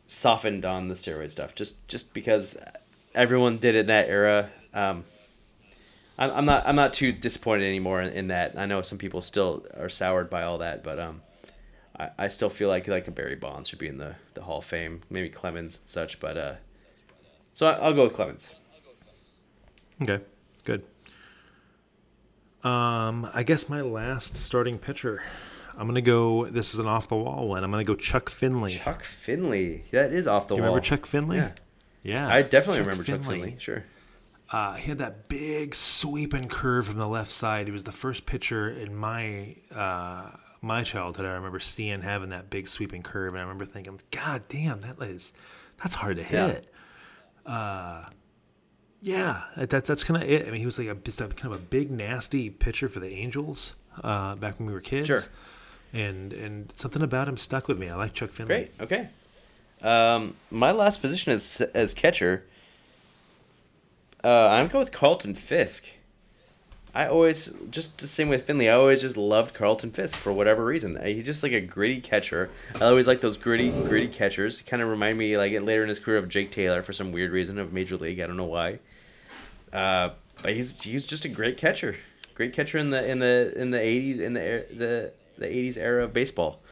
softened 0.09 0.65
on 0.65 0.89
the 0.89 0.95
steroid 0.95 1.31
stuff, 1.31 1.55
just 1.55 1.87
just 1.89 2.15
because 2.15 2.59
everyone 3.15 3.59
did 3.59 3.75
it 3.75 3.81
in 3.81 3.87
that 3.87 4.09
era. 4.09 4.51
Um, 4.73 5.05
I'm, 6.19 6.31
I'm 6.31 6.45
not 6.45 6.67
I'm 6.67 6.77
not 6.77 6.93
too 6.93 7.13
disappointed 7.13 7.65
anymore 7.65 8.01
in, 8.01 8.13
in 8.13 8.29
that. 8.29 8.59
I 8.59 8.67
know 8.67 8.83
some 8.83 8.99
people 8.99 9.21
still 9.21 9.67
are 9.77 9.89
soured 9.89 10.31
by 10.31 10.43
all 10.43 10.59
that, 10.59 10.83
but 10.83 10.99
um, 10.99 11.23
I, 11.99 12.11
I 12.19 12.29
still 12.29 12.49
feel 12.49 12.69
like 12.69 12.89
like 12.89 13.09
a 13.09 13.11
Barry 13.11 13.37
Bonds 13.37 13.69
should 13.69 13.79
be 13.79 13.89
in 13.89 13.99
the, 13.99 14.17
the 14.35 14.43
Hall 14.43 14.59
of 14.59 14.65
Fame, 14.65 15.03
maybe 15.11 15.29
Clemens 15.29 15.79
and 15.79 15.89
such. 15.89 16.21
But 16.21 16.37
uh, 16.37 16.55
so 17.53 17.67
I, 17.67 17.73
I'll 17.73 17.95
go 17.95 18.05
with 18.05 18.15
Clemens. 18.15 18.51
Okay, 20.03 20.23
good. 20.65 20.85
Um, 22.63 23.29
I 23.33 23.43
guess 23.45 23.69
my 23.69 23.81
last 23.81 24.37
starting 24.37 24.79
pitcher. 24.79 25.23
I'm 25.79 25.87
gonna 25.87 26.01
go. 26.01 26.47
This 26.47 26.73
is 26.73 26.81
an 26.81 26.87
off 26.87 27.09
the 27.09 27.17
wall 27.17 27.49
one. 27.49 27.63
I'm 27.63 27.71
gonna 27.71 27.85
go 27.85 27.95
Chuck 27.95 28.31
Finley. 28.31 28.73
Chuck 28.73 29.03
Finley. 29.05 29.85
That 29.91 30.13
is 30.13 30.27
off 30.27 30.49
the 30.49 30.55
you 30.55 30.63
wall. 30.63 30.71
remember 30.71 30.85
Chuck 30.85 31.05
Finley? 31.05 31.37
Yeah. 31.37 31.53
Yeah, 32.03 32.29
I 32.29 32.43
definitely 32.43 32.81
remember 32.83 33.03
Chuck 33.03 33.21
Finley. 33.23 33.57
Sure. 33.59 33.85
Uh, 34.51 34.75
he 34.75 34.89
had 34.89 34.99
that 34.99 35.29
big 35.29 35.75
sweeping 35.75 36.49
curve 36.49 36.87
from 36.87 36.99
the 36.99 37.09
left 37.09 37.31
side. 37.31 37.67
He 37.67 37.73
was 37.73 37.85
the 37.85 37.93
first 37.93 38.27
pitcher 38.27 38.69
in 38.69 38.95
my 38.95 39.57
uh, 39.75 40.31
my 40.63 40.83
childhood. 40.85 41.27
I 41.27 41.31
remember 41.31 41.59
seeing 41.61 42.03
having 42.03 42.29
that 42.31 42.49
big 42.49 42.69
sweeping 42.69 43.03
curve, 43.03 43.35
and 43.35 43.39
I 43.41 43.43
remember 43.43 43.65
thinking, 43.65 44.01
"God 44.13 44.43
damn, 44.49 44.83
that 44.83 45.01
is 45.03 45.33
that's 45.83 45.95
hard 45.97 46.17
to 46.19 46.23
Yeah. 46.23 46.47
hit." 46.49 46.73
Uh, 47.45 48.05
yeah, 49.03 49.43
that's 49.57 49.89
that's 49.89 50.05
kind 50.05 50.23
of 50.23 50.29
it. 50.29 50.47
I 50.47 50.51
mean, 50.51 50.61
he 50.61 50.67
was 50.67 50.79
like 50.79 50.89
a, 50.89 50.95
kind 50.95 51.53
of 51.53 51.61
a 51.61 51.63
big 51.63 51.91
nasty 51.91 52.49
pitcher 52.51 52.89
for 52.89 53.01
the 53.01 53.09
Angels 53.11 53.75
uh, 54.03 54.37
back 54.37 54.59
when 54.59 54.67
we 54.67 54.73
were 54.73 54.81
kids. 54.81 55.09
Sure. 55.09 55.19
And 55.93 56.33
and 56.33 56.73
something 56.77 57.03
about 57.03 57.27
him 57.29 57.37
stuck 57.37 57.67
with 57.69 57.79
me. 57.79 57.89
I 57.89 57.97
like 57.97 58.13
Chuck 58.13 58.31
Finley. 58.31 58.69
Great. 58.69 58.73
Okay. 58.81 59.09
Um, 59.83 60.35
my 60.51 60.71
last 60.73 61.01
position 61.01 61.33
is 61.33 61.61
as 61.75 61.95
catcher. 61.95 62.45
Uh, 64.25 64.49
I'm 64.49 64.69
going 64.69 64.85
with 64.85 64.93
Carlton 64.93 65.35
Fisk. 65.35 65.95
I 66.95 67.09
always 67.09 67.53
just 67.71 67.99
the 67.99 68.07
same 68.07 68.31
with 68.31 68.47
Finley. 68.47 68.71
I 68.71 68.73
always 68.73 69.03
just 69.03 69.19
loved 69.19 69.55
Carlton 69.55 69.91
Fisk 69.91 70.17
for 70.17 70.33
whatever 70.33 70.65
reason. 70.65 70.97
Uh, 70.97 71.05
He's 71.05 71.25
just 71.25 71.43
like 71.43 71.53
a 71.53 71.61
gritty 71.61 72.01
catcher. 72.01 72.49
I 72.75 72.87
always 72.87 73.07
like 73.07 73.21
those 73.21 73.37
gritty, 73.37 73.71
gritty 73.71 74.09
catchers. 74.09 74.63
Kind 74.63 74.83
of 74.83 74.89
remind 74.89 75.19
me 75.19 75.37
like 75.37 75.53
later 75.61 75.83
in 75.83 75.91
his 75.91 75.99
career 75.99 76.17
of 76.17 76.31
Jake 76.31 76.51
Taylor 76.51 76.83
for 76.83 76.95
some 76.95 77.13
weird 77.13 77.33
reason 77.33 77.59
of 77.59 77.73
Major 77.73 77.99
League. 77.99 78.19
I 78.19 78.27
don't 78.27 78.39
know 78.39 78.45
why. 78.45 78.79
Uh, 79.73 80.11
but 80.43 80.55
he's 80.55 80.83
he's 80.83 81.05
just 81.05 81.27
a 81.27 81.29
great 81.29 81.59
catcher. 81.59 81.97
Great 82.35 82.55
catcher 82.55 82.79
in 82.79 82.91
the 82.91 83.07
in 83.07 83.19
the 83.19 83.53
in 83.57 83.71
the 83.71 83.81
eighties 83.81 84.19
in 84.19 84.33
the 84.33 84.67
the 84.71 85.13
the 85.37 85.47
eighties 85.47 85.77
era 85.77 86.05
of 86.05 86.15
baseball. 86.15 86.63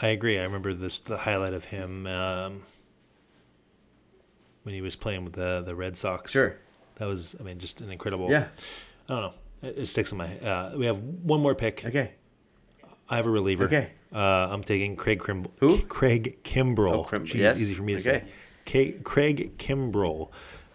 I 0.00 0.08
agree. 0.08 0.38
I 0.38 0.42
remember 0.42 0.74
this 0.74 1.00
the 1.00 1.18
highlight 1.18 1.54
of 1.54 1.66
him. 1.66 2.06
Um, 2.06 2.62
when 4.66 4.74
he 4.74 4.80
was 4.82 4.96
playing 4.96 5.22
with 5.24 5.34
the 5.34 5.62
the 5.64 5.76
Red 5.76 5.96
Sox. 5.96 6.32
Sure. 6.32 6.56
That 6.96 7.06
was, 7.06 7.36
I 7.38 7.44
mean, 7.44 7.58
just 7.60 7.80
an 7.80 7.90
incredible. 7.92 8.28
Yeah. 8.30 8.48
I 9.08 9.12
don't 9.12 9.20
know. 9.22 9.32
It, 9.62 9.78
it 9.78 9.86
sticks 9.86 10.10
in 10.10 10.18
my. 10.18 10.36
Uh, 10.38 10.72
we 10.76 10.86
have 10.86 10.98
one 10.98 11.40
more 11.40 11.54
pick. 11.54 11.84
Okay. 11.84 12.12
I 13.08 13.16
have 13.16 13.26
a 13.26 13.30
reliever. 13.30 13.66
Okay. 13.66 13.92
Uh, 14.12 14.18
I'm 14.18 14.64
taking 14.64 14.96
Craig 14.96 15.20
Krim- 15.20 15.46
Who? 15.60 15.82
Craig 15.82 16.42
Kimbrell. 16.42 16.92
Oh, 16.94 17.04
Krim- 17.04 17.24
Jeez, 17.26 17.34
yes. 17.34 17.60
easy 17.60 17.74
for 17.74 17.82
me 17.84 17.94
to 17.96 18.00
Okay. 18.10 18.26
say. 18.26 18.32
K- 18.64 18.98
Craig 19.04 19.58
Kimbrell, 19.58 20.30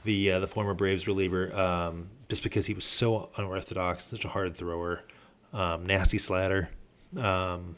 the 0.06 0.32
uh, 0.32 0.40
the 0.40 0.48
former 0.48 0.74
Braves 0.74 1.08
reliever, 1.08 1.54
um, 1.54 2.08
just 2.30 2.44
because 2.44 2.68
he 2.68 2.74
was 2.74 2.86
so 2.86 3.30
unorthodox, 3.36 4.06
such 4.06 4.24
a 4.24 4.30
hard 4.30 4.56
thrower, 4.56 5.04
um, 5.52 5.86
nasty 5.86 6.18
slatter, 6.18 6.70
um, 7.18 7.76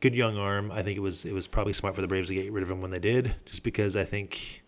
good 0.00 0.14
young 0.14 0.36
arm. 0.36 0.70
I 0.72 0.82
think 0.82 0.96
it 0.96 1.00
was 1.00 1.24
it 1.24 1.32
was 1.32 1.46
probably 1.46 1.72
smart 1.72 1.94
for 1.94 2.00
the 2.02 2.08
Braves 2.08 2.28
to 2.28 2.34
get 2.34 2.50
rid 2.52 2.62
of 2.62 2.70
him 2.70 2.80
when 2.80 2.90
they 2.90 2.98
did, 3.00 3.34
just 3.46 3.62
because 3.62 3.96
I 3.96 4.04
think 4.04 4.62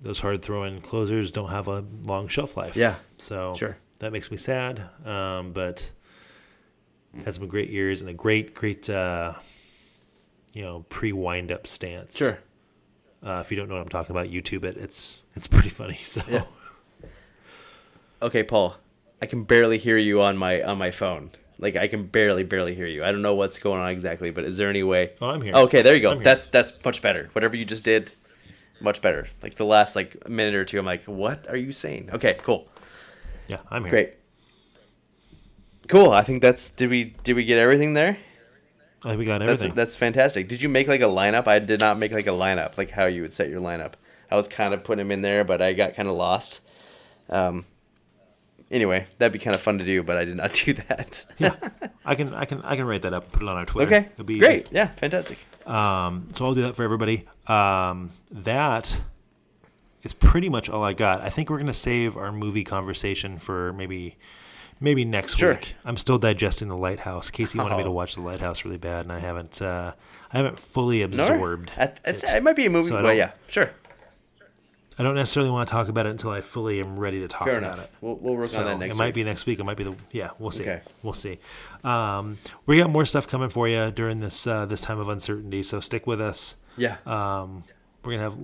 those 0.00 0.18
hard 0.20 0.42
throwing 0.42 0.80
closers 0.80 1.30
don't 1.32 1.50
have 1.50 1.68
a 1.68 1.84
long 2.02 2.26
shelf 2.28 2.56
life. 2.56 2.76
Yeah. 2.76 2.96
So 3.18 3.54
Sure. 3.56 3.78
that 4.00 4.12
makes 4.12 4.30
me 4.30 4.36
sad. 4.36 4.88
Um, 5.04 5.52
but 5.52 5.90
had 7.24 7.34
some 7.34 7.46
great 7.46 7.70
years 7.70 8.00
and 8.00 8.08
a 8.10 8.14
great, 8.14 8.54
great, 8.54 8.88
uh, 8.90 9.34
you 10.54 10.62
know, 10.62 10.84
pre 10.88 11.12
wind 11.12 11.52
up 11.52 11.66
stance. 11.66 12.16
Sure. 12.18 12.38
Uh, 13.24 13.38
if 13.44 13.50
you 13.52 13.56
don't 13.56 13.68
know 13.68 13.74
what 13.76 13.82
I'm 13.82 13.88
talking 13.88 14.14
about, 14.16 14.26
YouTube 14.28 14.64
it. 14.64 14.76
It's 14.76 15.22
it's 15.36 15.46
pretty 15.46 15.68
funny. 15.68 15.94
So 16.04 16.22
Yeah. 16.28 16.44
Okay, 18.20 18.42
Paul. 18.42 18.76
I 19.20 19.26
can 19.26 19.44
barely 19.44 19.78
hear 19.78 19.96
you 19.96 20.20
on 20.20 20.36
my 20.36 20.62
on 20.62 20.78
my 20.78 20.90
phone. 20.90 21.30
Like 21.62 21.76
I 21.76 21.86
can 21.86 22.06
barely 22.06 22.42
barely 22.42 22.74
hear 22.74 22.88
you. 22.88 23.04
I 23.04 23.12
don't 23.12 23.22
know 23.22 23.36
what's 23.36 23.58
going 23.58 23.80
on 23.80 23.90
exactly, 23.90 24.30
but 24.30 24.44
is 24.44 24.56
there 24.56 24.68
any 24.68 24.82
way? 24.82 25.12
Oh, 25.20 25.30
I'm 25.30 25.40
here. 25.40 25.54
Okay, 25.54 25.80
there 25.80 25.94
you 25.94 26.02
go. 26.02 26.18
That's 26.18 26.46
that's 26.46 26.72
much 26.84 27.00
better. 27.00 27.30
Whatever 27.34 27.56
you 27.56 27.64
just 27.64 27.84
did, 27.84 28.12
much 28.80 29.00
better. 29.00 29.28
Like 29.42 29.54
the 29.54 29.64
last 29.64 29.94
like 29.94 30.28
minute 30.28 30.54
or 30.56 30.64
two, 30.64 30.78
I'm 30.80 30.84
like, 30.84 31.04
what 31.04 31.48
are 31.48 31.56
you 31.56 31.72
saying? 31.72 32.10
Okay, 32.12 32.36
cool, 32.42 32.68
yeah, 33.46 33.58
I'm 33.70 33.82
here. 33.84 33.90
great, 33.90 34.14
cool. 35.88 36.10
I 36.10 36.22
think 36.22 36.42
that's 36.42 36.68
did 36.68 36.90
we 36.90 37.14
did 37.22 37.36
we 37.36 37.44
get 37.44 37.58
everything 37.58 37.94
there? 37.94 38.18
I 39.04 39.08
think 39.10 39.18
we 39.20 39.24
got 39.24 39.38
That's 39.38 39.62
everything. 39.62 39.76
that's 39.76 39.96
fantastic. 39.96 40.48
Did 40.48 40.62
you 40.62 40.68
make 40.68 40.88
like 40.88 41.00
a 41.00 41.04
lineup? 41.04 41.46
I 41.48 41.58
did 41.58 41.80
not 41.80 41.98
make 41.98 42.12
like 42.12 42.26
a 42.26 42.30
lineup, 42.30 42.78
like 42.78 42.90
how 42.90 43.06
you 43.06 43.22
would 43.22 43.32
set 43.32 43.48
your 43.48 43.60
lineup. 43.60 43.92
I 44.30 44.36
was 44.36 44.48
kind 44.48 44.72
of 44.74 44.84
putting 44.84 45.04
him 45.04 45.10
in 45.12 45.22
there, 45.22 45.44
but 45.44 45.60
I 45.62 45.72
got 45.74 45.94
kind 45.94 46.08
of 46.08 46.16
lost. 46.16 46.60
Um. 47.28 47.66
Anyway, 48.72 49.06
that'd 49.18 49.32
be 49.34 49.38
kind 49.38 49.54
of 49.54 49.60
fun 49.60 49.78
to 49.78 49.84
do, 49.84 50.02
but 50.02 50.16
I 50.16 50.24
did 50.24 50.36
not 50.36 50.52
do 50.64 50.72
that. 50.72 51.26
yeah, 51.38 51.54
I 52.04 52.14
can 52.16 52.32
I 52.34 52.46
can 52.46 52.62
I 52.62 52.74
can 52.74 52.86
write 52.86 53.02
that 53.02 53.12
up, 53.14 53.30
put 53.30 53.42
it 53.42 53.48
on 53.48 53.56
our 53.56 53.66
Twitter. 53.66 53.94
okay, 53.94 54.08
It'll 54.14 54.24
be 54.24 54.38
great. 54.38 54.72
Yeah, 54.72 54.86
fantastic. 54.88 55.38
Um, 55.66 56.28
so 56.32 56.46
I'll 56.46 56.54
do 56.54 56.62
that 56.62 56.74
for 56.74 56.82
everybody. 56.82 57.26
Um, 57.46 58.10
that 58.30 58.98
is 60.02 60.14
pretty 60.14 60.48
much 60.48 60.68
all 60.70 60.82
I 60.82 60.94
got. 60.94 61.20
I 61.20 61.28
think 61.28 61.50
we're 61.50 61.58
gonna 61.58 61.74
save 61.74 62.16
our 62.16 62.32
movie 62.32 62.64
conversation 62.64 63.36
for 63.38 63.72
maybe 63.74 64.16
maybe 64.80 65.04
next 65.04 65.36
Sure. 65.36 65.52
week. 65.54 65.74
I'm 65.84 65.96
still 65.98 66.18
digesting 66.18 66.68
the 66.68 66.76
Lighthouse. 66.76 67.30
Casey 67.30 67.58
wanted 67.58 67.76
me 67.76 67.82
to 67.84 67.90
Oh. 67.90 67.92
watch 67.92 68.14
the 68.16 68.22
Lighthouse 68.22 68.64
really 68.64 68.78
bad, 68.78 69.04
and 69.04 69.12
I 69.12 69.18
haven't 69.20 69.60
uh, 69.60 69.92
I 70.32 70.36
haven't 70.38 70.58
fully 70.58 71.00
No, 71.00 71.04
absorbed. 71.04 71.72
I 71.76 71.86
th- 71.88 71.98
it's, 72.06 72.24
it. 72.24 72.30
it 72.36 72.42
might 72.42 72.56
be 72.56 72.64
a 72.66 72.70
movie. 72.70 72.88
So 72.88 73.02
well, 73.02 73.12
yeah, 73.12 73.32
sure. 73.48 73.70
I 74.98 75.02
don't 75.02 75.14
necessarily 75.14 75.50
want 75.50 75.68
to 75.68 75.72
talk 75.72 75.88
about 75.88 76.06
it 76.06 76.10
until 76.10 76.30
I 76.30 76.40
fully 76.40 76.80
am 76.80 76.98
ready 76.98 77.20
to 77.20 77.28
talk 77.28 77.44
Fair 77.46 77.58
about 77.58 77.74
enough. 77.78 77.84
it. 77.86 77.90
We'll, 78.00 78.16
we'll 78.16 78.34
work 78.36 78.48
So 78.48 78.60
on 78.60 78.66
that 78.66 78.78
next 78.78 78.96
it 78.96 78.98
might 78.98 79.06
week. 79.06 79.14
be 79.14 79.24
next 79.24 79.46
week. 79.46 79.58
It 79.60 79.64
might 79.64 79.76
be 79.76 79.84
the 79.84 79.94
yeah. 80.10 80.30
We'll 80.38 80.50
see. 80.50 80.62
Okay. 80.64 80.82
We'll 81.02 81.12
see. 81.14 81.38
Um, 81.84 82.38
we 82.66 82.78
got 82.78 82.90
more 82.90 83.06
stuff 83.06 83.26
coming 83.26 83.48
for 83.48 83.68
you 83.68 83.90
during 83.90 84.20
this 84.20 84.46
uh, 84.46 84.66
this 84.66 84.80
time 84.80 84.98
of 84.98 85.08
uncertainty. 85.08 85.62
So 85.62 85.80
stick 85.80 86.06
with 86.06 86.20
us. 86.20 86.56
yeah. 86.76 86.96
Um, 87.06 87.64
we're 88.04 88.12
gonna 88.18 88.22
have 88.30 88.38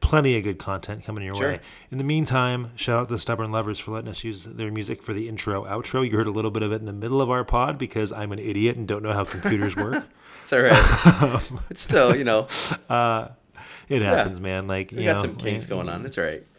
plenty 0.00 0.36
of 0.38 0.44
good 0.44 0.58
content 0.58 1.04
coming 1.04 1.24
your 1.24 1.34
Sure. 1.34 1.48
way. 1.48 1.60
In 1.90 1.98
the 1.98 2.04
meantime, 2.04 2.70
shout 2.76 3.00
out 3.00 3.08
to 3.08 3.14
the 3.14 3.18
Stubborn 3.18 3.50
Lovers 3.50 3.78
for 3.80 3.90
letting 3.90 4.08
us 4.10 4.22
use 4.22 4.44
their 4.44 4.70
music 4.70 5.02
for 5.02 5.12
the 5.12 5.28
intro 5.28 5.64
outro. 5.64 6.08
You 6.08 6.16
heard 6.16 6.28
a 6.28 6.30
little 6.30 6.52
bit 6.52 6.62
of 6.62 6.70
it 6.70 6.76
in 6.76 6.86
the 6.86 6.92
middle 6.92 7.20
of 7.20 7.28
our 7.28 7.42
pod 7.44 7.76
because 7.76 8.12
I'm 8.12 8.30
an 8.30 8.38
idiot 8.38 8.76
and 8.76 8.86
don't 8.86 9.02
know 9.02 9.12
how 9.12 9.24
computers 9.24 9.74
work. 9.74 10.04
it's 10.42 10.52
all 10.52 10.60
right. 10.62 11.50
it's 11.70 11.80
still, 11.80 12.14
you 12.14 12.22
know, 12.22 12.46
It 13.88 14.02
happens, 14.02 14.40
man. 14.40 14.66
Like 14.66 14.90
we 14.90 14.98
you 14.98 15.04
got 15.04 15.16
know, 15.16 15.22
some 15.22 15.36
kinks 15.36 15.66
going 15.66 15.88
on. 15.88 16.04
It's 16.06 16.18
all 16.18 16.24
right. 16.24 16.44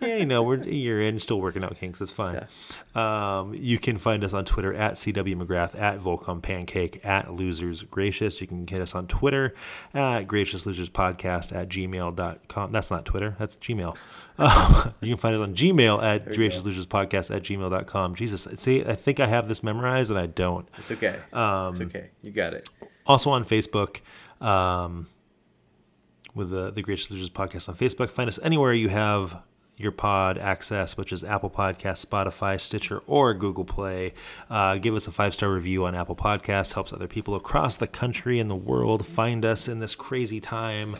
Yeah, 0.00 0.16
you 0.16 0.26
know, 0.26 0.44
we're 0.44 0.62
you're 0.62 1.02
in 1.02 1.18
still 1.18 1.40
working 1.40 1.64
out 1.64 1.76
kinks. 1.76 1.98
That's 1.98 2.12
fine. 2.12 2.46
Um, 2.94 3.52
you 3.54 3.80
can 3.80 3.96
find 3.98 4.22
us 4.22 4.32
on 4.32 4.44
Twitter 4.44 4.72
at 4.72 4.94
CW 4.94 5.42
McGrath, 5.42 5.76
at 5.76 5.98
Volcom 5.98 6.40
Pancake, 6.40 7.04
at 7.04 7.32
Losers 7.32 7.82
Gracious. 7.82 8.40
You 8.40 8.46
can 8.46 8.64
get 8.64 8.80
us 8.80 8.94
on 8.94 9.08
Twitter 9.08 9.54
at 9.92 10.28
Gracious 10.28 10.66
Losers 10.66 10.88
Podcast 10.88 11.52
at 11.52 11.68
gmail.com. 11.68 12.70
That's 12.70 12.92
not 12.92 13.04
Twitter, 13.06 13.34
that's 13.38 13.56
Gmail. 13.56 13.96
Um, 14.38 14.94
you 15.00 15.08
can 15.08 15.16
find 15.16 15.34
us 15.34 15.40
on 15.40 15.52
Gmail 15.56 16.00
at 16.00 16.24
Gracious 16.26 16.64
Losers 16.64 16.86
Podcast 16.86 17.34
at 17.34 17.42
gmail.com. 17.42 18.14
Jesus, 18.14 18.42
see, 18.60 18.84
I 18.84 18.94
think 18.94 19.18
I 19.18 19.26
have 19.26 19.48
this 19.48 19.64
memorized 19.64 20.12
and 20.12 20.20
I 20.20 20.26
don't. 20.26 20.68
It's 20.78 20.92
okay. 20.92 21.18
Um, 21.32 21.72
it's 21.72 21.80
okay. 21.80 22.10
You 22.22 22.30
got 22.30 22.54
it. 22.54 22.68
Also 23.04 23.30
on 23.30 23.44
Facebook, 23.44 23.98
um, 24.40 25.08
with 26.38 26.50
the 26.50 26.70
the 26.70 26.80
Gracious 26.80 27.10
Losers 27.10 27.28
podcast 27.30 27.68
on 27.68 27.74
Facebook. 27.74 28.08
Find 28.08 28.28
us 28.28 28.38
anywhere 28.42 28.72
you 28.72 28.88
have 28.88 29.42
your 29.76 29.92
pod 29.92 30.38
access, 30.38 30.96
which 30.96 31.12
is 31.12 31.22
Apple 31.22 31.50
Podcast, 31.50 32.04
Spotify, 32.04 32.60
Stitcher, 32.60 33.00
or 33.06 33.32
Google 33.34 33.64
Play. 33.64 34.12
Uh, 34.50 34.76
give 34.78 34.94
us 34.94 35.06
a 35.06 35.10
five 35.12 35.34
star 35.34 35.50
review 35.50 35.84
on 35.84 35.94
Apple 35.94 36.16
Podcasts. 36.16 36.72
Helps 36.74 36.92
other 36.92 37.06
people 37.06 37.34
across 37.34 37.76
the 37.76 37.86
country 37.86 38.38
and 38.40 38.48
the 38.50 38.56
world 38.56 39.04
find 39.06 39.44
us 39.44 39.68
in 39.68 39.78
this 39.80 39.94
crazy 39.94 40.40
time. 40.40 40.96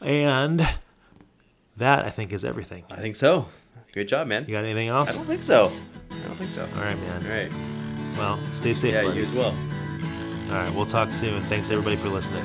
And 0.00 0.66
that 1.76 2.04
I 2.04 2.10
think 2.10 2.32
is 2.32 2.44
everything. 2.44 2.84
I 2.90 2.96
think 2.96 3.16
so. 3.16 3.48
Great 3.92 4.08
job, 4.08 4.26
man. 4.26 4.44
You 4.46 4.52
got 4.52 4.64
anything 4.64 4.88
else? 4.88 5.12
I 5.12 5.16
don't 5.16 5.26
think 5.26 5.44
so. 5.44 5.72
I 6.10 6.26
don't 6.26 6.36
think 6.36 6.50
so. 6.50 6.62
All 6.76 6.82
right, 6.82 6.98
man. 7.00 7.24
All 7.24 7.30
right. 7.32 7.52
Well, 8.18 8.38
stay 8.52 8.74
safe, 8.74 8.94
Yeah, 8.94 9.02
buddy. 9.04 9.18
you 9.18 9.24
as 9.24 9.32
well. 9.32 9.54
All 10.50 10.54
right, 10.56 10.72
we'll 10.74 10.86
talk 10.86 11.10
soon. 11.10 11.42
Thanks 11.42 11.70
everybody 11.70 11.96
for 11.96 12.08
listening. 12.08 12.44